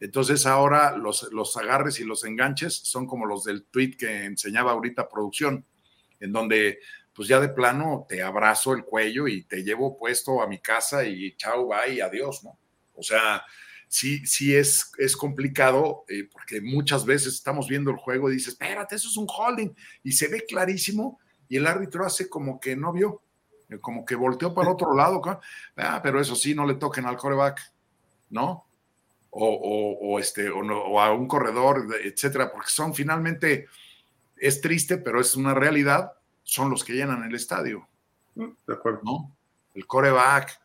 Entonces 0.00 0.46
ahora 0.46 0.96
los, 0.96 1.32
los 1.32 1.56
agarres 1.56 2.00
y 2.00 2.04
los 2.04 2.24
enganches 2.24 2.74
son 2.74 3.06
como 3.06 3.24
los 3.24 3.44
del 3.44 3.64
tweet 3.64 3.96
que 3.96 4.24
enseñaba 4.24 4.72
ahorita 4.72 5.08
producción, 5.08 5.64
en 6.20 6.32
donde 6.32 6.80
pues 7.14 7.28
ya 7.28 7.40
de 7.40 7.48
plano 7.48 8.04
te 8.08 8.22
abrazo 8.22 8.74
el 8.74 8.84
cuello 8.84 9.28
y 9.28 9.44
te 9.44 9.62
llevo 9.62 9.96
puesto 9.96 10.42
a 10.42 10.46
mi 10.46 10.58
casa 10.58 11.04
y 11.04 11.36
chao, 11.36 11.68
bye, 11.68 12.02
adiós, 12.02 12.42
¿no? 12.44 12.58
O 12.94 13.02
sea, 13.02 13.44
sí, 13.92 14.26
sí 14.26 14.56
es, 14.56 14.90
es 14.96 15.14
complicado 15.14 16.06
eh, 16.08 16.26
porque 16.32 16.62
muchas 16.62 17.04
veces 17.04 17.34
estamos 17.34 17.68
viendo 17.68 17.90
el 17.90 17.98
juego 17.98 18.30
y 18.30 18.34
dices, 18.34 18.54
espérate, 18.54 18.94
eso 18.94 19.06
es 19.06 19.18
un 19.18 19.26
holding 19.28 19.68
y 20.02 20.12
se 20.12 20.28
ve 20.28 20.46
clarísimo 20.48 21.20
y 21.46 21.58
el 21.58 21.66
árbitro 21.66 22.06
hace 22.06 22.30
como 22.30 22.58
que 22.58 22.74
no 22.74 22.90
vio, 22.90 23.20
eh, 23.68 23.78
como 23.78 24.06
que 24.06 24.14
volteó 24.14 24.54
para 24.54 24.70
otro 24.70 24.94
lado, 24.94 25.20
ah, 25.76 26.00
pero 26.02 26.22
eso 26.22 26.34
sí, 26.34 26.54
no 26.54 26.64
le 26.64 26.76
toquen 26.76 27.04
al 27.04 27.18
coreback, 27.18 27.60
¿no? 28.30 28.64
O, 29.34 30.18
este, 30.18 30.48
o, 30.48 31.00
a 31.00 31.12
un 31.12 31.28
corredor, 31.28 31.86
etcétera, 32.02 32.50
porque 32.50 32.70
son 32.70 32.94
finalmente, 32.94 33.66
es 34.38 34.62
triste, 34.62 34.96
pero 34.96 35.20
es 35.20 35.36
una 35.36 35.54
realidad, 35.54 36.12
son 36.42 36.70
los 36.70 36.82
que 36.82 36.94
llenan 36.94 37.24
el 37.24 37.34
estadio. 37.34 37.86
Mm, 38.34 38.48
de 38.66 38.74
acuerdo. 38.74 39.00
¿no? 39.04 39.36
El 39.74 39.86
coreback, 39.86 40.61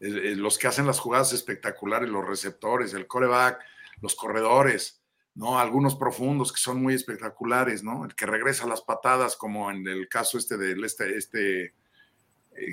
los 0.00 0.58
que 0.58 0.66
hacen 0.66 0.86
las 0.86 0.98
jugadas 0.98 1.32
espectaculares, 1.32 2.08
los 2.08 2.26
receptores, 2.26 2.94
el 2.94 3.06
coreback, 3.06 3.60
los 4.00 4.14
corredores, 4.14 5.02
¿no? 5.34 5.58
Algunos 5.58 5.94
profundos 5.94 6.52
que 6.52 6.60
son 6.60 6.82
muy 6.82 6.94
espectaculares, 6.94 7.82
¿no? 7.82 8.04
El 8.04 8.14
que 8.14 8.26
regresa 8.26 8.64
a 8.64 8.68
las 8.68 8.80
patadas, 8.80 9.36
como 9.36 9.70
en 9.70 9.86
el 9.86 10.08
caso 10.08 10.38
este 10.38 10.56
de 10.56 10.72
este, 10.84 11.16
este 11.16 11.64
eh, 11.64 11.74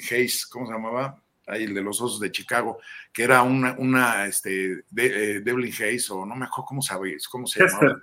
Hayes, 0.09 0.45
¿cómo 0.45 0.67
se 0.67 0.73
llamaba? 0.73 1.21
Ahí, 1.45 1.63
el 1.63 1.73
de 1.73 1.81
los 1.81 2.01
osos 2.01 2.19
de 2.19 2.31
Chicago, 2.31 2.79
que 3.13 3.23
era 3.23 3.41
una, 3.41 3.75
una 3.77 4.25
este, 4.25 4.83
de, 4.89 5.35
eh, 5.35 5.39
Devlin 5.41 5.73
Hayes, 5.73 6.09
o 6.11 6.25
no 6.25 6.35
me 6.35 6.45
acuerdo 6.45 6.65
cómo, 6.65 6.81
sabéis, 6.81 7.27
cómo 7.27 7.47
se 7.47 7.65
llamaba. 7.65 8.01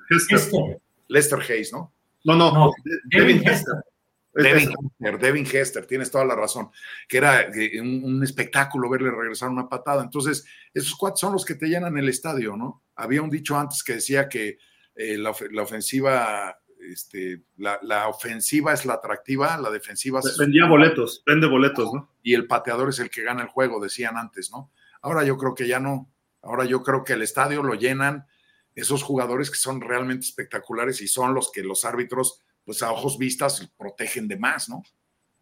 Lester 1.09 1.41
Hayes, 1.41 1.73
¿no? 1.73 1.93
No, 2.25 2.35
no, 2.37 2.53
no 2.53 2.73
Devin 3.05 3.47
Hester. 3.47 3.75
Devin 4.35 5.47
Hester, 5.47 5.87
tienes 5.87 6.11
toda 6.11 6.25
la 6.25 6.35
razón, 6.35 6.71
que 7.09 7.19
era 7.19 7.43
eh, 7.43 7.81
un, 7.81 8.23
espectáculo 8.23 8.89
verle 8.89 9.11
regresar 9.11 9.49
una 9.49 9.69
patada. 9.69 10.03
Entonces, 10.03 10.45
esos 10.73 10.95
cuatro 10.97 11.17
son 11.17 11.33
los 11.33 11.45
que 11.45 11.55
te 11.55 11.67
llenan 11.67 11.97
el 11.97 12.09
estadio, 12.09 12.57
¿no? 12.57 12.83
Había 12.97 13.23
un 13.23 13.31
dicho 13.31 13.57
antes 13.57 13.83
que 13.83 13.95
decía 13.95 14.29
que 14.29 14.59
eh, 14.97 15.19
la, 15.19 15.31
ofensiva, 15.63 16.59
este, 16.81 17.43
la, 17.57 18.09
ofensiva 18.09 18.73
es 18.73 18.85
la 18.85 18.95
atractiva, 18.95 19.57
la 19.59 19.71
defensiva 19.71 20.21
Vendía 20.39 20.67
boletos, 20.67 21.23
vende 21.27 21.47
boletos, 21.47 21.93
¿no? 21.93 22.11
Y 22.23 22.35
el 22.35 22.47
pateador 22.47 22.89
es 22.89 22.99
el 22.99 23.11
que 23.11 23.23
gana 23.23 23.43
el 23.43 23.49
juego, 23.49 23.83
decían 23.83 24.17
antes, 24.17 24.51
¿no? 24.51 24.71
Ahora 25.01 25.25
yo 25.25 25.37
creo 25.37 25.55
que 25.55 25.69
ya 25.69 25.81
no. 25.81 26.11
Ahora 26.43 26.65
yo 26.65 26.83
creo 26.83 27.05
que 27.05 27.15
el 27.15 27.23
estadio 27.23 27.63
lo 27.63 27.75
llenan 27.75 28.27
esos 28.75 29.03
jugadores 29.03 29.51
que 29.51 29.57
son 29.57 29.81
realmente 29.81 30.27
espectaculares 30.27 31.01
y 31.01 31.09
son 31.09 31.35
los 31.35 31.53
que 31.53 31.63
los 31.63 31.85
árbitros 31.85 32.41
pues 32.65 32.83
a 32.83 32.91
ojos 32.93 33.19
vistas 33.19 33.71
protegen 33.77 34.27
de 34.27 34.37
más, 34.37 34.69
¿no? 34.69 34.83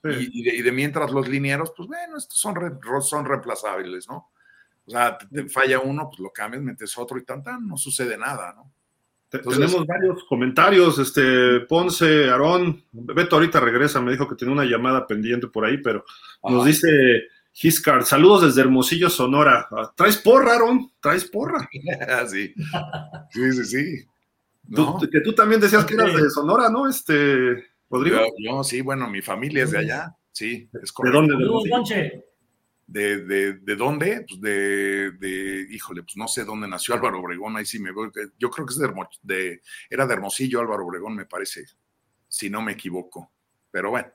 Y, 0.04 0.62
de, 0.62 0.72
mientras 0.72 1.12
los 1.12 1.28
linieros, 1.28 1.72
pues 1.76 1.86
bueno, 1.88 2.16
estos 2.16 2.36
son, 2.36 2.56
son 3.02 3.24
reemplazables, 3.24 4.08
¿no? 4.08 4.32
O 4.84 4.90
sea, 4.90 5.16
te, 5.16 5.48
falla 5.48 5.78
uno, 5.78 6.08
pues 6.08 6.18
lo 6.18 6.32
cambias, 6.32 6.62
metes 6.62 6.98
otro 6.98 7.18
y 7.18 7.24
tan, 7.24 7.42
tan, 7.42 7.68
no 7.68 7.76
sucede 7.76 8.18
nada, 8.18 8.52
¿no? 8.52 8.72
Tenemos 9.30 9.86
varios 9.86 10.24
comentarios, 10.24 10.98
este, 10.98 11.60
Ponce, 11.60 12.28
Aarón, 12.28 12.84
Beto 12.92 13.36
ahorita 13.36 13.60
regresa, 13.60 13.98
me 14.00 14.12
dijo 14.12 14.28
que 14.28 14.34
tiene 14.34 14.52
una 14.52 14.64
llamada 14.64 15.06
pendiente 15.06 15.46
por 15.46 15.64
ahí, 15.64 15.78
pero 15.78 16.04
nos 16.42 16.66
dice 16.66 16.88
Giscard, 17.52 18.04
saludos 18.04 18.42
desde 18.42 18.60
Hermosillo, 18.60 19.08
Sonora. 19.08 19.68
Ah, 19.70 19.90
¿Traes 19.96 20.18
porra, 20.18 20.52
Aarón? 20.52 20.90
¿Traes 21.00 21.24
porra? 21.24 21.66
sí, 22.28 22.52
sí, 23.30 23.52
sí, 23.52 23.64
sí 23.64 24.11
que 25.10 25.20
tú 25.20 25.34
también 25.34 25.60
decías 25.60 25.84
que 25.84 25.94
eras 25.94 26.14
de 26.14 26.30
Sonora, 26.30 26.68
¿no? 26.68 26.88
Este, 26.88 27.64
Rodrigo. 27.90 28.18
Yo, 28.38 28.64
sí, 28.64 28.80
bueno, 28.80 29.08
mi 29.08 29.20
familia 29.20 29.64
es 29.64 29.70
de 29.70 29.78
allá, 29.78 30.16
sí, 30.30 30.68
es 30.82 30.92
correcto. 30.92 31.22
¿De 31.22 31.44
dónde? 31.44 32.24
De, 32.86 33.24
de, 33.24 33.52
de, 33.54 33.76
dónde? 33.76 34.26
Pues 34.28 34.40
de, 34.40 35.12
de, 35.12 35.66
híjole, 35.70 36.02
pues 36.02 36.16
no 36.16 36.28
sé 36.28 36.44
dónde 36.44 36.68
nació 36.68 36.94
Álvaro 36.94 37.20
Obregón, 37.20 37.56
ahí 37.56 37.64
sí 37.64 37.78
me 37.78 37.90
voy. 37.90 38.10
Yo 38.38 38.50
creo 38.50 38.66
que 38.66 38.74
es 38.74 38.80
de, 39.22 39.62
era 39.88 40.06
de 40.06 40.14
Hermosillo 40.14 40.60
Álvaro 40.60 40.86
Obregón, 40.86 41.16
me 41.16 41.24
parece, 41.24 41.64
si 42.28 42.50
no 42.50 42.60
me 42.60 42.72
equivoco. 42.72 43.32
Pero 43.70 43.90
bueno. 43.90 44.08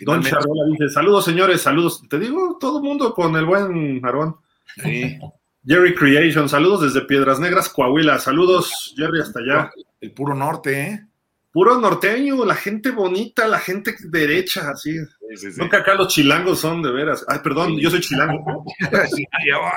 Don 0.00 0.22
Charrola 0.22 0.64
dice, 0.70 0.88
saludos 0.88 1.24
señores, 1.24 1.60
saludos. 1.60 2.02
Te 2.08 2.18
digo, 2.18 2.56
todo 2.58 2.78
el 2.78 2.84
mundo 2.84 3.12
con 3.14 3.34
el 3.36 3.44
buen 3.44 4.04
Aarón. 4.04 4.36
Sí. 4.82 5.18
Jerry 5.66 5.94
Creation, 5.94 6.48
saludos 6.48 6.82
desde 6.82 7.06
Piedras 7.06 7.38
Negras, 7.38 7.68
Coahuila. 7.68 8.18
Saludos, 8.18 8.94
Jerry, 8.96 9.20
hasta 9.20 9.40
allá. 9.40 9.70
El 10.00 10.12
puro 10.12 10.34
norte, 10.34 10.80
¿eh? 10.80 11.06
Puro 11.52 11.78
norteño, 11.78 12.44
la 12.44 12.54
gente 12.54 12.90
bonita, 12.92 13.46
la 13.48 13.58
gente 13.58 13.94
derecha, 14.04 14.70
así. 14.70 14.96
Sí, 15.34 15.68
que 15.68 15.76
acá 15.76 15.94
los 15.94 16.08
chilangos 16.08 16.60
son 16.60 16.80
de 16.80 16.92
veras. 16.92 17.24
Ay, 17.28 17.40
perdón, 17.42 17.76
yo 17.78 17.90
soy 17.90 18.00
chilango. 18.00 18.64
sí, 19.14 19.26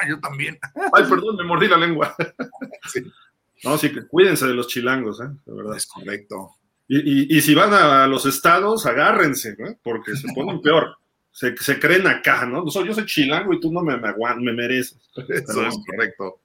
yo 0.07 0.19
también. 0.19 0.57
Ay, 0.93 1.03
perdón, 1.09 1.35
me 1.35 1.43
mordí 1.43 1.67
la 1.67 1.77
lengua. 1.77 2.15
No, 3.65 3.77
sí, 3.77 3.93
que 3.93 4.05
cuídense 4.05 4.45
de 4.45 4.53
los 4.53 4.67
chilangos, 4.67 5.21
¿eh? 5.21 5.29
De 5.45 5.53
verdad. 5.55 5.77
Es 5.77 5.85
correcto. 5.85 6.49
Y, 6.85 7.37
y, 7.37 7.39
si 7.39 7.55
van 7.55 7.73
a 7.73 8.05
los 8.07 8.25
estados, 8.25 8.85
agárrense, 8.85 9.51
¿eh? 9.51 9.77
porque 9.81 10.17
se 10.17 10.27
ponen 10.33 10.61
peor 10.61 10.97
se, 11.33 11.57
se 11.57 11.79
creen 11.79 12.07
acá, 12.07 12.45
¿no? 12.45 12.63
Yo 12.69 12.93
soy 12.93 13.05
chilango 13.05 13.53
y 13.53 13.59
tú 13.59 13.73
no 13.73 13.81
me, 13.81 13.97
me, 13.97 14.13
me 14.37 14.53
mereces. 14.53 14.97
Eso 15.29 15.67
es 15.67 15.77
correcto. 15.85 16.39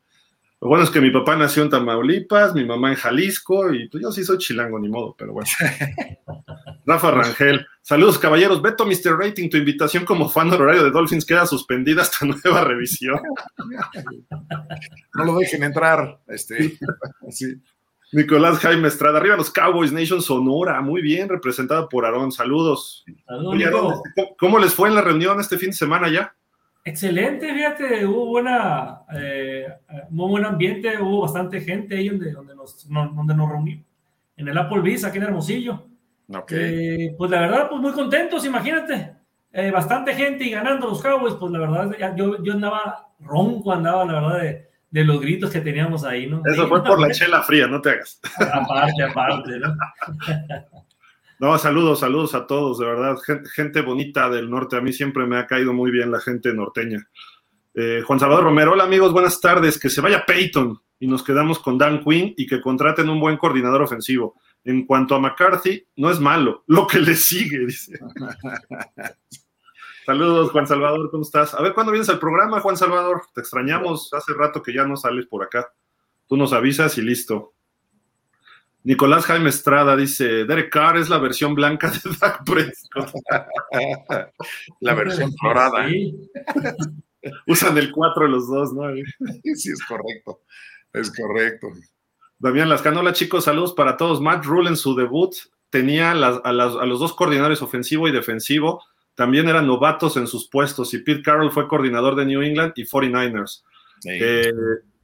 Lo 0.61 0.69
bueno 0.69 0.83
es 0.83 0.91
que 0.91 1.01
mi 1.01 1.11
papá 1.11 1.37
nació 1.37 1.63
en 1.63 1.71
Tamaulipas, 1.71 2.53
mi 2.53 2.65
mamá 2.65 2.91
en 2.91 2.97
Jalisco, 2.97 3.73
y 3.73 3.89
pues 3.89 4.03
yo 4.03 4.11
sí 4.11 4.25
soy 4.25 4.39
chilango, 4.39 4.81
ni 4.81 4.89
modo, 4.89 5.15
pero 5.17 5.33
bueno. 5.33 5.49
Rafa 6.87 7.11
Rangel, 7.13 7.65
saludos 7.81 8.19
caballeros. 8.19 8.61
Beto, 8.61 8.85
Mr. 8.85 9.17
Rating, 9.17 9.51
tu 9.51 9.59
invitación 9.59 10.05
como 10.05 10.29
fan 10.29 10.51
horario 10.51 10.83
de 10.83 10.91
Dolphins 10.91 11.25
queda 11.25 11.47
suspendida 11.47 12.03
hasta 12.03 12.27
nueva 12.45 12.65
revisión. 12.65 13.21
No 15.15 15.25
lo 15.25 15.39
dejen 15.39 15.63
entrar. 15.63 16.19
Este, 16.27 16.79
sí. 17.31 17.63
Nicolás 18.13 18.59
Jaime 18.61 18.89
Estrada, 18.89 19.19
arriba 19.19 19.37
los 19.37 19.51
Cowboys 19.51 19.93
Nation 19.93 20.23
Sonora, 20.23 20.81
muy 20.81 21.03
bien, 21.03 21.29
representado 21.29 21.89
por 21.89 22.07
Aarón, 22.07 22.33
saludos. 22.33 23.05
Saludos. 23.27 24.03
¿Cómo 24.39 24.59
les 24.59 24.75
fue 24.75 24.89
en 24.89 24.95
la 24.95 25.03
reunión 25.03 25.39
este 25.41 25.59
fin 25.59 25.71
de 25.71 25.77
semana 25.77 26.09
ya? 26.09 26.35
Excelente, 26.85 27.53
fíjate, 27.53 28.07
hubo 28.07 28.27
buena, 28.27 29.03
eh, 29.15 29.67
muy 30.09 30.31
buen 30.31 30.45
ambiente, 30.47 30.99
hubo 30.99 31.21
bastante 31.21 31.61
gente 31.61 31.97
ahí 31.97 32.09
donde, 32.09 32.33
donde, 32.33 32.55
nos, 32.55 32.89
donde 32.89 33.35
nos 33.35 33.51
reunimos, 33.51 33.85
en 34.37 34.49
el 34.49 34.57
Applebee's, 34.57 35.05
aquí 35.05 35.19
en 35.19 35.25
Hermosillo. 35.25 35.85
Okay. 36.29 37.09
Eh, 37.09 37.15
pues 37.19 37.31
la 37.31 37.41
verdad, 37.41 37.69
pues 37.69 37.83
muy 37.83 37.93
contentos, 37.93 38.45
imagínate, 38.47 39.17
eh, 39.53 39.71
bastante 39.71 40.15
gente 40.15 40.45
y 40.45 40.51
ganando 40.51 40.89
los 40.89 41.03
Cowboys, 41.03 41.35
pues 41.35 41.53
la 41.53 41.59
verdad, 41.59 42.15
yo, 42.17 42.43
yo 42.43 42.53
andaba 42.55 43.11
ronco, 43.21 43.71
andaba 43.71 44.07
la 44.07 44.13
verdad 44.21 44.41
de, 44.41 44.68
de 44.91 45.05
los 45.05 45.21
gritos 45.21 45.51
que 45.51 45.61
teníamos 45.61 46.05
ahí, 46.05 46.27
¿no? 46.27 46.43
Eso 46.45 46.69
fue 46.69 46.83
por 46.83 47.01
la 47.01 47.11
chela 47.11 47.43
fría, 47.43 47.67
no 47.67 47.81
te 47.81 47.91
hagas. 47.91 48.21
Aparte, 48.53 49.03
aparte, 49.03 49.59
¿no? 49.59 49.77
No, 51.41 51.57
saludos, 51.57 52.01
saludos 52.01 52.35
a 52.35 52.49
todos, 52.49 52.81
de 52.81 52.87
verdad. 52.87 53.17
Gente, 53.55 53.81
bonita 53.83 54.29
del 54.29 54.51
norte. 54.51 54.77
A 54.77 54.81
mí 54.81 54.93
siempre 54.93 55.25
me 55.25 55.39
ha 55.39 55.47
caído 55.47 55.73
muy 55.73 55.93
bien 55.93 56.11
la 56.11 56.19
gente 56.19 56.53
norteña. 56.53 57.09
Eh, 57.75 58.03
Juan 58.05 58.19
Salvador 58.19 58.43
Romero, 58.43 58.73
hola 58.73 58.83
amigos, 58.83 59.13
buenas 59.13 59.41
tardes. 59.41 59.79
Que 59.79 59.89
se 59.89 60.01
vaya 60.01 60.27
Peyton 60.27 60.81
y 60.99 61.07
nos 61.07 61.23
quedamos 61.23 61.61
con 61.61 61.79
Dan 61.79 62.03
Quinn 62.03 62.35
y 62.37 62.45
que 62.45 62.61
contraten 62.61 63.09
un 63.09 63.21
buen 63.21 63.37
coordinador 63.37 63.83
ofensivo. 63.83 64.35
En 64.65 64.85
cuanto 64.85 65.15
a 65.15 65.21
McCarthy, 65.21 65.87
no 65.95 66.11
es 66.11 66.19
malo, 66.19 66.65
lo 66.67 66.89
que 66.89 66.99
le 66.99 67.15
sigue, 67.15 67.67
dice. 67.67 68.01
Saludos, 70.09 70.53
Juan 70.53 70.67
Salvador, 70.67 71.11
¿cómo 71.11 71.23
estás? 71.23 71.53
A 71.53 71.61
ver, 71.61 71.75
¿cuándo 71.75 71.93
vienes 71.93 72.09
al 72.09 72.19
programa, 72.19 72.61
Juan 72.61 72.79
Salvador? 72.79 73.25
Te 73.35 73.43
extrañamos, 73.43 74.11
hace 74.15 74.33
rato 74.33 74.63
que 74.63 74.73
ya 74.73 74.87
no 74.87 74.97
sales 74.97 75.27
por 75.27 75.45
acá. 75.45 75.71
Tú 76.27 76.39
nos 76.39 76.55
avisas 76.55 76.97
y 76.97 77.03
listo. 77.03 77.53
Nicolás 78.85 79.27
Jaime 79.27 79.51
Estrada 79.51 79.95
dice, 79.97 80.47
Derek 80.47 80.73
Carr 80.73 80.97
es 80.97 81.11
la 81.11 81.19
versión 81.19 81.55
blanca 81.55 81.91
de 81.91 81.99
Dak 82.19 82.43
Prescott. 82.43 83.11
la 84.81 84.95
versión 84.95 85.31
dorada. 85.43 85.87
Usan 87.47 87.77
el 87.77 87.93
4 87.93 88.29
los 88.29 88.49
dos, 88.49 88.73
¿no? 88.73 88.85
sí, 89.57 89.71
es 89.71 89.85
correcto. 89.85 90.41
Es 90.95 91.15
correcto. 91.15 91.67
Damián 92.39 92.71
Lascano, 92.71 93.01
hola 93.01 93.13
chicos, 93.13 93.45
saludos 93.45 93.75
para 93.75 93.99
todos. 93.99 94.23
Matt 94.23 94.47
Rule 94.47 94.71
en 94.71 94.77
su 94.79 94.95
debut 94.95 95.35
tenía 95.69 96.13
a, 96.13 96.53
los 96.53 96.99
dos 96.99 97.13
coordinadores 97.13 97.61
ofensivo 97.61 98.09
y 98.09 98.13
defensivo. 98.13 98.83
También 99.19 99.49
eran 99.49 99.67
novatos 99.67 100.17
en 100.17 100.29
sus 100.29 100.47
puestos 100.47 100.95
y 100.95 100.99
Pete 100.99 101.23
Carroll 101.23 101.51
fue 101.51 101.67
coordinador 101.67 102.15
de 102.15 102.25
New 102.25 102.41
England 102.41 102.73
y 102.77 102.85
49ers. 102.85 103.65
Eh, 104.05 104.53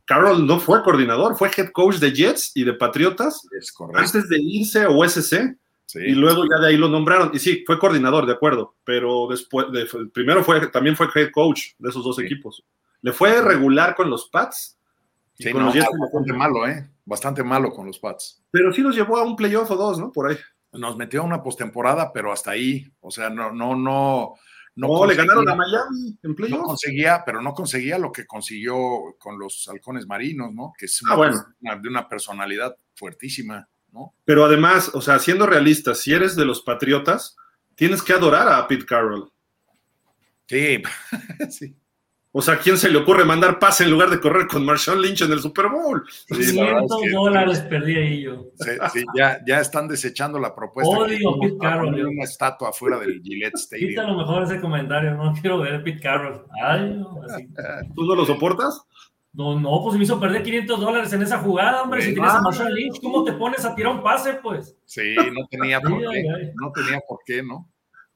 Carroll 0.04 0.46
no 0.46 0.60
fue 0.60 0.84
coordinador, 0.84 1.36
fue 1.36 1.50
head 1.56 1.72
coach 1.72 1.96
de 1.96 2.12
Jets 2.12 2.52
y 2.54 2.62
de 2.62 2.74
Patriotas 2.74 3.44
antes 3.92 4.28
de 4.28 4.38
irse 4.40 4.82
a 4.82 4.90
USC. 4.90 5.56
Y 5.96 6.12
luego 6.12 6.44
ya 6.48 6.60
de 6.60 6.68
ahí 6.68 6.76
lo 6.76 6.88
nombraron. 6.88 7.32
Y 7.34 7.40
sí, 7.40 7.64
fue 7.66 7.76
coordinador, 7.76 8.24
de 8.24 8.34
acuerdo, 8.34 8.76
pero 8.84 9.26
después, 9.28 9.66
de, 9.72 9.84
primero 10.12 10.44
fue, 10.44 10.64
también 10.68 10.94
fue 10.94 11.08
head 11.12 11.32
coach 11.32 11.72
de 11.76 11.88
esos 11.88 12.04
dos 12.04 12.16
equipos. 12.20 12.62
Le 13.02 13.12
fue 13.12 13.42
regular 13.42 13.96
con 13.96 14.08
los 14.08 14.28
Pats. 14.28 14.78
Sí, 15.36 15.50
con 15.50 15.64
los 15.64 15.74
Jets 15.74 15.88
bastante 15.98 16.32
malo, 16.32 16.68
¿eh? 16.68 16.88
Bastante 17.04 17.42
malo 17.42 17.72
con 17.72 17.88
los 17.88 17.98
Pats. 17.98 18.40
Pero 18.52 18.72
sí 18.72 18.80
los 18.80 18.94
llevó 18.94 19.16
a 19.16 19.24
un 19.24 19.34
playoff 19.34 19.72
o 19.72 19.76
dos, 19.76 19.98
¿no? 19.98 20.12
Por 20.12 20.30
ahí. 20.30 20.36
Nos 20.75 20.97
metió 20.97 21.22
a 21.22 21.25
una 21.25 21.43
postemporada, 21.43 22.12
pero 22.12 22.33
hasta 22.33 22.51
ahí. 22.51 22.87
O 23.01 23.11
sea, 23.11 23.31
no, 23.31 23.53
no, 23.53 23.77
no 23.77 24.35
no, 24.77 25.07
le 25.07 25.14
ganaron 25.14 25.49
a 25.49 25.55
Miami 25.55 26.18
en 26.22 26.35
No 26.51 26.62
conseguía, 26.62 27.22
pero 27.25 27.41
no 27.41 27.53
conseguía 27.53 27.97
lo 27.99 28.11
que 28.11 28.27
consiguió 28.27 29.14
con 29.18 29.39
los 29.39 29.68
halcones 29.68 30.07
marinos, 30.07 30.53
¿no? 30.53 30.72
Que 30.77 30.87
es 30.87 31.01
ah, 31.09 31.16
una, 31.61 31.77
de 31.77 31.89
una 31.89 32.09
personalidad 32.09 32.77
fuertísima, 32.97 33.68
¿no? 33.93 34.14
Pero 34.25 34.45
además, 34.45 34.91
o 34.95 35.01
sea, 35.01 35.18
siendo 35.20 35.47
realistas, 35.47 36.01
si 36.01 36.12
eres 36.12 36.35
de 36.35 36.45
los 36.45 36.62
Patriotas, 36.62 37.37
tienes 37.77 38.03
que 38.03 38.14
adorar 38.14 38.49
a 38.49 38.66
Pete 38.66 38.85
Carroll. 38.85 39.31
Sí, 40.49 40.83
sí. 41.51 41.77
O 42.37 42.43
sea, 42.43 42.59
quién 42.59 42.76
se 42.76 42.91
le 42.91 42.99
ocurre 42.99 43.24
mandar 43.24 43.61
pase 43.61 43.85
en 43.85 43.93
lugar 43.93 44.11
de 44.11 44.18
correr 44.18 44.49
con 44.49 44.64
Marshawn 44.64 45.01
Lynch 45.01 45.22
en 45.22 45.30
el 45.30 45.39
Super 45.39 45.68
Bowl? 45.68 46.05
500 46.26 47.03
dólares 47.12 47.61
perdí 47.61 47.95
ahí 47.95 48.22
yo. 48.22 48.47
Sí, 48.93 49.05
ya, 49.16 49.41
ya, 49.47 49.61
están 49.61 49.87
desechando 49.87 50.41
la 50.41 50.53
propuesta. 50.53 50.99
Odio 50.99 51.30
a 51.30 51.39
Pete 51.39 51.59
Carroll. 51.61 51.95
Una 51.95 52.24
estatua 52.24 52.70
afuera 52.70 52.99
del 52.99 53.22
Gillette 53.22 53.55
Stadium. 53.55 53.91
Quita 53.91 54.03
lo 54.03 54.16
mejor 54.16 54.43
ese 54.43 54.61
comentario, 54.61 55.14
no 55.14 55.32
quiero 55.41 55.61
ver 55.61 55.76
a 55.76 55.85
Pete 55.85 56.01
Carroll. 56.01 56.45
Ay, 56.61 56.97
no, 56.99 57.20
¿Tú 57.95 58.03
no 58.05 58.16
lo 58.16 58.26
soportas? 58.26 58.85
No, 59.32 59.61
no, 59.61 59.80
pues 59.85 59.97
me 59.97 60.03
hizo 60.03 60.18
perder 60.18 60.43
500 60.43 60.80
dólares 60.80 61.12
en 61.12 61.22
esa 61.22 61.39
jugada, 61.39 61.82
hombre. 61.82 62.03
si 62.03 62.14
tienes 62.14 62.32
a 62.32 62.41
Marshawn 62.41 62.74
Lynch, 62.74 63.01
¿cómo 63.01 63.22
te 63.22 63.35
pones 63.35 63.64
a 63.64 63.76
tirar 63.76 63.95
un 63.95 64.03
pase, 64.03 64.41
pues? 64.43 64.76
Sí, 64.87 65.14
no 65.32 65.47
tenía 65.49 65.80
por 65.80 66.01
qué. 66.01 66.53
No 66.57 66.72
tenía 66.72 67.01
por 67.07 67.20
qué, 67.24 67.45
¿no? 67.45 67.70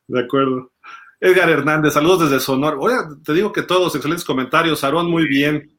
De 0.09 0.21
acuerdo. 0.23 0.73
Edgar 1.21 1.51
Hernández, 1.51 1.95
saludos 1.95 2.31
desde 2.31 2.41
Sonora. 2.41 2.77
Oye, 2.79 2.95
te 3.25 3.33
digo 3.33 3.53
que 3.53 3.63
todos, 3.63 3.95
excelentes 3.95 4.25
comentarios. 4.25 4.85
Aarón, 4.85 5.11
muy 5.11 5.27
bien. 5.27 5.79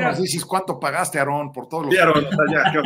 ya 0.00 0.12
dices 0.12 0.44
cuánto 0.44 0.78
pagaste, 0.78 1.18
Aarón, 1.18 1.52
por 1.52 1.68
todos 1.68 1.86
los. 1.86 1.94
Sí, 1.94 2.00
Aarón, 2.00 2.24
ya, 2.52 2.72
¿qué 2.72 2.82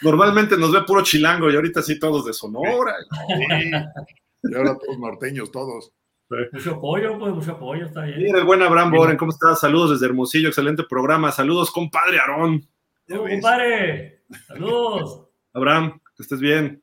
Normalmente 0.00 0.56
nos 0.56 0.72
ve 0.72 0.82
puro 0.82 1.02
chilango 1.02 1.50
y 1.50 1.56
ahorita 1.56 1.82
sí 1.82 1.98
todos 1.98 2.24
de 2.24 2.32
Sonora. 2.32 2.94
Sí. 3.26 3.70
Y 4.44 4.54
ahora 4.54 4.78
todos 4.78 4.98
norteños, 4.98 5.50
todos. 5.50 5.92
Mucho 6.52 6.74
apoyo, 6.74 7.18
pues 7.18 7.34
mucho 7.34 7.52
apoyo, 7.52 7.86
está 7.86 8.02
bien. 8.04 8.18
Mira, 8.18 8.38
el 8.38 8.44
buen 8.44 8.62
Abraham 8.62 8.92
Boren, 8.92 9.16
¿cómo 9.16 9.32
estás? 9.32 9.60
Saludos 9.60 9.92
desde 9.92 10.06
Hermosillo, 10.06 10.48
excelente 10.48 10.84
programa. 10.84 11.32
Saludos, 11.32 11.70
compadre 11.70 12.18
Aarón. 12.18 12.66
compadre. 13.08 14.24
Saludos. 14.46 15.26
Abraham, 15.54 16.00
que 16.16 16.22
estés 16.22 16.40
bien. 16.40 16.82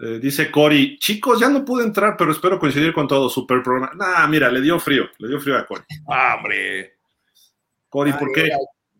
Eh, 0.00 0.18
dice 0.20 0.50
Cory, 0.50 0.98
chicos, 0.98 1.40
ya 1.40 1.48
no 1.48 1.64
pude 1.64 1.84
entrar, 1.84 2.16
pero 2.16 2.30
espero 2.30 2.58
coincidir 2.58 2.92
con 2.92 3.08
todo. 3.08 3.28
Super 3.28 3.62
programa. 3.62 3.92
Nah, 3.94 4.26
mira, 4.26 4.50
le 4.50 4.60
dio 4.60 4.78
frío, 4.78 5.04
le 5.18 5.28
dio 5.28 5.40
frío 5.40 5.56
a 5.56 5.66
Cory. 5.66 5.82
Ah, 6.08 6.36
hombre. 6.36 6.98
Cory, 7.88 8.12
¿por 8.12 8.32
qué? 8.32 8.50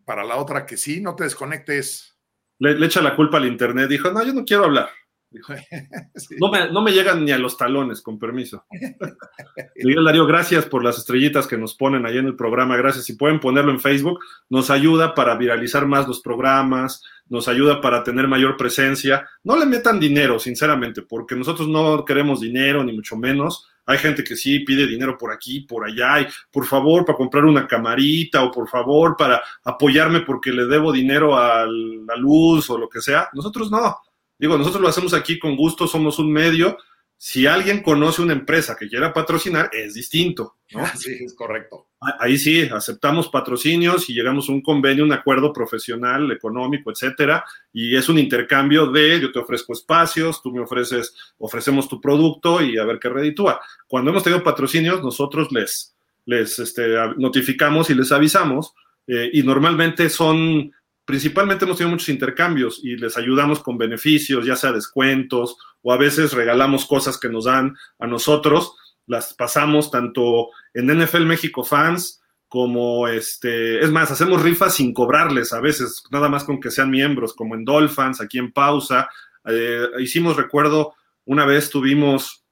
Para 0.03 0.23
la 0.23 0.37
otra 0.37 0.65
que 0.65 0.75
sí, 0.75 0.99
no 0.99 1.15
te 1.15 1.23
desconectes. 1.23 2.17
Le, 2.57 2.77
le, 2.77 2.85
echa 2.87 3.01
la 3.01 3.15
culpa 3.15 3.37
al 3.37 3.45
internet. 3.45 3.87
Dijo, 3.87 4.11
no, 4.11 4.23
yo 4.23 4.33
no 4.33 4.43
quiero 4.43 4.65
hablar. 4.65 4.89
no, 6.71 6.81
me, 6.81 6.91
llegan 6.91 7.23
ni 7.23 7.31
a 7.31 7.37
los 7.37 7.57
talones, 7.57 8.01
con 8.01 8.17
permiso. 8.17 8.65
Miguel 9.75 10.03
Darío, 10.03 10.25
gracias 10.25 10.65
por 10.65 10.83
las 10.83 10.97
estrellitas 10.97 11.45
que 11.45 11.57
nos 11.57 11.75
ponen 11.75 12.05
ahí 12.05 12.17
en 12.17 12.25
el 12.25 12.35
programa. 12.35 12.77
Gracias. 12.77 13.05
Si 13.05 13.13
pueden 13.13 13.39
ponerlo 13.39 13.71
en 13.71 13.79
Facebook, 13.79 14.19
nos 14.49 14.69
ayuda 14.69 15.13
para 15.13 15.35
viralizar 15.35 15.85
más 15.85 16.07
los 16.07 16.21
programas, 16.21 17.03
nos 17.29 17.47
ayuda 17.47 17.79
para 17.79 18.03
tener 18.03 18.27
mayor 18.27 18.57
presencia. 18.57 19.27
No 19.43 19.57
le 19.57 19.65
metan 19.65 19.99
dinero, 19.99 20.39
sinceramente, 20.39 21.03
porque 21.03 21.35
nosotros 21.35 21.67
no 21.67 22.03
queremos 22.03 22.41
dinero, 22.41 22.83
ni 22.83 22.91
mucho 22.91 23.15
menos. 23.15 23.67
Hay 23.85 23.97
gente 23.97 24.23
que 24.23 24.35
sí 24.35 24.59
pide 24.59 24.85
dinero 24.85 25.17
por 25.17 25.31
aquí, 25.31 25.61
por 25.61 25.85
allá, 25.85 26.21
y 26.21 26.27
por 26.51 26.65
favor 26.65 27.05
para 27.05 27.17
comprar 27.17 27.45
una 27.45 27.65
camarita 27.65 28.43
o 28.43 28.51
por 28.51 28.67
favor 28.67 29.15
para 29.17 29.41
apoyarme 29.63 30.21
porque 30.21 30.51
le 30.51 30.65
debo 30.65 30.91
dinero 30.91 31.37
a 31.37 31.65
la 31.65 32.15
luz 32.15 32.69
o 32.69 32.77
lo 32.77 32.87
que 32.87 33.01
sea. 33.01 33.29
Nosotros 33.33 33.71
no. 33.71 33.97
Digo, 34.37 34.57
nosotros 34.57 34.81
lo 34.81 34.89
hacemos 34.89 35.13
aquí 35.13 35.39
con 35.39 35.55
gusto, 35.55 35.87
somos 35.87 36.19
un 36.19 36.31
medio. 36.31 36.77
Si 37.21 37.45
alguien 37.45 37.83
conoce 37.83 38.21
una 38.21 38.31
empresa 38.31 38.77
que 38.77 38.87
quiera 38.87 39.11
patrocinar, 39.11 39.69
es 39.73 39.93
distinto, 39.93 40.55
¿no? 40.71 40.85
Sí, 40.95 41.17
es 41.19 41.33
correcto. 41.33 41.87
Ahí 42.17 42.37
sí, 42.37 42.61
aceptamos 42.61 43.27
patrocinios 43.27 44.09
y 44.09 44.13
llegamos 44.13 44.47
a 44.47 44.53
un 44.53 44.61
convenio, 44.61 45.03
un 45.03 45.11
acuerdo 45.11 45.51
profesional, 45.51 46.31
económico, 46.31 46.91
etcétera, 46.91 47.43
y 47.73 47.93
es 47.97 48.07
un 48.07 48.19
intercambio 48.19 48.87
de 48.87 49.19
yo 49.19 49.33
te 49.33 49.39
ofrezco 49.39 49.73
espacios, 49.73 50.41
tú 50.41 50.53
me 50.53 50.61
ofreces, 50.61 51.13
ofrecemos 51.39 51.89
tu 51.89 51.99
producto 51.99 52.61
y 52.61 52.77
a 52.77 52.85
ver 52.85 52.99
qué 52.99 53.09
reditúa. 53.09 53.59
Cuando 53.85 54.11
hemos 54.11 54.23
tenido 54.23 54.41
patrocinios, 54.41 55.03
nosotros 55.03 55.51
les, 55.51 55.93
les 56.25 56.57
este, 56.57 56.87
notificamos 57.17 57.89
y 57.89 57.95
les 57.95 58.13
avisamos, 58.13 58.73
eh, 59.07 59.29
y 59.33 59.43
normalmente 59.43 60.09
son 60.09 60.71
principalmente 61.09 61.65
hemos 61.65 61.75
tenido 61.75 61.89
muchos 61.89 62.09
intercambios 62.09 62.81
y 62.83 62.95
les 62.95 63.17
ayudamos 63.17 63.61
con 63.61 63.79
beneficios, 63.79 64.45
ya 64.45 64.55
sea 64.55 64.71
descuentos 64.71 65.57
o 65.81 65.91
a 65.91 65.97
veces 65.97 66.33
regalamos 66.33 66.85
cosas 66.85 67.17
que 67.17 67.29
nos 67.29 67.45
dan 67.45 67.75
a 67.97 68.05
nosotros, 68.05 68.75
las 69.07 69.33
pasamos 69.33 69.89
tanto 69.89 70.49
en 70.71 70.85
NFL 70.85 71.25
México 71.25 71.63
Fans 71.63 72.21
como 72.47 73.07
este, 73.07 73.83
es 73.83 73.89
más, 73.89 74.11
hacemos 74.11 74.43
rifas 74.43 74.75
sin 74.75 74.93
cobrarles 74.93 75.51
a 75.51 75.59
veces, 75.59 76.03
nada 76.11 76.29
más 76.29 76.43
con 76.43 76.59
que 76.59 76.69
sean 76.69 76.91
miembros, 76.91 77.33
como 77.33 77.55
en 77.55 77.65
Dolphins, 77.65 78.21
aquí 78.21 78.37
en 78.37 78.51
Pausa. 78.51 79.09
Eh, 79.45 79.87
hicimos, 80.01 80.37
recuerdo, 80.37 80.93
una 81.25 81.43
vez 81.47 81.71
tuvimos, 81.71 82.45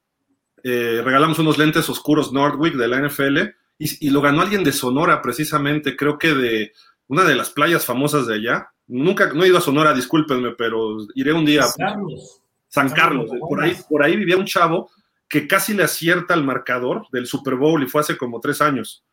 eh, 0.64 1.04
regalamos 1.06 1.38
unos 1.38 1.60
lentes 1.60 1.88
oscuros 1.90 2.34
Nordwick 2.34 2.74
de 2.74 2.88
la 2.88 3.08
NFL 3.08 3.38
y, 3.78 4.10
lo 4.10 4.22
ganó 4.22 4.42
alguien 4.42 4.64
de 4.64 4.72
Sonora, 4.72 5.22
precisamente, 5.22 5.96
creo 5.96 6.18
que 6.18 6.34
de 6.34 6.74
una 7.08 7.24
de 7.24 7.36
las 7.36 7.50
playas 7.50 7.86
famosas 7.86 8.28
de 8.28 8.36
allá. 8.36 8.70
Nunca, 8.88 9.34
no 9.34 9.44
he 9.44 9.48
ido 9.48 9.58
a 9.58 9.62
Sonora, 9.62 9.94
discúlpenme, 9.94 10.52
pero 10.52 10.98
iré 11.16 11.34
un 11.34 11.46
día. 11.46 11.64
San 11.64 11.88
Carlos. 11.88 12.42
San 12.70 12.90
Carlos, 12.90 13.30
por 13.40 13.64
ahí, 13.64 13.76
por 13.90 14.04
ahí 14.04 14.16
vivía 14.16 14.38
un 14.38 14.46
chavo 14.46 14.90
que 15.28 15.48
casi 15.48 15.74
le 15.74 15.84
acierta 15.84 16.34
al 16.34 16.44
marcador 16.44 17.08
del 17.12 17.26
Super 17.26 17.56
Bowl 17.56 17.82
y 17.82 17.88
fue 17.88 18.02
hace 18.02 18.18
como 18.18 18.40
tres 18.40 18.62
años. 18.62 19.04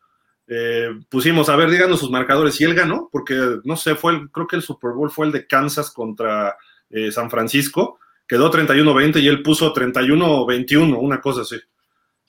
Eh, 0.47 0.89
pusimos, 1.09 1.49
a 1.49 1.55
ver, 1.55 1.69
díganos 1.69 1.99
sus 1.99 2.11
marcadores. 2.11 2.59
Y 2.61 2.63
él 2.63 2.75
ganó, 2.75 3.09
porque 3.11 3.59
no 3.63 3.75
sé, 3.75 3.95
fue 3.95 4.13
el, 4.13 4.29
creo 4.29 4.47
que 4.47 4.55
el 4.55 4.61
Super 4.61 4.91
Bowl 4.91 5.09
fue 5.09 5.25
el 5.25 5.31
de 5.31 5.47
Kansas 5.47 5.91
contra 5.91 6.55
eh, 6.89 7.11
San 7.11 7.29
Francisco. 7.29 7.99
Quedó 8.27 8.51
31-20 8.51 9.21
y 9.21 9.27
él 9.27 9.43
puso 9.43 9.73
31-21, 9.73 10.97
una 10.99 11.21
cosa 11.21 11.41
así. 11.41 11.57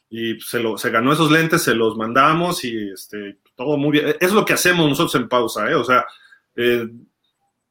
Y 0.09 0.39
se, 0.41 0.61
lo, 0.61 0.79
se 0.79 0.91
ganó 0.91 1.13
esos 1.13 1.31
lentes, 1.31 1.63
se 1.63 1.75
los 1.75 1.97
mandamos 1.97 2.65
y 2.65 2.91
este, 2.91 3.39
todo 3.57 3.77
muy 3.77 3.93
bien. 3.93 4.17
Es 4.21 4.33
lo 4.33 4.45
que 4.45 4.53
hacemos 4.53 4.89
nosotros 4.89 5.15
en 5.17 5.29
pausa, 5.29 5.71
¿eh? 5.71 5.75
O 5.75 5.85
sea, 5.85 6.07
eh, 6.55 6.89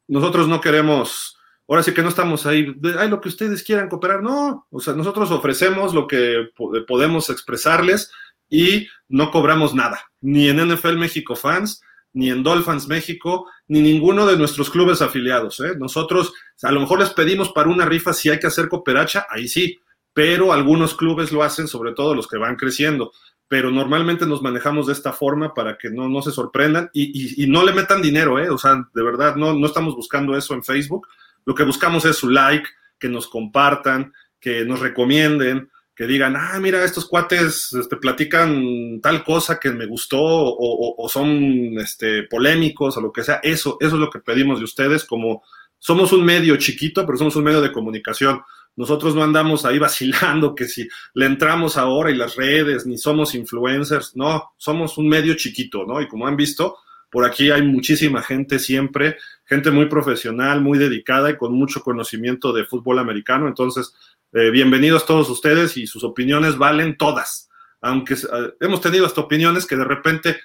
nosotros 0.07 0.48
no 0.48 0.62
queremos, 0.62 1.38
ahora 1.68 1.84
sí 1.84 1.94
que 1.94 2.02
no 2.02 2.10
estamos 2.10 2.45
ahí, 2.45 2.76
hay 2.98 3.10
lo 3.10 3.22
que 3.22 3.30
ustedes 3.30 3.64
quieran 3.64 3.90
cooperar, 3.90 4.22
no, 4.22 4.68
o 4.70 4.80
sea, 4.80 4.94
nosotros 4.94 5.32
ofrecemos 5.32 5.94
lo 5.94 6.07
que 6.07 6.49
podemos 6.88 7.30
expresarles 7.30 8.12
y 8.49 8.88
no 9.07 9.32
cobramos 9.32 9.74
nada, 9.74 9.99
ni 10.22 10.48
en 10.48 10.57
NFL 10.57 10.98
México 10.98 11.36
Fans, 11.36 11.82
ni 12.14 12.30
en 12.30 12.44
Dolphins 12.44 12.88
México, 12.88 13.48
ni 13.68 13.82
ninguno 13.82 14.26
de 14.26 14.38
nuestros 14.38 14.70
clubes 14.70 15.02
afiliados. 15.02 15.60
¿eh? 15.60 15.76
Nosotros 15.78 16.34
a 16.64 16.72
lo 16.72 16.80
mejor 16.80 16.99
les 16.99 17.10
pedimos 17.10 17.49
para 17.52 17.70
una 17.70 17.86
rifa 17.86 18.14
si 18.14 18.30
hay 18.30 18.40
que 18.40 18.48
hacer 18.48 18.70
cooperacha, 18.70 19.28
ahí 19.30 19.48
sí, 19.48 19.80
pero 20.14 20.53
algunos 20.53 20.95
clubes 20.95 21.34
lo 21.34 21.44
hacen, 21.44 21.68
sobre 21.68 21.91
todo 21.91 22.16
los 22.16 22.28
que 22.28 22.38
van 22.38 22.56
creciendo. 22.56 23.12
Pero 23.47 23.69
normalmente 23.69 24.26
nos 24.26 24.41
manejamos 24.41 24.88
de 24.88 24.93
esta 24.93 25.13
forma 25.13 25.53
para 25.53 25.77
que 25.77 25.89
no, 25.89 26.09
no 26.09 26.22
se 26.22 26.31
sorprendan 26.31 26.89
y, 26.93 27.43
y, 27.43 27.47
no 27.47 27.63
le 27.63 27.73
metan 27.73 28.01
dinero, 28.01 28.39
¿eh? 28.39 28.49
O 28.49 28.57
sea, 28.57 28.88
de 28.93 29.03
verdad, 29.03 29.35
no, 29.35 29.53
no 29.53 29.67
estamos 29.67 29.95
buscando 29.95 30.35
eso 30.35 30.53
en 30.55 30.63
Facebook. 30.63 31.07
Lo 31.45 31.53
que 31.53 31.63
buscamos 31.63 32.05
es 32.05 32.15
su 32.15 32.30
like, 32.30 32.67
que 32.99 33.07
nos 33.07 33.27
compartan, 33.27 34.13
que 34.39 34.65
nos 34.65 34.80
recomienden, 34.80 35.69
que 35.95 36.07
digan, 36.07 36.35
ah, 36.35 36.59
mira, 36.59 36.84
estos 36.84 37.07
cuates 37.07 37.73
este, 37.73 37.95
platican 37.95 38.99
tal 39.01 39.23
cosa 39.23 39.59
que 39.59 39.72
me 39.72 39.85
gustó 39.85 40.19
o, 40.22 41.07
son 41.07 41.80
este, 41.80 42.23
polémicos 42.23 42.97
o 42.97 43.01
lo 43.01 43.13
que 43.13 43.23
sea. 43.23 43.39
Eso, 43.41 43.77
eso 43.80 43.95
es 43.95 43.99
lo 43.99 44.09
que 44.09 44.19
pedimos 44.19 44.59
de 44.59 44.65
ustedes, 44.65 45.05
como 45.05 45.43
somos 45.80 46.11
un 46.11 46.26
medio 46.26 46.57
chiquito, 46.57 47.05
pero 47.05 47.17
somos 47.17 47.35
un 47.38 47.45
medio 47.45 47.61
de 47.61 47.72
comunicación. 47.72 48.41
Nosotros 48.76 49.15
no 49.15 49.23
andamos 49.23 49.65
ahí 49.65 49.80
vacilando 49.80 50.53
que 50.56 50.65
si 50.65 50.88
le 51.14 51.26
entramos 51.26 51.77
ahora 51.77 52.11
y 52.11 52.15
las 52.15 52.35
redes, 52.35 52.85
ni 52.85 52.97
somos 52.97 53.35
influencers, 53.35 54.15
no, 54.15 54.53
somos 54.57 54.97
un 54.97 55.07
medio 55.07 55.35
chiquito, 55.35 55.85
¿no? 55.85 56.02
Y 56.02 56.07
como 56.07 56.27
han 56.27 56.35
visto, 56.35 56.77
por 57.10 57.23
aquí 57.23 57.52
hay 57.52 57.61
muchísima 57.61 58.22
gente 58.22 58.60
siempre, 58.60 59.18
gente 59.45 59.72
muy 59.72 59.85
profesional, 59.85 60.61
muy 60.61 60.77
dedicada 60.77 61.30
y 61.30 61.38
con 61.38 61.53
mucho 61.53 61.81
conocimiento 61.81 62.52
de 62.52 62.65
fútbol 62.65 62.99
americano. 62.99 63.47
Entonces, 63.47 63.93
eh, 64.34 64.49
bienvenidos 64.52 65.06
todos 65.06 65.30
ustedes 65.30 65.77
y 65.77 65.88
sus 65.88 66.03
opiniones 66.03 66.57
valen 66.57 66.97
todas, 66.97 67.49
aunque 67.80 68.15
eh, 68.15 68.53
hemos 68.60 68.81
tenido 68.81 69.06
hasta 69.06 69.22
opiniones 69.22 69.65
que 69.65 69.77
de 69.77 69.85
repente 69.85 70.38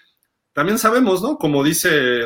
también 0.52 0.78
sabemos, 0.78 1.22
¿no? 1.22 1.38
Como 1.38 1.64
dice, 1.64 2.20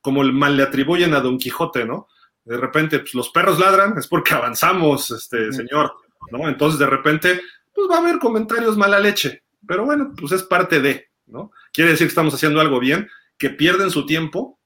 como 0.00 0.22
el 0.22 0.32
mal 0.32 0.56
le 0.56 0.62
atribuyen 0.62 1.14
a 1.14 1.20
Don 1.20 1.38
Quijote, 1.38 1.84
¿no? 1.84 2.06
De 2.48 2.56
repente, 2.56 2.98
pues 3.00 3.14
los 3.14 3.30
perros 3.30 3.58
ladran, 3.58 3.96
es 3.98 4.06
porque 4.06 4.34
avanzamos, 4.34 5.10
este 5.10 5.52
señor, 5.52 5.92
¿no? 6.30 6.48
Entonces, 6.48 6.78
de 6.78 6.86
repente, 6.86 7.40
pues 7.74 7.88
va 7.90 7.96
a 7.96 8.00
haber 8.00 8.18
comentarios 8.18 8.76
mala 8.76 8.98
leche, 8.98 9.42
pero 9.66 9.84
bueno, 9.84 10.12
pues 10.18 10.32
es 10.32 10.42
parte 10.42 10.80
de, 10.80 11.08
¿no? 11.26 11.52
Quiere 11.72 11.90
decir 11.90 12.06
que 12.06 12.12
estamos 12.12 12.34
haciendo 12.34 12.60
algo 12.60 12.80
bien, 12.80 13.08
que 13.36 13.50
pierden 13.50 13.90
su 13.90 14.06
tiempo 14.06 14.58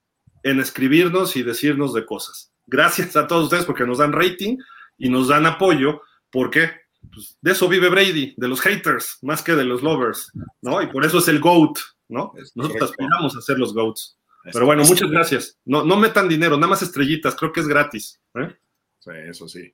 en 0.43 0.61
escribirnos 0.61 1.37
y 1.37 1.43
decirnos 1.43 1.93
de 1.93 2.07
cosas. 2.07 2.53
Gracias 2.67 3.17
a 3.17 3.27
todos 3.27 3.45
ustedes 3.45 3.65
porque 3.65 3.85
nos 3.85 3.99
dan 3.99 4.13
rating 4.13 4.57
y 4.97 5.09
nos 5.09 5.29
dan 5.29 5.47
apoyo 5.47 6.03
¿Por 6.33 6.51
qué? 6.51 6.71
Pues 7.13 7.37
de 7.43 7.53
eso 7.53 7.69
vive 7.69 7.91
Brady, 7.91 8.35
de 8.37 8.49
los 8.49 8.61
haters, 8.61 9.19
más 9.23 9.43
que 9.43 9.55
de 9.55 9.65
los 9.65 9.83
lovers, 9.83 10.33
¿no? 10.63 10.83
Y 10.83 10.87
por 10.87 11.05
eso 11.05 11.19
es 11.19 11.29
el 11.29 11.41
GOAT, 11.41 11.79
¿no? 12.09 12.33
Nosotros 12.55 12.91
aspiramos 12.91 13.37
a 13.37 13.43
ser 13.43 13.59
los 13.59 13.75
GOATs. 13.75 14.19
Pero 14.51 14.67
bueno, 14.67 14.83
muchas 14.85 15.11
gracias. 15.11 15.59
No, 15.65 15.85
no 15.85 15.97
metan 15.97 16.29
dinero, 16.29 16.57
nada 16.57 16.69
más 16.69 16.83
estrellitas, 16.83 17.37
creo 17.37 17.53
que 17.53 17.61
es 17.61 17.69
gratis. 17.69 18.21
¿eh? 18.35 18.55
Sí, 18.99 19.11
eso 19.29 19.49
sí. 19.49 19.73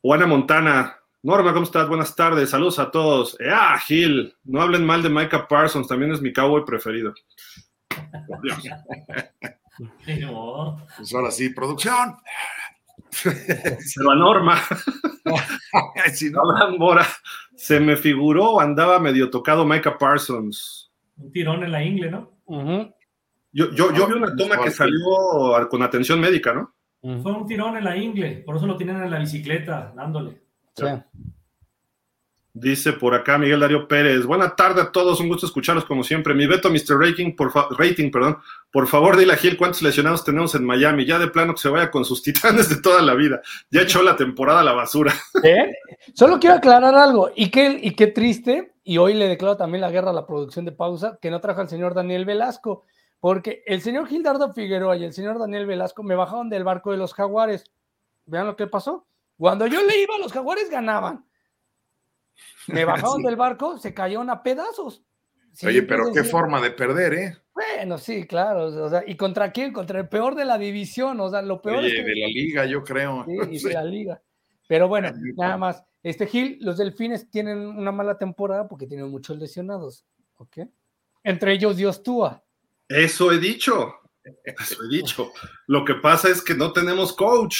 Juana 0.00 0.26
Montana, 0.26 0.98
Norma, 1.22 1.52
¿cómo 1.52 1.64
estás? 1.64 1.88
Buenas 1.88 2.14
tardes, 2.14 2.50
saludos 2.50 2.78
a 2.78 2.90
todos. 2.90 3.36
Ah, 3.50 3.78
Gil, 3.78 4.34
no 4.44 4.62
hablen 4.62 4.84
mal 4.86 5.02
de 5.02 5.10
Micah 5.10 5.46
Parsons, 5.48 5.88
también 5.88 6.12
es 6.12 6.22
mi 6.22 6.32
cowboy 6.32 6.64
preferido. 6.64 7.14
Por 8.28 8.40
Dios. 8.42 8.58
Pues 10.96 11.14
ahora 11.14 11.30
sí, 11.30 11.50
producción. 11.50 12.16
Pero 13.22 14.10
a 14.10 14.14
Norma. 14.14 14.58
si 16.14 16.30
no, 16.30 16.40
Mora, 16.78 17.06
se 17.54 17.78
me 17.78 17.96
figuró, 17.96 18.58
andaba 18.58 18.98
medio 18.98 19.28
tocado 19.28 19.66
Micah 19.66 19.98
Parsons. 19.98 20.90
Un 21.18 21.30
tirón 21.30 21.62
en 21.62 21.72
la 21.72 21.82
ingle, 21.84 22.10
¿no? 22.10 22.32
Yo, 23.56 23.70
yo, 23.70 23.90
yo 23.94 24.06
vi 24.06 24.12
una 24.12 24.36
toma 24.36 24.60
que 24.62 24.70
salió 24.70 25.00
con 25.70 25.82
atención 25.82 26.20
médica, 26.20 26.52
¿no? 26.52 26.74
Fue 27.22 27.32
un 27.32 27.46
tirón 27.46 27.74
en 27.78 27.84
la 27.84 27.96
ingle, 27.96 28.42
por 28.44 28.56
eso 28.56 28.66
lo 28.66 28.76
tienen 28.76 29.02
en 29.02 29.10
la 29.10 29.18
bicicleta, 29.18 29.94
dándole. 29.96 30.42
Sí. 30.74 30.84
Dice 32.52 32.92
por 32.92 33.14
acá 33.14 33.38
Miguel 33.38 33.60
Darío 33.60 33.88
Pérez. 33.88 34.26
Buena 34.26 34.54
tarde 34.54 34.82
a 34.82 34.92
todos, 34.92 35.20
un 35.20 35.28
gusto 35.28 35.46
escucharlos 35.46 35.86
como 35.86 36.04
siempre. 36.04 36.34
Mi 36.34 36.46
veto, 36.46 36.68
Mr. 36.68 36.98
Rating, 36.98 37.34
por, 37.34 37.50
rating, 37.78 38.10
perdón. 38.10 38.36
Por 38.70 38.86
favor, 38.88 39.16
dile 39.16 39.32
a 39.32 39.36
Gil 39.36 39.56
cuántos 39.56 39.80
lesionados 39.80 40.22
tenemos 40.22 40.54
en 40.54 40.64
Miami. 40.64 41.06
Ya 41.06 41.18
de 41.18 41.28
plano 41.28 41.54
que 41.54 41.60
se 41.60 41.70
vaya 41.70 41.90
con 41.90 42.04
sus 42.04 42.22
titanes 42.22 42.68
de 42.68 42.76
toda 42.76 43.00
la 43.00 43.14
vida. 43.14 43.40
Ya 43.70 43.82
echó 43.82 44.02
la 44.02 44.16
temporada 44.16 44.60
a 44.60 44.64
la 44.64 44.72
basura. 44.72 45.14
¿Eh? 45.42 45.72
Solo 46.14 46.38
quiero 46.38 46.56
aclarar 46.56 46.94
algo. 46.94 47.30
Y 47.34 47.50
qué, 47.50 47.78
y 47.82 47.92
qué 47.92 48.08
triste, 48.08 48.74
y 48.84 48.98
hoy 48.98 49.14
le 49.14 49.28
declaro 49.28 49.56
también 49.56 49.80
la 49.80 49.90
guerra 49.90 50.10
a 50.10 50.14
la 50.14 50.26
producción 50.26 50.66
de 50.66 50.72
pausa, 50.72 51.18
que 51.22 51.30
no 51.30 51.40
trajo 51.40 51.62
al 51.62 51.70
señor 51.70 51.94
Daniel 51.94 52.26
Velasco. 52.26 52.84
Porque 53.20 53.62
el 53.66 53.80
señor 53.80 54.06
Gildardo 54.06 54.52
Figueroa 54.52 54.96
y 54.96 55.04
el 55.04 55.12
señor 55.12 55.38
Daniel 55.38 55.66
Velasco 55.66 56.02
me 56.02 56.14
bajaron 56.14 56.48
del 56.48 56.64
barco 56.64 56.92
de 56.92 56.98
los 56.98 57.14
jaguares. 57.14 57.64
Vean 58.26 58.46
lo 58.46 58.56
que 58.56 58.66
pasó. 58.66 59.06
Cuando 59.38 59.66
yo 59.66 59.82
le 59.82 60.02
iba, 60.02 60.18
los 60.18 60.32
jaguares 60.32 60.70
ganaban 60.70 61.26
me 62.68 62.84
bajaron 62.84 63.22
del 63.22 63.36
barco, 63.36 63.78
se 63.78 63.94
cayeron 63.94 64.30
a 64.30 64.42
pedazos. 64.42 65.02
Oye, 65.64 65.82
pero 65.82 66.12
qué 66.12 66.22
forma 66.22 66.60
de 66.60 66.70
perder, 66.70 67.14
¿eh? 67.14 67.36
Bueno, 67.54 67.96
sí, 67.96 68.26
claro. 68.26 68.66
O 68.66 68.90
sea, 68.90 69.02
¿y 69.06 69.16
contra 69.16 69.50
quién? 69.52 69.72
Contra 69.72 69.98
el 70.00 70.08
peor 70.08 70.34
de 70.34 70.44
la 70.44 70.58
división. 70.58 71.18
O 71.18 71.30
sea, 71.30 71.40
lo 71.40 71.62
peor. 71.62 71.78
Oye, 71.78 72.02
de 72.02 72.14
la 72.14 72.26
liga, 72.26 72.66
yo 72.66 72.84
creo. 72.84 73.24
Sí, 73.24 73.58
de 73.68 73.72
la 73.72 73.84
liga. 73.84 74.22
Pero 74.68 74.88
bueno, 74.88 75.10
nada 75.36 75.56
más. 75.56 75.82
Este 76.02 76.26
Gil, 76.26 76.58
los 76.60 76.76
delfines 76.76 77.30
tienen 77.30 77.58
una 77.58 77.90
mala 77.90 78.18
temporada 78.18 78.68
porque 78.68 78.86
tienen 78.86 79.10
muchos 79.10 79.38
lesionados. 79.38 80.04
¿Ok? 80.36 80.58
Entre 81.24 81.52
ellos 81.52 81.76
Dios 81.76 82.02
Túa. 82.02 82.44
Eso 82.88 83.32
he 83.32 83.38
dicho. 83.38 83.94
Eso 84.44 84.84
he 84.84 84.96
dicho. 84.96 85.32
Lo 85.66 85.84
que 85.84 85.94
pasa 85.94 86.28
es 86.28 86.42
que 86.42 86.54
no 86.54 86.72
tenemos 86.72 87.12
coach. 87.12 87.56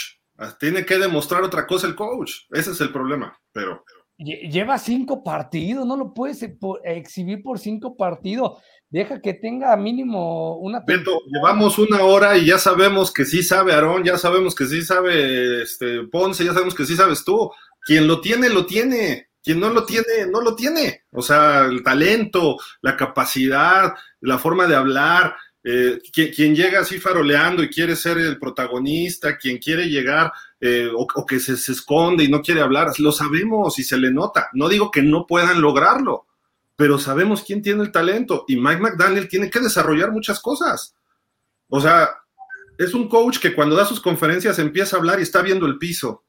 Tiene 0.61 0.85
que 0.85 0.99
demostrar 0.99 1.43
otra 1.43 1.67
cosa 1.67 1.87
el 1.87 1.95
coach. 1.95 2.33
Ese 2.51 2.73
es 2.73 2.81
el 2.81 2.93
problema. 2.93 3.39
Pero 3.53 3.85
Lleva 4.19 4.79
cinco 4.79 5.23
partidos, 5.23 5.87
no 5.87 5.95
lo 5.95 6.15
puedes 6.15 6.43
exhibir 6.85 7.43
por 7.43 7.59
cinco 7.59 7.99
partidos. 7.99 8.63
Deja 8.89 9.21
que 9.21 9.35
tenga 9.35 9.77
mínimo 9.77 10.57
una. 10.57 10.81
Beto, 10.87 11.21
llevamos 11.31 11.79
una 11.79 12.03
hora 12.03 12.39
y 12.39 12.47
ya 12.47 12.57
sabemos 12.57 13.13
que 13.13 13.27
sí 13.27 13.43
sabe 13.43 13.75
Aarón, 13.75 14.05
ya 14.05 14.17
sabemos 14.17 14.55
que 14.55 14.65
sí 14.65 14.81
sabe 14.81 15.63
este, 15.63 16.05
Ponce, 16.05 16.47
ya 16.47 16.55
sabemos 16.55 16.75
que 16.75 16.87
sí 16.87 16.97
sabes 16.97 17.27
tú. 17.27 17.51
Quien 17.85 18.07
lo 18.07 18.23
tiene, 18.23 18.49
lo 18.49 18.65
tiene. 18.65 19.26
Quien 19.47 19.61
no 19.61 19.71
lo 19.71 19.87
tiene, 19.87 20.27
no 20.29 20.41
lo 20.41 20.57
tiene. 20.57 21.05
O 21.13 21.23
sea, 21.23 21.67
el 21.67 21.85
talento, 21.85 22.57
la 22.83 22.97
capacidad, 22.97 23.95
la 24.23 24.39
forma 24.39 24.67
de 24.67 24.75
hablar. 24.75 25.37
Eh, 25.63 26.01
quien, 26.13 26.57
llega 26.57 26.81
así 26.81 26.99
faroleando 26.99 27.63
y 27.63 27.71
quiere 27.71 27.95
ser 27.95 28.19
el 28.19 28.41
protagonista, 28.41 29.39
quien 29.39 29.59
quiere 29.59 29.89
llegar 29.89 30.33
eh, 30.61 30.91
o, 30.93 31.25
que 31.25 31.39
se, 31.39 31.53
esconde 31.53 32.25
y 32.25 32.29
no 32.29 32.43
quiere 32.43 32.61
hablar, 32.61 32.91
lo 32.99 33.13
sabemos 33.13 33.79
y 33.79 33.85
se 33.85 33.97
le 33.97 34.11
nota. 34.11 34.49
No 34.53 34.69
digo 34.69 34.91
que 34.91 35.03
no 35.03 35.29
puedan 35.29 35.61
lograrlo, 35.61 36.27
pero 36.75 36.99
sabemos 36.99 37.45
quién 37.47 37.63
tiene 37.63 37.85
el 37.85 37.93
talento 37.93 38.47
y 38.49 38.57
Mike 38.57 38.81
McDaniel 38.81 39.29
tiene 39.29 39.49
que 39.49 39.61
desarrollar 39.61 40.11
muchas 40.11 40.41
cosas. 40.41 40.97
O 41.69 41.81
sea, 41.81 42.17
es 42.79 42.95
un 42.95 43.09
coach 43.09 43.39
que 43.39 43.55
cuando 43.55 43.77
da 43.77 43.85
sus 43.85 44.01
conferencias 44.01 44.59
empieza 44.59 44.97
a 44.97 44.99
hablar 44.99 45.21
y 45.21 45.23
está 45.23 45.41
viendo 45.41 45.67
el 45.67 45.79
piso. 45.79 46.25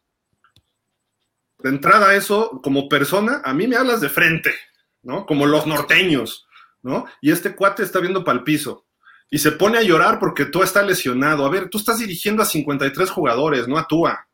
De 1.60 1.70
entrada 1.70 2.16
eso, 2.16 2.62
como 2.64 2.88
persona, 2.88 3.42
a 3.44 3.54
mí 3.54 3.68
me 3.68 3.76
hablas 3.76 4.02
de 4.02 4.10
frente, 4.10 4.54
¿no? 5.02 5.26
Como 5.26 5.46
los 5.46 5.66
norteños, 5.66 6.48
¿no? 6.84 7.06
Y 7.22 7.32
este 7.32 7.56
cuate 7.56 7.84
está 7.84 8.00
viendo 8.00 8.24
para 8.24 8.40
el 8.40 8.44
piso 8.44 8.86
y 9.30 9.40
se 9.40 9.52
pone 9.52 9.78
a 9.78 9.84
llorar 9.84 10.20
porque 10.20 10.46
tú 10.46 10.64
está 10.64 10.82
lesionado. 10.84 11.46
A 11.46 11.50
ver, 11.50 11.70
tú 11.70 11.78
estás 11.78 12.00
dirigiendo 12.00 12.42
a 12.42 12.46
53 12.46 13.10
jugadores, 13.10 13.68
no 13.68 13.78
a 13.78 13.88
Tua. 13.88 14.28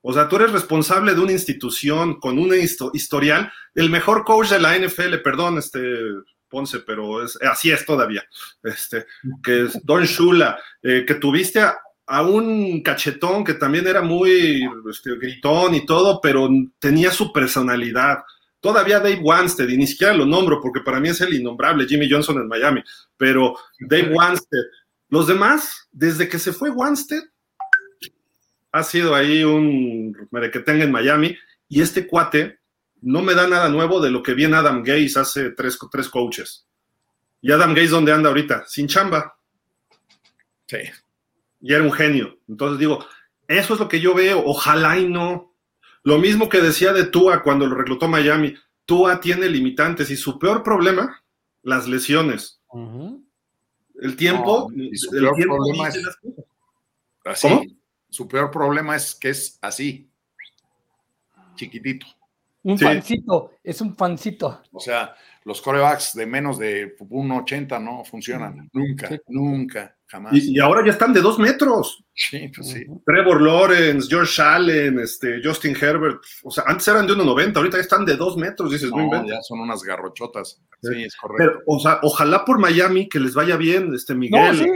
O 0.00 0.12
sea, 0.12 0.28
tú 0.28 0.36
eres 0.36 0.52
responsable 0.52 1.14
de 1.14 1.20
una 1.20 1.32
institución 1.32 2.20
con 2.20 2.38
un 2.38 2.54
historial, 2.54 3.52
el 3.74 3.90
mejor 3.90 4.24
coach 4.24 4.50
de 4.50 4.60
la 4.60 4.78
NFL, 4.78 5.16
perdón, 5.22 5.58
este, 5.58 5.80
Ponce, 6.48 6.80
pero 6.80 7.18
así 7.50 7.70
es 7.70 7.84
todavía. 7.84 8.24
Este, 8.62 9.06
que 9.42 9.64
es 9.64 9.84
Don 9.84 10.04
Shula, 10.04 10.58
eh, 10.82 11.04
que 11.06 11.14
tuviste 11.16 11.60
a, 11.60 11.76
a, 12.06 12.22
un 12.22 12.82
cachetón 12.82 13.44
que 13.44 13.54
también 13.54 13.86
era 13.86 14.02
muy 14.02 14.68
este, 14.90 15.16
gritón 15.16 15.74
y 15.74 15.84
todo, 15.84 16.20
pero 16.20 16.48
tenía 16.78 17.10
su 17.10 17.32
personalidad. 17.32 18.18
Todavía 18.60 18.98
Dave 18.98 19.20
Wanstead, 19.22 19.68
y 19.68 19.76
ni 19.76 19.86
siquiera 19.86 20.14
lo 20.14 20.26
nombro 20.26 20.60
porque 20.60 20.80
para 20.80 21.00
mí 21.00 21.08
es 21.08 21.20
el 21.20 21.34
innombrable 21.34 21.86
Jimmy 21.86 22.08
Johnson 22.10 22.38
en 22.38 22.48
Miami, 22.48 22.82
pero 23.16 23.56
Dave 23.78 24.12
Wanstead. 24.12 24.64
Los 25.08 25.26
demás, 25.26 25.88
desde 25.92 26.28
que 26.28 26.38
se 26.38 26.52
fue 26.52 26.70
Wanstead, 26.70 27.22
ha 28.72 28.82
sido 28.82 29.14
ahí 29.14 29.44
un 29.44 30.16
merequetengue 30.30 30.84
en 30.84 30.92
Miami, 30.92 31.36
y 31.68 31.80
este 31.80 32.06
cuate 32.06 32.58
no 33.02 33.22
me 33.22 33.34
da 33.34 33.46
nada 33.46 33.68
nuevo 33.68 34.00
de 34.00 34.10
lo 34.10 34.22
que 34.22 34.34
viene 34.34 34.56
Adam 34.56 34.82
Gaze 34.82 35.18
hace 35.18 35.50
tres, 35.50 35.78
tres 35.90 36.08
coaches. 36.08 36.66
¿Y 37.40 37.52
Adam 37.52 37.74
Gaze 37.74 37.88
dónde 37.88 38.12
anda 38.12 38.28
ahorita? 38.28 38.64
Sin 38.66 38.88
chamba. 38.88 39.38
Sí. 40.66 40.78
Y 41.60 41.72
era 41.72 41.82
un 41.82 41.92
genio. 41.92 42.38
Entonces 42.48 42.78
digo, 42.78 43.04
eso 43.48 43.74
es 43.74 43.80
lo 43.80 43.88
que 43.88 44.00
yo 44.00 44.14
veo. 44.14 44.42
Ojalá 44.44 44.98
y 44.98 45.08
no. 45.08 45.54
Lo 46.02 46.18
mismo 46.18 46.48
que 46.48 46.60
decía 46.60 46.92
de 46.92 47.06
Tua 47.06 47.42
cuando 47.42 47.66
lo 47.66 47.74
reclutó 47.74 48.08
Miami. 48.08 48.54
Tua 48.84 49.20
tiene 49.20 49.48
limitantes 49.48 50.10
y 50.10 50.16
su 50.16 50.38
peor 50.38 50.62
problema, 50.62 51.22
las 51.62 51.88
lesiones. 51.88 52.60
El 53.94 54.16
tiempo. 54.16 54.70
su 54.94 55.10
peor 55.10 55.34
problema 55.36 55.88
es 55.88 56.06
así. 57.24 57.78
Su 58.08 58.28
peor 58.28 58.50
problema 58.50 58.96
es 58.96 59.14
que 59.14 59.30
es 59.30 59.58
así, 59.60 60.08
chiquitito. 61.56 62.06
Un 62.62 62.78
fancito, 62.78 63.52
es 63.62 63.80
un 63.80 63.94
fancito. 63.94 64.62
O 64.72 64.80
sea, 64.80 65.14
los 65.44 65.60
corebacks 65.60 66.14
de 66.14 66.26
menos 66.26 66.58
de 66.58 66.96
1,80 66.98 67.82
no 67.82 68.04
funcionan. 68.04 68.68
Nunca, 68.72 69.10
nunca, 69.28 69.95
jamás. 70.06 70.32
Y, 70.34 70.58
ahora 70.58 70.84
ya 70.84 70.92
están 70.92 71.12
de 71.12 71.20
dos 71.20 71.38
metros. 71.38 72.04
Sí, 72.14 72.50
pues 72.54 72.68
sí. 72.68 72.84
Trevor 73.04 73.42
Lawrence, 73.42 74.08
George 74.08 74.40
Allen, 74.40 74.98
este, 75.00 75.40
Justin 75.42 75.76
Herbert. 75.80 76.22
O 76.44 76.50
sea, 76.50 76.64
antes 76.66 76.88
eran 76.88 77.06
de 77.06 77.14
1,90, 77.14 77.56
ahorita 77.56 77.76
ya 77.76 77.82
están 77.82 78.04
de 78.04 78.16
dos 78.16 78.36
metros, 78.36 78.70
dices, 78.70 78.90
no, 78.90 79.26
ya 79.26 79.40
son 79.42 79.60
unas 79.60 79.82
garrochotas. 79.82 80.62
Sí, 80.82 81.04
es 81.04 81.16
correcto. 81.16 81.44
Pero, 81.44 81.62
o 81.66 81.80
sea, 81.80 81.98
ojalá 82.02 82.44
por 82.44 82.58
Miami 82.58 83.08
que 83.08 83.20
les 83.20 83.34
vaya 83.34 83.56
bien, 83.56 83.94
este 83.94 84.14
Miguel. 84.14 84.56
sí. 84.56 84.70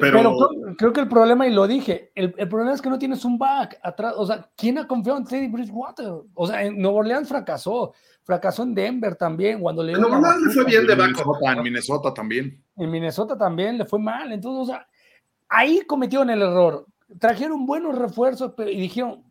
Pero, 0.00 0.48
creo, 0.76 0.92
que 0.92 1.00
el 1.00 1.08
problema, 1.08 1.46
y 1.46 1.52
lo 1.52 1.66
dije, 1.66 2.10
el, 2.14 2.32
problema 2.32 2.72
es 2.72 2.82
que 2.82 2.90
no 2.90 2.98
tienes 2.98 3.24
un 3.24 3.38
back 3.38 3.78
atrás. 3.82 4.14
O 4.16 4.26
sea, 4.26 4.50
¿quién 4.56 4.78
ha 4.78 4.86
confiado 4.86 5.18
en 5.18 5.24
Teddy 5.24 5.48
Bridgewater? 5.48 6.12
O 6.34 6.46
sea, 6.46 6.64
en 6.64 6.80
Nueva 6.80 6.98
Orleans 6.98 7.28
fracasó, 7.28 7.92
fracasó 8.24 8.64
en 8.64 8.74
Denver 8.74 9.14
también. 9.14 9.60
Cuando 9.60 9.82
le, 9.82 9.92
no, 9.92 10.08
le 10.08 10.52
fue 10.52 10.64
bien 10.64 10.86
de 10.86 10.94
back. 10.94 11.16
En 11.42 11.62
Minnesota 11.62 12.12
también. 12.12 12.62
En 12.76 12.90
Minnesota 12.90 13.38
también 13.38 13.78
le 13.78 13.84
fue 13.84 14.00
mal. 14.00 14.32
Entonces, 14.32 14.62
o 14.62 14.66
sea, 14.66 14.86
ahí 15.48 15.82
cometieron 15.86 16.28
el 16.30 16.42
error. 16.42 16.86
Trajeron 17.20 17.66
buenos 17.66 17.96
refuerzos 17.96 18.52
y 18.58 18.80
dijeron, 18.80 19.22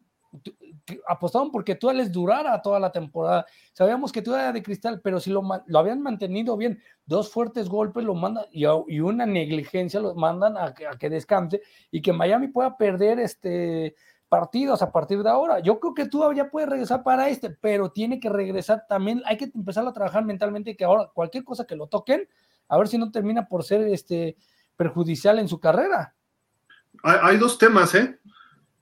apostaban 1.07 1.51
porque 1.51 1.75
tú 1.75 1.91
les 1.91 2.11
durara 2.11 2.61
toda 2.61 2.79
la 2.79 2.91
temporada. 2.91 3.45
Sabíamos 3.73 4.11
que 4.11 4.21
tú 4.21 4.33
era 4.33 4.51
de 4.51 4.63
cristal, 4.63 5.01
pero 5.03 5.19
si 5.19 5.31
lo, 5.31 5.41
lo 5.65 5.79
habían 5.79 6.01
mantenido 6.01 6.57
bien, 6.57 6.79
dos 7.05 7.31
fuertes 7.31 7.69
golpes 7.69 8.03
lo 8.03 8.13
mandan 8.15 8.45
y, 8.51 8.65
y 8.87 8.99
una 8.99 9.25
negligencia 9.25 9.99
lo 9.99 10.15
mandan 10.15 10.55
a, 10.57 10.73
que 10.73 11.09
descanse 11.09 11.61
y 11.91 12.01
que 12.01 12.13
Miami 12.13 12.47
pueda 12.47 12.77
perder 12.77 13.19
este 13.19 13.95
partidos 14.34 14.81
a 14.81 14.91
partir 14.91 15.22
de 15.22 15.30
ahora. 15.30 15.60
Yo 15.60 15.80
creo 15.80 15.93
que 15.93 16.07
tú 16.07 16.23
ya 16.34 16.49
puedes 16.49 16.68
regresar 16.68 17.03
para 17.03 17.30
este, 17.30 17.51
pero 17.51 17.91
tiene 17.91 18.19
que 18.19 18.30
regresar 18.30 18.88
también, 18.89 19.22
hay 19.27 19.38
que 19.38 19.51
empezar 19.53 19.88
a 19.88 19.93
trabajar 19.93 20.26
mentalmente 20.26 20.76
que 20.76 20.85
ahora 20.85 21.11
cualquier 21.14 21.43
cosa 21.43 21.68
que 21.68 21.76
lo 21.76 21.85
toquen, 21.85 22.27
a 22.68 22.80
ver 22.80 22.88
si 22.88 22.97
no 22.97 23.11
termina 23.11 23.47
por 23.47 23.64
ser 23.64 23.81
este 23.81 24.35
perjudicial 24.76 25.38
en 25.38 25.47
su 25.47 25.60
carrera. 25.60 26.15
Hay, 27.03 27.18
hay 27.22 27.38
dos 27.38 27.60
temas, 27.60 27.93
¿eh? 27.93 28.19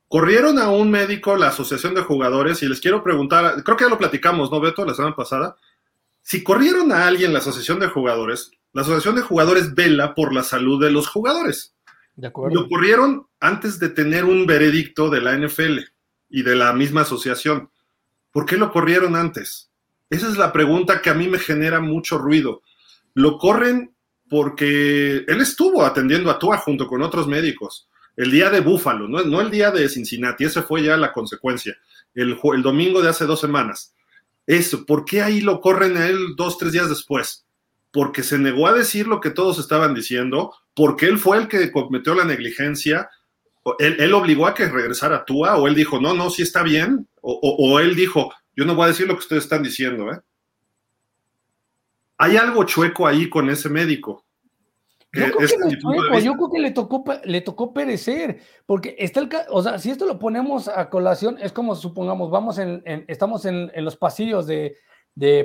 Corrieron 0.07 0.57
a 0.57 0.69
un 0.69 0.89
médico 0.89 1.35
la 1.35 1.49
asociación 1.49 1.95
de 1.95 2.01
jugadores 2.01 2.63
y 2.63 2.69
les 2.69 2.79
quiero 2.79 3.03
preguntar, 3.03 3.61
creo 3.65 3.75
que 3.75 3.83
ya 3.83 3.89
lo 3.89 3.97
platicamos, 3.97 4.49
¿no, 4.49 4.61
Beto, 4.61 4.85
la 4.85 4.93
semana 4.93 5.17
pasada? 5.17 5.57
Si 6.21 6.45
corrieron 6.45 6.93
a 6.93 7.07
alguien 7.07 7.33
la 7.33 7.39
asociación 7.39 7.77
de 7.81 7.87
jugadores, 7.87 8.51
la 8.71 8.83
asociación 8.83 9.15
de 9.15 9.21
jugadores 9.21 9.75
vela 9.75 10.15
por 10.15 10.33
la 10.33 10.43
salud 10.43 10.81
de 10.81 10.91
los 10.91 11.09
jugadores. 11.09 11.75
De 12.15 12.27
acuerdo. 12.27 12.61
Lo 12.61 12.69
corrieron 12.69 13.27
antes 13.39 13.79
de 13.79 13.89
tener 13.89 14.25
un 14.25 14.45
veredicto 14.45 15.09
de 15.09 15.21
la 15.21 15.37
NFL 15.37 15.79
y 16.29 16.43
de 16.43 16.55
la 16.55 16.73
misma 16.73 17.01
asociación. 17.01 17.69
¿Por 18.31 18.45
qué 18.45 18.57
lo 18.57 18.71
corrieron 18.71 19.15
antes? 19.15 19.69
Esa 20.09 20.27
es 20.27 20.37
la 20.37 20.51
pregunta 20.51 21.01
que 21.01 21.09
a 21.09 21.13
mí 21.13 21.27
me 21.27 21.39
genera 21.39 21.79
mucho 21.79 22.17
ruido. 22.17 22.61
Lo 23.13 23.37
corren 23.37 23.93
porque 24.29 25.25
él 25.27 25.41
estuvo 25.41 25.83
atendiendo 25.83 26.29
a 26.31 26.39
Tua 26.39 26.57
junto 26.57 26.87
con 26.87 27.01
otros 27.01 27.27
médicos 27.27 27.89
el 28.15 28.31
día 28.31 28.49
de 28.49 28.59
Búfalo, 28.59 29.07
no, 29.07 29.41
el 29.41 29.51
día 29.51 29.71
de 29.71 29.87
Cincinnati, 29.87 30.43
esa 30.43 30.63
fue 30.63 30.83
ya 30.83 30.97
la 30.97 31.13
consecuencia, 31.13 31.77
el, 32.13 32.37
el 32.53 32.61
domingo 32.61 33.01
de 33.01 33.09
hace 33.09 33.25
dos 33.25 33.39
semanas. 33.39 33.93
Eso, 34.45 34.85
¿por 34.85 35.05
qué 35.05 35.21
ahí 35.21 35.41
lo 35.41 35.61
corren 35.61 35.97
a 35.97 36.07
él 36.07 36.35
dos, 36.35 36.57
tres 36.57 36.73
días 36.73 36.89
después? 36.89 37.45
Porque 37.91 38.23
se 38.23 38.37
negó 38.37 38.67
a 38.67 38.73
decir 38.73 39.07
lo 39.07 39.19
que 39.19 39.29
todos 39.29 39.59
estaban 39.59 39.93
diciendo, 39.93 40.53
porque 40.73 41.07
él 41.07 41.17
fue 41.17 41.37
el 41.37 41.47
que 41.47 41.71
cometió 41.71 42.15
la 42.15 42.25
negligencia, 42.25 43.09
él, 43.79 43.97
él 43.99 44.13
obligó 44.13 44.47
a 44.47 44.53
que 44.53 44.67
regresara 44.67 45.17
a 45.17 45.25
Tua, 45.25 45.57
o 45.57 45.67
él 45.67 45.75
dijo, 45.75 45.99
no, 45.99 46.13
no, 46.13 46.29
sí 46.29 46.41
está 46.41 46.63
bien, 46.63 47.07
o, 47.21 47.39
o, 47.41 47.79
él 47.79 47.95
dijo, 47.95 48.33
yo 48.55 48.65
no 48.65 48.75
voy 48.75 48.85
a 48.85 48.89
decir 48.89 49.07
lo 49.07 49.13
que 49.13 49.19
ustedes 49.19 49.43
están 49.43 49.63
diciendo, 49.63 50.11
¿eh? 50.11 50.19
Hay 52.17 52.37
algo 52.37 52.63
chueco 52.65 53.07
ahí 53.07 53.29
con 53.29 53.49
ese 53.49 53.67
médico. 53.67 54.25
Yo 55.13 55.23
creo, 55.31 55.37
que 55.37 56.21
yo 56.23 56.33
creo 56.35 56.51
que 56.51 56.59
le 56.59 56.71
tocó, 56.71 57.03
le 57.25 57.41
tocó 57.41 57.73
perecer, 57.73 58.39
porque 58.65 58.95
está 58.97 59.19
el, 59.19 59.29
o 59.49 59.61
sea, 59.61 59.77
si 59.77 59.89
esto 59.89 60.05
lo 60.05 60.17
ponemos 60.19 60.69
a 60.69 60.89
colación, 60.89 61.37
es 61.41 61.51
como 61.51 61.75
supongamos, 61.75 62.31
vamos 62.31 62.57
en, 62.59 62.81
estamos 63.07 63.45
en, 63.45 63.71
los 63.83 63.97
pasillos 63.97 64.47
de, 64.47 64.77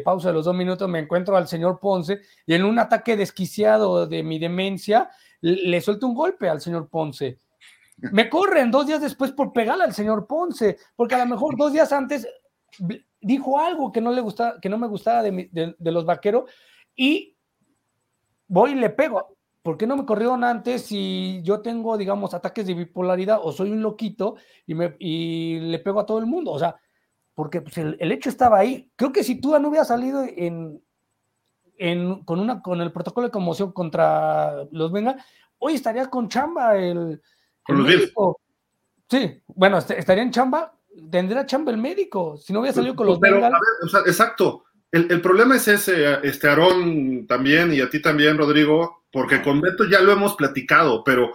pausa 0.04 0.28
de 0.28 0.34
los 0.34 0.44
dos 0.44 0.54
minutos, 0.54 0.88
me 0.88 0.98
encuentro 0.98 1.36
al 1.36 1.48
señor 1.48 1.78
Ponce 1.80 2.20
y 2.46 2.54
en 2.54 2.64
un 2.64 2.78
ataque 2.78 3.16
desquiciado 3.16 4.06
de 4.06 4.22
mi 4.22 4.38
demencia, 4.38 5.10
le, 5.40 5.80
suelto 5.80 6.06
un 6.06 6.14
golpe 6.14 6.48
al 6.48 6.60
señor 6.60 6.88
Ponce. 6.88 7.38
Me 7.98 8.28
corren 8.28 8.70
dos 8.70 8.86
días 8.86 9.00
después 9.00 9.32
por 9.32 9.52
pegarle 9.52 9.84
al 9.84 9.94
señor 9.94 10.26
Ponce, 10.26 10.76
porque 10.94 11.14
a 11.14 11.18
lo 11.18 11.26
mejor 11.26 11.56
dos 11.56 11.72
días 11.72 11.92
antes 11.92 12.28
dijo 13.20 13.58
algo 13.58 13.90
que 13.90 14.00
no 14.00 14.12
le 14.12 14.20
gustaba, 14.20 14.60
que 14.60 14.68
no 14.68 14.78
me 14.78 14.86
gustaba 14.86 15.22
de, 15.22 15.74
de 15.78 15.92
los 15.92 16.04
vaqueros 16.04 16.50
y 16.94 17.36
voy 18.48 18.72
y 18.72 18.74
le 18.74 18.90
pego 18.90 19.36
¿por 19.66 19.76
qué 19.76 19.88
no 19.88 19.96
me 19.96 20.06
corrieron 20.06 20.44
antes 20.44 20.82
si 20.82 21.40
yo 21.42 21.60
tengo, 21.60 21.98
digamos, 21.98 22.34
ataques 22.34 22.68
de 22.68 22.74
bipolaridad 22.74 23.40
o 23.42 23.50
soy 23.50 23.72
un 23.72 23.82
loquito 23.82 24.36
y 24.64 25.58
le 25.58 25.80
pego 25.80 25.98
a 25.98 26.06
todo 26.06 26.20
el 26.20 26.26
mundo? 26.26 26.52
O 26.52 26.58
sea, 26.60 26.76
porque 27.36 27.60
pues, 27.60 27.76
el, 27.76 28.12
hecho 28.12 28.30
estaba 28.30 28.58
ahí. 28.58 28.90
Creo 28.96 29.12
que 29.12 29.22
si 29.22 29.38
tú 29.38 29.56
no 29.60 29.68
hubieras 29.68 29.88
salido 29.88 30.24
en, 30.24 30.82
en, 31.76 32.24
con, 32.24 32.40
una, 32.40 32.62
con 32.62 32.80
el 32.80 32.90
protocolo 32.90 33.26
de 33.26 33.30
conmoción 33.30 33.72
contra 33.72 34.64
los 34.72 34.90
Venga, 34.90 35.22
hoy 35.58 35.74
estaría 35.74 36.08
con 36.08 36.30
chamba 36.30 36.76
el, 36.78 37.20
médico. 37.68 38.40
Sí, 39.08 39.42
bueno, 39.48 39.76
estaría 39.76 40.22
en 40.22 40.30
chamba, 40.30 40.74
tendría 41.10 41.44
chamba 41.44 41.72
el 41.72 41.78
médico, 41.78 42.38
si 42.38 42.54
no 42.54 42.60
hubiera 42.60 42.74
salido 42.74 42.96
con 42.96 43.06
los 43.06 43.18
Pero, 43.20 43.46
exacto. 44.06 44.64
El, 44.90 45.12
el, 45.12 45.20
problema 45.20 45.56
es 45.56 45.68
ese, 45.68 46.26
este 46.26 46.48
Aarón 46.48 47.26
también 47.26 47.70
y 47.74 47.80
a 47.80 47.90
ti 47.90 48.00
también, 48.00 48.38
Rodrigo, 48.38 49.04
porque 49.12 49.42
con 49.42 49.60
Beto 49.60 49.84
ya 49.84 50.00
lo 50.00 50.10
hemos 50.10 50.36
platicado, 50.36 51.04
pero 51.04 51.34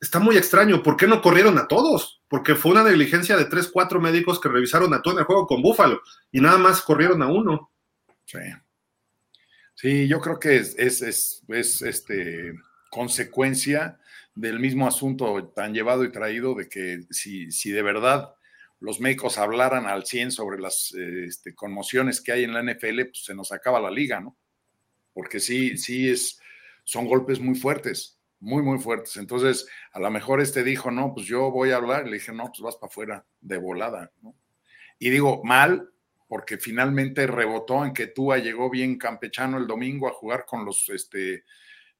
está 0.00 0.18
muy 0.18 0.36
extraño. 0.36 0.82
¿Por 0.82 0.96
qué 0.96 1.06
no 1.06 1.22
corrieron 1.22 1.58
a 1.58 1.68
todos? 1.68 2.22
Porque 2.28 2.54
fue 2.54 2.72
una 2.72 2.84
negligencia 2.84 3.36
de 3.36 3.46
tres, 3.46 3.68
cuatro 3.72 4.00
médicos 4.00 4.40
que 4.40 4.48
revisaron 4.48 4.92
a 4.94 5.02
todo 5.02 5.14
en 5.14 5.20
el 5.20 5.26
juego 5.26 5.46
con 5.46 5.62
Búfalo 5.62 6.00
y 6.30 6.40
nada 6.40 6.58
más 6.58 6.82
corrieron 6.82 7.22
a 7.22 7.28
uno. 7.28 7.70
Sí. 8.24 8.38
Sí, 9.74 10.08
yo 10.08 10.20
creo 10.20 10.40
que 10.40 10.56
es, 10.56 10.74
es, 10.76 11.02
es, 11.48 11.82
este, 11.82 12.52
consecuencia 12.90 13.98
del 14.34 14.58
mismo 14.58 14.88
asunto 14.88 15.52
tan 15.54 15.72
llevado 15.72 16.04
y 16.04 16.10
traído 16.10 16.54
de 16.54 16.68
que 16.68 17.02
si, 17.10 17.52
si 17.52 17.70
de 17.70 17.82
verdad 17.82 18.34
los 18.80 19.00
médicos 19.00 19.38
hablaran 19.38 19.86
al 19.86 20.04
100 20.04 20.32
sobre 20.32 20.60
las 20.60 20.92
este, 20.94 21.54
conmociones 21.54 22.20
que 22.20 22.32
hay 22.32 22.44
en 22.44 22.54
la 22.54 22.62
NFL, 22.62 23.02
pues 23.06 23.24
se 23.24 23.34
nos 23.34 23.52
acaba 23.52 23.80
la 23.80 23.90
liga, 23.90 24.20
¿no? 24.20 24.36
Porque 25.12 25.40
sí, 25.40 25.76
sí 25.76 26.08
es, 26.08 26.40
son 26.84 27.06
golpes 27.06 27.40
muy 27.40 27.56
fuertes, 27.56 28.17
muy, 28.40 28.62
muy 28.62 28.78
fuertes. 28.78 29.16
Entonces, 29.16 29.68
a 29.92 30.00
lo 30.00 30.10
mejor 30.10 30.40
este 30.40 30.62
dijo, 30.62 30.90
no, 30.90 31.12
pues 31.14 31.26
yo 31.26 31.50
voy 31.50 31.70
a 31.70 31.76
hablar. 31.76 32.06
Le 32.06 32.14
dije, 32.14 32.32
no, 32.32 32.44
pues 32.46 32.60
vas 32.60 32.76
para 32.76 32.90
afuera 32.90 33.26
de 33.40 33.58
volada, 33.58 34.12
¿no? 34.22 34.34
Y 34.98 35.10
digo, 35.10 35.42
mal, 35.44 35.90
porque 36.26 36.58
finalmente 36.58 37.26
rebotó 37.26 37.84
en 37.84 37.94
que 37.94 38.08
Tua 38.08 38.38
llegó 38.38 38.70
bien 38.70 38.98
campechano 38.98 39.58
el 39.58 39.66
domingo 39.66 40.08
a 40.08 40.12
jugar 40.12 40.44
con 40.44 40.64
los, 40.64 40.88
este, 40.88 41.44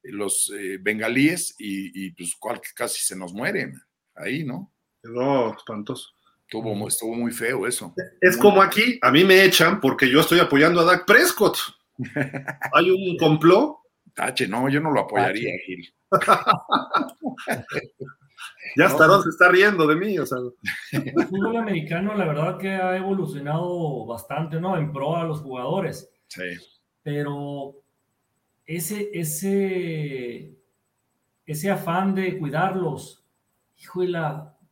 los 0.02 0.52
eh, 0.56 0.78
bengalíes 0.80 1.54
y, 1.58 2.10
pues 2.10 2.34
cual, 2.36 2.60
casi 2.74 3.00
se 3.00 3.16
nos 3.16 3.32
mueren 3.32 3.80
ahí, 4.14 4.44
¿no? 4.44 4.72
Quedó 5.02 5.56
espantoso. 5.56 6.10
Estuvo, 6.42 6.88
estuvo 6.88 7.14
muy 7.14 7.30
feo 7.30 7.66
eso. 7.66 7.94
Es 8.20 8.36
como 8.36 8.62
aquí, 8.62 8.98
a 9.02 9.10
mí 9.10 9.22
me 9.22 9.44
echan 9.44 9.80
porque 9.80 10.10
yo 10.10 10.20
estoy 10.20 10.40
apoyando 10.40 10.80
a 10.80 10.84
Dak 10.84 11.04
Prescott 11.06 11.58
¿Hay 12.72 12.90
un 12.90 13.16
complot? 13.16 13.77
Tache, 14.18 14.48
no, 14.48 14.68
yo 14.68 14.80
no 14.80 14.90
lo 14.90 15.02
apoyaría, 15.02 15.52
Gil. 15.64 15.94
ya 18.76 18.86
hasta 18.86 19.06
no. 19.06 19.22
se 19.22 19.28
está 19.28 19.48
riendo 19.48 19.86
de 19.86 19.94
mí. 19.94 20.18
O 20.18 20.26
sea. 20.26 20.38
El 20.90 21.26
fútbol 21.28 21.56
americano, 21.56 22.16
la 22.16 22.24
verdad 22.24 22.58
que 22.58 22.68
ha 22.68 22.96
evolucionado 22.96 24.06
bastante, 24.06 24.60
¿no? 24.60 24.76
En 24.76 24.90
pro 24.90 25.16
a 25.16 25.22
los 25.22 25.38
jugadores. 25.38 26.10
Sí. 26.26 26.42
Pero 27.04 27.76
ese, 28.66 29.08
ese, 29.12 30.52
ese 31.46 31.70
afán 31.70 32.16
de 32.16 32.40
cuidarlos, 32.40 33.24
híjole, 33.76 34.18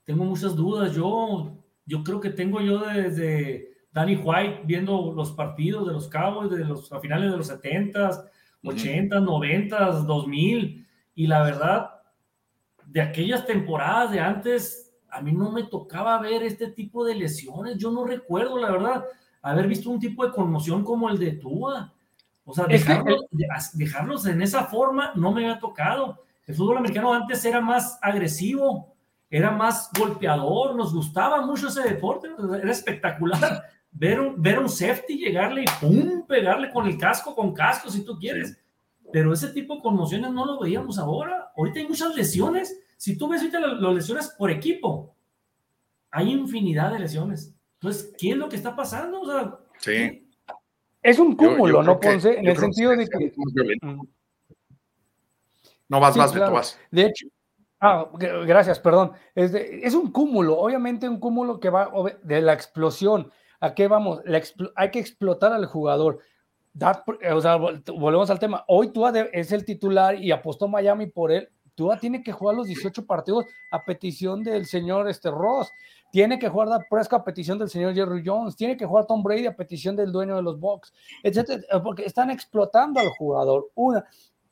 tengo 0.03 0.25
muchas 0.25 0.57
dudas. 0.57 0.93
Yo, 0.93 1.57
yo 1.85 2.03
creo 2.03 2.19
que 2.19 2.31
tengo 2.31 2.61
yo 2.61 2.81
desde 2.81 3.77
Danny 3.93 4.17
White 4.17 4.63
viendo 4.65 5.13
los 5.15 5.31
partidos 5.31 5.87
de 5.87 5.93
los 5.93 6.09
Cowboys 6.09 6.51
de 6.51 6.65
los, 6.65 6.93
a 6.93 6.99
finales 6.99 7.31
de 7.31 7.37
los 7.37 7.49
70s, 7.49 8.29
80s, 8.67 9.25
90s, 9.25 10.05
2000, 10.05 10.87
y 11.15 11.27
la 11.27 11.43
verdad, 11.43 11.91
de 12.87 13.01
aquellas 13.01 13.47
temporadas 13.47 14.11
de 14.11 14.21
antes, 14.21 14.95
a 15.09 15.21
mí 15.21 15.33
no 15.33 15.51
me 15.51 15.63
tocaba 15.65 16.21
ver 16.21 16.43
este 16.43 16.69
tipo 16.69 17.05
de 17.05 17.15
lesiones. 17.15 17.79
Yo 17.79 17.91
no 17.91 18.05
recuerdo, 18.05 18.59
la 18.59 18.71
verdad, 18.71 19.05
haber 19.43 19.67
visto 19.67 19.91
un 19.91 20.01
tipo 20.01 20.27
de 20.27 20.33
conmoción 20.33 20.85
como 20.85 21.09
el 21.09 21.19
de 21.19 21.33
Tua. 21.33 21.93
O 22.45 22.55
sea, 22.55 22.67
dejarlos, 22.67 23.25
dejarlos 23.73 24.27
en 24.27 24.43
esa 24.43 24.65
forma 24.65 25.13
no 25.15 25.33
me 25.33 25.45
había 25.45 25.59
tocado. 25.59 26.23
El 26.47 26.55
fútbol 26.55 26.79
americano 26.79 27.13
antes 27.13 27.45
era 27.45 27.61
más 27.61 27.99
agresivo, 28.03 28.95
era 29.29 29.51
más 29.51 29.91
golpeador, 29.99 30.77
nos 30.77 30.95
gustaba 30.95 31.45
mucho 31.45 31.69
ese 31.69 31.83
deporte, 31.83 32.29
era 32.63 32.71
espectacular. 32.71 33.65
Ver 33.99 34.21
un, 34.21 34.43
ver 34.43 34.59
un 34.59 34.69
safety 34.69 35.17
llegarle 35.17 35.63
y 35.63 35.67
pum, 35.81 36.27
pegarle 36.27 36.71
con 36.71 36.87
el 36.87 36.99
casco, 36.99 37.35
con 37.35 37.55
casco, 37.55 37.91
si 37.91 38.05
tú 38.05 38.19
quieres. 38.19 38.59
Pero 39.11 39.33
ese 39.33 39.49
tipo 39.49 39.77
de 39.77 39.83
conmociones 39.83 40.31
no 40.33 40.45
lo 40.45 40.61
veíamos 40.61 40.99
ahora. 40.99 41.51
Ahorita 41.57 41.79
hay 41.79 41.89
muchas 41.89 42.15
lesiones. 42.15 42.79
Si 42.97 43.17
tú 43.17 43.29
ves 43.29 43.41
ahorita 43.41 43.61
las 43.61 43.95
lesiones 43.95 44.35
por 44.39 44.51
equipo, 44.51 45.15
hay 46.11 46.33
infinidad 46.33 46.93
de 46.93 46.99
lesiones. 46.99 47.55
Entonces, 47.81 48.15
¿qué 48.19 48.31
es 48.33 48.37
lo 48.37 48.49
que 48.49 48.57
está 48.57 48.75
pasando? 48.77 49.21
O 49.21 49.27
sea, 49.27 49.59
sí. 49.79 50.27
Es 51.03 51.19
un 51.19 51.37
cúmulo, 51.37 51.83
¿no, 51.83 52.01
Ponce? 52.01 52.33
Que, 52.35 52.41
en 52.41 52.49
el 52.49 52.57
sentido 52.57 52.91
de 52.91 53.07
que. 53.07 53.33
No 55.89 56.01
vas, 56.01 56.15
sí, 56.15 56.19
vas, 56.19 56.33
claro. 56.33 56.53
vas. 56.53 56.81
De 56.91 57.07
hecho, 57.07 57.29
ah, 57.81 58.11
gracias, 58.45 58.81
perdón. 58.81 59.13
Es, 59.35 59.53
de, 59.53 59.81
es, 59.85 59.95
un 59.95 60.11
cúmulo, 60.11 60.59
obviamente 60.59 61.09
un 61.09 61.21
cúmulo 61.21 61.61
que 61.61 61.71
va 61.71 61.91
de 62.23 62.41
la 62.41 62.55
explosión. 62.55 63.31
¿A 63.61 63.75
qué 63.75 63.89
vamos? 63.89 64.21
Hay 64.75 64.91
que 64.91 64.99
explotar 64.99 65.53
al 65.53 65.67
jugador. 65.67 66.21
Volvemos 66.75 68.31
al 68.31 68.39
tema. 68.39 68.65
Hoy 68.69 68.89
Tua 68.89 69.13
es 69.33 69.53
el 69.53 69.65
titular 69.65 70.23
y 70.23 70.31
apostó 70.31 70.69
Miami 70.69 71.07
por 71.07 71.33
él. 71.33 71.49
Tua 71.75 71.99
tiene 71.99 72.23
que 72.23 72.33
jugar 72.33 72.57
los 72.57 72.67
18 72.67 73.07
partidos 73.07 73.45
a 73.71 73.85
petición 73.85 74.43
del 74.43 74.67
señor 74.67 75.09
este 75.09 75.31
Ross. 75.31 75.71
Tiene 76.11 76.39
que 76.39 76.49
jugar 76.49 76.69
Dak 76.69 76.89
Prescott 76.89 77.21
a 77.21 77.25
petición 77.25 77.59
del 77.59 77.69
señor 77.69 77.95
Jerry 77.95 78.23
Jones. 78.25 78.57
Tiene 78.57 78.77
que 78.77 78.87
jugar 78.87 79.07
Tom 79.07 79.23
Brady 79.23 79.47
a 79.47 79.57
petición 79.57 79.95
del 79.95 80.13
dueño 80.13 80.37
de 80.37 80.43
los 80.43 80.59
Bucks, 80.59 80.93
etcétera, 81.23 81.83
porque 81.83 82.05
están 82.05 82.31
explotando 82.31 83.01
al 83.01 83.09
jugador. 83.11 83.71
Una, 83.75 84.05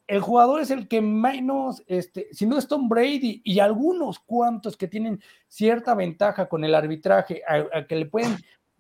el 0.07 0.21
jugador 0.21 0.61
es 0.61 0.71
el 0.71 0.87
que 0.87 1.01
menos, 1.01 1.83
este, 1.87 2.29
si 2.33 2.47
no 2.47 2.59
es 2.59 2.69
Tom 2.69 2.89
Brady 2.89 3.41
y 3.43 3.59
algunos 3.59 4.19
cuantos 4.19 4.77
que 4.77 4.89
tienen 4.89 5.23
cierta 5.49 5.95
ventaja 5.95 6.47
con 6.47 6.65
el 6.65 6.75
arbitraje, 6.75 7.43
a 7.47 7.87
que 7.87 7.97
le 7.97 8.07
pueden 8.07 8.37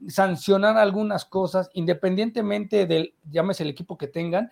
sancionar 0.08 0.76
algunas 0.76 1.24
cosas, 1.24 1.70
independientemente 1.74 2.86
del, 2.86 3.14
llámese 3.30 3.62
el 3.62 3.70
equipo 3.70 3.96
que 3.96 4.08
tengan, 4.08 4.50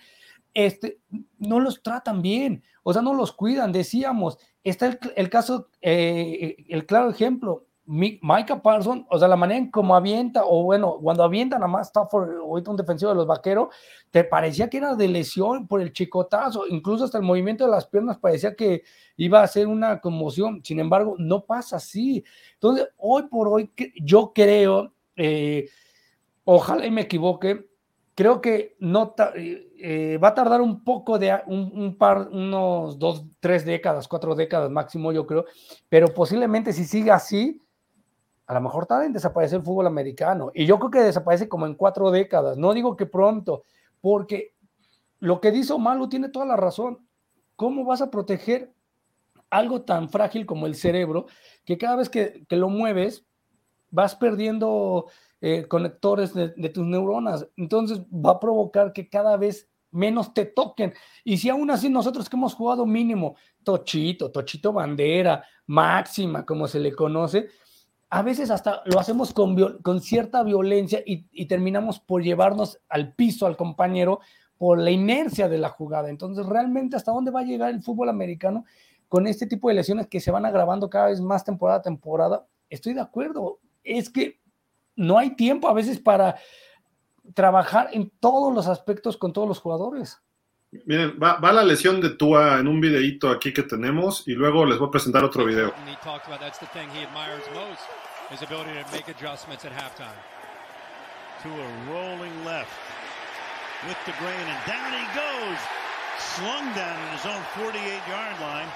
este, 0.54 1.00
no 1.38 1.60
los 1.60 1.82
tratan 1.82 2.22
bien, 2.22 2.62
o 2.82 2.92
sea, 2.92 3.02
no 3.02 3.14
los 3.14 3.32
cuidan. 3.32 3.72
Decíamos, 3.72 4.38
está 4.64 4.98
el, 5.16 5.30
caso, 5.30 5.68
eh, 5.80 6.56
el 6.68 6.86
claro 6.86 7.10
ejemplo, 7.10 7.66
Micah 7.84 8.62
Parsons, 8.62 9.04
o 9.10 9.18
sea, 9.18 9.26
la 9.26 9.36
manera 9.36 9.58
en 9.58 9.70
cómo 9.70 9.96
avienta, 9.96 10.44
o 10.44 10.62
bueno, 10.62 10.98
cuando 11.02 11.24
avienta 11.24 11.56
nada 11.56 11.66
más 11.66 11.88
Stafford, 11.88 12.36
ahorita 12.38 12.70
un 12.70 12.76
defensivo 12.76 13.10
de 13.10 13.16
los 13.16 13.26
vaqueros, 13.26 13.74
te 14.10 14.22
parecía 14.22 14.70
que 14.70 14.76
era 14.76 14.94
de 14.94 15.08
lesión 15.08 15.66
por 15.66 15.82
el 15.82 15.92
chicotazo, 15.92 16.66
incluso 16.68 17.04
hasta 17.04 17.18
el 17.18 17.24
movimiento 17.24 17.64
de 17.64 17.72
las 17.72 17.86
piernas 17.86 18.18
parecía 18.18 18.54
que 18.54 18.84
iba 19.16 19.42
a 19.42 19.48
ser 19.48 19.66
una 19.66 20.00
conmoción, 20.00 20.60
sin 20.64 20.78
embargo, 20.78 21.16
no 21.18 21.44
pasa 21.44 21.76
así. 21.76 22.24
Entonces, 22.54 22.88
hoy 22.96 23.24
por 23.24 23.48
hoy, 23.48 23.72
yo 24.00 24.32
creo, 24.32 24.94
eh, 25.24 25.68
ojalá 26.44 26.84
y 26.84 26.90
me 26.90 27.02
equivoque, 27.02 27.68
creo 28.16 28.40
que 28.40 28.74
no 28.80 29.14
eh, 29.36 30.18
va 30.22 30.28
a 30.28 30.34
tardar 30.34 30.60
un 30.60 30.82
poco 30.82 31.16
de 31.16 31.40
un, 31.46 31.96
par, 31.96 32.28
unos 32.32 32.98
dos, 32.98 33.24
tres 33.38 33.64
décadas, 33.64 34.08
cuatro 34.08 34.34
décadas 34.34 34.68
máximo, 34.68 35.12
yo 35.12 35.24
creo, 35.24 35.44
pero 35.88 36.08
posiblemente 36.08 36.72
si 36.72 36.84
sigue 36.84 37.12
así, 37.12 37.62
a 38.46 38.54
lo 38.54 38.60
mejor 38.62 38.86
tarda 38.86 39.06
en 39.06 39.12
desaparecer 39.12 39.60
el 39.60 39.64
fútbol 39.64 39.86
americano. 39.86 40.50
Y 40.52 40.66
yo 40.66 40.78
creo 40.80 40.90
que 40.90 41.00
desaparece 41.00 41.48
como 41.48 41.66
en 41.66 41.74
cuatro 41.74 42.10
décadas. 42.10 42.58
No 42.58 42.74
digo 42.74 42.96
que 42.96 43.06
pronto, 43.06 43.62
porque 44.00 44.54
lo 45.20 45.40
que 45.40 45.52
dice 45.52 45.78
Malo 45.78 46.08
tiene 46.08 46.28
toda 46.28 46.44
la 46.44 46.56
razón. 46.56 46.98
¿Cómo 47.54 47.84
vas 47.84 48.02
a 48.02 48.10
proteger 48.10 48.72
algo 49.48 49.82
tan 49.82 50.08
frágil 50.08 50.44
como 50.46 50.66
el 50.66 50.74
cerebro, 50.74 51.26
que 51.64 51.78
cada 51.78 51.96
vez 51.96 52.08
que 52.08 52.44
lo 52.50 52.68
mueves, 52.68 53.24
vas 53.92 54.16
perdiendo 54.16 55.06
eh, 55.40 55.66
conectores 55.68 56.34
de, 56.34 56.48
tus 56.70 56.84
neuronas. 56.84 57.46
Entonces 57.56 58.00
va 58.10 58.32
a 58.32 58.40
provocar 58.40 58.92
que 58.92 59.08
cada 59.08 59.36
vez 59.36 59.68
menos 59.92 60.34
te 60.34 60.46
toquen. 60.46 60.92
Y 61.22 61.36
si 61.36 61.48
aún 61.48 61.70
así 61.70 61.88
nosotros 61.88 62.28
que 62.28 62.36
hemos 62.36 62.54
jugado 62.54 62.86
mínimo, 62.86 63.36
tochito, 63.62 64.32
tochito 64.32 64.72
bandera, 64.72 65.44
máxima, 65.66 66.44
como 66.44 66.66
se 66.66 66.80
le 66.80 66.92
conoce, 66.92 67.48
a 68.08 68.22
veces 68.22 68.50
hasta 68.50 68.82
lo 68.86 68.98
hacemos 68.98 69.32
con, 69.32 69.78
con 69.82 70.00
cierta 70.00 70.42
violencia 70.42 71.02
y, 71.04 71.26
y, 71.30 71.46
terminamos 71.46 71.98
por 71.98 72.22
llevarnos 72.22 72.78
al 72.88 73.14
piso 73.14 73.46
al 73.46 73.56
compañero 73.56 74.20
por 74.58 74.78
la 74.78 74.90
inercia 74.90 75.48
de 75.48 75.58
la 75.58 75.70
jugada. 75.70 76.08
Entonces, 76.08 76.46
realmente, 76.46 76.94
¿hasta 76.94 77.10
dónde 77.10 77.30
va 77.30 77.40
a 77.40 77.44
llegar 77.44 77.70
el 77.70 77.82
fútbol 77.82 78.08
americano 78.10 78.64
con 79.08 79.26
este 79.26 79.46
tipo 79.46 79.68
de 79.68 79.74
lesiones 79.74 80.06
que 80.06 80.20
se 80.20 80.30
van 80.30 80.46
agravando 80.46 80.88
cada 80.88 81.06
vez 81.06 81.20
más 81.20 81.44
temporada 81.44 81.80
a 81.80 81.82
temporada? 81.82 82.46
Estoy 82.70 82.94
de 82.94 83.00
acuerdo. 83.00 83.58
Es 83.82 84.10
que 84.10 84.40
no 84.96 85.18
hay 85.18 85.36
tiempo 85.36 85.68
a 85.68 85.72
veces 85.72 85.98
para 85.98 86.36
trabajar 87.34 87.88
en 87.92 88.10
todos 88.20 88.54
los 88.54 88.66
aspectos 88.66 89.16
con 89.16 89.32
todos 89.32 89.48
los 89.48 89.58
jugadores. 89.58 90.20
Miren, 90.86 91.18
va, 91.22 91.34
va, 91.34 91.52
la 91.52 91.64
lesión 91.64 92.00
de 92.00 92.10
Tua 92.10 92.58
en 92.58 92.66
un 92.66 92.80
videíto 92.80 93.28
aquí 93.28 93.52
que 93.52 93.62
tenemos 93.62 94.26
y 94.26 94.32
luego 94.32 94.64
les 94.64 94.78
voy 94.78 94.88
a 94.88 94.90
presentar 94.90 95.22
otro 95.22 95.44
video. 95.44 95.72
His 98.32 98.40
ability 98.40 98.70
to 98.72 98.90
make 98.92 99.08
adjustments 99.08 99.66
at 99.66 99.72
halftime. 99.72 100.16
To 101.42 101.48
a 101.50 101.68
rolling 101.92 102.32
left 102.46 102.72
with 103.86 103.98
the 104.06 104.12
grain, 104.18 104.46
and 104.48 104.66
down 104.66 104.90
he 104.94 105.04
goes, 105.12 105.58
slung 106.18 106.64
down 106.72 106.96
in 106.96 107.08
his 107.12 107.26
own 107.26 107.42
48-yard 107.60 108.40
line. 108.40 108.68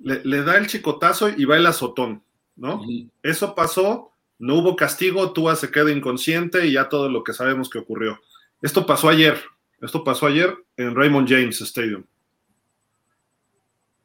Le, 0.00 0.24
le, 0.24 0.42
da 0.42 0.56
el 0.56 0.66
chicotazo 0.66 1.28
y 1.28 1.44
va 1.44 1.56
el 1.56 1.66
azotón, 1.66 2.24
¿no? 2.60 2.76
Uh 2.76 2.84
-huh. 2.84 3.10
Eso 3.22 3.54
pasó, 3.54 4.12
no 4.38 4.54
hubo 4.56 4.76
castigo, 4.76 5.32
Tua 5.32 5.56
se 5.56 5.70
queda 5.70 5.90
inconsciente 5.90 6.66
y 6.66 6.72
ya 6.72 6.88
todo 6.88 7.08
lo 7.08 7.24
que 7.24 7.32
sabemos 7.32 7.68
que 7.68 7.78
ocurrió. 7.78 8.20
Esto 8.62 8.86
pasó 8.86 9.08
ayer, 9.08 9.40
esto 9.80 10.04
pasó 10.04 10.26
ayer 10.26 10.54
en 10.76 10.94
Raymond 10.94 11.28
James 11.28 11.60
Stadium. 11.62 12.04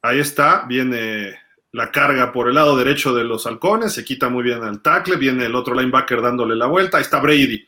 Ahí 0.01 0.19
está, 0.19 0.65
viene 0.67 1.37
la 1.71 1.91
carga 1.91 2.31
por 2.31 2.47
el 2.47 2.55
lado 2.55 2.77
derecho 2.77 3.13
de 3.13 3.25
los 3.25 3.45
halcones, 3.45 3.91
se 3.93 4.05
quita 4.05 4.29
muy 4.29 4.43
bien 4.43 4.63
al 4.63 4.81
tackle, 4.81 5.17
viene 5.17 5.45
el 5.45 5.55
otro 5.55 5.75
linebacker 5.75 6.21
dándole 6.21 6.55
la 6.55 6.67
vuelta, 6.67 6.97
ahí 6.97 7.03
está 7.03 7.19
Brady. 7.19 7.65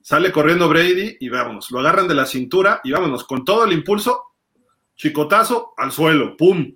Sale 0.00 0.32
corriendo 0.32 0.68
Brady 0.68 1.18
y 1.20 1.28
vámonos, 1.28 1.70
lo 1.70 1.80
agarran 1.80 2.08
de 2.08 2.14
la 2.14 2.24
cintura 2.24 2.80
y 2.82 2.92
vámonos, 2.92 3.24
con 3.24 3.44
todo 3.44 3.66
el 3.66 3.72
impulso, 3.72 4.22
chicotazo 4.96 5.74
al 5.76 5.92
suelo, 5.92 6.38
¡pum! 6.38 6.74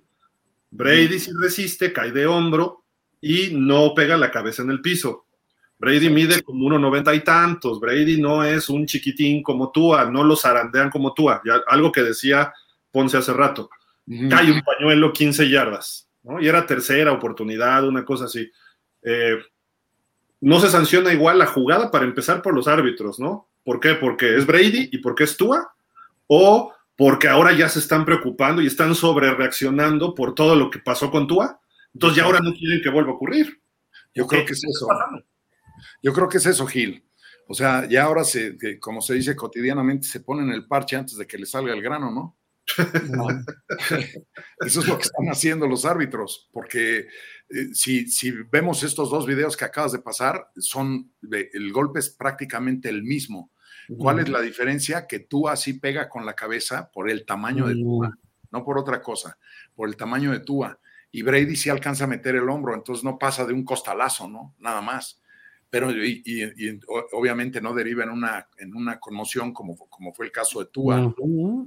Brady 0.69 1.19
si 1.19 1.31
resiste, 1.41 1.91
cae 1.91 2.11
de 2.11 2.27
hombro 2.27 2.84
y 3.25 3.49
no 3.55 3.95
pega 3.95 4.15
la 4.17 4.29
cabeza 4.29 4.61
en 4.61 4.69
el 4.69 4.81
piso. 4.81 5.25
Brady 5.79 6.11
mide 6.11 6.43
como 6.43 6.67
1,90 6.67 7.15
y 7.15 7.21
tantos. 7.21 7.79
Brady 7.79 8.21
no 8.21 8.43
es 8.43 8.69
un 8.69 8.85
chiquitín 8.85 9.41
como 9.41 9.71
Tua, 9.71 10.05
no 10.05 10.23
lo 10.23 10.35
zarandean 10.35 10.91
como 10.91 11.11
Tua. 11.11 11.41
Ya, 11.43 11.59
algo 11.65 11.91
que 11.91 12.03
decía 12.03 12.53
Ponce 12.91 13.17
hace 13.17 13.33
rato. 13.33 13.71
Uh 14.05 14.13
-huh. 14.13 14.29
Cae 14.29 14.51
un 14.51 14.61
pañuelo 14.61 15.11
15 15.11 15.49
yardas, 15.49 16.07
¿no? 16.21 16.39
Y 16.39 16.47
era 16.47 16.67
tercera 16.67 17.11
oportunidad, 17.11 17.87
una 17.87 18.05
cosa 18.05 18.25
así. 18.25 18.47
Eh, 19.01 19.37
no 20.41 20.59
se 20.59 20.69
sanciona 20.69 21.11
igual 21.11 21.39
la 21.39 21.47
jugada 21.47 21.89
para 21.89 22.05
empezar 22.05 22.43
por 22.43 22.53
los 22.53 22.67
árbitros, 22.67 23.19
¿no? 23.19 23.49
¿Por 23.63 23.79
qué? 23.79 23.95
Porque 23.95 24.35
es 24.37 24.45
Brady 24.45 24.89
y 24.91 24.99
porque 24.99 25.23
es 25.23 25.35
Tua, 25.35 25.73
o 26.27 26.71
porque 26.95 27.27
ahora 27.27 27.53
ya 27.53 27.69
se 27.69 27.79
están 27.79 28.05
preocupando 28.05 28.61
y 28.61 28.67
están 28.67 28.93
sobre 28.93 29.33
reaccionando 29.33 30.13
por 30.13 30.35
todo 30.35 30.55
lo 30.55 30.69
que 30.69 30.77
pasó 30.77 31.09
con 31.09 31.25
Tua. 31.25 31.59
Entonces 31.95 32.17
ya 32.17 32.25
ahora 32.25 32.41
no 32.41 32.53
quieren 32.53 32.81
que 32.83 32.89
vuelva 32.89 33.11
a 33.11 33.15
ocurrir. 33.15 33.61
Yo 34.13 34.27
creo 34.27 34.45
que 34.45 34.51
es 34.51 34.63
eso. 34.63 34.87
Yo 36.03 36.13
creo 36.13 36.27
que 36.27 36.37
es 36.37 36.45
eso, 36.45 36.67
Gil. 36.67 37.05
O 37.47 37.53
sea, 37.53 37.87
ya 37.87 38.03
ahora, 38.03 38.25
se, 38.25 38.57
como 38.79 39.01
se 39.01 39.13
dice 39.13 39.35
cotidianamente, 39.35 40.05
se 40.05 40.19
ponen 40.19 40.49
el 40.51 40.67
parche 40.67 40.97
antes 40.97 41.15
de 41.17 41.25
que 41.25 41.37
le 41.37 41.45
salga 41.45 41.73
el 41.73 41.81
grano, 41.81 42.11
¿no? 42.11 42.37
Eso 44.59 44.79
es 44.79 44.87
lo 44.87 44.97
que 44.97 45.03
están 45.03 45.27
haciendo 45.27 45.67
los 45.67 45.85
árbitros, 45.85 46.49
porque 46.51 47.07
eh, 47.49 47.67
si, 47.73 48.07
si, 48.07 48.31
vemos 48.31 48.81
estos 48.83 49.11
dos 49.11 49.25
videos 49.27 49.55
que 49.55 49.65
acabas 49.65 49.91
de 49.91 49.99
pasar, 49.99 50.49
son 50.57 51.13
el 51.31 51.71
golpe 51.71 51.99
es 51.99 52.09
prácticamente 52.09 52.89
el 52.89 53.03
mismo. 53.03 53.51
¿Cuál 53.99 54.19
es 54.19 54.29
la 54.29 54.41
diferencia? 54.41 55.05
Que 55.05 55.19
tú 55.19 55.47
así 55.47 55.73
pega 55.73 56.09
con 56.09 56.25
la 56.25 56.33
cabeza 56.33 56.89
por 56.91 57.07
el 57.07 57.23
tamaño 57.23 57.67
de 57.67 57.75
Tua, 57.75 58.17
no 58.51 58.65
por 58.65 58.79
otra 58.79 58.99
cosa, 58.99 59.37
por 59.75 59.87
el 59.87 59.95
tamaño 59.95 60.31
de 60.31 60.39
Tua. 60.39 60.79
Y 61.15 61.21
Brady 61.21 61.55
sí 61.55 61.69
alcanza 61.69 62.03
a 62.03 62.07
meter 62.07 62.35
el 62.35 62.49
hombro, 62.49 62.73
entonces 62.73 63.03
no 63.03 63.17
pasa 63.17 63.45
de 63.45 63.53
un 63.53 63.63
costalazo, 63.63 64.27
¿no? 64.27 64.55
Nada 64.59 64.81
más 64.81 65.21
pero 65.75 65.91
y, 65.91 66.79
obviamente 67.11 67.59
no 67.59 67.73
deriva 67.73 68.05
en 68.05 68.09
una, 68.09 68.47
en 68.57 68.73
una 68.73 68.97
conmoción 68.97 69.51
como, 69.51 69.75
como 69.75 70.13
fue 70.13 70.27
el 70.27 70.31
caso 70.31 70.59
de 70.59 70.67
Tua. 70.67 71.13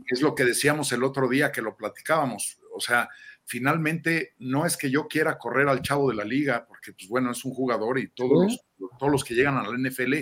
Es 0.07 0.23
lo 0.23 0.35
que 0.35 0.47
decíamos 0.47 0.91
el 0.93 1.05
otro 1.05 1.29
día 1.29 1.53
que 1.53 1.61
lo 1.61 1.77
platicábamos. 1.77 2.59
O 2.75 2.81
sea, 2.81 3.11
finalmente 3.45 4.35
no 4.39 4.65
es 4.65 4.79
que 4.79 4.91
yo 4.91 5.09
quiera 5.09 5.37
correr 5.37 5.69
al 5.69 5.83
chavo 5.83 6.09
de 6.09 6.17
la 6.17 6.25
liga, 6.25 6.65
porque 6.67 6.93
pues 6.93 7.07
bueno, 7.07 7.33
es 7.33 7.45
un 7.45 7.53
jugador 7.53 7.99
y 7.99 8.09
todos, 8.09 8.45
los, 8.79 8.89
todos 8.99 9.13
los 9.13 9.25
que 9.25 9.35
llegan 9.35 9.59
a 9.59 9.63
la 9.63 9.77
NFL 9.77 10.15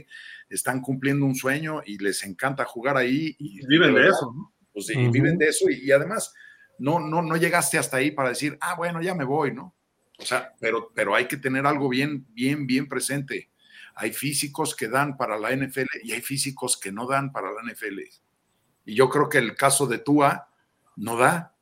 están 0.48 0.80
cumpliendo 0.80 1.24
un 1.24 1.36
sueño 1.36 1.82
y 1.86 1.98
les 1.98 2.24
encanta 2.24 2.64
jugar 2.64 2.96
ahí. 2.96 3.36
Y, 3.38 3.64
viven 3.68 3.94
de 3.94 4.08
eso, 4.08 4.32
¿no? 4.34 4.52
Pues, 4.72 4.90
y 4.90 5.08
viven 5.10 5.38
de 5.38 5.46
eso 5.46 5.66
y, 5.70 5.92
además 5.92 6.34
no, 6.78 7.00
no, 7.00 7.22
no 7.22 7.36
llegaste 7.36 7.78
hasta 7.78 7.98
ahí 7.98 8.10
para 8.10 8.30
decir, 8.30 8.56
ah, 8.60 8.74
bueno, 8.74 9.00
ya 9.02 9.14
me 9.14 9.24
voy, 9.24 9.52
¿no? 9.52 9.74
O 10.18 10.24
sea, 10.24 10.54
pero, 10.60 10.92
pero 10.94 11.14
hay 11.14 11.26
que 11.26 11.36
tener 11.36 11.66
algo 11.66 11.88
bien, 11.88 12.26
bien, 12.32 12.66
bien 12.66 12.88
presente 12.88 13.50
hay 13.96 14.12
físicos 14.12 14.76
que 14.76 14.88
dan 14.88 15.16
para 15.16 15.38
la 15.38 15.56
NFL 15.56 15.86
y 16.04 16.12
hay 16.12 16.20
físicos 16.20 16.76
que 16.76 16.92
no 16.92 17.06
dan 17.06 17.32
para 17.32 17.50
la 17.50 17.62
NFL. 17.62 18.00
Y 18.84 18.94
yo 18.94 19.08
creo 19.08 19.28
que 19.28 19.38
el 19.38 19.56
caso 19.56 19.86
de 19.86 19.98
Tua 19.98 20.50
no 20.96 21.16
da. 21.16 21.54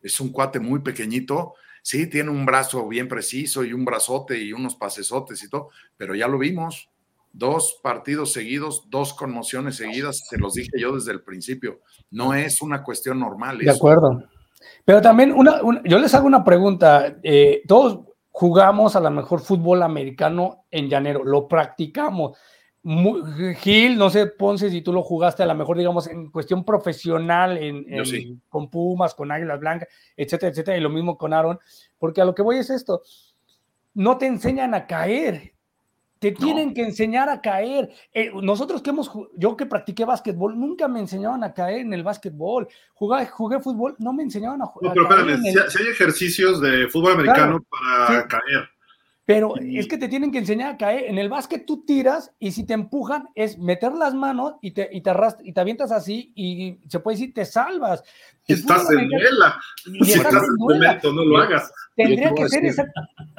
Es 0.00 0.20
un 0.20 0.30
cuate 0.30 0.60
muy 0.60 0.80
pequeñito. 0.80 1.54
Sí, 1.82 2.06
tiene 2.06 2.30
un 2.30 2.46
brazo 2.46 2.86
bien 2.86 3.08
preciso 3.08 3.64
y 3.64 3.72
un 3.72 3.84
brazote 3.84 4.38
y 4.38 4.52
unos 4.52 4.76
pasesotes 4.76 5.42
y 5.42 5.50
todo, 5.50 5.70
pero 5.96 6.14
ya 6.14 6.28
lo 6.28 6.38
vimos. 6.38 6.90
Dos 7.32 7.80
partidos 7.82 8.32
seguidos, 8.32 8.88
dos 8.88 9.12
conmociones 9.12 9.76
seguidas, 9.76 10.22
se 10.28 10.38
los 10.38 10.54
dije 10.54 10.70
yo 10.78 10.94
desde 10.94 11.10
el 11.10 11.22
principio. 11.22 11.80
No 12.10 12.34
es 12.34 12.62
una 12.62 12.84
cuestión 12.84 13.18
normal. 13.18 13.58
De 13.58 13.70
acuerdo. 13.70 14.28
Pero 14.90 15.02
también, 15.02 15.30
una, 15.30 15.60
yo 15.84 16.00
les 16.00 16.12
hago 16.14 16.26
una 16.26 16.42
pregunta. 16.42 17.16
Eh, 17.22 17.62
todos, 17.68 18.00
jugamos 18.32 18.96
a 18.96 19.00
lo 19.00 19.08
mejor 19.12 19.38
fútbol 19.38 19.84
americano 19.84 20.64
en 20.68 20.88
llanero, 20.88 21.22
lo 21.22 21.46
practicamos. 21.46 22.36
Gil, 23.58 23.96
no 23.96 24.10
sé, 24.10 24.26
Ponce, 24.26 24.68
si 24.68 24.82
tú 24.82 24.92
lo 24.92 25.04
jugaste 25.04 25.44
a 25.44 25.46
lo 25.46 25.54
mejor, 25.54 25.78
digamos, 25.78 26.08
en 26.08 26.28
cuestión 26.32 26.64
profesional, 26.64 27.56
en, 27.58 28.42
con 28.48 28.68
Pumas, 28.68 29.14
con 29.14 29.30
Águilas 29.30 29.60
Blancas, 29.60 29.88
etcétera, 30.16 30.50
etcétera, 30.50 30.76
y 30.76 30.80
lo 30.80 30.90
mismo 30.90 31.16
con 31.16 31.34
Aaron, 31.34 31.60
porque 31.96 32.20
a 32.20 32.24
lo 32.24 32.34
que 32.34 32.42
voy 32.42 32.56
es 32.56 32.68
esto, 32.70 33.00
no 33.94 34.18
te 34.18 34.26
enseñan 34.26 34.74
a 34.74 34.88
caer, 34.88 35.54
te 36.20 36.32
tienen 36.32 36.74
que 36.74 36.82
enseñar 36.82 37.30
a 37.30 37.40
caer. 37.40 37.90
Eh, 38.12 38.30
nosotros 38.42 38.82
que 38.82 38.90
hemos, 38.90 39.10
yo 39.36 39.56
que 39.56 39.64
practiqué 39.64 40.04
básquetbol, 40.04 40.56
nunca 40.58 40.86
me 40.86 41.00
enseñaban 41.00 41.42
a 41.42 41.54
caer 41.54 41.80
en 41.80 41.94
el 41.94 42.04
básquetbol. 42.04 42.68
Jugué, 42.92 43.26
jugué 43.26 43.58
fútbol, 43.60 43.96
no 43.98 44.12
me 44.12 44.22
enseñaban 44.22 44.60
a 44.60 44.66
jugar. 44.66 44.94
No, 44.94 45.06
pero 45.06 45.22
espérame, 45.22 45.42
si, 45.70 45.82
hay 45.82 45.88
ejercicios 45.88 46.60
de 46.60 46.88
fútbol 46.88 47.14
americano 47.14 47.64
para 47.70 48.28
caer. 48.28 48.68
Pero 49.30 49.54
es 49.56 49.86
que 49.86 49.96
te 49.96 50.08
tienen 50.08 50.32
que 50.32 50.38
enseñar 50.38 50.74
a 50.74 50.76
caer. 50.76 51.04
En 51.04 51.16
el 51.16 51.28
básquet 51.28 51.64
tú 51.64 51.84
tiras 51.84 52.32
y 52.40 52.50
si 52.50 52.64
te 52.64 52.74
empujan 52.74 53.28
es 53.36 53.58
meter 53.58 53.92
las 53.92 54.12
manos 54.12 54.54
y 54.60 54.72
te, 54.72 54.88
y 54.90 55.02
te, 55.02 55.12
y 55.44 55.52
te 55.52 55.60
avientas 55.60 55.92
así 55.92 56.32
y 56.34 56.80
se 56.88 56.98
puede 56.98 57.16
decir 57.16 57.32
te 57.32 57.44
salvas. 57.44 58.02
Y 58.48 58.54
estás 58.54 58.90
en 58.90 59.08
duela. 59.08 59.60
Si 59.84 60.14
estás, 60.14 60.34
en 60.34 60.56
momento, 60.58 61.12
no 61.12 61.24
lo 61.24 61.38
hagas. 61.38 61.72
Tendría 61.94 62.34
que 62.34 62.48
ser 62.48 62.74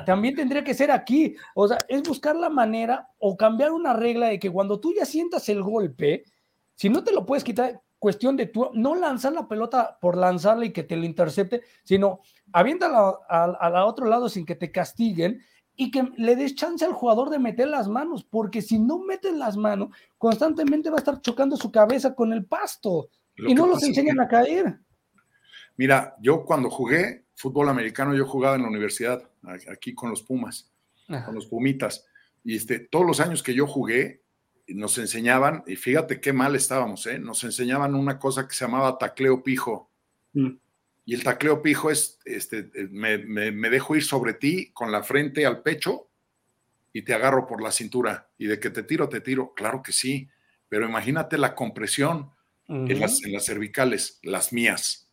también 0.05 0.34
tendría 0.34 0.63
que 0.63 0.73
ser 0.73 0.91
aquí. 0.91 1.35
O 1.55 1.68
sea, 1.68 1.77
es 1.89 2.01
buscar 2.03 2.38
la 2.38 2.49
manera 2.49 3.09
o 3.19 3.35
cambiar 3.35 3.72
una 3.72 3.91
regla 3.91 4.27
de 4.27 4.39
que 4.39 4.49
cuando 4.49 4.80
tú 4.80 4.93
ya 4.97 5.03
sientas 5.03 5.49
el 5.49 5.61
golpe, 5.61 6.23
si 6.76 6.88
no 6.88 7.03
te 7.03 7.11
lo 7.11 7.26
puedes 7.26 7.43
quitar, 7.43 7.81
cuestión 7.99 8.38
de 8.38 8.45
tú 8.45 8.69
no 8.76 8.95
lanzar 8.95 9.34
la 9.34 9.45
pelota 9.45 9.97
por 9.99 10.15
lanzarla 10.15 10.63
y 10.63 10.72
que 10.72 10.84
te 10.84 10.95
lo 10.95 11.03
intercepte, 11.03 11.63
sino 11.84 12.22
aviéntala 12.53 13.13
al 13.30 13.76
otro 13.84 14.05
lado 14.05 14.30
sin 14.30 14.45
que 14.45 14.55
te 14.55 14.72
castiguen 14.72 15.41
y 15.76 15.91
que 15.91 16.11
le 16.18 16.35
des 16.35 16.56
chance 16.56 16.84
al 16.85 16.93
jugador 16.93 17.30
de 17.30 17.39
meter 17.39 17.68
las 17.68 17.88
manos, 17.88 18.23
porque 18.23 18.61
si 18.61 18.77
no 18.77 18.99
meten 18.99 19.39
las 19.39 19.57
manos, 19.57 19.89
constantemente 20.18 20.89
va 20.89 20.98
a 20.98 20.99
estar 20.99 21.22
chocando 21.22 21.57
su 21.57 21.72
cabeza 21.72 22.14
con 22.14 22.34
el 22.34 22.45
pasto 22.45 23.10
y 23.35 23.53
no 23.53 23.68
los 23.68 23.84
enseñan 23.84 24.19
a 24.19 24.27
caer. 24.27 24.80
Mira, 25.77 26.15
yo 26.22 26.45
cuando 26.45 26.69
jugué 26.69 27.26
fútbol 27.34 27.69
americano, 27.69 28.14
yo 28.14 28.27
jugaba 28.27 28.56
en 28.56 28.61
la 28.61 28.68
universidad, 28.68 29.27
aquí 29.72 29.95
con 29.95 30.11
los 30.11 30.22
Pumas, 30.22 30.72
con 31.07 31.34
los 31.34 31.48
Pumitas, 31.48 32.06
y 32.43 32.56
este, 32.56 32.80
todos 32.80 33.06
los 33.06 33.19
años 33.19 33.41
que 33.41 33.53
yo 33.53 33.65
jugué, 33.65 34.22
nos 34.68 34.98
enseñaban, 34.99 35.64
y 35.65 35.76
fíjate 35.76 36.22
qué 36.22 36.34
mal 36.34 36.56
estábamos, 36.56 37.06
¿eh? 37.07 37.19
nos 37.19 37.43
enseñaban 37.43 37.95
una 37.95 38.19
cosa 38.19 38.48
que 38.48 38.53
se 38.53 38.65
llamaba 38.65 38.98
tacleo 38.98 39.43
pijo. 39.43 39.89
Mm. 40.34 40.52
Y 41.11 41.15
el 41.15 41.23
tacleo 41.25 41.61
pijo 41.61 41.91
es, 41.91 42.19
este, 42.23 42.71
eh, 42.73 42.88
me, 42.89 43.69
dejo 43.69 43.97
ir 43.97 44.03
sobre 44.05 44.33
ti 44.33 44.71
con 44.71 44.93
la 44.93 45.03
frente 45.03 45.45
al 45.45 45.61
pecho 45.61 46.07
y 46.93 47.01
te 47.01 47.13
agarro 47.13 47.45
por 47.45 47.61
la 47.61 47.73
cintura. 47.73 48.29
Y 48.38 48.45
de 48.45 48.61
que 48.61 48.69
te 48.69 48.83
tiro, 48.83 49.09
te 49.09 49.19
tiro. 49.19 49.53
Claro 49.53 49.83
que 49.83 49.91
sí, 49.91 50.29
pero 50.69 50.88
imagínate 50.88 51.38
la 51.38 51.53
compresión 51.53 52.31
en, 52.69 52.97
las, 52.97 53.19
cervicales, 53.43 54.21
las 54.23 54.53
mías. 54.53 55.11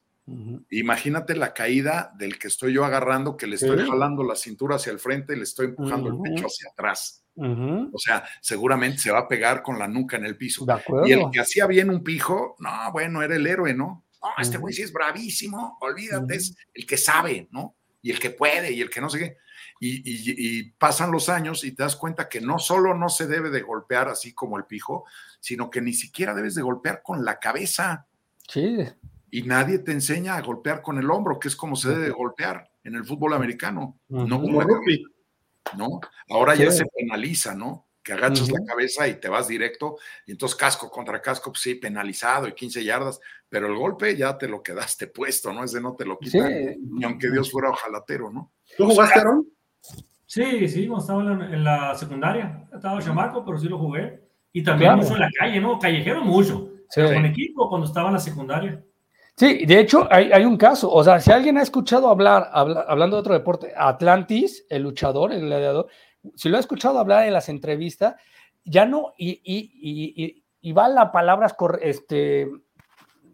Imagínate 0.71 1.35
la 1.35 1.53
caída 1.53 2.13
del 2.17 2.39
que 2.39 2.47
estoy 2.47 2.75
yo 2.75 2.85
agarrando, 2.85 3.37
que 3.37 3.49
le 3.49 3.57
estoy 3.57 3.85
jalando 3.85 4.23
la 4.23 4.37
cintura 4.37 4.77
hacia 4.77 4.93
el 4.93 5.01
frente 5.01 5.33
y 5.33 5.39
le 5.39 5.43
estoy 5.43 5.67
empujando 5.67 6.11
el 6.11 6.21
pecho 6.21 6.47
hacia 6.47 6.71
atrás. 6.71 7.25
O 7.35 7.99
sea, 7.99 8.23
seguramente 8.41 8.99
se 8.99 9.11
va 9.11 9.19
a 9.19 9.29
pegar 9.29 9.65
con 9.65 9.81
la 9.81 9.89
nuca 9.89 10.17
en 10.17 10.27
el 10.27 10.37
piso. 10.37 10.65
Y 11.05 11.11
el 11.11 11.25
que 11.33 11.41
hacía 11.41 11.67
bien 11.67 11.91
un 11.91 12.05
pijo, 12.05 12.55
no, 12.61 12.71
bueno, 12.93 13.21
era 13.21 13.35
el 13.35 13.49
héroe, 13.49 13.75
¿no? 13.75 14.05
No, 14.23 14.31
este 14.39 14.59
güey 14.59 14.75
sí 14.75 14.83
es 14.83 14.93
bravísimo, 14.93 15.79
olvídate, 15.81 16.37
es 16.37 16.57
el 16.75 16.87
que 16.87 16.97
sabe, 16.97 17.49
¿no? 17.51 17.77
Y 18.03 18.11
el 18.11 18.19
que 18.19 18.31
puede 18.31 18.73
y 18.73 18.81
el 18.81 18.91
que 18.91 19.01
no 19.01 19.11
sé 19.11 19.19
qué. 19.19 19.37
Y, 19.81 20.71
pasan 20.73 21.13
los 21.13 21.29
años 21.29 21.63
y 21.65 21.73
te 21.73 21.83
das 21.83 21.95
cuenta 21.95 22.29
que 22.29 22.41
no 22.41 22.59
solo 22.59 22.95
no 22.95 23.09
se 23.09 23.27
debe 23.27 23.51
de 23.51 23.63
golpear 23.63 24.09
así 24.09 24.33
como 24.33 24.57
el 24.57 24.65
pijo, 24.65 25.05
sino 25.41 25.71
que 25.71 25.81
ni 25.81 25.93
siquiera 25.93 26.35
debes 26.35 26.55
de 26.55 26.63
golpear 26.63 27.03
con 27.03 27.25
la 27.25 27.39
cabeza. 27.39 28.07
Sí. 28.49 28.79
Y 29.31 29.43
nadie 29.43 29.79
te 29.79 29.93
enseña 29.93 30.37
a 30.37 30.43
golpear 30.43 30.83
con 30.83 30.99
el 30.99 31.11
hombro, 31.11 31.39
que 31.39 31.49
es 31.49 31.57
como 31.57 31.77
se 31.77 31.91
debe 31.91 32.05
de 32.05 32.11
golpear 32.11 32.71
en 32.83 32.97
el 32.97 33.05
fútbol 33.05 33.35
americano. 33.35 33.99
No 34.09 34.41
como 34.41 34.63
¿no? 35.77 36.01
Ahora 36.31 36.55
ya 36.55 36.71
se 36.71 36.87
penaliza, 36.87 37.55
¿no? 37.55 37.88
Que 38.03 38.13
agachas 38.13 38.51
la 38.51 38.65
cabeza 38.65 39.07
y 39.07 39.21
te 39.21 39.29
vas 39.29 39.49
directo, 39.49 39.97
y 40.27 40.33
entonces 40.33 40.57
casco 40.57 40.91
contra 40.91 41.21
casco, 41.21 41.53
pues 41.53 41.63
sí, 41.63 41.75
penalizado 41.75 42.49
y 42.49 42.53
15 42.53 42.85
yardas, 42.85 43.21
pero 43.49 43.67
el 43.67 43.77
golpe 43.77 44.17
ya 44.17 44.37
te 44.39 44.49
lo 44.49 44.63
quedaste 44.63 45.09
puesto, 45.09 45.53
¿no? 45.53 45.65
Es 45.65 45.73
de 45.73 45.81
no 45.81 45.95
te 45.95 46.05
lo 46.05 46.19
quitan, 46.19 46.51
ni 46.91 47.05
aunque 47.05 47.31
Dios 47.31 47.51
fuera 47.51 47.71
ojalatero, 47.71 48.31
¿no? 48.31 48.53
¿Tú 48.77 48.87
jugaste, 48.87 49.21
Aaron? 49.21 49.47
Sí, 50.27 50.69
sí, 50.69 50.87
cuando 50.87 51.03
estaba 51.03 51.23
en 51.23 51.65
la, 51.65 51.95
secundaria, 51.95 52.69
estaba 52.73 53.03
chamaco, 53.03 53.45
pero 53.45 53.59
sí 53.59 53.69
lo 53.69 53.79
jugué, 53.79 54.21
y 54.53 54.63
también 54.63 54.97
mucho 54.97 55.15
en 55.15 55.21
la 55.21 55.31
calle, 55.39 55.61
¿no? 55.61 55.79
Callejero 55.79 56.23
mucho, 56.23 56.71
con 56.95 57.25
equipo 57.25 57.69
cuando 57.69 57.87
estaba 57.87 58.09
en 58.09 58.15
la 58.15 58.21
secundaria. 58.21 58.85
Sí, 59.37 59.65
de 59.67 59.79
hecho 59.79 60.09
hay, 60.11 60.33
hay, 60.33 60.45
un 60.45 60.57
caso, 60.57 60.91
o 60.91 61.05
sea, 61.05 61.21
si 61.21 61.31
alguien 61.31 61.59
ha 61.59 61.63
escuchado 61.63 62.09
hablar, 62.09 62.51
hablando 62.53 63.17
de 63.17 63.21
otro 63.21 63.35
deporte, 63.35 63.73
Atlantis, 63.77 64.67
el 64.69 64.83
luchador, 64.83 65.33
el 65.33 65.43
gladiador, 65.43 65.87
si 66.35 66.49
lo 66.49 66.57
he 66.57 66.61
escuchado 66.61 66.99
hablar 66.99 67.27
en 67.27 67.33
las 67.33 67.49
entrevistas, 67.49 68.17
ya 68.65 68.87
no, 68.87 69.15
y, 69.17 69.41
y, 69.45 70.43
y, 70.61 70.73
va 70.73 70.89
la 70.89 71.11
palabras 71.11 71.55
este, 71.81 72.49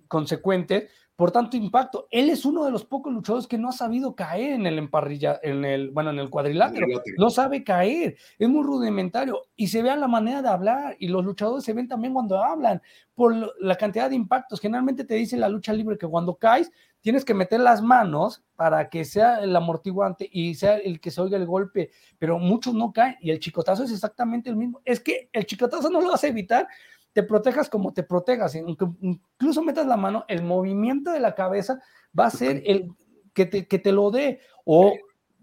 consecuentes 0.09 0.91
por 1.17 1.31
tanto 1.31 1.57
impacto. 1.57 2.09
Él 2.11 2.29
es 2.31 2.45
uno 2.45 2.65
de 2.65 2.71
los 2.71 2.85
pocos 2.85 3.13
luchadores 3.13 3.47
que 3.47 3.59
no 3.59 3.69
ha 3.69 3.73
sabido 3.73 4.15
caer 4.15 4.55
en 4.55 4.67
el 4.67 4.79
emparrilla, 4.79 5.39
en 5.43 5.65
el, 5.65 5.91
bueno, 5.91 6.11
en 6.11 6.19
el 6.19 6.31
cuadrilátero. 6.31 6.87
No 7.19 7.31
sabe 7.31 7.63
caer, 7.63 8.17
es 8.39 8.49
muy 8.49 8.65
rudimentario 8.65 9.43
y 9.55 9.69
se 9.69 9.83
ve 9.83 9.95
la 9.97 10.09
manera 10.09 10.43
de 10.43 10.49
hablar 10.49 10.97
y 10.99 11.09
los 11.09 11.25
luchadores 11.25 11.65
se 11.65 11.73
ven 11.73 11.89
también 11.89 12.15
cuando 12.15 12.43
hablan 12.43 12.83
por 13.15 13.35
la 13.61 13.77
cantidad 13.77 14.11
de 14.11 14.17
impactos. 14.17 14.61
Generalmente 14.61 15.05
te 15.05 15.15
dice 15.15 15.37
la 15.37 15.49
lucha 15.49 15.73
libre 15.73 15.99
que 15.99 16.09
cuando 16.09 16.35
caes 16.35 16.71
tienes 17.05 17.27
que 17.27 17.35
meter 17.35 17.61
las 17.61 17.83
manos 17.83 18.43
para 18.57 18.89
que 18.89 19.05
sea 19.05 19.41
el 19.41 19.55
amortiguante 19.55 20.27
y 20.33 20.55
sea 20.55 20.79
el 20.79 21.01
que 21.01 21.11
se 21.11 21.21
oiga 21.21 21.37
el 21.37 21.45
golpe, 21.45 21.91
pero 22.19 22.39
muchos 22.39 22.73
no 22.73 22.95
caen 22.95 23.17
y 23.21 23.31
el 23.31 23.41
chicotazo 23.41 23.85
es 23.85 23.93
exactamente 23.93 24.49
el 24.49 24.57
mismo. 24.57 24.81
Es 24.87 25.01
que 25.01 25.29
el 25.31 25.45
chicotazo 25.45 25.91
no 25.91 26.01
lo 26.01 26.13
vas 26.13 26.25
a 26.25 26.29
evitar 26.29 26.67
te 27.13 27.23
protejas 27.23 27.69
como 27.69 27.93
te 27.93 28.03
protejas, 28.05 28.57
incluso 28.57 29.63
metas 29.63 29.87
la 29.87 29.97
mano, 29.99 30.25
el 30.29 30.43
movimiento 30.43 31.13
de 31.13 31.21
la 31.21 31.35
cabeza 31.35 31.79
va 32.19 32.27
a 32.27 32.31
ser 32.31 32.63
el 32.65 32.91
que 33.35 33.47
te, 33.47 33.69
que 33.69 33.79
te 33.79 33.93
lo 33.93 34.11
dé, 34.11 34.41
o 34.65 34.95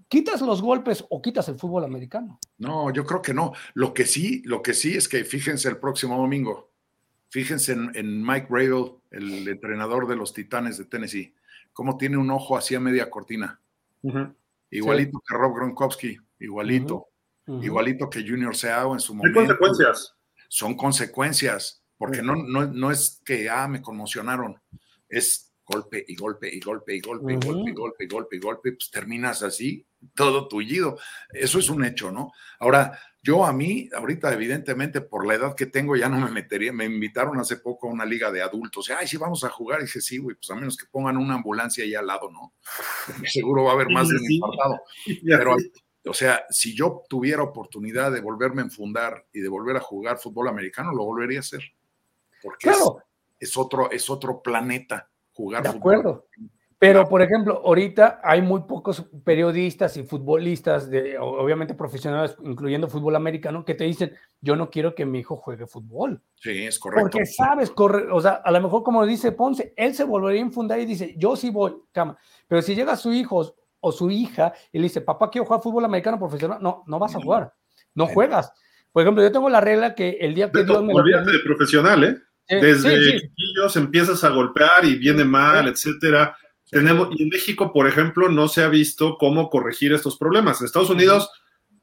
¿quitas 0.10 0.42
los 0.42 0.62
golpes 0.62 1.06
o 1.10 1.22
quitas 1.22 1.48
el 1.48 1.60
fútbol 1.60 1.86
americano? 1.86 2.40
No, 2.58 2.92
yo 2.92 3.06
creo 3.06 3.22
que 3.22 3.34
no. 3.34 3.54
Lo 3.74 3.94
que 3.94 4.06
sí, 4.06 4.42
lo 4.46 4.62
que 4.62 4.74
sí 4.74 4.98
es 4.98 5.08
que 5.08 5.24
fíjense 5.24 5.70
el 5.70 5.78
próximo 5.78 6.18
domingo, 6.18 6.72
fíjense 7.30 7.72
en, 7.72 8.22
Mike 8.22 8.48
Rabel, 8.50 8.96
el 9.12 9.48
entrenador 9.48 10.08
de 10.08 10.18
los 10.18 10.34
Titanes 10.34 10.78
de 10.78 10.86
Tennessee, 10.86 11.34
cómo 11.74 11.98
tiene 11.98 12.18
un 12.18 12.30
ojo 12.32 12.58
hacia 12.58 12.80
media 12.80 13.10
cortina. 13.10 13.60
Igualito 14.70 15.22
que 15.28 15.36
Rob 15.36 15.56
Gronkowski, 15.56 16.18
igualito. 16.40 17.08
Igualito 17.48 18.10
que 18.10 18.22
Junior 18.22 18.56
Seau 18.56 18.94
en 18.94 19.00
su 19.00 19.14
momento. 19.14 19.40
Hay 19.40 19.48
consecuencias. 19.48 20.16
Son 20.48 20.76
consecuencias, 20.76 21.84
porque 21.98 22.22
no, 22.22 22.36
no, 22.36 22.66
no 22.68 22.92
es 22.92 23.22
que, 23.26 23.50
ah, 23.50 23.68
me 23.68 23.82
conmocionaron, 23.82 24.62
es 25.10 25.52
golpe 25.66 26.04
y 26.08 26.16
golpe 26.16 26.54
y 26.54 26.60
golpe 26.60 26.96
y 26.96 27.00
golpe 27.00 27.34
y 27.34 27.36
golpe 27.38 27.70
y 27.70 27.74
golpe 27.74 28.04
y 28.04 28.08
golpe 28.08 28.36
y 28.36 28.40
golpe, 28.40 28.72
pues 28.74 28.92
terminas 28.92 29.44
así, 29.44 29.86
todo 30.14 30.48
tullido. 30.48 30.98
Eso 31.32 31.60
es 31.60 31.70
un 31.70 31.86
hecho, 31.86 32.12
¿no? 32.12 32.32
Ahora, 32.60 33.00
yo 33.24 33.46
a 33.46 33.54
mí, 33.54 33.88
ahorita, 33.96 34.34
evidentemente, 34.34 35.00
por 35.00 35.28
la 35.28 35.36
edad 35.36 35.56
que 35.56 35.68
tengo, 35.68 35.96
ya 35.96 36.10
no 36.10 36.20
me 36.20 36.32
metería. 36.32 36.74
Me 36.74 36.86
invitaron 36.86 37.40
hace 37.40 37.58
poco 37.58 37.88
a 37.88 37.92
una 37.92 38.04
liga 38.04 38.32
de 38.32 38.42
adultos. 38.42 38.90
Ay, 38.90 39.08
sí, 39.08 39.18
vamos 39.18 39.44
a 39.44 39.50
jugar. 39.50 39.80
Y 39.80 39.84
dije, 39.84 40.02
sí, 40.02 40.18
güey, 40.18 40.36
pues 40.36 40.50
a 40.50 40.56
menos 40.56 40.76
que 40.76 40.88
pongan 40.90 41.18
una 41.18 41.36
ambulancia 41.36 41.84
ahí 41.84 41.94
al 41.94 42.08
lado, 42.08 42.32
¿no? 42.32 42.54
Seguro 43.28 43.66
va 43.66 43.72
a 43.72 43.74
haber 43.74 43.90
más 43.90 44.10
de 44.10 44.16
un 44.16 44.32
infartado. 44.32 44.82
Pero, 45.24 45.56
o 46.06 46.14
sea, 46.14 46.46
si 46.50 46.76
yo 46.76 47.04
tuviera 47.08 47.44
oportunidad 47.44 48.12
de 48.12 48.22
volverme 48.22 48.62
a 48.62 48.66
enfundar 48.66 49.28
y 49.32 49.42
de 49.42 49.50
volver 49.50 49.78
a 49.78 49.82
jugar 49.82 50.18
fútbol 50.18 50.48
americano, 50.48 50.92
lo 50.92 51.06
volvería 51.06 51.40
a 51.40 51.42
hacer. 51.42 51.62
Porque 52.42 52.70
claro. 52.70 53.04
es, 53.40 53.56
otro, 53.56 53.92
es 53.92 54.10
otro 54.10 54.42
planeta 54.42 55.12
jugar 55.32 55.62
de 55.62 55.70
acuerdo. 55.70 56.28
Pero, 56.82 57.08
por 57.08 57.22
ejemplo, 57.22 57.62
ahorita 57.64 58.22
hay 58.24 58.42
muy 58.42 58.62
pocos 58.62 59.06
periodistas 59.24 59.98
y 59.98 60.04
futbolistas, 60.04 60.90
de, 60.90 61.16
obviamente 61.20 61.76
profesionales, 61.76 62.36
incluyendo 62.44 62.88
fútbol 62.88 63.16
americano, 63.16 63.64
que 63.64 63.76
te 63.76 63.84
dicen, 63.84 64.16
yo 64.42 64.56
no 64.56 64.72
quiero 64.72 64.96
que 64.96 65.06
mi 65.06 65.20
hijo 65.20 65.36
juegue 65.36 65.68
fútbol. 65.68 66.24
Sí, 66.38 66.64
es 66.66 66.80
correcto. 66.80 67.04
Porque 67.04 67.28
sabes, 67.28 67.70
corre, 67.70 68.12
o 68.12 68.20
sea, 68.20 68.42
a 68.44 68.50
lo 68.50 68.60
mejor 68.62 68.82
como 68.82 69.06
dice 69.06 69.32
Ponce, 69.32 69.76
él 69.78 69.94
se 69.94 70.06
volvería 70.06 70.42
a 70.42 70.46
infundar 70.48 70.80
y 70.80 70.88
dice, 70.88 71.14
yo 71.20 71.36
sí 71.36 71.52
voy, 71.52 71.76
cama. 71.92 72.18
Pero 72.48 72.64
si 72.64 72.74
llega 72.74 72.96
su 72.96 73.14
hijo 73.14 73.54
o 73.80 73.92
su 73.92 74.10
hija 74.10 74.52
y 74.72 74.80
le 74.80 74.86
dice, 74.86 75.02
papá, 75.02 75.30
quiero 75.30 75.46
jugar 75.46 75.62
fútbol 75.62 75.86
americano 75.86 76.18
profesional, 76.18 76.58
no, 76.62 76.84
no 76.88 76.98
vas 76.98 77.16
a 77.16 77.22
jugar, 77.22 77.54
no 77.94 78.08
juegas. 78.08 78.52
Por 78.92 79.04
ejemplo, 79.04 79.22
yo 79.22 79.32
tengo 79.32 79.52
la 79.52 79.62
regla 79.62 79.94
que 79.94 80.18
el 80.20 80.34
día 80.34 80.52
que 80.52 80.64
Dios 80.64 80.84
me... 80.84 80.96
Olvídate 80.96 81.32
de 81.32 81.40
profesional, 81.46 82.04
¿eh? 82.06 82.18
Desde 82.50 83.20
chiquillos 83.20 83.76
empiezas 83.76 84.24
a 84.24 84.30
golpear 84.30 84.84
y 84.84 84.96
viene 84.96 85.24
mal, 85.24 85.68
etcétera. 85.68 86.36
Tenemos, 86.72 87.10
y 87.18 87.24
en 87.24 87.30
México, 87.30 87.74
por 87.74 87.86
ejemplo, 87.86 88.30
no 88.30 88.48
se 88.48 88.64
ha 88.64 88.70
visto 88.70 89.18
cómo 89.20 89.50
corregir 89.50 89.92
estos 89.92 90.18
problemas. 90.18 90.60
En 90.60 90.66
Estados 90.66 90.90
Unidos 90.90 91.30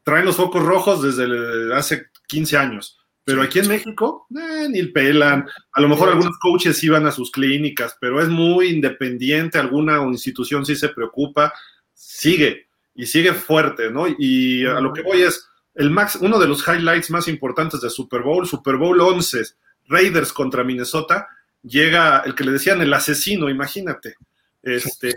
traen 0.03 0.25
los 0.25 0.37
focos 0.37 0.63
rojos 0.63 1.03
desde 1.03 1.75
hace 1.75 2.07
15 2.27 2.57
años, 2.57 2.99
pero 3.23 3.43
aquí 3.43 3.59
en 3.59 3.69
México 3.69 4.27
eh, 4.31 4.67
ni 4.71 4.83
pelan. 4.85 5.47
A 5.75 5.81
lo 5.83 5.89
mejor 5.89 6.09
algunos 6.09 6.39
coaches 6.39 6.83
iban 6.83 7.07
a 7.07 7.13
sus 7.13 7.31
clínicas, 7.31 7.99
pero 8.01 8.23
es 8.23 8.29
muy 8.29 8.71
independiente. 8.71 9.59
Alguna 9.59 10.03
institución 10.05 10.65
sí 10.65 10.75
se 10.75 10.89
preocupa, 10.89 11.53
sigue 11.93 12.69
y 12.95 13.05
sigue 13.05 13.35
fuerte, 13.35 13.91
¿no? 13.91 14.07
Y 14.19 14.65
a 14.65 14.81
lo 14.81 14.95
que 14.95 15.03
voy 15.03 15.21
es 15.21 15.47
el 15.75 15.91
max, 15.91 16.17
uno 16.21 16.39
de 16.39 16.49
los 16.49 16.67
highlights 16.67 17.11
más 17.11 17.29
importantes 17.29 17.83
de 17.83 17.91
Super 17.91 18.23
Bowl, 18.23 18.47
Super 18.47 18.77
Bowl 18.77 18.99
11 18.99 19.43
Raiders 19.87 20.33
contra 20.33 20.65
Minnesota, 20.65 21.29
llega 21.63 22.21
el 22.21 22.35
que 22.35 22.45
le 22.45 22.53
decían 22.53 22.81
el 22.81 22.93
asesino, 22.95 23.51
imagínate. 23.51 24.17
Este, 24.63 25.15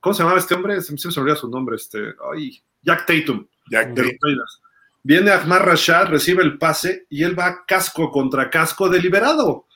¿Cómo 0.00 0.14
se 0.14 0.22
llamaba 0.22 0.38
este 0.38 0.54
hombre? 0.54 0.80
Se, 0.80 0.92
me 0.92 0.98
olvidó 1.16 1.36
su 1.36 1.48
nombre, 1.48 1.76
este, 1.76 1.98
ay, 2.32 2.62
Jack 2.82 3.06
Tatum. 3.06 3.46
Jack 3.70 3.90
de 3.90 4.02
Raiders. 4.02 4.62
Viene 5.02 5.30
Ahmad 5.30 5.60
Rashad, 5.60 6.08
recibe 6.08 6.42
el 6.42 6.58
pase 6.58 7.06
y 7.08 7.22
él 7.22 7.38
va 7.38 7.64
casco 7.66 8.10
contra 8.10 8.50
casco 8.50 8.88
deliberado. 8.88 9.66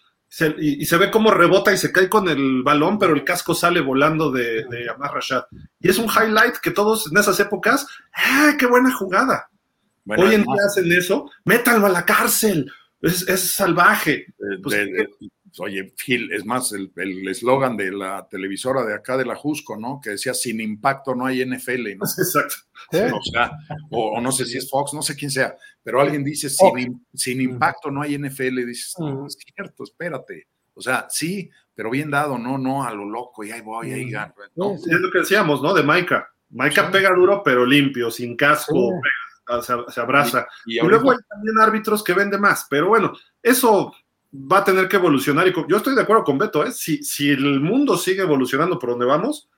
y, 0.59 0.85
se 0.85 0.97
ve 0.97 1.11
cómo 1.11 1.31
rebota 1.31 1.73
y 1.73 1.79
se 1.79 1.93
cae 1.93 2.09
con 2.09 2.29
el 2.29 2.63
balón, 2.63 2.99
pero 2.99 3.15
el 3.15 3.25
casco 3.25 3.55
sale 3.55 3.81
volando 3.81 4.31
de, 4.31 4.65
de 4.65 4.89
Ahmad 4.89 5.13
Rashad. 5.13 5.45
Y 5.81 5.89
es 5.91 5.99
un 5.99 6.07
highlight 6.07 6.57
que 6.57 6.71
todos 6.71 7.11
en 7.11 7.19
esas 7.19 7.39
épocas, 7.41 7.87
¡ah, 8.15 8.55
qué 8.59 8.67
buena 8.67 8.93
jugada! 8.93 9.49
Hoy 10.07 10.35
en 10.35 10.43
día 10.43 10.65
hacen 10.67 10.91
eso, 10.93 11.31
métanlo 11.45 11.87
a 11.87 11.91
la 11.91 12.05
cárcel, 12.05 12.71
es, 13.01 13.55
salvaje. 13.55 14.27
Pues, 14.63 14.89
oye, 15.59 15.93
Phil, 15.97 16.33
es 16.33 16.45
más, 16.45 16.73
el 16.73 16.91
eslogan 17.29 17.77
de 17.77 17.93
la 17.93 18.27
televisora 18.29 18.85
de 18.85 18.95
acá 18.95 19.17
de 19.17 19.25
la 19.25 19.35
Jusco, 19.35 19.77
¿no? 19.77 20.01
Que 20.03 20.11
decía, 20.11 20.35
sin 20.35 20.61
impacto 20.61 21.15
no 21.15 21.27
hay 21.27 21.45
NFL, 21.45 21.97
¿no? 21.97 22.05
Exacto. 22.19 22.57
O, 22.93 23.23
sea, 23.23 23.53
o, 23.91 24.21
no 24.21 24.33
sé 24.33 24.45
si 24.45 24.59
es 24.59 24.69
Fox, 24.69 24.93
no 24.93 25.03
sé 25.03 25.17
quién 25.17 25.31
sea, 25.31 25.57
pero 25.83 26.01
alguien 26.01 26.25
dice, 26.25 26.51
sin, 26.51 27.07
sin 27.15 27.41
impacto 27.41 27.91
no 27.91 28.03
hay 28.03 28.19
NFL, 28.19 28.59
y 28.59 28.65
dices, 28.67 28.95
no, 28.99 29.27
es 29.27 29.37
cierto, 29.37 29.85
espérate. 29.85 30.49
O 30.75 30.81
sea, 30.81 31.07
sí, 31.09 31.51
pero 31.75 31.91
bien 31.91 32.11
dado, 32.11 32.39
no, 32.39 32.59
no 32.59 32.85
a 32.85 32.93
lo 32.93 33.05
loco, 33.05 33.45
y 33.45 33.51
ahí 33.51 33.61
voy, 33.61 33.93
ahí 33.93 34.11
gano. 34.11 34.35
Es 34.37 35.01
lo 35.01 35.11
que 35.11 35.21
decíamos, 35.21 35.63
¿no? 35.63 35.75
De 35.75 35.83
Maika. 35.83 36.29
Maika 36.51 36.91
pega 36.91 37.11
duro, 37.15 37.43
pero 37.43 37.65
limpio, 37.65 38.11
sin 38.11 38.37
casco, 38.37 38.91
se, 39.89 40.01
abraza. 40.01 40.47
Y, 40.67 40.79
luego 40.81 41.11
hay 41.11 41.19
también 41.29 41.59
árbitros 41.61 42.03
que 42.05 42.13
venden 42.13 42.41
más, 42.41 42.67
pero 42.69 42.89
bueno, 42.89 43.13
eso 43.43 43.93
va 44.33 44.59
a 44.59 44.65
tener 44.65 44.89
que 44.89 44.97
evolucionar. 44.97 45.47
Y 45.47 45.53
yo 45.69 45.77
estoy 45.77 45.95
de 45.95 46.03
acuerdo 46.03 46.25
con 46.25 46.39
Beto, 46.39 46.65
¿eh? 46.65 46.73
si, 46.73 47.03
si 47.03 47.31
el 47.31 47.61
mundo 47.61 47.97
sigue 47.97 48.23
evolucionando 48.23 48.79
por 48.79 48.91
donde 48.91 49.05
vamos, 49.05 49.49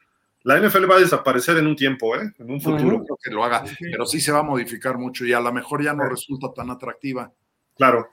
la 0.43 0.59
NFL 0.59 0.91
va 0.91 0.97
a 0.97 1.01
desaparecer 1.01 1.57
en 1.57 1.67
un 1.67 1.77
tiempo, 1.77 2.15
¿eh? 2.17 2.33
en 2.39 2.51
un 2.51 2.61
futuro. 2.61 3.03
creo 3.03 3.19
que 3.23 3.31
lo 3.31 3.45
haga, 3.45 3.65
pero 3.81 4.05
sí 4.05 4.21
se 4.21 4.33
va 4.33 4.41
a 4.41 4.45
modificar 4.45 4.99
mucho 4.99 5.25
y 5.25 5.33
a 5.33 5.41
lo 5.41 5.53
mejor 5.53 5.83
ya 5.83 5.95
no 5.95 6.09
resulta 6.09 6.53
tan 6.53 6.71
atractiva. 6.71 7.33
Claro. 7.77 8.09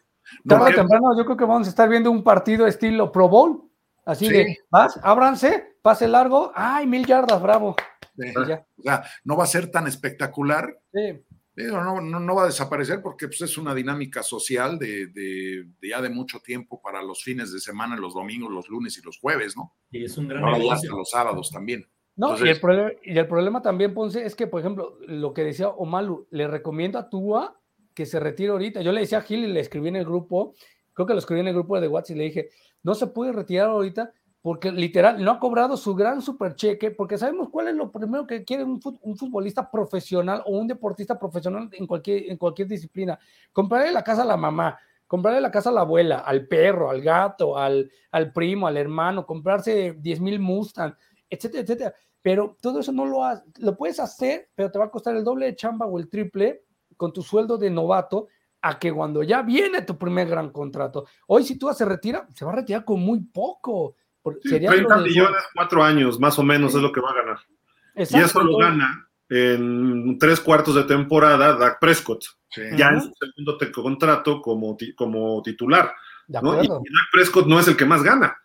Tarde 0.47 0.73
temprano, 0.73 1.17
yo 1.17 1.25
creo 1.25 1.37
que 1.37 1.45
vamos 1.45 1.67
a 1.67 1.71
estar 1.71 1.89
viendo 1.89 2.09
un 2.09 2.23
partido 2.23 2.67
estilo 2.67 3.11
Pro 3.11 3.27
Bowl. 3.27 3.63
Así 4.05 4.29
de, 4.29 4.57
vas, 4.69 4.99
ábranse, 5.03 5.75
pase 5.81 6.07
largo, 6.07 6.51
ay, 6.55 6.87
mil 6.87 7.05
yardas, 7.05 7.41
bravo. 7.41 7.75
O 8.17 8.45
sea, 8.83 9.03
no 9.23 9.37
va 9.37 9.43
a 9.43 9.47
ser 9.47 9.69
tan 9.69 9.87
espectacular, 9.87 10.75
sí 10.91 11.21
no, 11.55 12.01
no, 12.01 12.35
va 12.35 12.43
a 12.43 12.47
desaparecer 12.47 13.01
porque 13.01 13.27
pues, 13.27 13.41
es 13.41 13.57
una 13.57 13.75
dinámica 13.75 14.23
social 14.23 14.79
de, 14.79 15.67
ya 15.81 16.01
de 16.01 16.09
mucho 16.09 16.39
tiempo 16.39 16.81
para 16.81 17.01
los 17.03 17.23
fines 17.23 17.51
de 17.51 17.59
semana, 17.59 17.97
los 17.97 18.13
domingos, 18.13 18.51
los 18.51 18.69
lunes 18.69 18.97
y 18.97 19.01
los 19.01 19.19
jueves, 19.19 19.55
¿no? 19.57 19.73
Y 19.91 20.05
es 20.05 20.17
un 20.17 20.27
gran 20.27 20.43
Ahora 20.43 20.73
hasta 20.73 20.89
los 20.89 21.09
sábados 21.09 21.51
también. 21.51 21.85
No, 22.15 22.37
y, 22.37 22.49
el 22.49 22.59
problema, 22.59 22.91
y 23.03 23.17
el 23.17 23.27
problema 23.27 23.61
también, 23.61 23.93
Ponce, 23.93 24.25
es 24.25 24.35
que, 24.35 24.47
por 24.47 24.59
ejemplo, 24.59 24.97
lo 25.07 25.33
que 25.33 25.43
decía 25.43 25.69
Omalu, 25.69 26.27
le 26.31 26.47
recomiendo 26.47 26.99
a 26.99 27.09
Tua 27.09 27.59
que 27.93 28.05
se 28.05 28.19
retire 28.19 28.51
ahorita. 28.51 28.81
Yo 28.81 28.91
le 28.91 29.01
decía 29.01 29.19
a 29.19 29.21
Gil 29.21 29.43
y 29.43 29.47
le 29.47 29.59
escribí 29.59 29.89
en 29.89 29.95
el 29.95 30.05
grupo, 30.05 30.53
creo 30.93 31.07
que 31.07 31.13
lo 31.13 31.19
escribí 31.19 31.41
en 31.41 31.47
el 31.47 31.53
grupo 31.53 31.79
de 31.79 31.87
WhatsApp 31.87 32.15
y 32.15 32.19
le 32.19 32.25
dije, 32.25 32.49
no 32.83 32.95
se 32.95 33.07
puede 33.07 33.31
retirar 33.31 33.69
ahorita 33.69 34.13
porque 34.41 34.71
literal 34.71 35.23
no 35.23 35.31
ha 35.31 35.39
cobrado 35.39 35.77
su 35.77 35.93
gran 35.93 36.21
super 36.21 36.55
cheque, 36.55 36.89
porque 36.89 37.17
sabemos 37.17 37.49
cuál 37.49 37.67
es 37.67 37.75
lo 37.75 37.91
primero 37.91 38.25
que 38.25 38.43
quiere 38.43 38.63
un, 38.63 38.81
futbolista 38.81 39.69
profesional 39.69 40.41
o 40.45 40.57
un 40.57 40.67
deportista 40.67 41.19
profesional 41.19 41.69
en 41.73 41.85
cualquier, 41.85 42.29
en 42.31 42.37
cualquier 42.37 42.67
disciplina. 42.67 43.19
Comprarle 43.53 43.91
la 43.91 44.03
casa 44.03 44.23
a 44.23 44.25
la 44.25 44.37
mamá, 44.37 44.79
comprarle 45.05 45.41
la 45.41 45.51
casa 45.51 45.69
a 45.69 45.73
la 45.73 45.81
abuela, 45.81 46.19
al 46.19 46.47
perro, 46.47 46.89
al 46.89 47.01
gato, 47.01 47.55
al, 47.55 47.91
al 48.11 48.33
primo, 48.33 48.65
al 48.65 48.77
hermano, 48.77 49.27
comprarse 49.27 49.93
10 49.93 50.19
mil 50.21 50.39
Mustang, 50.39 50.95
etcétera, 51.29 51.61
etcétera. 51.61 51.93
Pero 52.21 52.57
todo 52.59 52.79
eso 52.79 52.91
no 52.91 53.05
lo 53.05 53.23
has, 53.23 53.43
lo 53.59 53.77
puedes 53.77 53.99
hacer, 53.99 54.49
pero 54.55 54.71
te 54.71 54.79
va 54.79 54.85
a 54.85 54.91
costar 54.91 55.15
el 55.15 55.23
doble 55.23 55.45
de 55.45 55.55
chamba 55.55 55.85
o 55.85 55.99
el 55.99 56.09
triple 56.09 56.63
con 56.97 57.13
tu 57.13 57.21
sueldo 57.21 57.57
de 57.57 57.69
novato 57.69 58.27
a 58.61 58.77
que 58.77 58.93
cuando 58.93 59.23
ya 59.23 59.41
viene 59.41 59.81
tu 59.83 59.97
primer 59.97 60.27
gran 60.27 60.51
contrato. 60.51 61.05
Hoy 61.27 61.43
si 61.43 61.57
tú 61.57 61.71
se 61.73 61.85
retira, 61.85 62.27
se 62.33 62.45
va 62.45 62.51
a 62.51 62.55
retirar 62.55 62.85
con 62.85 62.99
muy 63.01 63.19
poco 63.21 63.95
30 64.23 64.97
millones, 64.97 65.41
cuatro 65.53 65.83
años, 65.83 66.19
más 66.19 66.37
o 66.39 66.43
menos, 66.43 66.75
es 66.75 66.81
lo 66.81 66.91
que 66.91 67.01
va 67.01 67.11
a 67.11 67.15
ganar. 67.15 67.39
y 67.95 68.17
eso 68.17 68.43
lo 68.43 68.57
gana 68.57 69.07
en 69.29 70.19
tres 70.19 70.41
cuartos 70.41 70.75
de 70.75 70.83
temporada 70.83 71.55
Dak 71.55 71.79
Prescott, 71.79 72.25
ya 72.75 72.89
en 72.89 73.01
su 73.01 73.13
segundo 73.17 73.57
contrato 73.73 74.41
como, 74.41 74.77
como 74.95 75.41
titular. 75.41 75.93
¿no? 76.27 76.61
Y, 76.61 76.67
Dak 76.67 77.11
Prescott 77.11 77.47
no 77.47 77.59
es 77.59 77.67
el 77.67 77.77
que 77.77 77.85
más 77.85 78.03
gana. 78.03 78.35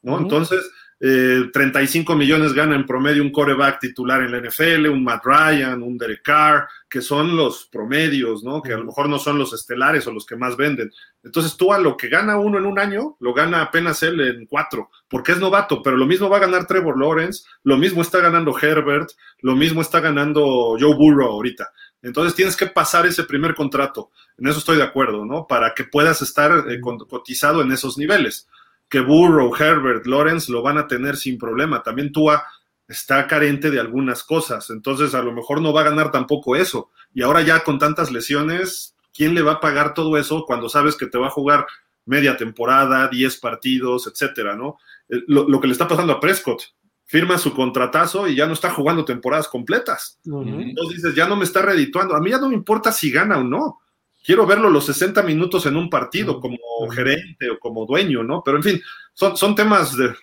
¿no? 0.00 0.18
Entonces, 0.18 0.70
35 1.02 2.12
eh, 2.12 2.16
millones 2.16 2.52
gana 2.52 2.76
en 2.76 2.86
promedio 2.86 3.24
un 3.24 3.32
coreback 3.32 3.80
titular 3.80 4.22
en 4.22 4.30
la 4.30 4.38
NFL, 4.38 4.86
un 4.86 5.02
Matt 5.02 5.24
Ryan, 5.24 5.82
un 5.82 5.98
Derek 5.98 6.22
Carr, 6.22 6.68
que 6.88 7.00
son 7.00 7.36
los 7.36 7.66
promedios, 7.66 8.44
¿no? 8.44 8.62
Que 8.62 8.72
a 8.72 8.78
lo 8.78 8.84
mejor 8.84 9.08
no 9.08 9.18
son 9.18 9.36
los 9.36 9.52
estelares 9.52 10.06
o 10.06 10.12
los 10.12 10.24
que 10.24 10.36
más 10.36 10.56
venden. 10.56 10.92
Entonces 11.24 11.56
tú 11.56 11.72
a 11.72 11.80
lo 11.80 11.96
que 11.96 12.08
gana 12.08 12.36
uno 12.36 12.58
en 12.58 12.66
un 12.66 12.78
año, 12.78 13.16
lo 13.18 13.34
gana 13.34 13.62
apenas 13.62 14.00
él 14.04 14.20
en 14.20 14.46
cuatro, 14.46 14.90
porque 15.08 15.32
es 15.32 15.40
novato, 15.40 15.82
pero 15.82 15.96
lo 15.96 16.06
mismo 16.06 16.28
va 16.28 16.36
a 16.36 16.40
ganar 16.40 16.68
Trevor 16.68 16.96
Lawrence, 16.96 17.42
lo 17.64 17.76
mismo 17.76 18.02
está 18.02 18.20
ganando 18.20 18.56
Herbert, 18.56 19.10
lo 19.40 19.56
mismo 19.56 19.82
está 19.82 19.98
ganando 19.98 20.76
Joe 20.78 20.94
Burrow 20.94 21.32
ahorita. 21.32 21.68
Entonces 22.00 22.36
tienes 22.36 22.56
que 22.56 22.66
pasar 22.66 23.06
ese 23.06 23.24
primer 23.24 23.56
contrato, 23.56 24.10
en 24.38 24.46
eso 24.46 24.60
estoy 24.60 24.76
de 24.76 24.84
acuerdo, 24.84 25.24
¿no? 25.24 25.48
Para 25.48 25.74
que 25.74 25.82
puedas 25.82 26.22
estar 26.22 26.64
eh, 26.70 26.80
cotizado 26.80 27.60
en 27.62 27.72
esos 27.72 27.98
niveles 27.98 28.46
que 28.92 29.00
Burrow, 29.00 29.56
Herbert, 29.56 30.06
Lawrence 30.06 30.52
lo 30.52 30.60
van 30.60 30.76
a 30.76 30.86
tener 30.86 31.16
sin 31.16 31.38
problema. 31.38 31.82
También 31.82 32.12
Tua 32.12 32.44
está 32.86 33.26
carente 33.26 33.70
de 33.70 33.80
algunas 33.80 34.22
cosas, 34.22 34.68
entonces 34.68 35.14
a 35.14 35.22
lo 35.22 35.32
mejor 35.32 35.62
no 35.62 35.72
va 35.72 35.80
a 35.80 35.84
ganar 35.84 36.10
tampoco 36.10 36.56
eso. 36.56 36.90
Y 37.14 37.22
ahora 37.22 37.40
ya 37.40 37.64
con 37.64 37.78
tantas 37.78 38.12
lesiones, 38.12 38.94
¿quién 39.14 39.34
le 39.34 39.40
va 39.40 39.52
a 39.52 39.60
pagar 39.60 39.94
todo 39.94 40.18
eso 40.18 40.44
cuando 40.46 40.68
sabes 40.68 40.94
que 40.94 41.06
te 41.06 41.16
va 41.16 41.28
a 41.28 41.30
jugar 41.30 41.66
media 42.04 42.36
temporada, 42.36 43.08
10 43.08 43.38
partidos, 43.38 44.06
etcétera, 44.06 44.56
¿no? 44.56 44.76
Eh, 45.08 45.22
lo, 45.26 45.48
lo 45.48 45.58
que 45.58 45.68
le 45.68 45.72
está 45.72 45.88
pasando 45.88 46.12
a 46.12 46.20
Prescott, 46.20 46.62
firma 47.06 47.38
su 47.38 47.54
contratazo 47.54 48.28
y 48.28 48.34
ya 48.34 48.46
no 48.46 48.52
está 48.52 48.68
jugando 48.68 49.06
temporadas 49.06 49.48
completas. 49.48 50.20
Entonces 50.26 50.96
dices, 50.96 51.14
ya 51.14 51.26
no 51.26 51.36
me 51.36 51.44
está 51.44 51.62
redituando. 51.62 52.14
A 52.14 52.20
mí 52.20 52.28
ya 52.28 52.38
no 52.38 52.50
me 52.50 52.54
importa 52.54 52.92
si 52.92 53.10
gana 53.10 53.38
o 53.38 53.44
no. 53.44 53.78
Quiero 54.22 54.46
verlo 54.46 54.70
los 54.70 54.86
60 54.86 55.22
minutos 55.22 55.66
en 55.66 55.76
un 55.76 55.90
partido 55.90 56.40
como 56.40 56.58
gerente 56.94 57.50
o 57.50 57.58
como 57.58 57.86
dueño, 57.86 58.22
¿no? 58.22 58.42
Pero 58.44 58.58
en 58.58 58.62
fin, 58.62 58.82
son, 59.12 59.36
son 59.36 59.54
temas 59.54 59.96
de, 59.96 60.14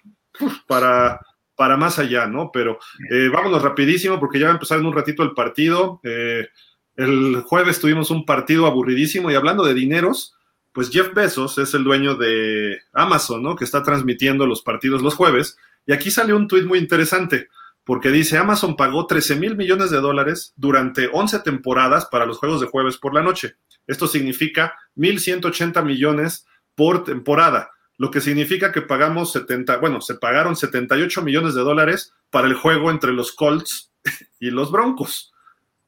para, 0.68 1.20
para 1.56 1.78
más 1.78 2.00
allá, 2.00 2.28
¿no? 2.28 2.52
Pero 2.52 2.80
eh, 3.12 3.30
vámonos 3.32 3.62
rapidísimo 3.62 4.20
porque 4.20 4.40
ya 4.40 4.46
va 4.46 4.52
a 4.52 4.56
empezar 4.56 4.80
en 4.80 4.86
un 4.86 4.94
ratito 4.94 5.24
el 5.24 5.34
partido. 5.34 6.00
Eh, 6.04 6.48
el 6.96 7.42
jueves 7.42 7.80
tuvimos 7.80 8.12
un 8.12 8.26
partido 8.26 8.66
aburridísimo 8.66 9.32
y 9.32 9.36
hablando 9.36 9.64
de 9.66 9.74
dineros, 9.74 10.36
pues 10.72 10.90
Jeff 10.90 11.14
Bezos 11.14 11.58
es 11.58 11.74
el 11.74 11.84
dueño 11.84 12.16
de 12.16 12.80
Amazon, 12.94 13.44
¿no? 13.44 13.56
Que 13.56 13.66
está 13.66 13.84
transmitiendo 13.84 14.46
los 14.46 14.62
partidos 14.62 15.02
los 15.02 15.16
jueves 15.16 15.58
y 15.86 15.94
aquí 15.94 16.12
sale 16.12 16.34
un 16.34 16.48
tuit 16.48 16.66
muy 16.66 16.78
interesante, 16.78 17.48
porque 17.90 18.12
dice, 18.12 18.38
Amazon 18.38 18.76
pagó 18.76 19.08
13 19.08 19.38
mil 19.38 19.58
millones 19.58 19.90
de 19.90 20.00
dólares 20.00 20.54
durante 20.56 21.10
11 21.12 21.40
temporadas 21.40 22.06
para 22.06 22.28
los 22.28 22.38
juegos 22.38 22.62
de 22.62 22.68
jueves 22.68 23.00
por 23.00 23.16
la 23.16 23.24
noche. 23.24 23.56
Esto 23.88 24.06
significa 24.06 24.76
1.180 24.96 25.84
millones 25.84 26.46
por 26.76 27.04
temporada, 27.04 27.72
lo 27.98 28.12
que 28.12 28.22
significa 28.22 28.72
que 28.72 28.84
pagamos 28.84 29.32
70, 29.32 29.78
bueno, 29.78 30.02
se 30.02 30.14
pagaron 30.14 30.56
78 30.56 31.24
millones 31.24 31.56
de 31.56 31.62
dólares 31.62 32.14
para 32.30 32.46
el 32.46 32.54
juego 32.54 32.92
entre 32.92 33.12
los 33.12 33.32
Colts 33.32 33.92
y 34.40 34.52
los 34.52 34.70
Broncos. 34.70 35.34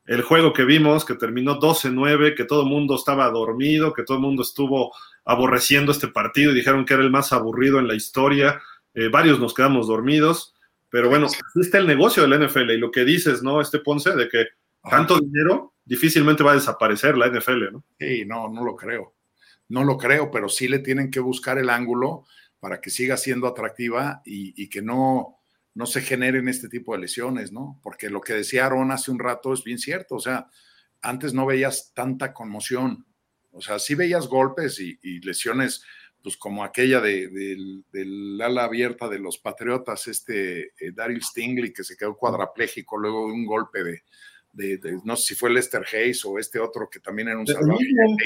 El 0.08 0.24
juego 0.24 0.54
que 0.54 0.66
vimos, 0.66 1.06
que 1.06 1.14
terminó 1.14 1.60
12-9, 1.60 2.36
que 2.36 2.46
todo 2.46 2.64
el 2.64 2.68
mundo 2.68 2.96
estaba 2.96 3.30
dormido, 3.30 3.94
que 3.94 4.02
todo 4.02 4.18
el 4.18 4.24
mundo 4.24 4.42
estuvo 4.42 4.92
aborreciendo 5.24 5.92
este 5.92 6.08
partido 6.08 6.52
y 6.52 6.56
dijeron 6.56 6.84
que 6.84 6.96
era 6.96 7.04
el 7.04 7.12
más 7.12 7.32
aburrido 7.32 7.78
en 7.78 7.88
la 7.88 7.94
historia, 7.94 8.60
eh, 8.96 9.10
varios 9.10 9.40
nos 9.40 9.54
quedamos 9.54 9.86
dormidos, 9.86 10.56
pero 10.92 11.10
bueno, 11.10 11.28
así 11.28 11.40
está 11.62 11.78
el 11.78 11.88
negocio 11.88 12.28
del 12.28 12.46
NFL 12.46 12.70
y 12.72 12.78
lo 12.78 12.92
que 12.92 13.06
dices, 13.06 13.42
¿no? 13.42 13.62
Este 13.62 13.80
Ponce, 13.80 14.12
de 14.12 14.28
que 14.28 14.46
tanto 14.88 15.18
dinero 15.20 15.74
difícilmente 15.86 16.44
va 16.44 16.52
a 16.52 16.56
desaparecer 16.56 17.18
la 17.18 17.30
NFL, 17.30 17.72
¿no? 17.72 17.86
Sí, 17.98 18.26
no, 18.26 18.50
no 18.50 18.64
lo 18.66 18.76
creo. 18.76 19.16
No 19.70 19.86
lo 19.86 19.98
creo, 19.98 20.30
pero 20.30 20.50
sí 20.50 20.68
le 20.68 20.80
tienen 20.80 21.10
que 21.10 21.22
buscar 21.22 21.58
el 21.58 21.70
ángulo 21.70 22.26
para 22.60 22.82
que 22.82 22.90
siga 22.90 23.16
siendo 23.16 23.48
atractiva 23.48 24.22
y, 24.26 24.68
que 24.70 24.82
no, 24.82 25.40
no 25.74 25.86
se 25.86 26.02
generen 26.02 26.50
este 26.50 26.68
tipo 26.68 26.94
de 26.94 27.00
lesiones, 27.00 27.54
¿no? 27.54 27.80
Porque 27.82 28.10
lo 28.10 28.20
que 28.20 28.34
decía 28.34 28.66
Aaron 28.66 28.92
hace 28.92 29.12
un 29.12 29.20
rato 29.20 29.54
es 29.54 29.64
bien 29.64 29.80
cierto, 29.80 30.16
o 30.16 30.20
sea, 30.20 30.50
antes 31.02 31.34
no 31.34 31.46
veías 31.46 31.94
tanta 31.96 32.34
conmoción, 32.34 33.06
o 33.52 33.62
sea, 33.62 33.80
sí 33.80 33.96
veías 33.96 34.28
golpes 34.28 34.78
y 34.80 35.22
lesiones 35.22 35.84
pues 36.24 36.38
como 36.38 36.64
aquella 36.64 37.02
de, 37.02 37.28
del 37.92 38.40
ala 38.42 38.66
abierta 38.66 39.10
de 39.10 39.20
los 39.20 39.38
Patriotas, 39.38 40.08
este 40.08 40.74
eh, 40.80 40.92
Daryl 40.94 41.24
Stingley, 41.24 41.74
que 41.74 41.84
se 41.84 41.98
quedó 41.98 42.16
cuadrapléjico 42.16 42.98
luego 42.98 43.28
de 43.28 43.34
un 43.34 43.46
golpe 43.46 43.84
de, 43.84 44.02
no 45.04 45.16
sé 45.16 45.28
si 45.28 45.36
fue 45.36 45.50
Lester 45.50 45.86
Hayes 45.92 46.26
o 46.26 46.38
este 46.38 46.60
otro 46.60 46.90
que 46.90 47.00
también 47.00 47.30
era 47.30 47.40
un 47.40 47.48
salvador. 47.48 47.80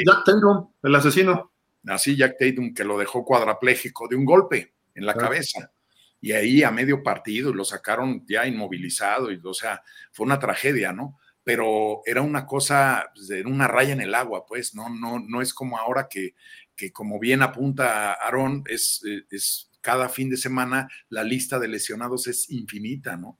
Jack 0.06 0.26
Tatum, 0.26 0.70
el 0.84 0.96
asesino. 0.96 1.52
Así, 1.88 2.16
Jack 2.16 2.38
Tatum, 2.40 2.74
que 2.74 2.84
lo 2.84 2.98
dejó 2.98 3.24
cuadrapléjico 3.24 4.08
de 4.08 4.16
un 4.16 4.26
golpe 4.26 4.74
en 4.96 5.06
la 5.06 5.14
cabeza. 5.14 5.72
Y 6.20 6.32
ahí 6.32 6.64
a 6.64 6.72
medio 6.72 7.04
partido 7.04 7.54
lo 7.54 7.64
sacaron 7.64 8.26
ya 8.28 8.48
inmovilizado, 8.48 9.32
y, 9.32 9.40
o 9.44 9.54
sea, 9.54 9.84
fue 10.12 10.26
una 10.26 10.40
tragedia, 10.40 10.92
¿no? 10.92 11.20
Pero 11.44 12.02
era 12.06 12.24
una 12.24 12.48
cosa, 12.48 13.12
pues, 13.14 13.30
era 13.30 13.48
una 13.48 13.68
raya 13.68 13.94
en 13.94 14.02
el 14.02 14.16
agua, 14.16 14.48
pues, 14.48 14.74
no, 14.74 14.90
no, 14.90 15.20
no 15.20 15.42
es 15.44 15.54
como 15.54 15.78
ahora 15.78 16.08
que 16.10 16.34
que 16.76 16.92
como 16.92 17.20
bien 17.20 17.42
apunta 17.42 18.14
Aarón, 18.14 18.64
es, 18.68 19.02
eh, 19.08 19.24
es 19.30 19.72
cada 19.82 20.10
fin 20.10 20.30
de 20.30 20.38
semana 20.38 20.88
la 21.10 21.24
lista 21.24 21.60
de 21.60 21.68
lesionados 21.68 22.28
es 22.28 22.50
infinita, 22.50 23.16
¿no? 23.18 23.38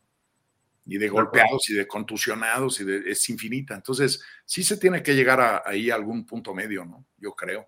Y 0.86 1.00
de 1.00 1.10
golpeados 1.10 1.68
y 1.72 1.74
de 1.74 1.88
contusionados 1.88 2.80
y 2.80 2.84
de, 2.84 3.10
es 3.10 3.28
infinita. 3.32 3.74
Entonces, 3.74 4.24
sí 4.46 4.64
se 4.64 4.78
tiene 4.78 5.02
que 5.02 5.16
llegar 5.16 5.42
a, 5.42 5.64
ahí 5.66 5.90
a 5.90 5.96
algún 5.96 6.24
punto 6.28 6.54
medio, 6.54 6.86
¿no? 6.86 7.04
Yo 7.18 7.34
creo. 7.34 7.68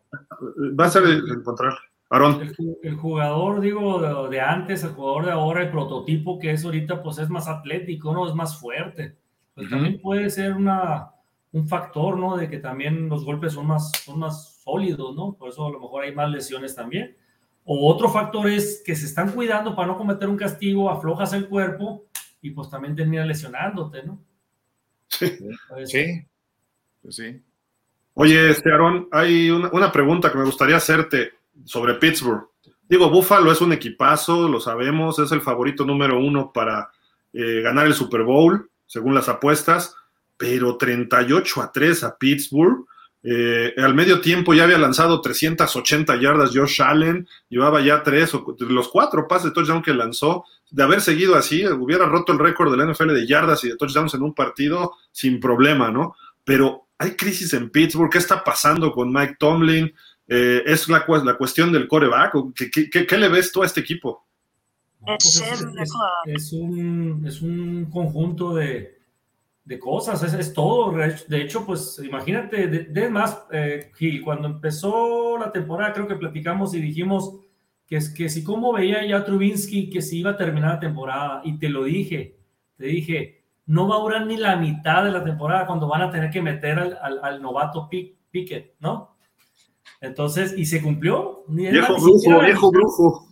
Va 0.80 0.86
a 0.86 0.90
ser 0.92 1.04
encontrar. 1.06 1.74
Aarón. 2.12 2.54
El, 2.84 2.96
jugador, 2.96 3.60
digo, 3.60 4.30
de, 4.30 4.40
antes, 4.40 4.84
el 4.84 4.92
jugador 4.92 5.26
de 5.26 5.32
ahora, 5.32 5.64
el 5.64 5.72
prototipo 5.72 6.38
que 6.38 6.52
es 6.52 6.64
ahorita, 6.64 7.02
pues 7.02 7.18
es 7.18 7.30
más 7.30 7.48
atlético, 7.48 8.14
¿no? 8.14 8.28
Es 8.28 8.36
más 8.36 8.60
fuerte. 8.60 9.18
Pues 9.56 9.70
también 9.72 10.00
puede 10.00 10.30
ser 10.30 10.54
una, 10.54 11.10
un 11.52 11.68
factor, 11.68 12.18
¿no? 12.18 12.38
De 12.38 12.48
que 12.48 12.60
también 12.60 13.10
los 13.10 13.26
golpes 13.26 13.54
son 13.54 13.66
más, 13.66 13.92
son 14.06 14.20
más 14.20 14.57
sólidos, 14.68 15.16
¿no? 15.16 15.34
Por 15.34 15.50
eso 15.50 15.66
a 15.66 15.72
lo 15.72 15.80
mejor 15.80 16.04
hay 16.04 16.14
más 16.14 16.30
lesiones 16.30 16.76
también. 16.76 17.16
O 17.64 17.92
otro 17.92 18.10
factor 18.10 18.50
es 18.50 18.82
que 18.86 18.96
se 18.96 19.06
están 19.06 19.32
cuidando 19.32 19.76
para 19.76 19.88
no 19.88 19.98
cometer 19.98 20.28
un 20.28 20.38
castigo, 20.38 20.90
aflojas 20.90 21.34
el 21.34 21.48
cuerpo 21.48 22.06
y 22.42 22.52
pues 22.52 22.70
también 22.70 22.96
termina 22.96 23.26
lesionándote, 23.26 24.04
¿no? 24.04 24.22
Sí, 25.08 25.38
sí, 25.86 26.26
pues 27.02 27.16
sí. 27.16 27.42
Oye, 28.14 28.50
este 28.50 28.72
Aaron, 28.72 29.08
hay 29.12 29.50
una, 29.50 29.92
pregunta 29.92 30.32
que 30.32 30.38
me 30.38 30.46
gustaría 30.46 30.78
hacerte 30.78 31.32
sobre 31.66 31.96
Pittsburgh. 31.96 32.50
Digo, 32.90 33.10
Buffalo 33.10 33.52
es 33.52 33.62
un 33.62 33.74
equipazo, 33.74 34.48
lo 34.48 34.60
sabemos, 34.60 35.20
es 35.20 35.32
el 35.32 35.42
favorito 35.42 35.86
número 35.86 36.20
uno 36.20 36.52
para 36.52 36.90
eh, 37.34 37.62
ganar 37.62 37.86
el 37.86 37.94
Super 37.94 38.24
Bowl, 38.24 38.70
según 38.86 39.14
las 39.14 39.30
apuestas 39.30 39.96
pero 40.38 40.78
38 40.78 41.62
a 41.62 41.72
3 41.72 42.04
a 42.04 42.18
Pittsburgh. 42.18 42.86
Eh, 43.30 43.74
al 43.76 43.94
medio 43.94 44.22
tiempo 44.22 44.54
ya 44.54 44.64
había 44.64 44.78
lanzado 44.78 45.20
380 45.20 46.16
yardas 46.16 46.52
Josh 46.54 46.82
Allen, 46.82 47.28
llevaba 47.50 47.82
ya 47.82 48.02
tres 48.02 48.34
o 48.34 48.56
los 48.60 48.88
cuatro 48.88 49.28
pases 49.28 49.48
de 49.48 49.52
touchdown 49.52 49.82
que 49.82 49.94
lanzó. 49.94 50.46
De 50.72 50.84
haber 50.84 51.02
seguido 51.02 51.36
así, 51.36 51.66
hubiera 51.68 52.06
roto 52.06 52.32
el 52.32 52.40
récord 52.40 52.72
de 52.72 52.78
la 52.78 52.90
NFL 52.90 53.14
de 53.14 53.28
yardas 53.28 53.66
y 53.66 53.70
de 53.70 53.76
touchdowns 53.76 54.14
en 54.14 54.22
un 54.22 54.34
partido 54.34 54.94
sin 55.12 55.42
problema, 55.42 55.92
¿no? 55.92 56.16
Pero 56.46 56.88
hay 56.98 57.18
crisis 57.18 57.54
en 57.54 57.70
Pittsburgh. 57.70 58.10
¿Qué 58.10 58.18
está 58.18 58.46
pasando 58.46 58.94
con 58.94 59.12
Mike 59.12 59.36
Tomlin? 59.38 59.94
Eh, 60.30 60.64
¿Es 60.66 60.88
la, 60.88 61.06
la, 61.26 61.36
cuestión 61.36 61.74
del 61.74 61.90
coreback? 61.90 62.34
¿Qué, 62.56 62.90
qué, 62.90 63.18
le 63.18 63.28
ves 63.28 63.52
tú 63.52 63.62
a 63.62 63.66
este 63.66 63.82
equipo? 63.82 64.26
Pues 65.02 65.44
es, 66.26 66.54
un, 66.54 67.26
es 67.26 67.42
un 67.42 67.90
conjunto 67.92 68.56
de, 68.56 68.97
de 69.68 69.80
cosas, 69.80 70.24
es, 70.24 70.34
es, 70.34 70.54
todo. 70.54 70.94
De 70.94 71.42
hecho, 71.42 71.66
pues 71.66 72.00
imagínate, 72.02 72.68
de, 72.68 73.10
más, 73.10 73.46
eh, 73.52 73.92
Gil, 73.96 74.24
cuando 74.24 74.48
empezó 74.48 75.38
la 75.38 75.52
temporada, 75.52 75.92
creo 75.92 76.08
que 76.08 76.16
platicamos 76.16 76.74
y 76.74 76.80
dijimos 76.80 77.42
que, 77.86 77.98
es, 77.98 78.10
que 78.10 78.30
si 78.30 78.46
cómo 78.46 78.72
veía 78.72 79.06
ya 79.06 79.26
Trubinsky 79.26 79.90
que 79.90 80.02
si 80.02 80.20
iba 80.20 80.32
a 80.32 80.38
terminar 80.38 80.76
la 80.76 80.80
temporada, 80.80 81.42
y 81.44 81.60
te 81.60 81.68
lo 81.68 81.84
dije, 81.84 82.38
te 82.78 82.86
dije, 82.86 83.44
no 83.66 83.90
va 83.90 83.98
a 83.98 84.00
durar 84.00 84.26
ni 84.26 84.38
la 84.38 84.56
mitad 84.56 85.04
de 85.04 85.12
la 85.12 85.26
temporada 85.26 85.68
cuando 85.68 85.90
van 85.90 86.04
a 86.04 86.12
tener 86.12 86.30
que 86.30 86.42
meter 86.42 86.80
al, 86.80 87.20
al, 87.22 87.42
novato 87.42 87.90
Pickett, 87.90 88.76
¿no? 88.80 89.18
Entonces, 90.00 90.58
y 90.58 90.66
se 90.66 90.82
cumplió. 90.82 91.44
Ni 91.50 91.68
viejo 91.70 91.96
brujo, 92.00 92.40
viejo 92.40 92.72
brujo. 92.72 93.28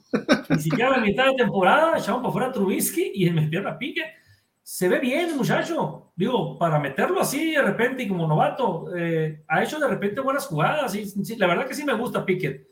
Ni 0.49 0.59
siquiera 0.59 0.97
la 0.97 0.97
mitad 0.97 1.27
de 1.27 1.35
temporada 1.35 1.97
echaron 1.97 2.21
para 2.21 2.33
fuera 2.33 2.47
a 2.47 2.51
Trubisky 2.51 3.11
y 3.15 3.29
metieron 3.29 3.67
a 3.67 3.77
Pickett 3.77 4.24
se 4.65 4.89
ve 4.89 4.97
bien, 4.97 5.37
muchacho. 5.37 6.11
Digo, 6.15 6.57
para 6.57 6.79
meterlo 6.79 7.21
así 7.21 7.51
de 7.51 7.61
repente 7.61 8.01
y 8.01 8.07
como 8.07 8.27
novato, 8.27 8.87
eh, 8.97 9.43
ha 9.47 9.63
hecho 9.63 9.79
de 9.79 9.87
repente 9.87 10.21
buenas 10.21 10.47
jugadas. 10.47 10.95
Y, 10.95 11.35
la 11.37 11.45
verdad 11.45 11.67
que 11.67 11.75
sí 11.75 11.85
me 11.85 11.93
gusta 11.93 12.25
Pickett, 12.25 12.67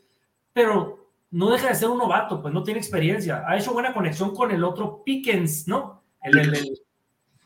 pero 0.52 1.12
no 1.30 1.50
deja 1.50 1.68
de 1.68 1.76
ser 1.76 1.88
un 1.88 1.98
novato, 1.98 2.42
pues 2.42 2.52
no 2.52 2.64
tiene 2.64 2.80
experiencia. 2.80 3.44
Ha 3.46 3.56
hecho 3.56 3.72
buena 3.72 3.94
conexión 3.94 4.34
con 4.34 4.50
el 4.50 4.64
otro 4.64 5.04
Pickens, 5.04 5.68
¿no? 5.68 6.02
El, 6.20 6.80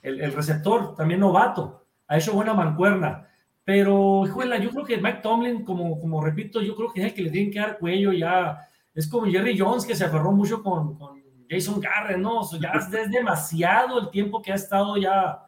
el, 0.00 0.32
receptor, 0.32 0.94
también 0.94 1.20
novato. 1.20 1.84
Ha 2.06 2.16
hecho 2.16 2.32
buena 2.32 2.54
mancuerna. 2.54 3.28
Pero, 3.64 4.24
híjole, 4.26 4.62
yo 4.62 4.70
creo 4.70 4.86
que 4.86 4.96
Mike 4.96 5.20
Tomlin, 5.22 5.62
como, 5.62 6.00
como 6.00 6.24
repito, 6.24 6.62
yo 6.62 6.74
creo 6.74 6.90
que 6.90 7.00
es 7.00 7.06
el 7.08 7.14
que 7.14 7.22
le 7.22 7.30
tienen 7.30 7.52
que 7.52 7.60
dar 7.60 7.78
cuello 7.78 8.14
ya. 8.14 8.66
Es 8.94 9.06
como 9.08 9.26
Jerry 9.26 9.58
Jones 9.58 9.84
que 9.84 9.94
se 9.94 10.06
aferró 10.06 10.32
mucho 10.32 10.62
con 10.62 10.96
Jason 11.48 11.80
Garrett, 11.80 12.18
¿no? 12.18 12.42
ya 12.60 12.72
es 12.72 13.10
demasiado 13.10 14.00
el 14.00 14.10
tiempo 14.10 14.42
que 14.42 14.52
ha 14.52 14.56
estado 14.56 14.96
ya, 14.96 15.38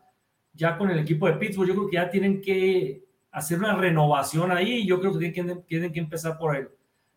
ya 0.55 0.77
con 0.79 0.91
el 0.91 0.99
equipo 0.99 1.27
de 1.27 1.35
Pittsburgh. 1.35 1.69
Yo 1.69 1.75
creo 1.75 1.89
que 1.89 1.97
ya 1.97 2.11
tienen 2.11 2.41
que 2.41 3.05
hacer 3.33 3.59
una 3.59 3.75
renovación 3.75 4.51
ahí. 4.51 4.87
Yo 4.87 5.01
creo 5.01 5.13
que 5.13 5.31
tienen 5.31 5.57
que, 5.57 5.63
tienen 5.67 5.93
que 5.93 6.01
empezar 6.01 6.39
por 6.39 6.57
él. 6.57 6.69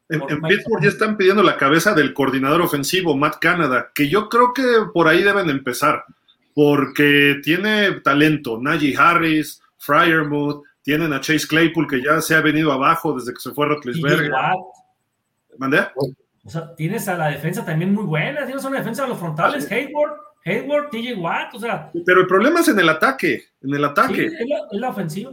En, 0.09 0.19
Pittsburgh 0.41 0.83
ya 0.83 0.89
están 0.89 1.17
pidiendo 1.17 1.41
la 1.41 1.57
cabeza 1.57 1.93
del 1.93 2.13
coordinador 2.13 2.61
ofensivo, 2.61 3.15
Matt 3.15 3.37
Canada, 3.39 3.91
que 3.95 4.09
yo 4.09 4.29
creo 4.29 4.53
que 4.53 4.63
por 4.93 5.07
ahí 5.07 5.23
deben 5.23 5.49
empezar, 5.49 6.03
porque 6.53 7.39
tiene 7.41 8.01
talento. 8.01 8.59
Najee 8.61 8.95
Harris, 8.97 9.61
Fryermuth, 9.77 10.63
tienen 10.83 11.13
a 11.13 11.21
Chase 11.21 11.47
Claypool, 11.47 11.87
que 11.87 12.03
ya 12.03 12.21
se 12.21 12.35
ha 12.35 12.41
venido 12.41 12.71
abajo 12.71 13.13
desde 13.13 13.33
que 13.33 13.39
se 13.39 13.51
fue 13.51 13.67
Rotlisberger. 13.67 14.31
¿Mandé? 15.57 15.87
O 16.45 16.49
sea, 16.49 16.75
tienes 16.75 17.07
a 17.07 17.15
la 17.15 17.29
defensa 17.29 17.63
también 17.63 17.93
muy 17.93 18.03
buena, 18.03 18.45
tienes 18.45 18.63
una 18.65 18.77
defensa 18.77 19.03
de 19.03 19.09
los 19.09 19.19
frontales, 19.19 19.71
Hayward, 19.71 20.17
Hayward, 20.45 20.89
TJ 20.89 21.15
Watt, 21.17 21.55
o 21.55 21.59
sea. 21.59 21.91
Pero 22.05 22.21
el 22.21 22.27
problema 22.27 22.59
es 22.59 22.67
en 22.67 22.79
el 22.79 22.89
ataque, 22.89 23.45
en 23.61 23.73
el 23.73 23.85
ataque. 23.85 24.29
Sí, 24.29 24.35
es, 24.39 24.49
la, 24.49 24.57
es 24.71 24.79
la 24.79 24.89
ofensiva. 24.89 25.31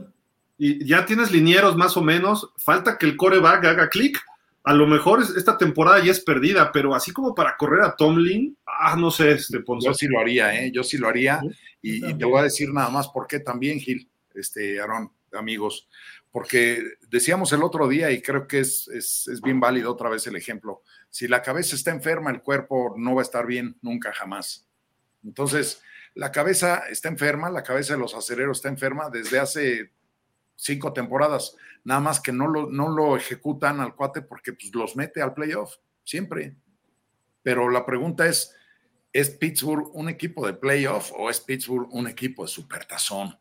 Y 0.57 0.85
ya 0.85 1.05
tienes 1.07 1.33
linieros 1.33 1.77
más 1.77 1.97
o 1.97 2.03
menos, 2.03 2.53
falta 2.57 2.97
que 2.97 3.07
el 3.07 3.17
coreback 3.17 3.65
haga 3.65 3.89
clic. 3.89 4.21
A 4.63 4.75
lo 4.75 4.87
mejor 4.87 5.23
esta 5.23 5.57
temporada 5.57 6.05
ya 6.05 6.13
es 6.13 6.21
perdida, 6.21 6.71
pero 6.71 6.95
así 6.95 7.13
como 7.13 7.35
para 7.35 7.57
correr 7.57 7.83
a 7.83 7.97
Tomlin, 7.97 8.57
ah, 8.67 8.95
no 8.95 9.11
sé, 9.11 9.33
este 9.33 9.61
Ponce. 9.61 9.87
Yo 9.87 9.95
sí 9.95 10.07
lo 10.07 10.21
haría, 10.21 10.55
¿eh? 10.55 10.71
Yo 10.71 10.85
sí 10.85 10.99
lo 10.99 11.09
haría. 11.09 11.41
Y, 11.81 12.07
y, 12.11 12.15
te 12.15 12.27
voy 12.27 12.41
a 12.41 12.45
decir 12.45 12.71
nada 12.71 12.91
más 12.91 13.09
por 13.09 13.27
qué 13.27 13.41
también, 13.41 13.81
Gil, 13.81 14.07
este, 14.35 14.79
Aaron, 14.79 15.11
amigos, 15.33 15.89
porque 16.33 16.83
decíamos 17.09 17.53
el 17.53 17.63
otro 17.63 17.89
día, 17.89 18.11
y 18.11 18.23
creo 18.23 18.47
que 18.47 18.61
es, 18.61 18.89
es, 18.89 19.29
es 19.29 19.41
bien 19.41 19.61
válido 19.61 19.91
otra 19.91 20.09
vez 20.09 20.27
el 20.27 20.37
ejemplo, 20.37 20.83
si 21.09 21.27
la 21.27 21.43
cabeza 21.43 21.75
está 21.75 21.91
enferma, 21.91 22.31
el 22.31 22.43
cuerpo 22.43 22.95
no 22.97 23.15
va 23.15 23.23
a 23.23 23.25
estar 23.25 23.47
bien 23.47 23.77
nunca 23.83 24.13
jamás. 24.13 24.69
Entonces, 25.25 25.83
la 26.15 26.33
cabeza 26.33 26.85
está 26.89 27.09
enferma, 27.09 27.51
la 27.51 27.63
cabeza 27.63 27.95
de 27.95 28.01
los 28.01 28.15
acereros 28.15 28.59
está 28.59 28.69
enferma 28.69 29.11
desde 29.11 29.39
hace 29.39 29.93
cinco 30.57 30.93
temporadas, 30.93 31.57
nada 31.85 32.01
más 32.01 32.21
que 32.21 32.33
no 32.33 32.47
lo, 32.47 32.71
no 32.71 32.89
lo 32.89 33.17
ejecutan 33.17 33.81
al 33.81 33.95
cuate 33.95 34.23
porque 34.23 34.53
pues, 34.53 34.75
los 34.75 34.97
mete 34.97 35.23
al 35.23 35.35
playoff, 35.35 35.77
siempre. 36.05 36.57
Pero 37.43 37.71
la 37.71 37.87
pregunta 37.87 38.27
es, 38.27 38.55
¿es 39.13 39.31
Pittsburgh 39.31 39.91
un 39.95 40.09
equipo 40.09 40.47
de 40.47 40.55
playoff 40.55 41.13
o 41.17 41.31
es 41.31 41.41
Pittsburgh 41.41 41.89
un 41.91 42.07
equipo 42.07 42.43
de 42.43 42.49
supertazón? 42.49 43.39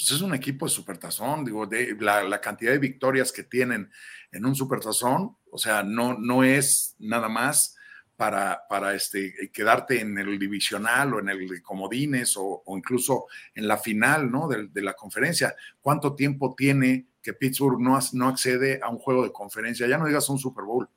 Pues 0.00 0.12
es 0.12 0.22
un 0.22 0.34
equipo 0.34 0.64
de 0.64 0.70
supertazón, 0.70 1.44
digo, 1.44 1.66
de 1.66 1.94
la, 2.00 2.22
la, 2.22 2.40
cantidad 2.40 2.72
de 2.72 2.78
victorias 2.78 3.32
que 3.32 3.42
tienen 3.42 3.90
en 4.32 4.46
un 4.46 4.54
supertazón, 4.54 5.36
o 5.50 5.58
sea, 5.58 5.82
no, 5.82 6.16
no 6.18 6.42
es 6.42 6.96
nada 6.98 7.28
más 7.28 7.76
para, 8.16 8.62
para 8.68 8.94
este, 8.94 9.50
quedarte 9.52 10.00
en 10.00 10.16
el 10.16 10.38
divisional 10.38 11.12
o 11.12 11.18
en 11.20 11.28
el 11.28 11.48
de 11.48 11.60
comodines 11.60 12.36
o, 12.36 12.62
o 12.64 12.76
incluso 12.78 13.26
en 13.54 13.68
la 13.68 13.76
final 13.76 14.30
¿no? 14.30 14.48
de, 14.48 14.68
de, 14.68 14.82
la 14.82 14.94
conferencia. 14.94 15.54
¿Cuánto 15.80 16.14
tiempo 16.14 16.54
tiene 16.56 17.08
que 17.22 17.34
Pittsburgh 17.34 17.80
no, 17.80 17.98
no 18.12 18.28
accede 18.28 18.80
a 18.82 18.88
un 18.88 18.98
juego 18.98 19.24
de 19.24 19.32
conferencia? 19.32 19.86
Ya 19.86 19.98
no 19.98 20.06
digas 20.06 20.28
un 20.30 20.38
Super 20.38 20.64
Bowl, 20.64 20.88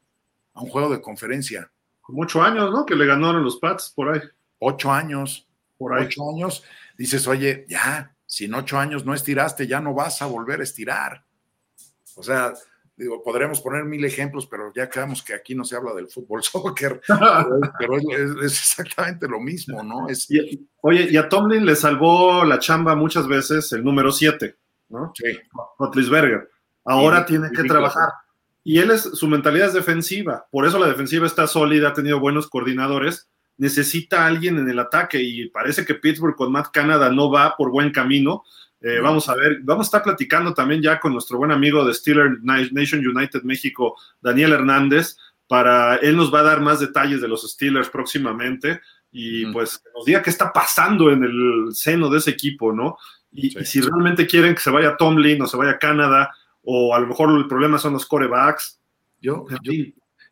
a 0.53 0.61
un 0.61 0.69
juego 0.69 0.89
de 0.89 1.01
conferencia. 1.01 1.69
Como 2.01 2.23
ocho 2.23 2.41
años, 2.41 2.71
¿no? 2.71 2.85
Que 2.85 2.95
le 2.95 3.05
ganaron 3.05 3.43
los 3.43 3.57
Pats 3.57 3.91
por 3.93 4.13
ahí. 4.13 4.21
Ocho 4.59 4.91
años. 4.91 5.47
Por 5.77 5.93
ahí. 5.93 6.05
Ocho 6.05 6.30
años. 6.30 6.63
Dices, 6.97 7.27
oye, 7.27 7.65
ya, 7.67 8.12
si 8.34 8.45
en 8.45 8.55
ocho 8.55 8.80
años 8.80 9.05
no 9.05 9.14
estiraste, 9.14 9.68
ya 9.68 9.80
no 9.80 9.93
vas 9.93 10.23
a 10.23 10.26
volver 10.26 10.60
a 10.60 10.64
estirar. 10.64 11.23
O 12.15 12.23
sea, 12.23 12.51
digo, 12.95 13.22
podremos 13.22 13.61
poner 13.61 13.85
mil 13.85 14.03
ejemplos, 14.03 14.47
pero 14.47 14.73
ya 14.73 14.89
creemos 14.89 15.22
que 15.22 15.35
aquí 15.35 15.53
no 15.53 15.64
se 15.64 15.76
habla 15.76 15.93
del 15.93 16.07
fútbol 16.07 16.41
soccer, 16.43 16.99
pero, 17.07 17.60
pero 17.77 17.97
es, 17.97 18.31
es, 18.43 18.60
exactamente 18.60 19.27
lo 19.27 19.39
mismo, 19.39 19.84
¿no? 19.84 20.10
Es... 20.10 20.26
Y, 20.31 20.68
oye, 20.81 21.10
y 21.11 21.18
a 21.18 21.30
Tomlin 21.30 21.64
le 21.64 21.76
salvó 21.76 22.43
la 22.43 22.57
chamba 22.57 22.95
muchas 22.95 23.27
veces 23.27 23.72
el 23.72 23.84
número 23.84 24.11
7, 24.11 24.57
¿no? 24.89 25.14
Sí. 25.14 25.38
Rotlisberger. 25.77 26.49
Ahora 26.85 27.19
sí, 27.19 27.26
tiene 27.27 27.51
que 27.51 27.65
trabajar. 27.65 28.10
Y 28.64 28.80
él 28.80 28.89
es, 28.89 29.03
su 29.03 29.27
mentalidad 29.27 29.68
es 29.68 29.73
defensiva, 29.76 30.47
por 30.49 30.65
eso 30.65 30.80
la 30.80 30.88
defensiva 30.88 31.27
está 31.27 31.45
sólida, 31.45 31.89
ha 31.89 31.93
tenido 31.93 32.19
buenos 32.19 32.49
coordinadores, 32.49 33.30
necesita 33.57 34.23
a 34.23 34.27
alguien 34.27 34.57
en 34.57 34.69
el 34.69 34.80
ataque 34.80 35.21
y 35.21 35.49
parece 35.49 35.85
que 35.85 35.95
Pittsburgh 35.95 36.35
con 36.35 36.51
Matt 36.51 36.71
Canada 36.71 37.09
no 37.11 37.31
va 37.31 37.55
por 37.55 37.71
buen 37.71 37.91
camino, 37.91 38.43
eh, 38.81 38.99
vamos 38.99 39.30
a 39.30 39.35
ver, 39.35 39.59
vamos 39.63 39.85
a 39.85 39.88
estar 39.88 40.03
platicando 40.03 40.53
también 40.53 40.81
ya 40.81 40.99
con 40.99 41.13
nuestro 41.13 41.38
buen 41.38 41.51
amigo 41.51 41.85
de 41.85 41.93
Steeler 41.93 42.39
Nation 42.41 43.05
United 43.05 43.43
México, 43.43 43.95
Daniel 44.21 44.53
Hernández, 44.53 45.17
para 45.47 45.95
él 45.97 46.17
nos 46.17 46.34
va 46.34 46.39
a 46.39 46.43
dar 46.43 46.61
más 46.61 46.80
detalles 46.80 47.21
de 47.21 47.27
los 47.27 47.49
Steelers 47.49 47.89
próximamente 47.89 48.81
y 49.11 49.45
pues 49.53 49.81
nos 49.95 50.05
diga 50.05 50.21
qué 50.21 50.31
está 50.31 50.51
pasando 50.51 51.11
en 51.11 51.23
el 51.23 51.67
seno 51.71 52.09
de 52.09 52.17
ese 52.17 52.31
equipo, 52.31 52.73
¿no? 52.73 52.97
Y, 53.31 53.51
sí. 53.51 53.59
y, 53.61 53.65
si 53.65 53.81
realmente 53.81 54.27
quieren 54.27 54.55
que 54.55 54.61
se 54.61 54.71
vaya 54.71 54.97
Tomlin 54.97 55.41
o 55.41 55.47
se 55.47 55.55
vaya 55.55 55.71
a 55.71 55.80
Canadá, 55.80 56.31
o 56.63 56.95
a 56.95 56.99
lo 56.99 57.07
mejor 57.07 57.38
el 57.38 57.47
problema 57.47 57.77
son 57.77 57.93
los 57.93 58.05
corebacks. 58.05 58.80
Yo, 59.21 59.45
yo, 59.61 59.73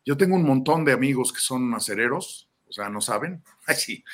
yo 0.04 0.16
tengo 0.16 0.36
un 0.36 0.44
montón 0.44 0.84
de 0.84 0.92
amigos 0.92 1.32
que 1.32 1.40
son 1.40 1.72
acereros, 1.74 2.48
o 2.72 2.74
sea, 2.74 2.88
no 2.88 3.02
saben. 3.02 3.44
Ay, 3.66 3.76
sí. 3.76 4.04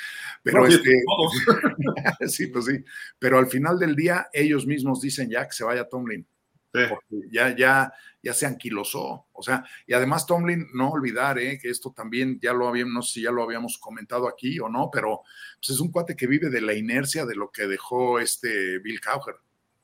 Pero 0.43 0.61
no, 0.61 0.67
este, 0.67 1.01
sí, 2.27 2.49
pues 2.49 2.65
sí. 2.65 2.85
Pero 3.19 3.39
al 3.39 3.47
final 3.47 3.79
del 3.79 3.95
día, 3.95 4.29
ellos 4.33 4.67
mismos 4.67 5.01
dicen 5.01 5.31
ya 5.31 5.47
que 5.47 5.53
se 5.53 5.63
vaya 5.63 5.89
Tomlin. 5.89 6.27
Sí. 6.75 6.81
Porque 6.89 7.29
ya, 7.31 7.57
ya, 7.57 7.93
ya 8.21 8.35
se 8.35 8.47
anquilosó. 8.47 9.29
O 9.33 9.43
sea, 9.43 9.65
y 9.87 9.93
además 9.95 10.27
Tomlin, 10.27 10.67
no 10.75 10.91
olvidar 10.91 11.39
eh, 11.39 11.57
que 11.63 11.71
esto 11.71 11.93
también 11.93 12.41
ya 12.43 12.53
lo 12.53 12.67
habíamos, 12.67 12.93
no 12.93 13.03
sé 13.03 13.13
si 13.13 13.23
ya 13.23 13.31
lo 13.31 13.45
habíamos 13.45 13.79
comentado 13.79 14.29
aquí 14.29 14.59
o 14.59 14.69
no, 14.69 14.91
pero 14.93 15.23
pues 15.61 15.71
es 15.71 15.81
un 15.81 15.93
cuate 15.93 16.17
que 16.17 16.27
vive 16.27 16.51
de 16.51 16.61
la 16.61 16.75
inercia 16.75 17.25
de 17.25 17.37
lo 17.37 17.51
que 17.53 17.69
dejó 17.69 18.19
este 18.19 18.81
Bill 18.81 19.01
Cowher. 19.01 19.37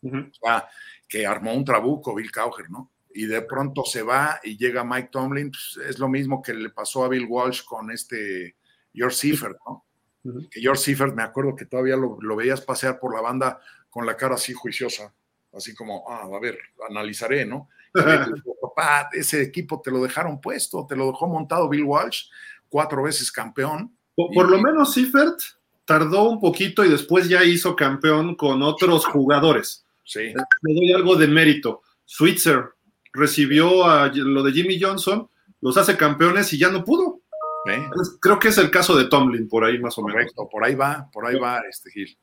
Uh 0.03 0.11
-huh. 0.11 0.31
O 0.31 0.35
sea, 0.35 0.69
que 1.09 1.27
armó 1.27 1.55
un 1.55 1.65
trabuco 1.65 2.15
Bill 2.15 2.33
Cowher, 2.33 2.69
¿no? 2.71 2.91
Y 3.15 3.27
de 3.27 3.43
pronto 3.43 3.85
se 3.85 4.03
va 4.03 4.41
y 4.43 4.57
llega 4.59 4.85
Mike 4.85 5.11
Tomlin, 5.13 5.53
pues 5.53 5.79
es 5.89 6.01
lo 6.01 6.09
mismo 6.09 6.43
que 6.43 6.53
le 6.53 6.71
pasó 6.71 7.05
a 7.05 7.09
Bill 7.09 7.27
Walsh 7.29 7.65
con 7.65 7.93
este 7.93 8.57
George 8.95 9.17
Seifert, 9.17 9.59
¿no? 9.67 9.85
Uh 10.25 10.33
-huh. 10.33 10.49
Que 10.49 10.61
George 10.61 10.83
Seifert, 10.83 11.15
me 11.15 11.23
acuerdo 11.23 11.55
que 11.55 11.67
todavía 11.67 11.97
lo, 11.97 12.19
lo, 12.21 12.37
veías 12.37 12.61
pasear 12.61 12.99
por 12.99 13.15
la 13.15 13.21
banda 13.21 13.61
con 13.91 14.07
la 14.07 14.17
cara 14.17 14.37
así 14.37 14.53
juiciosa, 14.53 15.13
así 15.53 15.75
como, 15.75 16.05
ah, 16.09 16.29
a 16.33 16.41
ver, 16.41 16.59
analizaré, 16.89 17.45
¿no? 17.45 17.69
Papá, 18.63 19.09
ese 19.13 19.43
equipo 19.43 19.81
te 19.81 19.91
lo 19.91 20.03
dejaron 20.03 20.41
puesto, 20.41 20.87
te 20.87 20.97
lo 20.97 21.07
dejó 21.07 21.29
montado 21.29 21.69
Bill 21.69 21.85
Walsh, 21.85 22.31
cuatro 22.69 23.03
veces 23.03 23.31
campeón. 23.31 23.97
Por, 24.15 24.33
por 24.33 24.51
lo 24.51 24.61
menos 24.61 24.95
Seifert 24.95 25.41
tardó 25.85 26.29
un 26.29 26.41
poquito 26.41 26.85
y 26.85 26.89
después 26.89 27.29
ya 27.29 27.45
hizo 27.45 27.77
campeón 27.77 28.35
con 28.35 28.63
otros 28.63 29.07
jugadores. 29.07 29.85
Sí. 30.05 30.33
Le 30.63 30.75
doy 30.75 30.93
algo 30.93 31.17
de 31.17 31.29
mérito. 31.29 31.83
Switzer 32.05 32.71
recibió 33.13 33.87
a 33.87 34.09
lo 34.13 34.43
de 34.43 34.53
Jimmy 34.53 34.81
Johnson, 34.81 35.29
los 35.61 35.77
hace 35.77 35.97
campeones 35.97 36.53
y 36.53 36.59
ya 36.59 36.71
no 36.71 36.85
pudo. 36.85 37.21
¿Eh? 37.67 37.89
Creo 38.21 38.39
que 38.39 38.49
es 38.49 38.59
el 38.59 38.71
caso 38.71 38.97
de 38.97 39.07
Tomlin, 39.07 39.49
por 39.49 39.65
ahí 39.65 39.79
más 39.79 39.97
o 39.99 40.03
menos. 40.03 40.15
Correcto, 40.15 40.49
por 40.51 40.65
ahí 40.65 40.75
va, 40.75 41.09
por 41.13 41.27
ahí 41.27 41.39
va 41.39 41.61
este 41.69 41.91
Gil. 41.91 42.17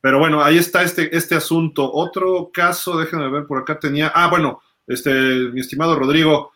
Pero 0.00 0.18
bueno, 0.18 0.42
ahí 0.42 0.56
está 0.56 0.82
este, 0.82 1.14
este 1.14 1.34
asunto. 1.34 1.90
Otro 1.92 2.50
caso, 2.52 2.98
déjenme 2.98 3.28
ver, 3.30 3.46
por 3.46 3.58
acá 3.58 3.78
tenía. 3.78 4.10
Ah, 4.14 4.28
bueno, 4.28 4.62
este, 4.86 5.10
mi 5.52 5.60
estimado 5.60 5.98
Rodrigo. 5.98 6.52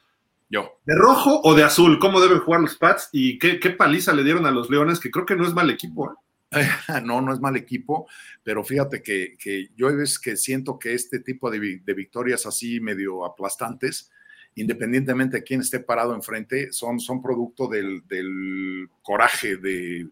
Yo. 0.49 0.79
¿De 0.85 0.95
rojo 0.95 1.41
o 1.43 1.55
de 1.55 1.65
azul? 1.65 1.99
¿Cómo 1.99 2.21
deben 2.21 2.41
jugar 2.41 2.61
los 2.61 2.77
Pats? 2.77 3.09
¿Y 3.13 3.39
qué, 3.39 3.59
qué 3.59 3.71
paliza 3.71 4.13
le 4.13 4.25
dieron 4.25 4.47
a 4.47 4.51
los 4.51 4.71
Leones? 4.71 5.01
Que 5.01 5.11
creo 5.11 5.27
que 5.27 5.37
no 5.37 5.47
es 5.47 5.53
mal 5.53 5.69
equipo. 5.71 6.11
¿eh? 6.11 6.17
No, 7.05 7.21
no 7.21 7.33
es 7.33 7.41
mal 7.41 7.57
equipo, 7.57 8.07
pero 8.43 8.65
fíjate 8.65 9.03
que, 9.03 9.37
que 9.39 9.71
yo 9.77 9.95
veces 9.95 10.19
que 10.19 10.37
siento 10.37 10.79
que 10.79 10.95
este 10.95 11.21
tipo 11.21 11.51
de, 11.51 11.81
de 11.85 11.95
victorias 11.95 12.47
así 12.47 12.81
medio 12.81 13.25
aplastantes, 13.25 14.11
independientemente 14.57 15.39
de 15.39 15.43
quién 15.43 15.61
esté 15.61 15.81
parado 15.81 16.15
enfrente, 16.15 16.73
son, 16.73 17.01
son 17.01 17.23
producto 17.23 17.69
del, 17.69 18.07
del 18.07 18.89
coraje 19.03 19.57
de, 19.57 20.09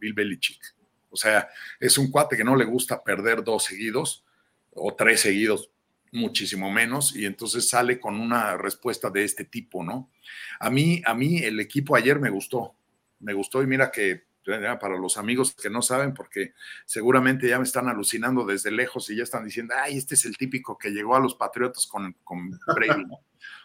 Bill 0.00 0.14
Belichick. 0.14 0.60
O 1.10 1.16
sea, 1.16 1.48
es 1.80 1.96
un 1.96 2.10
cuate 2.10 2.36
que 2.36 2.44
no 2.44 2.56
le 2.56 2.64
gusta 2.64 3.02
perder 3.02 3.42
dos 3.42 3.64
seguidos 3.64 4.24
o 4.72 4.94
tres 4.94 5.20
seguidos, 5.20 5.70
muchísimo 6.12 6.70
menos, 6.70 7.14
y 7.14 7.26
entonces 7.26 7.68
sale 7.68 8.00
con 8.00 8.20
una 8.20 8.56
respuesta 8.56 9.10
de 9.10 9.24
este 9.24 9.44
tipo, 9.44 9.84
¿no? 9.84 10.10
A 10.60 10.70
mí, 10.70 11.02
a 11.04 11.14
mí 11.14 11.38
el 11.38 11.60
equipo 11.60 11.96
ayer 11.96 12.18
me 12.18 12.30
gustó, 12.30 12.74
me 13.20 13.32
gustó 13.32 13.62
y 13.62 13.66
mira 13.66 13.90
que 13.90 14.28
para 14.80 14.96
los 14.96 15.18
amigos 15.18 15.54
que 15.54 15.68
no 15.68 15.82
saben, 15.82 16.14
porque 16.14 16.54
seguramente 16.86 17.48
ya 17.48 17.58
me 17.58 17.64
están 17.64 17.88
alucinando 17.88 18.46
desde 18.46 18.70
lejos 18.70 19.10
y 19.10 19.16
ya 19.16 19.22
están 19.22 19.44
diciendo, 19.44 19.74
ay, 19.76 19.98
este 19.98 20.14
es 20.14 20.24
el 20.24 20.36
típico 20.36 20.78
que 20.78 20.90
llegó 20.90 21.14
a 21.16 21.20
los 21.20 21.34
Patriotas 21.34 21.86
con, 21.86 22.16
con 22.24 22.58
Brady, 22.74 23.04
¿no? 23.04 23.20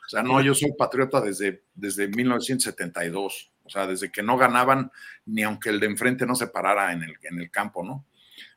O 0.06 0.10
sea, 0.10 0.22
no, 0.22 0.42
yo 0.42 0.54
soy 0.54 0.74
patriota 0.78 1.22
desde, 1.22 1.64
desde 1.74 2.08
1972, 2.08 3.54
o 3.64 3.70
sea, 3.70 3.88
desde 3.88 4.12
que 4.12 4.22
no 4.22 4.38
ganaban 4.38 4.92
ni 5.26 5.44
aunque 5.44 5.70
el 5.70 5.80
de 5.80 5.88
enfrente 5.88 6.26
no 6.26 6.36
se 6.36 6.48
parara 6.48 6.92
en 6.92 7.04
el, 7.04 7.16
en 7.24 7.40
el 7.40 7.50
campo, 7.50 7.84
¿no? 7.84 8.06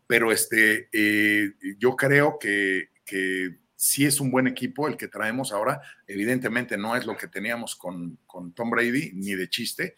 Pero 0.07 0.33
este, 0.33 0.89
eh, 0.93 1.53
yo 1.79 1.97
creo 1.97 2.39
que, 2.39 2.91
que 3.05 3.57
sí 3.77 4.05
es 4.05 4.21
un 4.21 4.31
buen 4.31 4.47
equipo 4.47 4.89
el 4.89 4.97
que 4.97 5.09
traemos 5.09 5.53
ahora. 5.53 5.81
Evidentemente 6.07 6.77
no 6.77 6.97
es 6.97 7.07
lo 7.07 7.17
que 7.17 7.29
teníamos 7.29 7.77
con, 7.77 8.19
con 8.27 8.53
Tom 8.53 8.71
Brady, 8.71 9.13
ni 9.15 9.35
de 9.35 9.49
chiste. 9.49 9.97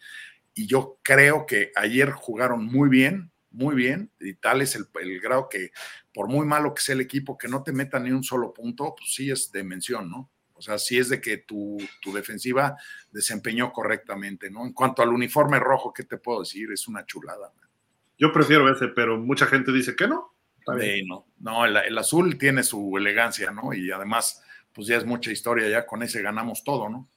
Y 0.53 0.67
yo 0.67 0.99
creo 1.03 1.45
que 1.45 1.71
ayer 1.75 2.11
jugaron 2.11 2.65
muy 2.65 2.89
bien, 2.89 3.31
muy 3.51 3.75
bien, 3.75 4.11
y 4.19 4.35
tal 4.35 4.61
es 4.61 4.75
el, 4.75 4.87
el, 5.01 5.19
grado 5.19 5.47
que, 5.49 5.71
por 6.13 6.27
muy 6.27 6.45
malo 6.45 6.73
que 6.73 6.81
sea 6.81 6.93
el 6.93 7.01
equipo, 7.01 7.37
que 7.37 7.47
no 7.47 7.63
te 7.63 7.71
meta 7.71 7.99
ni 7.99 8.11
un 8.11 8.23
solo 8.23 8.53
punto, 8.53 8.93
pues 8.95 9.13
sí 9.13 9.31
es 9.31 9.51
de 9.51 9.63
mención, 9.63 10.09
¿no? 10.09 10.29
O 10.59 10.61
sea, 10.61 10.77
sí 10.77 10.97
es 10.97 11.07
de 11.07 11.21
que 11.21 11.37
tu, 11.37 11.77
tu, 12.01 12.11
defensiva 12.11 12.75
desempeñó 13.11 13.71
correctamente, 13.71 14.51
¿no? 14.51 14.65
En 14.65 14.73
cuanto 14.73 15.01
al 15.01 15.09
uniforme 15.09 15.57
rojo, 15.57 15.93
¿qué 15.93 16.03
te 16.03 16.17
puedo 16.17 16.41
decir? 16.41 16.69
Es 16.73 16.87
una 16.89 17.05
chulada. 17.05 17.51
Man. 17.55 17.69
Yo 18.17 18.33
prefiero 18.33 18.69
ese, 18.69 18.89
pero 18.89 19.17
mucha 19.17 19.45
gente 19.45 19.71
dice 19.71 19.95
que 19.95 20.07
no. 20.07 20.33
Sí, 20.77 21.03
no, 21.07 21.27
no 21.39 21.65
el, 21.65 21.77
el, 21.77 21.97
azul 21.97 22.37
tiene 22.37 22.61
su 22.63 22.95
elegancia, 22.97 23.51
¿no? 23.51 23.73
Y 23.73 23.89
además, 23.89 24.43
pues 24.73 24.87
ya 24.87 24.97
es 24.97 25.05
mucha 25.05 25.31
historia, 25.31 25.69
ya 25.69 25.85
con 25.85 26.03
ese 26.03 26.21
ganamos 26.21 26.63
todo, 26.65 26.89
¿no? 26.89 27.07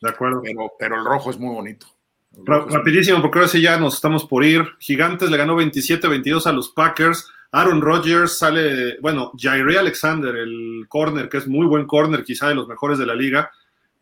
De 0.00 0.08
acuerdo. 0.08 0.40
Pero, 0.42 0.72
pero 0.78 0.96
el 0.96 1.04
rojo 1.04 1.30
es 1.30 1.38
muy 1.38 1.54
bonito. 1.54 1.86
rapidísimo, 2.46 3.20
porque 3.20 3.38
ahora 3.40 3.48
sí 3.48 3.60
ya 3.60 3.76
nos 3.76 3.94
estamos 3.94 4.24
por 4.24 4.42
ir. 4.42 4.64
Gigantes 4.78 5.30
le 5.30 5.36
ganó 5.36 5.54
27-22 5.56 6.46
a 6.46 6.52
los 6.52 6.70
Packers. 6.70 7.30
Aaron 7.56 7.80
Rodgers 7.80 8.36
sale, 8.36 8.98
bueno, 9.00 9.32
Jair 9.34 9.78
Alexander, 9.78 10.36
el 10.36 10.84
corner, 10.90 11.30
que 11.30 11.38
es 11.38 11.48
muy 11.48 11.66
buen 11.66 11.86
corner, 11.86 12.22
quizá 12.22 12.50
de 12.50 12.54
los 12.54 12.68
mejores 12.68 12.98
de 12.98 13.06
la 13.06 13.14
liga, 13.14 13.50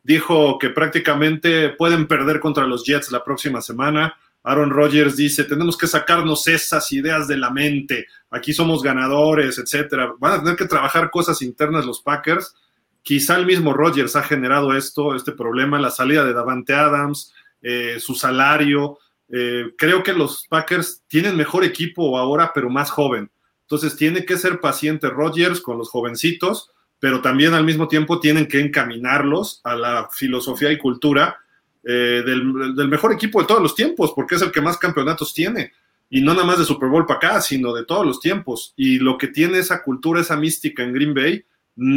dijo 0.02 0.59
que 0.59 0.70
prácticamente 0.70 1.68
pueden 1.68 2.09
perder 2.09 2.40
contra 2.40 2.66
los 2.66 2.85
Jets 2.85 3.12
la 3.12 3.22
próxima 3.22 3.60
semana. 3.60 4.16
Aaron 4.43 4.70
Rodgers 4.70 5.14
dice, 5.14 5.44
tenemos 5.44 5.78
que 5.78 5.86
sacarnos 5.86 6.48
esas 6.48 6.90
ideas 6.90 7.28
de 7.28 7.36
la 7.36 7.51
mente, 7.51 8.09
aquí 8.28 8.52
somos 8.52 8.82
ganadores, 8.82 9.56
etcétera. 9.56 10.12
Van 10.18 10.32
a 10.32 10.43
tener 10.43 10.56
que 10.56 10.66
trabajar 10.66 11.12
cosas 11.12 11.40
internas 11.40 11.86
los 11.86 12.02
Packers. 12.02 12.56
Quizá 13.02 13.36
el 13.36 13.47
mismo 13.47 13.72
Rodgers 13.72 14.16
ha 14.16 14.24
generado 14.24 14.74
esto, 14.74 15.14
este 15.14 15.31
problema, 15.31 15.78
la 15.78 15.93
salida 15.93 16.24
de 16.24 16.32
Davante 16.32 16.74
Adams, 16.74 17.32
eh, 17.62 18.01
su 18.01 18.16
salario. 18.16 18.98
Eh, 19.28 19.66
creo 19.78 20.02
que 20.02 20.12
los 20.12 20.44
Packers 20.48 21.05
tienen 21.06 21.36
mejor 21.36 21.62
equipo 21.62 22.18
ahora, 22.18 22.51
pero 22.52 22.68
más 22.68 22.90
joven. 22.90 23.31
Entonces 23.65 23.97
tiene 23.97 24.24
que 24.24 24.36
ser 24.36 24.61
paciente 24.61 25.09
Rodgers 25.09 25.61
con 25.61 25.78
los 25.78 25.89
jovencitos, 25.91 26.70
pero 26.99 27.20
también 27.23 27.55
al 27.55 27.65
mismo 27.65 27.89
tiempo 27.89 28.20
tienen 28.20 28.47
que 28.47 28.61
encaminarlos 28.61 29.61
a 29.65 29.74
la 29.74 30.09
filosofía 30.12 30.70
y 30.70 30.78
cultura 30.78 31.39
eh, 31.82 32.23
del, 32.24 32.89
mejor 32.89 33.12
equipo 33.12 33.41
de 33.41 33.47
todos 33.47 33.62
los 33.62 33.74
tiempos, 33.74 34.12
porque 34.15 34.36
es 34.36 34.43
el 34.43 34.53
que 34.53 34.61
más 34.61 34.78
campeonatos 34.78 35.35
tiene. 35.35 35.73
Y 36.11 36.20
no 36.20 36.35
nada 36.35 36.47
más 36.47 36.59
de 36.59 36.65
Super 36.65 36.89
Bowl 36.89 37.07
para 37.07 37.16
acá, 37.19 37.41
sino 37.41 37.74
de 37.74 37.85
todos 37.85 38.07
los 38.07 38.20
tiempos. 38.20 38.74
Y 38.77 38.99
lo 38.99 39.19
que 39.19 39.28
tiene 39.28 39.59
esa 39.59 39.82
cultura, 39.82 40.20
esa 40.20 40.36
mística 40.36 40.82
en 40.82 40.93
Green 40.93 41.15
Bay, 41.15 41.45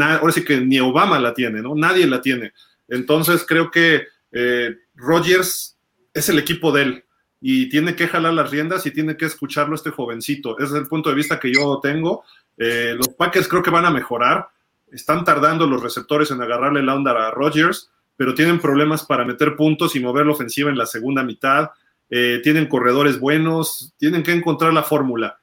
ahora 0.01 0.31
sí 0.31 0.43
que 0.43 0.59
ni 0.59 0.79
Obama 0.79 1.19
la 1.19 1.33
tiene, 1.33 1.61
¿no? 1.61 1.75
Nadie 1.75 2.07
la 2.07 2.21
tiene. 2.21 2.53
Entonces 2.87 3.45
creo 3.47 3.69
que 3.69 4.07
eh, 4.31 4.75
Rodgers 4.95 5.77
es 6.13 6.29
el 6.29 6.39
equipo 6.39 6.71
de 6.71 6.81
él 6.81 7.03
y 7.39 7.69
tiene 7.69 7.95
que 7.95 8.07
jalar 8.07 8.33
las 8.33 8.51
riendas 8.51 8.85
y 8.85 8.91
tiene 8.91 9.15
que 9.17 9.25
escucharlo 9.25 9.75
este 9.75 9.91
jovencito. 9.91 10.57
Ese 10.57 10.73
es 10.73 10.81
el 10.81 10.87
punto 10.87 11.09
de 11.09 11.15
vista 11.15 11.39
que 11.39 11.53
yo 11.53 11.79
tengo. 11.81 12.23
Eh, 12.57 12.93
los 12.95 13.09
Packers 13.09 13.47
creo 13.47 13.61
que 13.61 13.69
van 13.69 13.85
a 13.85 13.91
mejorar. 13.91 14.47
Están 14.91 15.23
tardando 15.23 15.67
los 15.67 15.81
receptores 15.81 16.31
en 16.31 16.41
agarrarle 16.41 16.81
la 16.81 16.95
onda 16.95 17.11
a 17.11 17.31
Rodgers 17.31 17.91
pero 18.17 18.33
tienen 18.33 18.59
problemas 18.59 19.05
para 19.05 19.23
meter 19.23 19.55
puntos 19.55 19.95
y 19.95 19.99
mover 19.99 20.25
la 20.25 20.33
ofensiva 20.33 20.69
en 20.69 20.77
la 20.77 20.87
segunda 20.87 21.23
mitad. 21.23 21.69
Eh, 22.09 22.41
tienen 22.43 22.67
corredores 22.67 23.19
buenos, 23.19 23.93
tienen 23.97 24.23
que 24.23 24.31
encontrar 24.31 24.73
la 24.73 24.83
fórmula. 24.83 25.37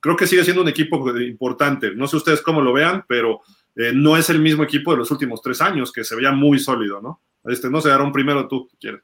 Creo 0.00 0.16
que 0.16 0.26
sigue 0.26 0.44
siendo 0.44 0.62
un 0.62 0.68
equipo 0.68 1.18
importante. 1.18 1.94
No 1.94 2.06
sé 2.06 2.16
ustedes 2.16 2.40
cómo 2.40 2.60
lo 2.60 2.72
vean, 2.72 3.04
pero 3.08 3.40
eh, 3.74 3.92
no 3.92 4.16
es 4.16 4.30
el 4.30 4.38
mismo 4.38 4.62
equipo 4.62 4.92
de 4.92 4.98
los 4.98 5.10
últimos 5.10 5.42
tres 5.42 5.60
años, 5.60 5.92
que 5.92 6.04
se 6.04 6.14
veía 6.14 6.30
muy 6.30 6.58
sólido, 6.58 7.00
¿no? 7.00 7.20
Este, 7.44 7.68
no 7.68 7.80
se 7.80 7.94
un 7.94 8.12
primero 8.12 8.46
tú, 8.46 8.68
quieres. 8.80 9.02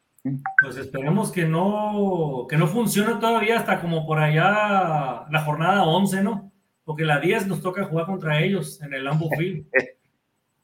Pues 0.63 0.77
esperemos 0.77 1.33
que 1.33 1.45
no, 1.45 2.47
que 2.49 2.57
no 2.57 2.67
funcione 2.67 3.15
todavía 3.21 3.59
hasta 3.59 3.81
como 3.81 4.07
por 4.07 4.19
allá 4.19 5.27
la 5.31 5.43
jornada 5.45 5.85
11, 5.85 6.23
¿no? 6.23 6.53
Porque 6.85 7.05
la 7.05 7.21
10 7.21 7.47
nos 7.47 7.63
toca 7.63 7.85
jugar 7.85 8.07
contra 8.07 8.41
ellos 8.41 8.81
en 8.83 8.95
el 8.95 9.05
Lambo 9.05 9.31
Field. 9.37 9.67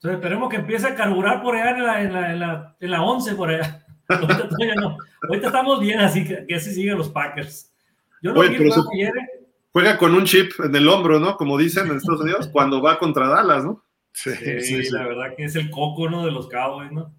Entonces 0.05 0.20
esperemos 0.20 0.51
que 0.51 0.57
empiece 0.57 0.86
a 0.86 0.95
carburar 0.95 1.43
por 1.43 1.57
allá 1.57 1.70
en 1.70 1.82
la, 1.82 2.03
en 2.03 2.12
la, 2.12 2.32
en 2.32 2.41
la, 2.41 2.77
en 2.78 2.91
la 2.91 3.03
11 3.03 3.35
por 3.35 3.51
allá. 3.51 3.86
Ahorita, 4.09 4.74
no. 4.77 4.99
Ahorita, 5.28 5.47
estamos 5.47 5.81
bien, 5.81 6.01
así 6.01 6.24
que, 6.24 6.45
que 6.47 6.55
así 6.57 6.74
siguen 6.74 6.99
los 6.99 7.09
Packers. 7.09 7.73
Yo 8.23 8.32
no 8.32 8.41
Oye, 8.41 8.59
vi 8.59 8.70
ayer. 8.70 9.09
¿eh? 9.09 9.47
Juega 9.73 9.99
con 9.99 10.15
un 10.15 10.24
chip 10.24 10.53
en 10.62 10.74
el 10.77 10.86
hombro, 10.89 11.19
¿no? 11.19 11.36
Como 11.36 11.59
dicen 11.59 11.86
en 11.86 11.97
Estados 11.97 12.20
Unidos, 12.20 12.49
cuando 12.53 12.82
va 12.82 12.99
contra 12.99 13.28
Dallas, 13.28 13.65
¿no? 13.65 13.82
Sí, 14.12 14.31
sí, 14.35 14.61
sí, 14.61 14.91
la 14.91 15.05
verdad 15.05 15.35
que 15.36 15.45
es 15.45 15.57
el 15.57 15.70
coco, 15.70 16.09
¿no? 16.09 16.24
De 16.24 16.31
los 16.31 16.49
Cowboys, 16.49 16.93
¿no? 16.93 17.12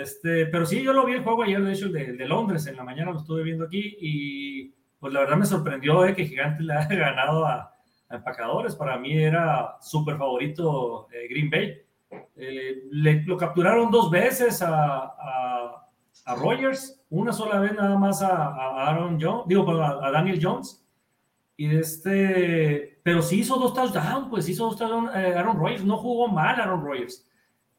Este, 0.00 0.46
pero 0.46 0.64
sí, 0.64 0.82
yo 0.82 0.92
lo 0.92 1.04
vi 1.04 1.12
el 1.12 1.22
juego 1.22 1.42
ayer, 1.42 1.62
de 1.62 1.72
hecho, 1.72 1.88
de, 1.90 2.14
de, 2.14 2.26
Londres, 2.26 2.66
en 2.66 2.76
la 2.76 2.84
mañana 2.84 3.12
lo 3.12 3.18
estuve 3.18 3.42
viendo 3.42 3.64
aquí 3.64 3.96
y 4.00 4.74
pues 4.98 5.12
la 5.12 5.20
verdad 5.20 5.36
me 5.36 5.46
sorprendió 5.46 6.06
¿eh? 6.06 6.14
que 6.14 6.24
Gigante 6.24 6.62
le 6.62 6.72
haya 6.74 6.94
ganado 6.94 7.44
a, 7.44 7.74
a 8.08 8.16
Empacadores. 8.16 8.74
Para 8.74 8.96
mí 8.98 9.12
era 9.12 9.76
súper 9.80 10.16
favorito 10.16 11.08
eh, 11.12 11.26
Green 11.28 11.50
Bay. 11.50 11.82
Eh, 12.36 12.84
le, 12.90 13.22
lo 13.24 13.36
capturaron 13.36 13.90
dos 13.90 14.10
veces 14.10 14.62
a, 14.62 15.04
a, 15.04 15.88
a, 16.26 16.34
Rogers, 16.36 17.04
una 17.10 17.32
sola 17.32 17.58
vez 17.58 17.74
nada 17.74 17.98
más 17.98 18.22
a, 18.22 18.48
a 18.48 18.90
Aaron 18.90 19.18
Jones, 19.20 19.44
digo, 19.46 19.68
a, 19.82 20.10
Daniel 20.10 20.38
Jones. 20.42 20.86
Y 21.56 21.76
este, 21.76 23.00
pero 23.02 23.22
sí 23.22 23.40
hizo 23.40 23.56
dos 23.56 23.74
touchdowns, 23.74 24.28
pues 24.30 24.48
hizo 24.48 24.64
dos 24.64 24.76
touchdowns 24.76 25.10
eh, 25.14 25.34
Aaron 25.36 25.58
Rodgers, 25.58 25.84
no 25.84 25.96
jugó 25.96 26.28
mal 26.28 26.60
Aaron 26.60 26.82
Rodgers. 26.84 27.26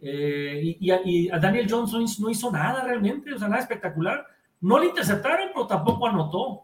Eh, 0.06 0.76
y, 0.80 0.92
y, 1.06 1.30
a 1.30 1.40
Daniel 1.40 1.68
Jones 1.70 2.20
no 2.20 2.30
hizo 2.30 2.52
nada 2.52 2.84
realmente, 2.84 3.34
o 3.34 3.40
sea, 3.40 3.48
nada 3.48 3.62
espectacular. 3.62 4.28
No 4.60 4.78
le 4.78 4.88
interceptaron, 4.88 5.50
pero 5.54 5.66
tampoco 5.66 6.08
anotó. 6.08 6.64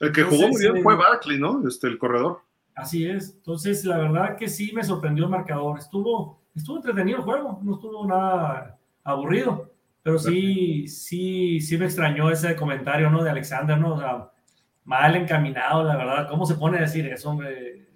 El 0.00 0.10
que 0.10 0.24
jugó 0.24 0.48
muy 0.48 0.60
bien 0.60 0.82
fue 0.82 0.96
Barkley, 0.96 1.38
¿no? 1.38 1.66
Este, 1.68 1.86
el 1.86 1.98
corredor. 1.98 2.40
Así 2.74 3.06
es. 3.06 3.34
Entonces, 3.36 3.84
la 3.84 3.98
verdad 3.98 4.36
que 4.36 4.48
sí 4.48 4.72
me 4.74 4.82
sorprendió 4.82 5.24
el 5.24 5.30
marcador. 5.30 5.78
Estuvo, 5.78 6.42
estuvo 6.54 6.76
entretenido 6.78 7.18
el 7.18 7.24
juego, 7.24 7.60
no 7.62 7.74
estuvo 7.76 8.04
nada 8.06 8.76
aburrido, 9.04 9.70
pero 10.02 10.18
sí, 10.18 10.88
sí, 10.88 11.60
sí 11.60 11.78
me 11.78 11.84
extrañó 11.84 12.30
ese 12.30 12.56
comentario, 12.56 13.08
¿no? 13.08 13.22
De 13.22 13.30
Alexander, 13.30 13.78
¿no? 13.78 13.94
O 13.94 13.98
sea, 13.98 14.30
mal 14.84 15.14
encaminado, 15.14 15.84
la 15.84 15.96
verdad. 15.96 16.28
¿Cómo 16.28 16.44
se 16.44 16.54
pone 16.54 16.78
a 16.78 16.82
decir 16.82 17.06
eso, 17.06 17.30
hombre? 17.30 17.88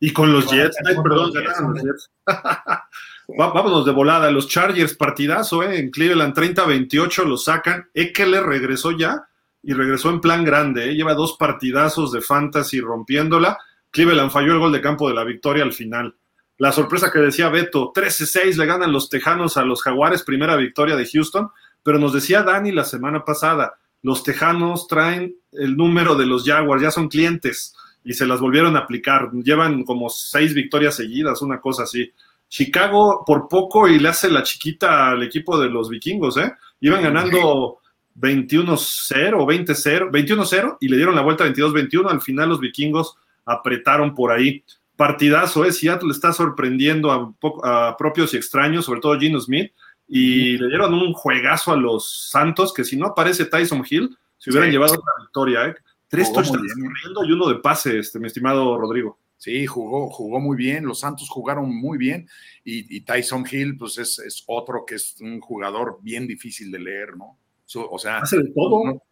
Y 0.00 0.12
con 0.12 0.32
los 0.32 0.50
Jets, 0.50 0.76
perdón, 1.02 1.32
ganaron 1.32 1.72
los 1.72 1.82
Jets. 1.82 2.10
Vámonos 3.36 3.84
de 3.84 3.92
volada, 3.92 4.30
los 4.30 4.48
Chargers, 4.48 4.94
partidazo, 4.94 5.62
¿eh? 5.62 5.78
En 5.78 5.90
Cleveland 5.90 6.34
30-28 6.34 7.24
lo 7.24 7.36
sacan. 7.36 7.88
Eckler 7.92 8.42
regresó 8.42 8.92
ya 8.92 9.28
y 9.62 9.74
regresó 9.74 10.08
en 10.08 10.22
plan 10.22 10.44
grande, 10.44 10.88
¿eh? 10.88 10.94
Lleva 10.94 11.12
dos 11.12 11.36
partidazos 11.38 12.10
de 12.10 12.22
fantasy 12.22 12.80
rompiéndola. 12.80 13.58
Cleveland 13.90 14.30
falló 14.30 14.54
el 14.54 14.58
gol 14.58 14.72
de 14.72 14.80
campo 14.80 15.08
de 15.08 15.14
la 15.14 15.24
victoria 15.24 15.62
al 15.62 15.74
final. 15.74 16.16
La 16.56 16.72
sorpresa 16.72 17.12
que 17.12 17.18
decía 17.18 17.50
Beto, 17.50 17.92
13-6 17.92 18.56
le 18.56 18.66
ganan 18.66 18.92
los 18.92 19.10
Tejanos 19.10 19.58
a 19.58 19.64
los 19.64 19.82
Jaguares, 19.82 20.22
primera 20.22 20.56
victoria 20.56 20.96
de 20.96 21.06
Houston, 21.06 21.50
pero 21.82 21.98
nos 21.98 22.14
decía 22.14 22.42
Dani 22.42 22.72
la 22.72 22.84
semana 22.84 23.24
pasada, 23.24 23.74
los 24.02 24.22
Tejanos 24.22 24.88
traen 24.88 25.36
el 25.52 25.76
número 25.76 26.16
de 26.16 26.26
los 26.26 26.44
Jaguars, 26.44 26.82
ya 26.82 26.90
son 26.90 27.08
clientes 27.08 27.76
y 28.02 28.14
se 28.14 28.26
las 28.26 28.40
volvieron 28.40 28.74
a 28.76 28.80
aplicar, 28.80 29.30
llevan 29.32 29.84
como 29.84 30.08
seis 30.08 30.54
victorias 30.54 30.96
seguidas, 30.96 31.42
una 31.42 31.60
cosa 31.60 31.84
así. 31.84 32.12
Chicago 32.48 33.24
por 33.26 33.48
poco 33.48 33.88
y 33.88 33.98
le 33.98 34.08
hace 34.08 34.30
la 34.30 34.42
chiquita 34.42 35.10
al 35.10 35.22
equipo 35.22 35.58
de 35.60 35.68
los 35.68 35.88
vikingos, 35.88 36.36
¿eh? 36.38 36.52
Iban 36.80 37.02
ganando 37.02 37.78
21-0 38.16 39.34
o 39.36 39.46
20-0, 39.46 40.10
21-0 40.10 40.78
y 40.80 40.88
le 40.88 40.96
dieron 40.96 41.14
la 41.14 41.22
vuelta 41.22 41.44
22-21, 41.46 42.10
al 42.10 42.20
final 42.20 42.48
los 42.48 42.60
vikingos 42.60 43.16
apretaron 43.44 44.14
por 44.14 44.32
ahí 44.32 44.64
partidazo, 44.96 45.64
¿eh? 45.64 45.72
Seattle 45.72 46.10
está 46.10 46.32
sorprendiendo 46.32 47.12
a, 47.12 47.96
propios 47.96 48.34
y 48.34 48.36
extraños, 48.36 48.84
sobre 48.84 49.00
todo 49.00 49.18
Gino 49.18 49.38
Smith, 49.38 49.72
y 50.08 50.58
le 50.58 50.68
dieron 50.68 50.92
un 50.92 51.12
juegazo 51.12 51.72
a 51.72 51.76
los 51.76 52.30
Santos, 52.30 52.74
que 52.74 52.84
si 52.84 52.96
no 52.96 53.06
aparece 53.06 53.44
Tyson 53.44 53.84
Hill, 53.88 54.16
se 54.38 54.50
hubieran 54.50 54.70
llevado 54.70 54.94
otra 54.94 55.12
victoria, 55.20 55.66
¿eh? 55.66 55.74
Tres 56.08 56.32
touchdowns 56.32 56.72
corriendo 56.72 57.24
y 57.24 57.32
uno 57.32 57.48
de 57.48 57.56
pase, 57.56 57.98
este, 57.98 58.18
mi 58.18 58.26
estimado 58.26 58.78
Rodrigo. 58.78 59.18
Sí, 59.38 59.66
jugó, 59.66 60.10
jugó 60.10 60.40
muy 60.40 60.56
bien, 60.56 60.84
los 60.84 61.00
Santos 61.00 61.28
jugaron 61.30 61.74
muy 61.74 61.96
bien, 61.96 62.28
y, 62.64 63.00
Tyson 63.00 63.44
Hill, 63.50 63.78
pues 63.78 63.96
es, 63.98 64.44
otro 64.46 64.84
que 64.84 64.96
es 64.96 65.16
un 65.20 65.40
jugador 65.40 65.98
bien 66.02 66.26
difícil 66.26 66.70
de 66.70 66.80
leer, 66.80 67.16
¿no? 67.16 67.38
o 67.74 67.98
sea, 67.98 68.18
hace 68.18 68.38
de 68.38 68.52
todo. 68.54 69.02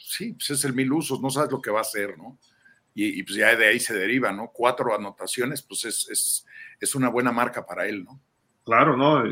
sí, 0.00 0.32
pues 0.32 0.50
es 0.50 0.64
el 0.64 0.72
mil 0.72 0.92
usos, 0.92 1.20
no 1.20 1.30
sabes 1.30 1.50
lo 1.50 1.60
que 1.60 1.70
va 1.70 1.78
a 1.78 1.82
hacer, 1.82 2.16
¿no? 2.16 2.38
y, 2.98 3.22
pues 3.24 3.36
ya 3.36 3.54
de 3.54 3.66
ahí 3.66 3.78
se 3.78 3.92
deriva, 3.92 4.32
¿no? 4.32 4.50
Cuatro 4.54 4.94
anotaciones, 4.94 5.60
pues 5.60 5.84
es, 5.84 6.46
es, 6.80 6.94
una 6.94 7.10
buena 7.10 7.30
marca 7.30 7.66
para 7.66 7.86
él, 7.86 8.02
¿no? 8.04 8.18
Claro, 8.64 8.96
¿no? 8.96 9.22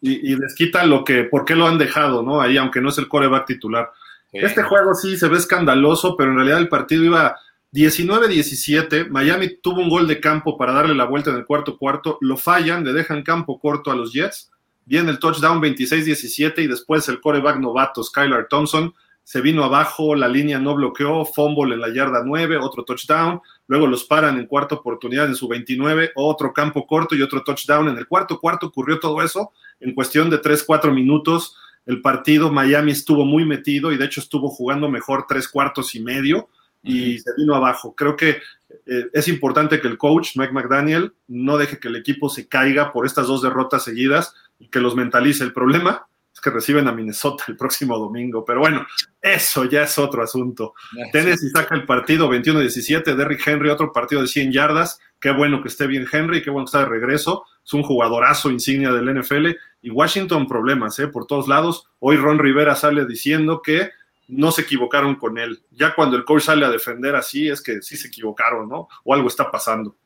Y, 0.00 0.34
les 0.34 0.56
quita 0.56 0.84
lo 0.84 1.04
que, 1.04 1.22
por 1.22 1.44
qué 1.44 1.54
lo 1.54 1.68
han 1.68 1.78
dejado, 1.78 2.24
¿no? 2.24 2.40
Ahí, 2.40 2.56
aunque 2.56 2.80
no 2.80 2.88
es 2.88 2.98
el 2.98 3.06
coreback 3.06 3.46
titular. 3.46 3.92
Este 4.32 4.64
juego 4.64 4.94
sí 4.94 5.16
se 5.16 5.28
ve 5.28 5.36
escandaloso, 5.36 6.16
pero 6.16 6.30
en 6.30 6.38
realidad 6.38 6.58
el 6.58 6.68
partido 6.68 7.04
iba 7.04 7.36
19-17. 7.72 9.08
Miami 9.08 9.56
tuvo 9.56 9.80
un 9.80 9.88
gol 9.88 10.06
de 10.06 10.20
campo 10.20 10.58
para 10.58 10.72
darle 10.72 10.94
la 10.94 11.04
vuelta 11.04 11.30
en 11.30 11.36
el 11.36 11.46
cuarto 11.46 11.78
cuarto. 11.78 12.18
Lo 12.20 12.36
fallan, 12.36 12.84
le 12.84 12.92
dejan 12.92 13.22
campo 13.22 13.58
corto 13.58 13.90
a 13.90 13.96
los 13.96 14.12
Jets. 14.12 14.50
Viene 14.84 15.10
el 15.10 15.18
touchdown 15.18 15.60
26-17 15.60 16.58
y 16.58 16.66
después 16.66 17.08
el 17.08 17.20
coreback 17.20 17.58
novato 17.58 18.02
Skylar 18.02 18.48
Thompson 18.48 18.92
se 19.24 19.40
vino 19.40 19.62
abajo, 19.62 20.16
la 20.16 20.26
línea 20.26 20.58
no 20.58 20.74
bloqueó, 20.74 21.24
fumble 21.24 21.74
en 21.74 21.80
la 21.80 21.94
yarda 21.94 22.22
9, 22.24 22.56
otro 22.56 22.84
touchdown, 22.84 23.40
luego 23.68 23.86
los 23.86 24.04
paran 24.04 24.36
en 24.38 24.46
cuarta 24.46 24.74
oportunidad 24.74 25.26
en 25.26 25.36
su 25.36 25.46
29, 25.46 26.10
otro 26.16 26.52
campo 26.52 26.86
corto 26.86 27.14
y 27.14 27.22
otro 27.22 27.42
touchdown. 27.44 27.88
En 27.88 27.96
el 27.96 28.08
cuarto 28.08 28.40
cuarto 28.40 28.66
ocurrió 28.66 28.98
todo 28.98 29.22
eso 29.22 29.52
en 29.78 29.94
cuestión 29.94 30.28
de 30.28 30.38
3, 30.38 30.64
4 30.64 30.92
minutos. 30.92 31.56
El 31.86 32.00
partido 32.00 32.50
Miami 32.50 32.92
estuvo 32.92 33.24
muy 33.24 33.44
metido 33.44 33.92
y 33.92 33.96
de 33.96 34.04
hecho 34.04 34.20
estuvo 34.20 34.48
jugando 34.48 34.88
mejor 34.88 35.26
tres 35.28 35.48
cuartos 35.48 35.94
y 35.94 36.00
medio 36.00 36.48
y 36.82 37.18
se 37.18 37.30
vino 37.36 37.54
abajo. 37.54 37.94
Creo 37.94 38.16
que 38.16 38.40
eh, 38.86 39.06
es 39.12 39.28
importante 39.28 39.80
que 39.80 39.88
el 39.88 39.98
coach, 39.98 40.36
Mike 40.36 40.52
McDaniel, 40.52 41.14
no 41.28 41.58
deje 41.58 41.78
que 41.78 41.88
el 41.88 41.96
equipo 41.96 42.28
se 42.28 42.48
caiga 42.48 42.92
por 42.92 43.06
estas 43.06 43.26
dos 43.26 43.42
derrotas 43.42 43.84
seguidas 43.84 44.34
y 44.58 44.68
que 44.68 44.80
los 44.80 44.96
mentalice. 44.96 45.44
El 45.44 45.52
problema 45.52 46.06
que 46.42 46.50
reciben 46.50 46.88
a 46.88 46.92
Minnesota 46.92 47.44
el 47.48 47.56
próximo 47.56 47.96
domingo. 47.98 48.44
Pero 48.44 48.60
bueno, 48.60 48.84
eso 49.20 49.64
ya 49.64 49.84
es 49.84 49.98
otro 49.98 50.22
asunto. 50.22 50.74
Tennessee 51.12 51.48
saca 51.50 51.74
el 51.74 51.86
partido 51.86 52.28
21-17, 52.28 53.14
Derrick 53.14 53.46
Henry, 53.46 53.70
otro 53.70 53.92
partido 53.92 54.20
de 54.20 54.28
100 54.28 54.52
yardas. 54.52 54.98
Qué 55.20 55.30
bueno 55.30 55.62
que 55.62 55.68
esté 55.68 55.86
bien 55.86 56.06
Henry, 56.10 56.42
qué 56.42 56.50
bueno 56.50 56.66
que 56.66 56.70
está 56.70 56.80
de 56.80 56.86
regreso. 56.86 57.44
Es 57.64 57.72
un 57.72 57.84
jugadorazo 57.84 58.50
insignia 58.50 58.92
del 58.92 59.20
NFL. 59.20 59.50
Y 59.82 59.90
Washington, 59.90 60.48
problemas, 60.48 60.98
¿eh? 60.98 61.06
Por 61.06 61.26
todos 61.26 61.46
lados. 61.46 61.86
Hoy 62.00 62.16
Ron 62.16 62.40
Rivera 62.40 62.74
sale 62.74 63.06
diciendo 63.06 63.62
que 63.62 63.90
no 64.32 64.50
se 64.50 64.62
equivocaron 64.62 65.16
con 65.16 65.38
él. 65.38 65.62
Ya 65.70 65.94
cuando 65.94 66.16
el 66.16 66.24
coach 66.24 66.42
sale 66.44 66.64
a 66.64 66.70
defender 66.70 67.14
así, 67.14 67.48
es 67.48 67.62
que 67.62 67.82
sí 67.82 67.96
se 67.96 68.08
equivocaron, 68.08 68.68
¿no? 68.68 68.88
O 69.04 69.14
algo 69.14 69.28
está 69.28 69.50
pasando. 69.50 69.96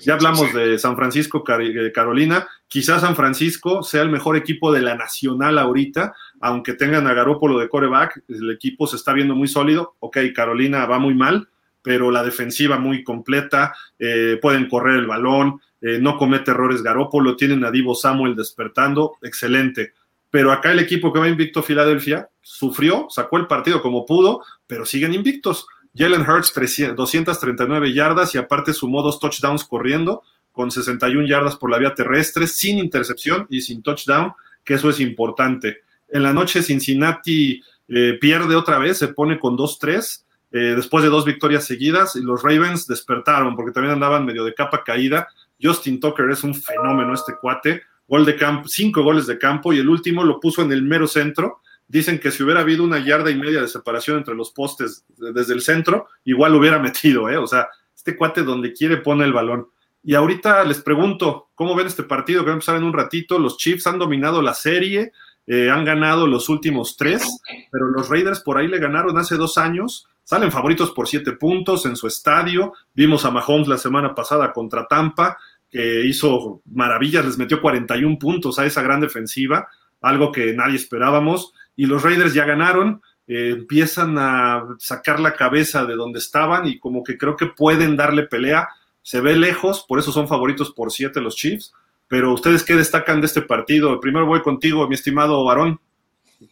ya 0.00 0.14
hablamos 0.14 0.54
de 0.54 0.78
San 0.78 0.96
Francisco, 0.96 1.44
eh, 1.60 1.92
Carolina. 1.92 2.46
Quizás 2.68 3.02
San 3.02 3.16
Francisco 3.16 3.82
sea 3.82 4.02
el 4.02 4.10
mejor 4.10 4.36
equipo 4.36 4.72
de 4.72 4.80
la 4.80 4.94
nacional 4.94 5.58
ahorita, 5.58 6.14
aunque 6.40 6.72
tengan 6.74 7.06
a 7.06 7.14
Garópolo 7.14 7.58
de 7.58 7.68
coreback, 7.68 8.22
el 8.28 8.50
equipo 8.50 8.86
se 8.86 8.96
está 8.96 9.12
viendo 9.12 9.34
muy 9.34 9.48
sólido. 9.48 9.96
Ok, 10.00 10.18
Carolina 10.34 10.86
va 10.86 10.98
muy 10.98 11.14
mal, 11.14 11.48
pero 11.82 12.10
la 12.10 12.22
defensiva 12.22 12.78
muy 12.78 13.04
completa, 13.04 13.74
eh, 13.98 14.38
pueden 14.40 14.68
correr 14.68 15.00
el 15.00 15.06
balón, 15.06 15.60
eh, 15.82 15.98
no 16.00 16.16
comete 16.16 16.52
errores 16.52 16.82
Garópolo, 16.82 17.36
tienen 17.36 17.62
a 17.64 17.70
Divo 17.70 17.94
Samuel 17.94 18.34
despertando, 18.34 19.18
excelente. 19.20 19.92
Pero 20.34 20.50
acá 20.50 20.72
el 20.72 20.80
equipo 20.80 21.12
que 21.12 21.20
va 21.20 21.28
invicto 21.28 21.62
Filadelfia 21.62 22.28
sufrió, 22.42 23.06
sacó 23.08 23.36
el 23.36 23.46
partido 23.46 23.80
como 23.80 24.04
pudo, 24.04 24.42
pero 24.66 24.84
siguen 24.84 25.14
invictos. 25.14 25.64
Jalen 25.96 26.28
Hurts 26.28 26.52
239 26.96 27.92
yardas 27.92 28.34
y 28.34 28.38
aparte 28.38 28.72
sumó 28.72 29.00
dos 29.00 29.20
touchdowns 29.20 29.62
corriendo 29.62 30.24
con 30.50 30.72
61 30.72 31.28
yardas 31.28 31.54
por 31.54 31.70
la 31.70 31.78
vía 31.78 31.94
terrestre, 31.94 32.48
sin 32.48 32.78
intercepción 32.78 33.46
y 33.48 33.60
sin 33.60 33.80
touchdown, 33.80 34.32
que 34.64 34.74
eso 34.74 34.90
es 34.90 34.98
importante. 34.98 35.82
En 36.08 36.24
la 36.24 36.32
noche 36.32 36.64
Cincinnati 36.64 37.62
eh, 37.86 38.18
pierde 38.20 38.56
otra 38.56 38.80
vez, 38.80 38.98
se 38.98 39.06
pone 39.06 39.38
con 39.38 39.56
2-3 39.56 40.24
eh, 40.50 40.58
después 40.74 41.04
de 41.04 41.10
dos 41.10 41.24
victorias 41.24 41.64
seguidas, 41.64 42.16
y 42.16 42.22
los 42.22 42.42
Ravens 42.42 42.88
despertaron 42.88 43.54
porque 43.54 43.70
también 43.70 43.94
andaban 43.94 44.26
medio 44.26 44.42
de 44.42 44.52
capa 44.52 44.82
caída. 44.82 45.28
Justin 45.62 46.00
Tucker 46.00 46.28
es 46.28 46.42
un 46.42 46.56
fenómeno 46.56 47.14
este 47.14 47.34
cuate, 47.40 47.82
gol 48.06 48.24
de 48.24 48.36
campo, 48.36 48.68
cinco 48.68 49.02
goles 49.02 49.26
de 49.26 49.38
campo 49.38 49.72
y 49.72 49.78
el 49.78 49.88
último 49.88 50.24
lo 50.24 50.40
puso 50.40 50.62
en 50.62 50.72
el 50.72 50.82
mero 50.82 51.06
centro. 51.06 51.60
Dicen 51.86 52.18
que 52.18 52.30
si 52.30 52.42
hubiera 52.42 52.60
habido 52.60 52.82
una 52.82 52.98
yarda 52.98 53.30
y 53.30 53.36
media 53.36 53.60
de 53.60 53.68
separación 53.68 54.18
entre 54.18 54.34
los 54.34 54.50
postes 54.50 55.04
desde 55.08 55.54
el 55.54 55.60
centro, 55.60 56.08
igual 56.24 56.52
lo 56.52 56.58
hubiera 56.58 56.78
metido, 56.80 57.28
¿eh? 57.28 57.36
O 57.36 57.46
sea, 57.46 57.68
este 57.94 58.16
cuate 58.16 58.42
donde 58.42 58.72
quiere 58.72 58.98
pone 58.98 59.24
el 59.24 59.32
balón. 59.32 59.68
Y 60.02 60.14
ahorita 60.14 60.64
les 60.64 60.82
pregunto, 60.82 61.50
¿cómo 61.54 61.74
ven 61.74 61.86
este 61.86 62.02
partido 62.02 62.42
que 62.42 62.46
va 62.46 62.52
a 62.52 62.54
empezar 62.54 62.76
en 62.76 62.84
un 62.84 62.92
ratito? 62.92 63.38
Los 63.38 63.56
Chiefs 63.56 63.86
han 63.86 63.98
dominado 63.98 64.42
la 64.42 64.52
serie, 64.52 65.12
eh, 65.46 65.70
han 65.70 65.84
ganado 65.84 66.26
los 66.26 66.50
últimos 66.50 66.96
tres, 66.96 67.22
pero 67.70 67.86
los 67.86 68.10
Raiders 68.10 68.40
por 68.40 68.58
ahí 68.58 68.68
le 68.68 68.78
ganaron 68.78 69.16
hace 69.16 69.36
dos 69.36 69.56
años 69.56 70.06
Salen 70.24 70.50
favoritos 70.50 70.90
por 70.92 71.06
siete 71.06 71.32
puntos 71.32 71.84
en 71.84 71.96
su 71.96 72.06
estadio. 72.06 72.72
Vimos 72.94 73.26
a 73.26 73.30
Mahomes 73.30 73.68
la 73.68 73.76
semana 73.76 74.14
pasada 74.14 74.52
contra 74.54 74.86
Tampa, 74.86 75.36
que 75.74 76.06
hizo 76.06 76.62
maravillas, 76.72 77.24
les 77.24 77.36
metió 77.36 77.60
41 77.60 78.16
puntos 78.16 78.60
a 78.60 78.64
esa 78.64 78.80
gran 78.80 79.00
defensiva, 79.00 79.66
algo 80.00 80.30
que 80.30 80.54
nadie 80.54 80.76
esperábamos. 80.76 81.52
Y 81.74 81.86
los 81.86 82.04
Raiders 82.04 82.32
ya 82.32 82.44
ganaron, 82.44 83.02
eh, 83.26 83.50
empiezan 83.50 84.16
a 84.16 84.62
sacar 84.78 85.18
la 85.18 85.34
cabeza 85.34 85.84
de 85.84 85.96
donde 85.96 86.20
estaban 86.20 86.68
y 86.68 86.78
como 86.78 87.02
que 87.02 87.18
creo 87.18 87.34
que 87.34 87.46
pueden 87.46 87.96
darle 87.96 88.22
pelea. 88.22 88.68
Se 89.02 89.20
ve 89.20 89.36
lejos, 89.36 89.84
por 89.88 89.98
eso 89.98 90.12
son 90.12 90.28
favoritos 90.28 90.70
por 90.70 90.92
siete 90.92 91.20
los 91.20 91.34
Chiefs. 91.34 91.74
Pero 92.06 92.32
ustedes, 92.32 92.62
¿qué 92.62 92.76
destacan 92.76 93.20
de 93.20 93.26
este 93.26 93.42
partido? 93.42 93.98
Primero 93.98 94.26
voy 94.26 94.42
contigo, 94.42 94.86
mi 94.86 94.94
estimado 94.94 95.44
varón. 95.44 95.80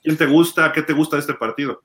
¿Quién 0.03 0.16
te 0.16 0.27
gusta? 0.27 0.73
¿Qué 0.73 0.82
te 0.82 0.94
gusta 0.94 1.15
de 1.15 1.20
este 1.20 1.35
partido? 1.35 1.85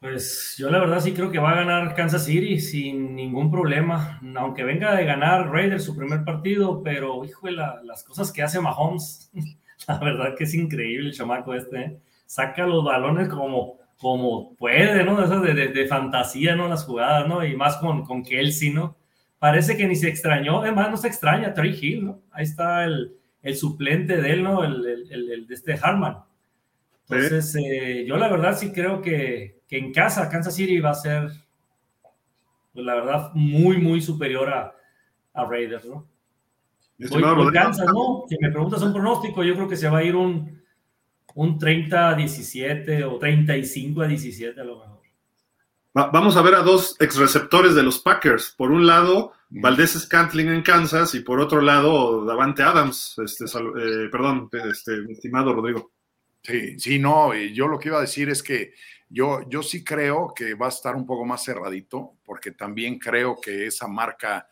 Pues 0.00 0.54
yo 0.56 0.70
la 0.70 0.78
verdad 0.78 1.00
sí 1.00 1.12
creo 1.12 1.30
que 1.30 1.40
va 1.40 1.50
a 1.50 1.56
ganar 1.56 1.94
Kansas 1.96 2.24
City 2.24 2.60
sin 2.60 3.16
ningún 3.16 3.50
problema, 3.50 4.20
aunque 4.36 4.62
venga 4.62 4.94
de 4.94 5.04
ganar 5.04 5.50
Raiders 5.50 5.84
su 5.84 5.96
primer 5.96 6.24
partido, 6.24 6.82
pero 6.84 7.24
hijo 7.24 7.48
las 7.50 8.04
cosas 8.04 8.30
que 8.30 8.42
hace 8.42 8.60
Mahomes, 8.60 9.32
la 9.88 9.98
verdad 9.98 10.36
que 10.36 10.44
es 10.44 10.54
increíble 10.54 11.08
el 11.08 11.14
chamaco 11.14 11.52
este, 11.52 11.80
¿eh? 11.80 11.98
saca 12.26 12.64
los 12.64 12.84
balones 12.84 13.28
como, 13.28 13.78
como 13.96 14.54
puede, 14.54 15.02
¿no? 15.02 15.20
Esas 15.20 15.42
de, 15.42 15.54
de, 15.54 15.86
fantasía, 15.88 16.54
¿no? 16.54 16.68
Las 16.68 16.84
jugadas, 16.84 17.26
¿no? 17.26 17.44
Y 17.44 17.56
más 17.56 17.78
con, 17.78 18.04
con 18.04 18.22
Kelsey, 18.22 18.70
¿no? 18.70 18.96
Parece 19.40 19.76
que 19.76 19.88
ni 19.88 19.96
se 19.96 20.08
extrañó, 20.08 20.62
además 20.62 20.90
no 20.90 20.96
se 20.96 21.08
extraña, 21.08 21.54
Trey 21.54 21.76
Hill, 21.80 22.04
¿no? 22.04 22.20
Ahí 22.30 22.44
está 22.44 22.84
el, 22.84 23.16
el 23.42 23.56
suplente 23.56 24.20
de 24.20 24.30
él, 24.30 24.44
¿no? 24.44 24.62
El, 24.62 24.86
el, 24.86 25.32
el 25.32 25.46
de 25.48 25.54
este 25.54 25.76
Harman. 25.82 26.18
Entonces, 27.08 27.56
eh, 27.56 28.04
yo 28.06 28.16
la 28.16 28.28
verdad 28.28 28.56
sí 28.56 28.70
creo 28.72 29.00
que, 29.00 29.62
que 29.66 29.78
en 29.78 29.92
casa 29.92 30.28
Kansas 30.28 30.54
City 30.54 30.78
va 30.80 30.90
a 30.90 30.94
ser, 30.94 31.30
pues, 32.72 32.84
la 32.84 32.94
verdad, 32.94 33.30
muy, 33.34 33.78
muy 33.78 34.00
superior 34.00 34.50
a, 34.50 34.74
a 35.32 35.44
Raiders, 35.44 35.86
¿no? 35.86 36.06
Voy 36.98 37.52
Kansas, 37.52 37.86
¿no? 37.86 38.24
Si 38.28 38.36
me 38.40 38.50
preguntas 38.50 38.82
un 38.82 38.92
pronóstico, 38.92 39.44
yo 39.44 39.54
creo 39.54 39.68
que 39.68 39.76
se 39.76 39.88
va 39.88 39.98
a 39.98 40.04
ir 40.04 40.16
un, 40.16 40.60
un 41.34 41.58
30 41.58 42.10
a 42.10 42.14
17 42.14 43.04
o 43.04 43.18
35 43.18 44.02
a 44.02 44.06
17 44.08 44.60
a 44.60 44.64
lo 44.64 44.80
mejor. 44.80 45.00
vamos 45.94 46.36
a 46.36 46.42
ver 46.42 46.56
a 46.56 46.62
dos 46.62 46.96
ex 46.98 47.16
receptores 47.16 47.76
de 47.76 47.84
los 47.84 48.00
Packers. 48.00 48.52
Por 48.56 48.72
un 48.72 48.86
lado, 48.86 49.32
Valdés 49.48 49.92
Scantling 49.92 50.48
en 50.48 50.62
Kansas 50.62 51.14
y 51.14 51.20
por 51.20 51.40
otro 51.40 51.60
lado, 51.60 52.24
Davante 52.24 52.64
Adams. 52.64 53.14
Este, 53.24 53.44
eh, 53.44 54.08
perdón, 54.10 54.50
este, 54.68 55.04
estimado 55.08 55.54
Rodrigo. 55.54 55.92
Sí, 56.42 56.78
sí, 56.78 56.98
no, 56.98 57.34
yo 57.34 57.68
lo 57.68 57.78
que 57.78 57.88
iba 57.88 57.98
a 57.98 58.02
decir 58.02 58.28
es 58.28 58.42
que 58.42 58.72
yo, 59.10 59.48
yo 59.48 59.62
sí 59.62 59.84
creo 59.84 60.32
que 60.34 60.54
va 60.54 60.66
a 60.66 60.70
estar 60.70 60.94
un 60.94 61.06
poco 61.06 61.24
más 61.24 61.44
cerradito, 61.44 62.14
porque 62.24 62.52
también 62.52 62.98
creo 62.98 63.40
que 63.40 63.66
esa 63.66 63.88
marca 63.88 64.48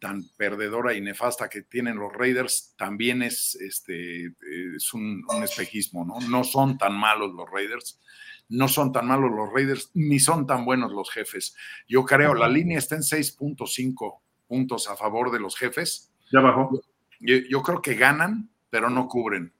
tan 0.00 0.24
perdedora 0.36 0.94
y 0.94 1.00
nefasta 1.00 1.48
que 1.48 1.62
tienen 1.62 1.96
los 1.96 2.12
Raiders 2.12 2.74
también 2.76 3.22
es, 3.22 3.54
este, 3.56 4.32
es 4.74 4.94
un, 4.94 5.24
espejismo, 5.44 6.04
¿no? 6.04 6.18
No 6.28 6.42
son 6.42 6.78
tan 6.78 6.94
malos 6.94 7.32
los 7.34 7.48
Raiders, 7.50 8.00
no 8.48 8.66
son 8.66 8.92
tan 8.92 9.06
malos 9.06 9.30
los 9.30 9.52
Raiders, 9.52 9.90
ni 9.94 10.18
son 10.18 10.46
tan 10.46 10.64
buenos 10.64 10.90
los 10.90 11.10
jefes. 11.10 11.54
Yo 11.86 12.04
creo, 12.04 12.34
la 12.34 12.48
línea 12.48 12.78
está 12.78 12.96
en 12.96 13.02
6.5 13.02 14.20
puntos 14.48 14.88
a 14.88 14.96
favor 14.96 15.30
de 15.30 15.38
los 15.38 15.56
jefes. 15.56 16.10
Ya 16.32 16.40
bajó. 16.40 16.82
Yo, 17.20 17.36
yo 17.36 17.62
creo 17.62 17.82
que 17.82 17.94
ganan, 17.94 18.50
pero 18.70 18.88
no 18.88 19.06
cubren. 19.06 19.52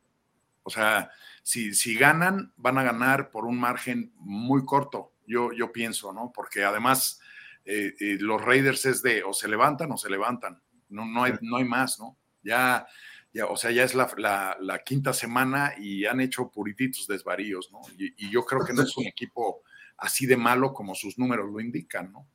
O 0.62 0.70
sea, 0.70 1.10
si, 1.42 1.94
ganan, 1.94 2.52
van 2.56 2.78
a 2.78 2.82
ganar 2.82 3.30
por 3.30 3.44
un 3.44 3.58
margen 3.58 4.12
muy 4.16 4.64
corto, 4.64 5.12
yo, 5.26 5.52
yo 5.52 5.72
pienso, 5.72 6.12
¿no? 6.12 6.32
Porque 6.34 6.64
además 6.64 7.20
eh, 7.64 7.94
eh, 8.00 8.16
los 8.20 8.40
Raiders 8.42 8.86
es 8.86 9.02
de 9.02 9.22
o 9.22 9.32
se 9.32 9.48
levantan 9.48 9.92
o 9.92 9.96
se 9.96 10.10
levantan, 10.10 10.62
no, 10.88 11.04
no, 11.06 11.24
hay, 11.24 11.34
no 11.40 11.56
hay 11.56 11.64
más, 11.64 11.98
¿no? 11.98 12.18
Ya, 12.42 12.86
ya, 13.32 13.46
o 13.46 13.56
sea, 13.56 13.70
ya 13.70 13.84
es 13.84 13.94
la, 13.94 14.82
quinta 14.84 15.12
semana 15.12 15.74
y 15.78 16.06
han 16.06 16.20
hecho 16.20 16.50
purititos 16.50 17.06
desvaríos, 17.06 17.70
¿no? 17.70 17.80
Y, 17.96 18.30
yo 18.30 18.44
creo 18.44 18.64
que 18.64 18.72
no 18.72 18.82
es 18.82 18.96
un 18.96 19.06
equipo 19.06 19.62
así 19.98 20.26
de 20.26 20.36
malo 20.36 20.72
como 20.72 20.94
sus 20.94 21.18
números 21.18 21.50
lo 21.50 21.60
indican, 21.60 22.12
¿no? 22.12 22.26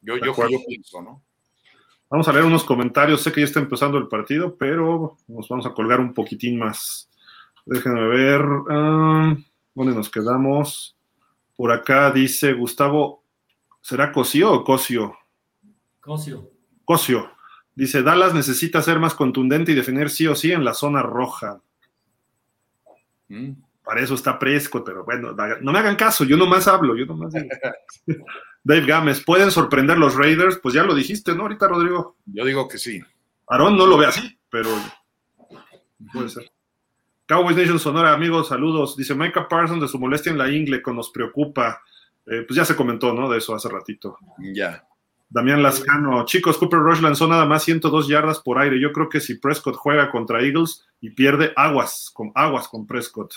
Yo, 0.00 0.16
yo, 0.16 0.34
yo 0.36 0.58
pienso, 0.66 1.02
¿no? 1.02 1.22
Vamos 2.10 2.28
a 2.28 2.32
leer 2.32 2.44
unos 2.44 2.64
comentarios. 2.64 3.22
Sé 3.22 3.32
que 3.32 3.40
ya 3.40 3.46
está 3.46 3.60
empezando 3.60 3.98
el 3.98 4.08
partido, 4.08 4.56
pero 4.56 5.16
nos 5.26 5.48
vamos 5.48 5.66
a 5.66 5.72
colgar 5.72 6.00
un 6.00 6.12
poquitín 6.14 6.58
más. 6.58 7.10
Déjenme 7.66 8.06
ver. 8.08 8.42
Ah, 8.70 9.36
¿Dónde 9.74 9.94
nos 9.94 10.10
quedamos? 10.10 10.96
Por 11.56 11.72
acá 11.72 12.10
dice 12.10 12.52
Gustavo. 12.52 13.22
¿Será 13.80 14.12
Cosio 14.12 14.52
o 14.52 14.64
Cosio? 14.64 15.16
Cosio. 16.00 16.50
Cosio. 16.84 17.30
Dice, 17.74 18.02
Dallas 18.02 18.34
necesita 18.34 18.82
ser 18.82 18.98
más 18.98 19.14
contundente 19.14 19.72
y 19.72 19.74
definir 19.74 20.10
sí 20.10 20.26
o 20.26 20.34
sí 20.34 20.52
en 20.52 20.64
la 20.64 20.74
zona 20.74 21.02
roja. 21.02 21.60
Mm. 23.28 23.52
Para 23.82 24.00
eso 24.00 24.14
está 24.14 24.38
fresco, 24.38 24.82
pero 24.82 25.04
bueno, 25.04 25.36
no 25.60 25.72
me 25.72 25.78
hagan 25.78 25.96
caso, 25.96 26.24
yo 26.24 26.38
nomás 26.38 26.66
hablo, 26.68 26.96
yo 26.96 27.04
nomás 27.04 27.34
digo. 27.34 27.48
Dave 28.64 28.86
Gámez, 28.86 29.22
¿pueden 29.22 29.50
sorprender 29.50 29.98
los 29.98 30.14
Raiders? 30.14 30.58
Pues 30.62 30.74
ya 30.74 30.84
lo 30.84 30.94
dijiste, 30.94 31.34
¿no? 31.34 31.42
Ahorita, 31.42 31.68
Rodrigo. 31.68 32.16
Yo 32.24 32.46
digo 32.46 32.66
que 32.66 32.78
sí. 32.78 32.98
Aarón 33.46 33.76
no 33.76 33.86
lo 33.86 33.98
ve 33.98 34.06
así, 34.06 34.38
pero 34.48 34.70
puede 36.10 36.30
ser. 36.30 36.50
Cowboys 37.26 37.56
Nation 37.56 37.78
Sonora, 37.78 38.12
amigos, 38.12 38.48
saludos. 38.48 38.96
Dice 38.96 39.14
Micah 39.14 39.48
Parsons 39.48 39.80
de 39.80 39.88
su 39.88 39.98
molestia 39.98 40.30
en 40.30 40.38
la 40.38 40.50
ingle, 40.50 40.82
que 40.82 40.92
nos 40.92 41.10
preocupa. 41.10 41.82
Eh, 42.26 42.44
pues 42.46 42.56
ya 42.56 42.64
se 42.64 42.76
comentó, 42.76 43.14
¿no? 43.14 43.30
De 43.30 43.38
eso 43.38 43.54
hace 43.54 43.68
ratito. 43.68 44.18
Ya. 44.38 44.86
Damián 45.30 45.62
Lascano, 45.62 46.24
chicos, 46.26 46.58
Cooper 46.58 46.78
Rush 46.78 47.00
lanzó 47.00 47.26
nada 47.26 47.44
más 47.46 47.64
102 47.64 48.08
yardas 48.08 48.40
por 48.40 48.58
aire. 48.58 48.78
Yo 48.78 48.92
creo 48.92 49.08
que 49.08 49.20
si 49.20 49.36
Prescott 49.36 49.74
juega 49.74 50.10
contra 50.10 50.40
Eagles 50.42 50.86
y 51.00 51.10
pierde 51.10 51.52
aguas, 51.56 52.10
con 52.12 52.30
aguas 52.34 52.68
con 52.68 52.86
Prescott, 52.86 53.32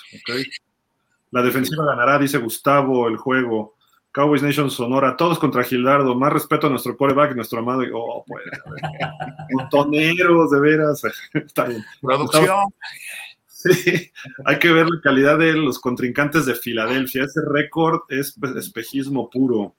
La 1.31 1.41
defensiva 1.41 1.85
ganará, 1.85 2.19
dice 2.19 2.37
Gustavo, 2.37 3.07
el 3.07 3.17
juego. 3.17 3.77
Cowboys 4.11 4.41
Nation 4.41 4.71
Sonora, 4.71 5.15
todos 5.15 5.37
contra 5.37 5.63
Gildardo, 5.63 6.15
más 6.15 6.33
respeto 6.33 6.65
a 6.67 6.69
nuestro 6.71 6.97
coreback, 6.97 7.35
nuestro 7.35 7.59
amado. 7.59 7.83
Oh, 7.93 8.23
pues, 8.25 8.43
montoneros, 9.51 10.49
de 10.49 10.59
veras. 10.59 11.03
Está 11.33 11.65
bien. 11.65 11.83
Producción. 12.01 12.65
Sí, 13.73 14.11
hay 14.45 14.59
que 14.59 14.71
ver 14.71 14.87
la 14.89 15.01
calidad 15.01 15.37
de 15.37 15.53
los 15.53 15.79
contrincantes 15.79 16.45
de 16.45 16.55
Filadelfia. 16.55 17.23
Ese 17.23 17.41
récord 17.45 18.01
es 18.09 18.37
espejismo 18.57 19.29
puro. 19.29 19.75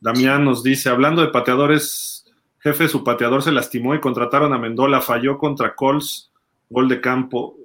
Damián 0.00 0.44
nos 0.44 0.62
dice, 0.62 0.88
hablando 0.88 1.22
de 1.22 1.28
pateadores, 1.28 2.26
jefe, 2.58 2.88
su 2.88 3.04
pateador 3.04 3.42
se 3.42 3.52
lastimó 3.52 3.94
y 3.94 4.00
contrataron 4.00 4.52
a 4.52 4.58
Mendola, 4.58 5.00
falló 5.00 5.38
contra 5.38 5.74
Colts, 5.74 6.30
gol 6.68 6.88
de 6.88 7.00
campo, 7.00 7.56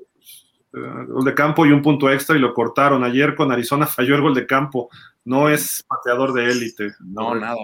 eh, 0.74 1.06
gol 1.08 1.26
de 1.26 1.34
campo 1.34 1.66
y 1.66 1.72
un 1.72 1.82
punto 1.82 2.10
extra 2.12 2.36
y 2.36 2.40
lo 2.40 2.54
cortaron. 2.54 3.04
Ayer 3.04 3.36
con 3.36 3.52
Arizona 3.52 3.88
falló 3.88 4.16
el 4.16 4.22
gol 4.22 4.36
de 4.36 4.46
campo. 4.46 4.90
No 5.26 5.50
es 5.50 5.84
pateador 5.88 6.34
de 6.34 6.50
élite. 6.50 6.92
No, 7.00 7.36
nada, 7.36 7.58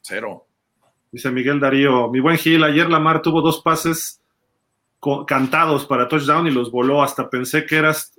cero. 0.00 0.46
Dice 1.12 1.30
Miguel 1.30 1.58
Darío, 1.58 2.08
mi 2.08 2.20
buen 2.20 2.36
Gil, 2.36 2.62
ayer 2.62 2.88
Lamar 2.88 3.20
tuvo 3.20 3.42
dos 3.42 3.60
pases 3.62 4.19
cantados 5.26 5.86
para 5.86 6.08
touchdown 6.08 6.46
y 6.46 6.50
los 6.50 6.70
voló. 6.70 7.02
Hasta 7.02 7.28
pensé 7.28 7.64
que 7.66 7.76
eras 7.76 8.12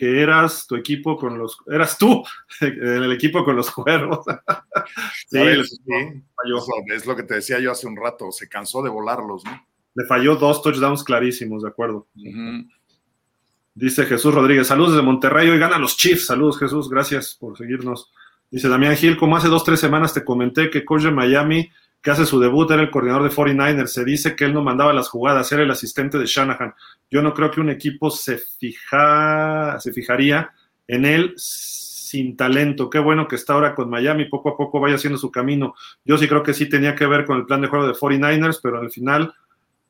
que 0.00 0.22
eras 0.22 0.66
tu 0.66 0.76
equipo 0.76 1.14
con 1.18 1.38
los, 1.38 1.58
eras 1.66 1.98
tú 1.98 2.24
en 2.62 3.02
el 3.02 3.12
equipo 3.12 3.44
con 3.44 3.54
los 3.54 3.70
cuervos. 3.70 4.24
sí, 5.28 5.38
falló. 5.38 6.64
Es 6.94 7.04
lo 7.04 7.14
que 7.14 7.24
te 7.24 7.34
decía 7.34 7.58
yo 7.58 7.70
hace 7.70 7.86
un 7.86 7.96
rato, 7.96 8.32
se 8.32 8.48
cansó 8.48 8.82
de 8.82 8.88
volarlos, 8.88 9.44
¿no? 9.44 9.66
Le 9.94 10.06
falló 10.06 10.36
dos 10.36 10.62
touchdowns 10.62 11.04
clarísimos, 11.04 11.62
de 11.62 11.68
acuerdo. 11.68 12.06
Dice 13.74 14.06
Jesús 14.06 14.32
Rodríguez, 14.32 14.68
saludos 14.68 14.96
de 14.96 15.02
Monterrey, 15.02 15.50
hoy 15.50 15.58
ganan 15.58 15.82
los 15.82 15.98
Chiefs, 15.98 16.26
saludos 16.26 16.58
Jesús, 16.58 16.88
gracias 16.88 17.36
por 17.38 17.58
seguirnos. 17.58 18.10
Dice 18.50 18.68
Damián 18.70 18.96
Gil, 18.96 19.18
como 19.18 19.36
hace 19.36 19.48
dos, 19.48 19.64
tres 19.64 19.80
semanas 19.80 20.14
te 20.14 20.24
comenté 20.24 20.70
que 20.70 20.84
coach 20.84 21.02
de 21.02 21.10
Miami 21.10 21.70
que 22.02 22.10
hace 22.10 22.24
su 22.24 22.40
debut, 22.40 22.70
era 22.70 22.82
el 22.82 22.90
coordinador 22.90 23.24
de 23.24 23.34
49ers. 23.34 23.88
Se 23.88 24.04
dice 24.04 24.34
que 24.34 24.44
él 24.44 24.54
no 24.54 24.62
mandaba 24.62 24.92
las 24.92 25.08
jugadas, 25.08 25.50
era 25.52 25.62
el 25.62 25.70
asistente 25.70 26.18
de 26.18 26.26
Shanahan. 26.26 26.74
Yo 27.10 27.22
no 27.22 27.34
creo 27.34 27.50
que 27.50 27.60
un 27.60 27.70
equipo 27.70 28.10
se, 28.10 28.38
fija, 28.38 29.78
se 29.80 29.92
fijaría 29.92 30.50
en 30.86 31.04
él 31.04 31.34
sin 31.36 32.36
talento. 32.36 32.88
Qué 32.90 32.98
bueno 32.98 33.28
que 33.28 33.36
está 33.36 33.52
ahora 33.52 33.74
con 33.74 33.90
Miami, 33.90 34.24
poco 34.24 34.48
a 34.48 34.56
poco 34.56 34.80
vaya 34.80 34.96
haciendo 34.96 35.18
su 35.18 35.30
camino. 35.30 35.74
Yo 36.04 36.16
sí 36.18 36.26
creo 36.26 36.42
que 36.42 36.54
sí 36.54 36.68
tenía 36.68 36.94
que 36.94 37.06
ver 37.06 37.24
con 37.24 37.38
el 37.38 37.46
plan 37.46 37.60
de 37.60 37.68
juego 37.68 37.86
de 37.86 37.92
49ers, 37.92 38.60
pero 38.62 38.80
al 38.80 38.90
final 38.90 39.32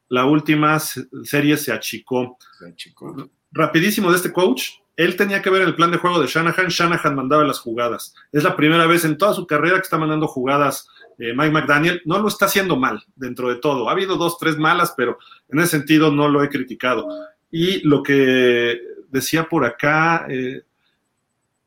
la 0.09 0.27
última 0.27 0.79
serie 0.79 1.57
se 1.57 1.73
achicó. 1.73 2.37
Se 2.59 2.69
achicó. 2.69 3.31
Rapidísimo 3.53 4.11
de 4.11 4.17
este 4.17 4.33
coach, 4.33 4.71
él 4.97 5.17
tenía 5.17 5.41
que 5.41 5.49
ver 5.49 5.63
el 5.63 5.75
plan 5.75 5.91
de 5.91 5.97
juego 5.97 6.21
de 6.21 6.27
Shanahan, 6.27 6.69
Shanahan 6.69 7.15
mandaba 7.15 7.43
las 7.45 7.59
jugadas. 7.59 8.15
Es 8.33 8.45
la 8.45 8.55
primera 8.55 8.87
vez 8.87 9.05
en 9.07 9.17
toda 9.17 9.33
su 9.33 9.47
carrera 9.47 9.77
que 9.77 9.83
está 9.85 9.97
mandando 9.97 10.29
jugadas 10.29 10.89
eh, 11.21 11.35
Mike 11.35 11.53
McDaniel. 11.53 12.03
No 12.07 12.19
lo 12.19 12.29
está 12.29 12.47
haciendo 12.47 12.77
mal 12.77 13.05
dentro 13.15 13.51
de 13.51 13.57
todo. 13.57 13.89
Ha 13.89 13.93
habido 13.93 14.17
dos, 14.17 14.39
tres 14.39 14.57
malas, 14.57 14.95
pero 14.97 15.19
en 15.51 15.59
ese 15.59 15.79
sentido 15.79 16.11
no 16.11 16.29
lo 16.29 16.43
he 16.43 16.49
criticado. 16.49 17.07
Y 17.51 17.87
lo 17.87 18.03
que 18.03 18.81
decía 19.11 19.47
por 19.49 19.67
acá, 19.67 20.27
eh, 20.31 20.63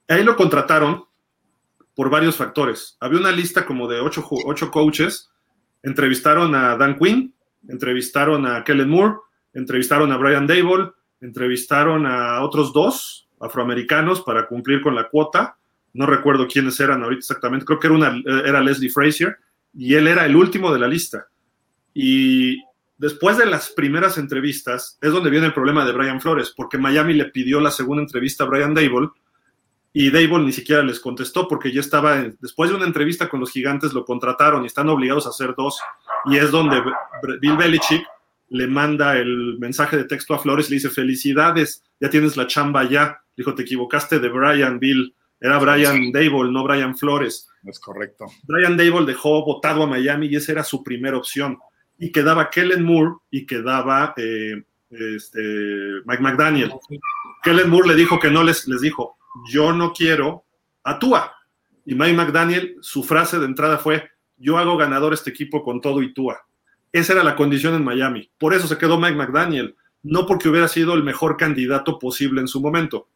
ahí 0.07 0.23
lo 0.23 0.35
contrataron 0.35 1.05
por 1.95 2.09
varios 2.09 2.35
factores. 2.35 2.97
Había 2.99 3.19
una 3.19 3.31
lista 3.31 3.63
como 3.65 3.87
de 3.87 3.99
ocho, 3.99 4.27
ocho 4.45 4.71
coaches. 4.71 5.29
Entrevistaron 5.83 6.55
a 6.55 6.75
Dan 6.75 6.97
Quinn, 6.97 7.35
entrevistaron 7.67 8.47
a 8.47 8.63
Kellen 8.63 8.89
Moore, 8.89 9.17
entrevistaron 9.53 10.11
a 10.11 10.17
Brian 10.17 10.47
Dable, 10.47 10.91
entrevistaron 11.21 12.07
a 12.07 12.41
otros 12.41 12.73
dos 12.73 13.29
afroamericanos 13.39 14.21
para 14.21 14.47
cumplir 14.47 14.81
con 14.81 14.95
la 14.95 15.09
cuota. 15.09 15.57
No 15.93 16.05
recuerdo 16.05 16.47
quiénes 16.47 16.79
eran 16.79 17.03
ahorita 17.03 17.19
exactamente, 17.19 17.65
creo 17.65 17.79
que 17.79 17.87
era, 17.87 17.95
una, 17.95 18.21
era 18.45 18.61
Leslie 18.61 18.89
Frazier 18.89 19.37
y 19.73 19.93
él 19.95 20.07
era 20.07 20.25
el 20.25 20.35
último 20.35 20.73
de 20.73 20.79
la 20.79 20.87
lista. 20.87 21.27
Y 21.93 22.57
después 22.97 23.37
de 23.37 23.45
las 23.45 23.69
primeras 23.69 24.17
entrevistas 24.17 24.97
es 25.01 25.11
donde 25.11 25.29
viene 25.29 25.47
el 25.47 25.53
problema 25.53 25.85
de 25.85 25.91
Brian 25.91 26.21
Flores, 26.21 26.53
porque 26.55 26.77
Miami 26.77 27.13
le 27.13 27.25
pidió 27.25 27.59
la 27.59 27.71
segunda 27.71 28.01
entrevista 28.01 28.43
a 28.43 28.47
Brian 28.47 28.73
Dable 28.73 29.09
y 29.95 30.09
Dable 30.09 30.39
ni 30.39 30.51
siquiera 30.51 30.81
les 30.81 30.99
contestó 30.99 31.47
porque 31.47 31.71
ya 31.71 31.79
estaba, 31.79 32.23
después 32.39 32.71
de 32.71 32.75
una 32.75 32.87
entrevista 32.87 33.29
con 33.29 33.39
los 33.39 33.51
gigantes 33.51 33.93
lo 33.93 34.03
contrataron 34.03 34.63
y 34.63 34.67
están 34.67 34.89
obligados 34.89 35.27
a 35.27 35.29
hacer 35.29 35.53
dos. 35.55 35.79
Y 36.25 36.37
es 36.37 36.49
donde 36.49 36.81
Bill 37.39 37.55
Belichick 37.55 38.03
le 38.49 38.67
manda 38.67 39.17
el 39.17 39.59
mensaje 39.59 39.95
de 39.97 40.05
texto 40.05 40.33
a 40.33 40.39
Flores 40.39 40.67
y 40.67 40.71
le 40.71 40.75
dice, 40.77 40.89
felicidades, 40.89 41.83
ya 41.99 42.09
tienes 42.09 42.35
la 42.35 42.47
chamba 42.47 42.89
ya. 42.89 43.21
Dijo, 43.37 43.53
te 43.53 43.61
equivocaste 43.61 44.19
de 44.19 44.29
Brian 44.29 44.79
Bill, 44.79 45.13
era 45.43 45.59
Brian 45.59 46.09
Dable, 46.13 46.53
no 46.53 46.63
Brian 46.63 46.97
Flores. 46.97 47.49
Es 47.65 47.77
correcto. 47.77 48.27
Brian 48.43 48.77
Dable 48.77 49.05
dejó 49.05 49.43
votado 49.43 49.83
a 49.83 49.87
Miami 49.87 50.27
y 50.27 50.37
esa 50.37 50.53
era 50.53 50.63
su 50.63 50.81
primera 50.81 51.17
opción. 51.17 51.59
Y 51.99 52.13
quedaba 52.13 52.49
Kellen 52.49 52.81
Moore 52.81 53.15
y 53.29 53.45
quedaba 53.45 54.13
eh, 54.15 54.63
este, 54.89 55.41
Mike 56.05 56.23
McDaniel. 56.23 56.71
Kellen 57.43 57.69
Moore 57.69 57.89
le 57.89 57.95
dijo 57.95 58.21
que 58.21 58.31
no 58.31 58.41
les, 58.41 58.69
les 58.69 58.79
dijo, 58.79 59.17
yo 59.51 59.73
no 59.73 59.91
quiero 59.91 60.45
a 60.85 60.97
Tua. 60.97 61.35
Y 61.85 61.93
Mike 61.93 62.13
McDaniel, 62.13 62.77
su 62.79 63.03
frase 63.03 63.37
de 63.37 63.45
entrada 63.45 63.77
fue, 63.77 64.11
yo 64.37 64.57
hago 64.57 64.77
ganador 64.77 65.13
este 65.13 65.31
equipo 65.31 65.61
con 65.61 65.81
todo 65.81 66.01
y 66.01 66.13
Tua. 66.13 66.39
Esa 66.93 67.11
era 67.11 67.23
la 67.23 67.35
condición 67.35 67.75
en 67.75 67.83
Miami. 67.83 68.31
Por 68.37 68.53
eso 68.53 68.65
se 68.65 68.77
quedó 68.77 68.97
Mike 68.97 69.17
McDaniel, 69.17 69.75
no 70.03 70.25
porque 70.25 70.47
hubiera 70.47 70.69
sido 70.69 70.93
el 70.93 71.03
mejor 71.03 71.35
candidato 71.35 71.99
posible 71.99 72.39
en 72.39 72.47
su 72.47 72.61
momento. 72.61 73.09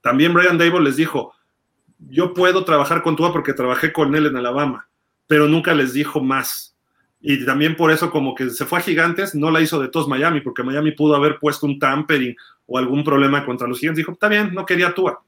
También 0.00 0.32
Brian 0.32 0.56
Dable 0.56 0.80
les 0.80 0.96
dijo, 0.96 1.34
yo 2.08 2.34
puedo 2.34 2.64
trabajar 2.64 3.02
con 3.02 3.16
Tua 3.16 3.32
porque 3.32 3.52
trabajé 3.52 3.92
con 3.92 4.14
él 4.14 4.26
en 4.26 4.36
Alabama, 4.36 4.88
pero 5.26 5.48
nunca 5.48 5.74
les 5.74 5.92
dijo 5.92 6.20
más. 6.20 6.76
Y 7.20 7.44
también 7.46 7.76
por 7.76 7.90
eso 7.90 8.10
como 8.10 8.34
que 8.34 8.50
se 8.50 8.66
fue 8.66 8.78
a 8.78 8.82
Gigantes, 8.82 9.34
no 9.34 9.50
la 9.50 9.60
hizo 9.60 9.80
de 9.80 9.88
todos 9.88 10.08
Miami, 10.08 10.40
porque 10.40 10.62
Miami 10.62 10.92
pudo 10.92 11.16
haber 11.16 11.38
puesto 11.38 11.66
un 11.66 11.78
tampering 11.78 12.36
o 12.66 12.78
algún 12.78 13.02
problema 13.02 13.44
contra 13.46 13.66
los 13.66 13.78
Gigantes. 13.78 13.98
Dijo, 13.98 14.12
está 14.12 14.28
bien, 14.28 14.52
no 14.52 14.66
quería 14.66 14.94
Tua. 14.94 15.22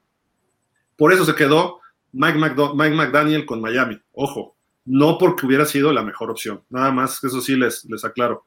Por 0.95 1.11
eso 1.11 1.25
se 1.25 1.35
quedó 1.35 1.79
Mike, 2.11 2.37
Mike 2.37 2.95
McDaniel 2.95 3.45
con 3.45 3.61
Miami. 3.61 3.99
Ojo, 4.13 4.55
no 4.85 5.17
porque 5.17 5.45
hubiera 5.45 5.65
sido 5.65 5.91
la 5.91 6.03
mejor 6.03 6.31
opción. 6.31 6.63
Nada 6.69 6.91
más, 6.91 7.23
eso 7.23 7.41
sí 7.41 7.55
les, 7.55 7.85
les 7.85 8.05
aclaro. 8.05 8.45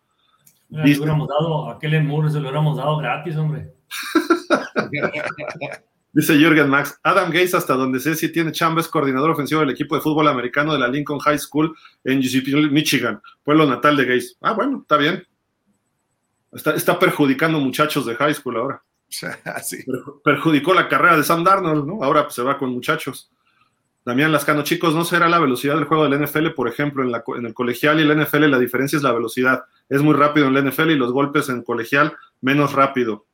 le 0.69 0.83
hubiéramos 0.83 1.29
dado 1.29 1.71
a 1.71 1.79
Kellen 1.79 2.07
Moore, 2.07 2.31
se 2.31 2.37
lo 2.37 2.43
hubiéramos 2.43 2.77
dado 2.77 2.97
gratis, 2.99 3.37
hombre. 3.37 3.75
Dice 6.13 6.37
Jürgen 6.37 6.69
Max, 6.69 6.99
Adam 7.05 7.31
Gates, 7.31 7.55
hasta 7.55 7.75
donde 7.75 8.01
sé 8.01 8.17
si 8.17 8.33
tiene 8.33 8.51
chamba, 8.51 8.81
es 8.81 8.89
coordinador 8.89 9.31
ofensivo 9.31 9.61
del 9.61 9.71
equipo 9.71 9.95
de 9.95 10.01
fútbol 10.01 10.27
americano 10.27 10.73
de 10.73 10.81
la 10.81 10.89
Lincoln 10.89 11.21
High 11.21 11.39
School 11.39 11.77
en 12.03 12.19
Michigan, 12.73 13.21
pueblo 13.45 13.67
natal 13.67 13.97
de 13.97 14.05
Gates. 14.05 14.37
Ah, 14.41 14.53
bueno, 14.53 14.81
está 14.83 14.97
bien. 14.97 15.25
Está, 16.53 16.75
está 16.75 16.99
perjudicando 16.99 17.61
muchachos 17.61 18.07
de 18.07 18.17
high 18.17 18.35
school 18.35 18.57
ahora. 18.57 18.83
sí. 19.63 19.85
perjudicó 20.25 20.75
la 20.75 20.89
carrera 20.89 21.17
de 21.17 21.25
Sam 21.25 21.45
Darnold, 21.45 21.87
¿no? 21.87 22.03
Ahora 22.03 22.25
pues, 22.25 22.35
se 22.35 22.43
va 22.43 22.59
con 22.59 22.71
muchachos. 22.71 23.31
Damián 24.05 24.33
Lascano, 24.33 24.63
chicos, 24.63 24.95
¿no 24.95 25.05
será 25.05 25.29
la 25.29 25.39
velocidad 25.39 25.75
del 25.75 25.85
juego 25.85 26.09
del 26.09 26.21
NFL? 26.25 26.51
Por 26.57 26.69
ejemplo, 26.69 27.03
en, 27.03 27.13
la, 27.13 27.23
en 27.37 27.47
el 27.47 27.55
colegial 27.55 28.01
y 28.01 28.03
el 28.03 28.19
NFL 28.19 28.51
la 28.51 28.59
diferencia 28.59 28.97
es 28.97 29.03
la 29.03 29.13
velocidad. 29.13 29.65
Es 29.89 30.01
muy 30.01 30.15
rápido 30.15 30.49
en 30.49 30.57
el 30.57 30.71
NFL 30.71 30.91
y 30.91 30.97
los 30.97 31.13
golpes 31.13 31.49
en 31.51 31.63
colegial 31.63 32.17
menos 32.41 32.73
rápido. 32.73 33.27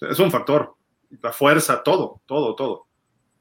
Es 0.00 0.18
un 0.18 0.30
factor. 0.30 0.74
La 1.22 1.32
fuerza, 1.32 1.82
todo, 1.82 2.22
todo, 2.26 2.54
todo. 2.54 2.86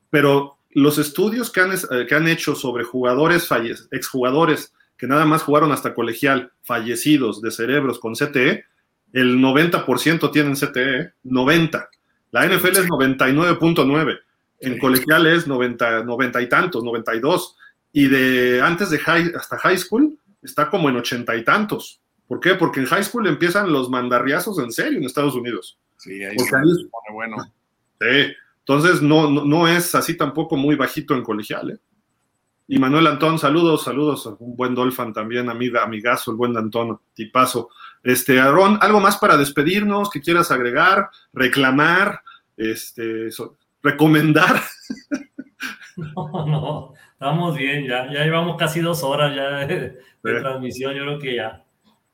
Pero 0.09 0.57
los 0.71 0.97
estudios 0.97 1.51
que 1.51 1.61
han, 1.61 1.71
eh, 1.73 2.05
que 2.07 2.15
han 2.15 2.27
hecho 2.27 2.55
sobre 2.55 2.83
jugadores, 2.83 3.49
exjugadores 3.91 4.73
que 4.97 5.07
nada 5.07 5.25
más 5.25 5.43
jugaron 5.43 5.71
hasta 5.71 5.93
colegial, 5.93 6.51
fallecidos 6.61 7.41
de 7.41 7.51
cerebros 7.51 7.99
con 7.99 8.13
CTE, 8.13 8.65
el 9.11 9.37
90% 9.37 10.31
tienen 10.31 10.55
CTE, 10.55 11.13
90. 11.23 11.89
La 12.31 12.45
NFL 12.47 12.77
es 12.77 12.87
99.9 12.87 14.19
en 14.63 14.79
colegiales 14.79 15.45
90, 15.45 16.03
90 16.03 16.41
y 16.41 16.49
tantos, 16.49 16.83
92, 16.83 17.57
y 17.91 18.07
de 18.07 18.61
antes 18.61 18.89
de 18.89 18.97
high, 18.99 19.31
hasta 19.35 19.57
high 19.57 19.77
school 19.77 20.17
está 20.41 20.69
como 20.69 20.89
en 20.89 20.95
ochenta 20.95 21.35
y 21.35 21.43
tantos. 21.43 22.01
¿Por 22.27 22.39
qué? 22.39 22.55
Porque 22.55 22.79
en 22.79 22.85
high 22.87 23.03
school 23.03 23.27
empiezan 23.27 23.71
los 23.71 23.89
mandarriazos 23.89 24.57
en 24.59 24.71
serio 24.71 24.97
en 24.97 25.03
Estados 25.03 25.35
Unidos. 25.35 25.77
Sí, 25.97 26.23
ahí 26.23 26.37
se 26.39 26.49
pone 26.49 27.13
bueno. 27.13 27.37
Sí, 28.03 28.33
entonces 28.59 29.01
no, 29.01 29.29
no, 29.29 29.67
es 29.67 29.93
así 29.95 30.15
tampoco 30.15 30.55
muy 30.55 30.75
bajito 30.75 31.13
en 31.15 31.23
colegial. 31.23 31.71
¿eh? 31.71 31.77
Y 32.67 32.79
Manuel 32.79 33.07
Antón, 33.07 33.37
saludos, 33.37 33.83
saludos, 33.83 34.25
un 34.39 34.55
buen 34.55 34.73
Dolphin 34.73 35.13
también, 35.13 35.49
amiga, 35.49 35.83
amigazo, 35.83 36.31
el 36.31 36.37
buen 36.37 36.55
Antón, 36.55 36.99
tipazo. 37.13 37.69
Este, 38.01 38.39
Aaron, 38.39 38.77
¿algo 38.81 38.99
más 38.99 39.17
para 39.17 39.37
despedirnos 39.37 40.09
que 40.09 40.21
quieras 40.21 40.49
agregar, 40.51 41.09
reclamar? 41.33 42.21
Este, 42.57 43.29
recomendar. 43.81 44.61
No, 45.95 46.27
no, 46.47 46.93
estamos 47.11 47.55
bien, 47.55 47.85
ya, 47.85 48.11
ya 48.11 48.23
llevamos 48.23 48.57
casi 48.57 48.79
dos 48.79 49.03
horas 49.03 49.35
ya 49.35 49.67
de, 49.67 49.99
transmisión, 50.23 50.95
yo 50.95 51.03
creo 51.03 51.19
que 51.19 51.35
ya. 51.35 51.63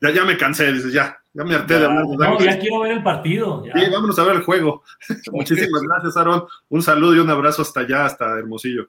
Ya, 0.02 0.10
ya 0.10 0.24
me 0.26 0.36
cansé, 0.36 0.70
dices, 0.70 0.92
ya, 0.92 1.19
ya 1.32 1.44
me 1.44 1.54
harté 1.54 1.78
de 1.78 1.84
hablar. 1.84 2.04
No, 2.06 2.38
ya 2.38 2.58
quiero 2.58 2.80
ver 2.80 2.92
el 2.92 3.02
partido. 3.02 3.62
Sí, 3.62 3.90
vámonos 3.90 4.18
a 4.18 4.24
ver 4.24 4.36
el 4.36 4.42
juego. 4.42 4.82
Muchísimas 5.32 5.82
gracias, 5.82 6.16
Aaron. 6.16 6.44
Un 6.68 6.82
saludo 6.82 7.16
y 7.16 7.18
un 7.18 7.30
abrazo 7.30 7.62
hasta 7.62 7.80
allá, 7.80 8.06
hasta 8.06 8.38
Hermosillo. 8.38 8.88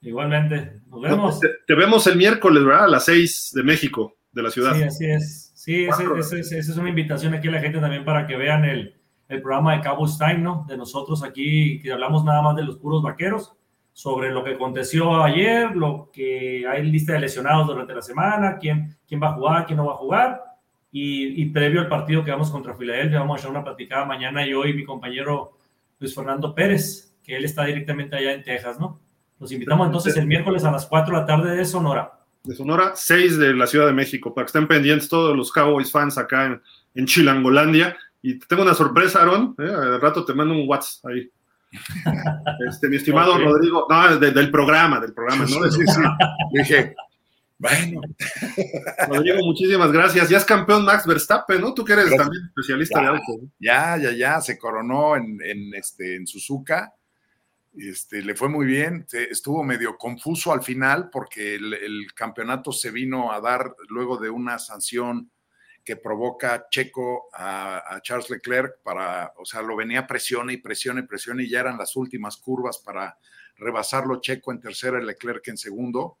Igualmente, 0.00 0.80
nos 0.88 1.00
vemos. 1.00 1.40
Te, 1.40 1.74
vemos 1.74 2.06
el 2.06 2.16
miércoles, 2.16 2.64
¿verdad? 2.64 2.84
A 2.84 2.88
las 2.88 3.06
seis 3.06 3.50
de 3.54 3.62
México, 3.62 4.16
de 4.32 4.42
la 4.42 4.50
ciudad. 4.50 4.74
Sí, 4.74 4.82
así 4.82 5.06
es. 5.06 5.52
Sí, 5.54 5.84
esa 5.86 6.58
es 6.58 6.76
una 6.76 6.90
invitación 6.90 7.32
aquí 7.32 7.48
a 7.48 7.52
la 7.52 7.60
gente 7.60 7.80
también 7.80 8.04
para 8.04 8.26
que 8.26 8.36
vean 8.36 8.66
el, 8.66 9.00
el 9.28 9.40
programa 9.40 9.74
de 9.74 9.80
Cabo 9.80 10.06
Time, 10.06 10.38
¿no? 10.38 10.66
De 10.68 10.76
nosotros 10.76 11.22
aquí, 11.22 11.80
que 11.80 11.90
hablamos 11.90 12.22
nada 12.22 12.42
más 12.42 12.54
de 12.54 12.64
los 12.64 12.76
puros 12.76 13.02
vaqueros, 13.02 13.56
sobre 13.92 14.30
lo 14.30 14.44
que 14.44 14.54
aconteció 14.54 15.22
ayer, 15.22 15.74
lo 15.74 16.10
que 16.12 16.66
hay 16.68 16.82
lista 16.82 17.14
de 17.14 17.20
lesionados 17.20 17.66
durante 17.66 17.94
la 17.94 18.02
semana, 18.02 18.58
quién, 18.58 18.96
quién 19.06 19.22
va 19.22 19.28
a 19.28 19.34
jugar, 19.34 19.66
quién 19.66 19.76
no 19.78 19.86
va 19.86 19.94
a 19.94 19.96
jugar. 19.96 20.42
Y, 20.96 21.42
y 21.42 21.46
previo 21.46 21.80
al 21.80 21.88
partido 21.88 22.22
que 22.22 22.30
vamos 22.30 22.52
contra 22.52 22.76
Filadelfia, 22.76 23.18
vamos 23.18 23.36
a 23.36 23.38
hacer 23.40 23.50
una 23.50 23.64
platicada 23.64 24.04
mañana 24.04 24.46
yo 24.46 24.64
y 24.64 24.74
mi 24.74 24.84
compañero 24.84 25.58
Luis 25.98 26.14
Fernando 26.14 26.54
Pérez, 26.54 27.16
que 27.20 27.36
él 27.36 27.44
está 27.44 27.64
directamente 27.64 28.14
allá 28.14 28.32
en 28.32 28.44
Texas, 28.44 28.78
¿no? 28.78 29.00
Los 29.40 29.50
invitamos 29.50 29.86
entonces 29.86 30.16
el 30.16 30.26
miércoles 30.26 30.64
a 30.64 30.70
las 30.70 30.86
4 30.86 31.14
de 31.14 31.20
la 31.20 31.26
tarde 31.26 31.56
de 31.56 31.64
Sonora. 31.64 32.12
De 32.44 32.54
Sonora, 32.54 32.92
6 32.94 33.38
de 33.38 33.54
la 33.54 33.66
Ciudad 33.66 33.86
de 33.86 33.92
México, 33.92 34.32
para 34.32 34.44
que 34.44 34.50
estén 34.50 34.68
pendientes 34.68 35.08
todos 35.08 35.36
los 35.36 35.50
Cowboys 35.50 35.90
fans 35.90 36.16
acá 36.16 36.46
en, 36.46 36.62
en 36.94 37.06
Chilangolandia. 37.06 37.96
Y 38.22 38.38
tengo 38.38 38.62
una 38.62 38.74
sorpresa, 38.74 39.22
Aaron. 39.22 39.54
¿eh? 39.58 39.68
Al 39.68 40.00
rato 40.00 40.24
te 40.24 40.32
mando 40.32 40.54
un 40.54 40.68
WhatsApp 40.68 41.10
ahí. 41.10 41.28
Este, 42.68 42.88
mi 42.88 42.96
estimado 42.96 43.34
okay. 43.34 43.44
Rodrigo, 43.44 43.86
no, 43.90 44.16
de, 44.16 44.30
del 44.30 44.50
programa, 44.50 45.00
del 45.00 45.12
programa, 45.12 45.44
¿no? 45.44 45.70
Sí, 45.70 45.80
sí. 45.86 46.02
Dije, 46.52 46.94
bueno. 47.58 48.00
Rodrigo, 49.08 49.38
muchísimas 49.44 49.92
gracias. 49.92 50.28
Ya 50.28 50.38
es 50.38 50.44
campeón 50.44 50.84
Max 50.84 51.06
Verstappen, 51.06 51.60
¿no? 51.60 51.74
Tú 51.74 51.84
que 51.84 51.92
eres 51.94 52.06
gracias. 52.06 52.22
también 52.22 52.44
especialista 52.46 53.00
ya, 53.00 53.02
de 53.02 53.08
auto. 53.08 53.42
¿no? 53.42 53.50
Ya, 53.58 53.96
ya, 53.98 54.12
ya, 54.12 54.40
se 54.40 54.58
coronó 54.58 55.16
en, 55.16 55.38
en, 55.42 55.74
este, 55.74 56.16
en 56.16 56.26
Suzuka. 56.26 56.94
Este, 57.76 58.22
le 58.22 58.36
fue 58.36 58.48
muy 58.48 58.66
bien, 58.66 59.04
estuvo 59.10 59.64
medio 59.64 59.98
confuso 59.98 60.52
al 60.52 60.62
final 60.62 61.10
porque 61.10 61.56
el, 61.56 61.74
el, 61.74 62.14
campeonato 62.14 62.70
se 62.70 62.92
vino 62.92 63.32
a 63.32 63.40
dar 63.40 63.74
luego 63.88 64.16
de 64.16 64.30
una 64.30 64.60
sanción 64.60 65.32
que 65.84 65.96
provoca 65.96 66.68
Checo 66.70 67.28
a, 67.32 67.96
a, 67.96 68.00
Charles 68.00 68.30
Leclerc 68.30 68.80
para, 68.84 69.32
o 69.38 69.44
sea, 69.44 69.60
lo 69.60 69.74
venía 69.74 70.06
presione 70.06 70.52
y 70.52 70.56
presione 70.58 71.00
y 71.00 71.06
presione 71.06 71.42
y 71.42 71.50
ya 71.50 71.60
eran 71.60 71.76
las 71.76 71.96
últimas 71.96 72.36
curvas 72.36 72.78
para 72.78 73.18
rebasarlo 73.56 74.20
Checo 74.20 74.52
en 74.52 74.60
tercera 74.60 75.00
y 75.02 75.04
Leclerc 75.04 75.46
en 75.48 75.58
segundo. 75.58 76.18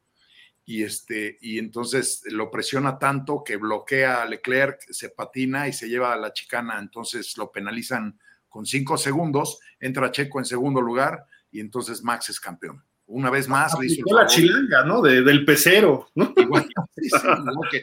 Y, 0.66 0.82
este, 0.82 1.36
y 1.40 1.58
entonces 1.58 2.22
lo 2.30 2.50
presiona 2.50 2.98
tanto 2.98 3.44
que 3.44 3.56
bloquea 3.56 4.22
a 4.22 4.26
Leclerc, 4.26 4.80
se 4.90 5.10
patina 5.10 5.68
y 5.68 5.72
se 5.72 5.88
lleva 5.88 6.12
a 6.12 6.16
la 6.16 6.32
chicana, 6.32 6.78
entonces 6.78 7.36
lo 7.36 7.52
penalizan 7.52 8.18
con 8.48 8.64
cinco 8.64 8.96
segundos, 8.96 9.58
entra 9.80 10.10
Checo 10.10 10.38
en 10.38 10.44
segundo 10.44 10.80
lugar 10.80 11.26
y 11.50 11.60
entonces 11.60 12.02
Max 12.02 12.30
es 12.30 12.40
campeón. 12.40 12.84
Una 13.06 13.28
vez 13.28 13.48
más 13.48 13.78
le 13.78 13.86
hizo 13.86 14.02
el 14.06 14.16
la 14.16 14.26
chilanga, 14.26 14.84
¿no? 14.84 15.02
De, 15.02 15.22
del 15.22 15.44
pecero, 15.44 16.08
¿no? 16.14 16.32
Igual, 16.36 16.64
sí, 16.94 17.10
sí, 17.10 17.26
¿no? 17.26 17.60
que 17.70 17.82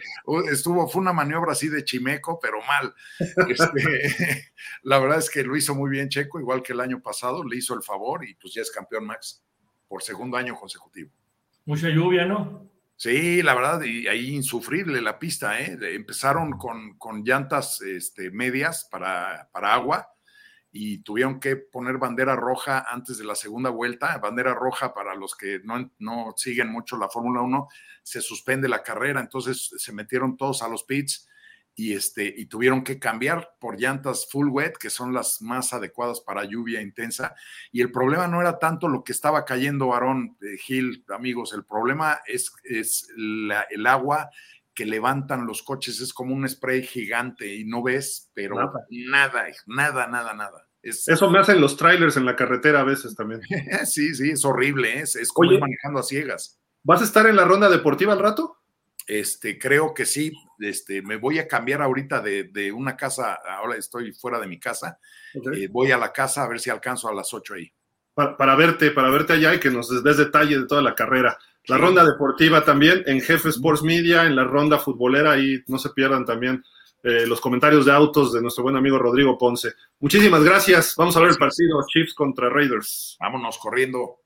estuvo, 0.52 0.88
fue 0.88 1.02
una 1.02 1.14
maniobra 1.14 1.52
así 1.52 1.68
de 1.68 1.84
chimeco, 1.84 2.40
pero 2.42 2.58
mal. 2.62 2.94
Este, 3.48 4.54
la 4.84 4.98
verdad 4.98 5.20
es 5.20 5.30
que 5.30 5.44
lo 5.44 5.56
hizo 5.56 5.76
muy 5.76 5.92
bien 5.92 6.10
Checo, 6.10 6.40
igual 6.40 6.64
que 6.64 6.74
el 6.74 6.80
año 6.80 7.02
pasado, 7.02 7.44
le 7.44 7.58
hizo 7.58 7.76
el 7.76 7.84
favor 7.84 8.26
y 8.28 8.34
pues 8.36 8.54
ya 8.54 8.64
es 8.64 8.72
campeón 8.72 9.06
Max 9.06 9.44
por 9.88 10.02
segundo 10.02 10.38
año 10.38 10.56
consecutivo. 10.56 11.12
Mucha 11.66 11.90
lluvia, 11.90 12.26
¿no? 12.26 12.71
Sí, 13.04 13.42
la 13.42 13.56
verdad, 13.56 13.82
y 13.82 14.08
ahí 14.08 14.36
insufrible 14.36 15.02
la 15.02 15.18
pista, 15.18 15.60
¿eh? 15.60 15.76
Empezaron 15.96 16.52
con, 16.52 17.00
con 17.00 17.24
llantas 17.24 17.82
este, 17.82 18.30
medias 18.30 18.88
para, 18.92 19.50
para 19.52 19.74
agua 19.74 20.14
y 20.72 21.00
tuvieron 21.00 21.40
que 21.40 21.56
poner 21.56 21.98
bandera 21.98 22.36
roja 22.36 22.86
antes 22.88 23.18
de 23.18 23.24
la 23.24 23.34
segunda 23.34 23.72
vuelta. 23.72 24.20
Bandera 24.20 24.54
roja 24.54 24.94
para 24.94 25.16
los 25.16 25.36
que 25.36 25.62
no, 25.64 25.92
no 25.98 26.36
siguen 26.38 26.72
mucho 26.72 26.96
la 26.96 27.10
Fórmula 27.10 27.42
1, 27.42 27.68
se 28.04 28.22
suspende 28.22 28.70
la 28.70 28.84
carrera, 28.84 29.20
entonces 29.20 29.72
se 29.76 29.94
metieron 29.94 30.38
todos 30.38 30.62
a 30.62 30.68
los 30.68 30.84
pits 30.84 31.28
y, 31.82 31.94
este, 31.94 32.32
y 32.38 32.46
tuvieron 32.46 32.84
que 32.84 33.00
cambiar 33.00 33.56
por 33.60 33.80
llantas 33.80 34.28
full 34.30 34.50
wet, 34.50 34.78
que 34.78 34.92
son 34.92 35.16
las 35.16 35.42
más 35.42 35.74
adecuadas 35.74 36.22
para 36.22 36.44
lluvia 36.44 36.80
intensa. 36.80 37.34
Y 37.72 37.82
el 37.82 37.92
problema 37.92 38.28
no 38.28 38.40
era 38.40 38.60
tanto 38.60 38.88
lo 38.88 39.04
que 39.04 39.14
estaba 39.14 39.46
cayendo, 39.46 39.92
Aarón 39.92 40.38
eh, 40.42 40.58
Gil, 40.58 41.04
amigos, 41.10 41.54
el 41.54 41.66
problema 41.66 42.20
es, 42.28 42.54
es 42.66 43.08
la, 43.18 43.66
el 43.72 43.88
agua 43.88 44.30
que 44.76 44.86
levantan 44.86 45.48
los 45.48 45.64
coches, 45.64 46.00
es 46.02 46.14
como 46.14 46.36
un 46.36 46.48
spray 46.48 46.84
gigante 46.84 47.56
y 47.56 47.66
no 47.66 47.82
ves, 47.82 48.30
pero 48.36 48.58
nada, 48.58 48.86
nada, 48.92 49.48
nada, 49.66 50.08
nada. 50.08 50.34
nada. 50.36 50.68
Es, 50.84 51.08
Eso 51.08 51.32
me 51.32 51.40
hacen 51.40 51.60
los 51.60 51.78
trailers 51.78 52.16
en 52.16 52.26
la 52.26 52.36
carretera 52.36 52.82
a 52.82 52.84
veces 52.84 53.16
también. 53.16 53.42
sí, 53.86 54.14
sí, 54.14 54.30
es 54.30 54.46
horrible, 54.46 55.00
es, 55.00 55.16
es 55.16 55.32
como 55.32 55.48
Oye, 55.48 55.56
ir 55.56 55.62
manejando 55.62 56.00
a 56.00 56.04
ciegas. 56.04 56.60
¿Vas 56.84 57.02
a 57.02 57.06
estar 57.06 57.26
en 57.26 57.38
la 57.38 57.46
ronda 57.46 57.70
deportiva 57.70 58.14
al 58.14 58.20
rato? 58.20 58.61
Este, 59.12 59.60
creo 59.60 59.94
que 59.94 60.06
sí. 60.06 60.32
Este, 60.58 61.02
me 61.02 61.18
voy 61.18 61.38
a 61.38 61.46
cambiar 61.46 61.82
ahorita 61.82 62.22
de, 62.22 62.46
de 62.46 62.72
una 62.72 62.96
casa, 62.96 63.40
ahora 63.46 63.76
estoy 63.76 64.14
fuera 64.14 64.40
de 64.40 64.48
mi 64.48 64.58
casa. 64.58 65.00
Okay. 65.36 65.66
Eh, 65.66 65.68
voy 65.70 65.92
a 65.92 65.98
la 65.98 66.14
casa 66.14 66.44
a 66.44 66.48
ver 66.48 66.62
si 66.62 66.70
alcanzo 66.70 67.10
a 67.10 67.14
las 67.14 67.34
8 67.34 67.56
ahí. 67.56 67.70
Para, 68.14 68.38
para, 68.38 68.56
verte, 68.56 68.92
para 68.92 69.10
verte 69.10 69.34
allá 69.34 69.54
y 69.54 69.60
que 69.60 69.70
nos 69.70 70.02
des 70.02 70.16
detalle 70.16 70.60
de 70.60 70.66
toda 70.66 70.82
la 70.82 70.96
carrera. 70.96 71.38
La 71.66 71.76
sí. 71.76 71.82
ronda 71.82 72.06
deportiva 72.06 72.64
también 72.64 73.04
en 73.06 73.20
Jefe 73.20 73.50
Sports 73.50 73.84
Media, 73.84 74.26
en 74.26 74.34
la 74.34 74.46
ronda 74.46 74.80
futbolera, 74.80 75.34
ahí 75.34 75.62
no 75.68 75.78
se 75.78 75.90
pierdan 75.90 76.24
también 76.24 76.64
eh, 77.04 77.26
los 77.28 77.42
comentarios 77.42 77.86
de 77.86 77.92
autos 77.92 78.32
de 78.32 78.42
nuestro 78.42 78.64
buen 78.64 78.78
amigo 78.78 78.98
Rodrigo 78.98 79.38
Ponce. 79.38 79.74
Muchísimas 80.00 80.42
gracias. 80.42 80.96
Vamos 80.96 81.18
a 81.18 81.20
ver 81.20 81.32
el 81.32 81.38
partido 81.38 81.86
Chiefs 81.86 82.14
contra 82.14 82.50
Raiders. 82.50 83.18
Vámonos 83.20 83.58
corriendo. 83.58 84.21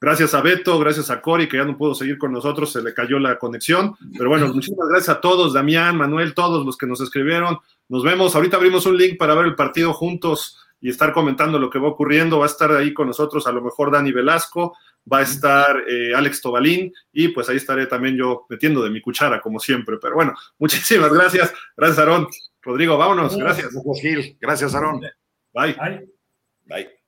Gracias 0.00 0.32
a 0.32 0.40
Beto, 0.40 0.78
gracias 0.78 1.10
a 1.10 1.20
Cory, 1.20 1.46
que 1.46 1.58
ya 1.58 1.64
no 1.64 1.76
pudo 1.76 1.94
seguir 1.94 2.16
con 2.16 2.32
nosotros, 2.32 2.72
se 2.72 2.80
le 2.82 2.94
cayó 2.94 3.18
la 3.18 3.38
conexión. 3.38 3.96
Pero 4.16 4.30
bueno, 4.30 4.48
muchísimas 4.54 4.88
gracias 4.88 5.16
a 5.16 5.20
todos, 5.20 5.52
Damián, 5.52 5.96
Manuel, 5.96 6.32
todos 6.32 6.64
los 6.64 6.78
que 6.78 6.86
nos 6.86 7.02
escribieron. 7.02 7.58
Nos 7.88 8.02
vemos. 8.02 8.34
Ahorita 8.34 8.56
abrimos 8.56 8.86
un 8.86 8.96
link 8.96 9.18
para 9.18 9.34
ver 9.34 9.46
el 9.46 9.54
partido 9.54 9.92
juntos 9.92 10.56
y 10.80 10.88
estar 10.88 11.12
comentando 11.12 11.58
lo 11.58 11.68
que 11.68 11.78
va 11.78 11.88
ocurriendo. 11.88 12.38
Va 12.38 12.46
a 12.46 12.48
estar 12.48 12.72
ahí 12.72 12.94
con 12.94 13.08
nosotros 13.08 13.46
a 13.46 13.52
lo 13.52 13.60
mejor 13.60 13.92
Dani 13.92 14.10
Velasco, 14.10 14.74
va 15.12 15.18
a 15.18 15.22
estar 15.22 15.84
eh, 15.86 16.14
Alex 16.14 16.40
Tobalín 16.40 16.92
y 17.12 17.28
pues 17.28 17.50
ahí 17.50 17.56
estaré 17.56 17.86
también 17.86 18.16
yo 18.16 18.46
metiendo 18.48 18.82
de 18.82 18.88
mi 18.88 19.02
cuchara 19.02 19.40
como 19.40 19.60
siempre. 19.60 19.98
Pero 20.00 20.14
bueno, 20.14 20.34
muchísimas 20.58 21.12
gracias. 21.12 21.52
Gracias, 21.76 21.98
Aarón. 21.98 22.26
Rodrigo, 22.62 22.96
vámonos. 22.96 23.36
Gracias. 23.36 23.70
Gracias, 23.72 24.00
Gil. 24.00 24.36
Gracias, 24.40 24.74
Aarón. 24.74 25.00
Bye. 25.52 25.74
Bye. 25.74 26.08
Bye. 26.64 26.99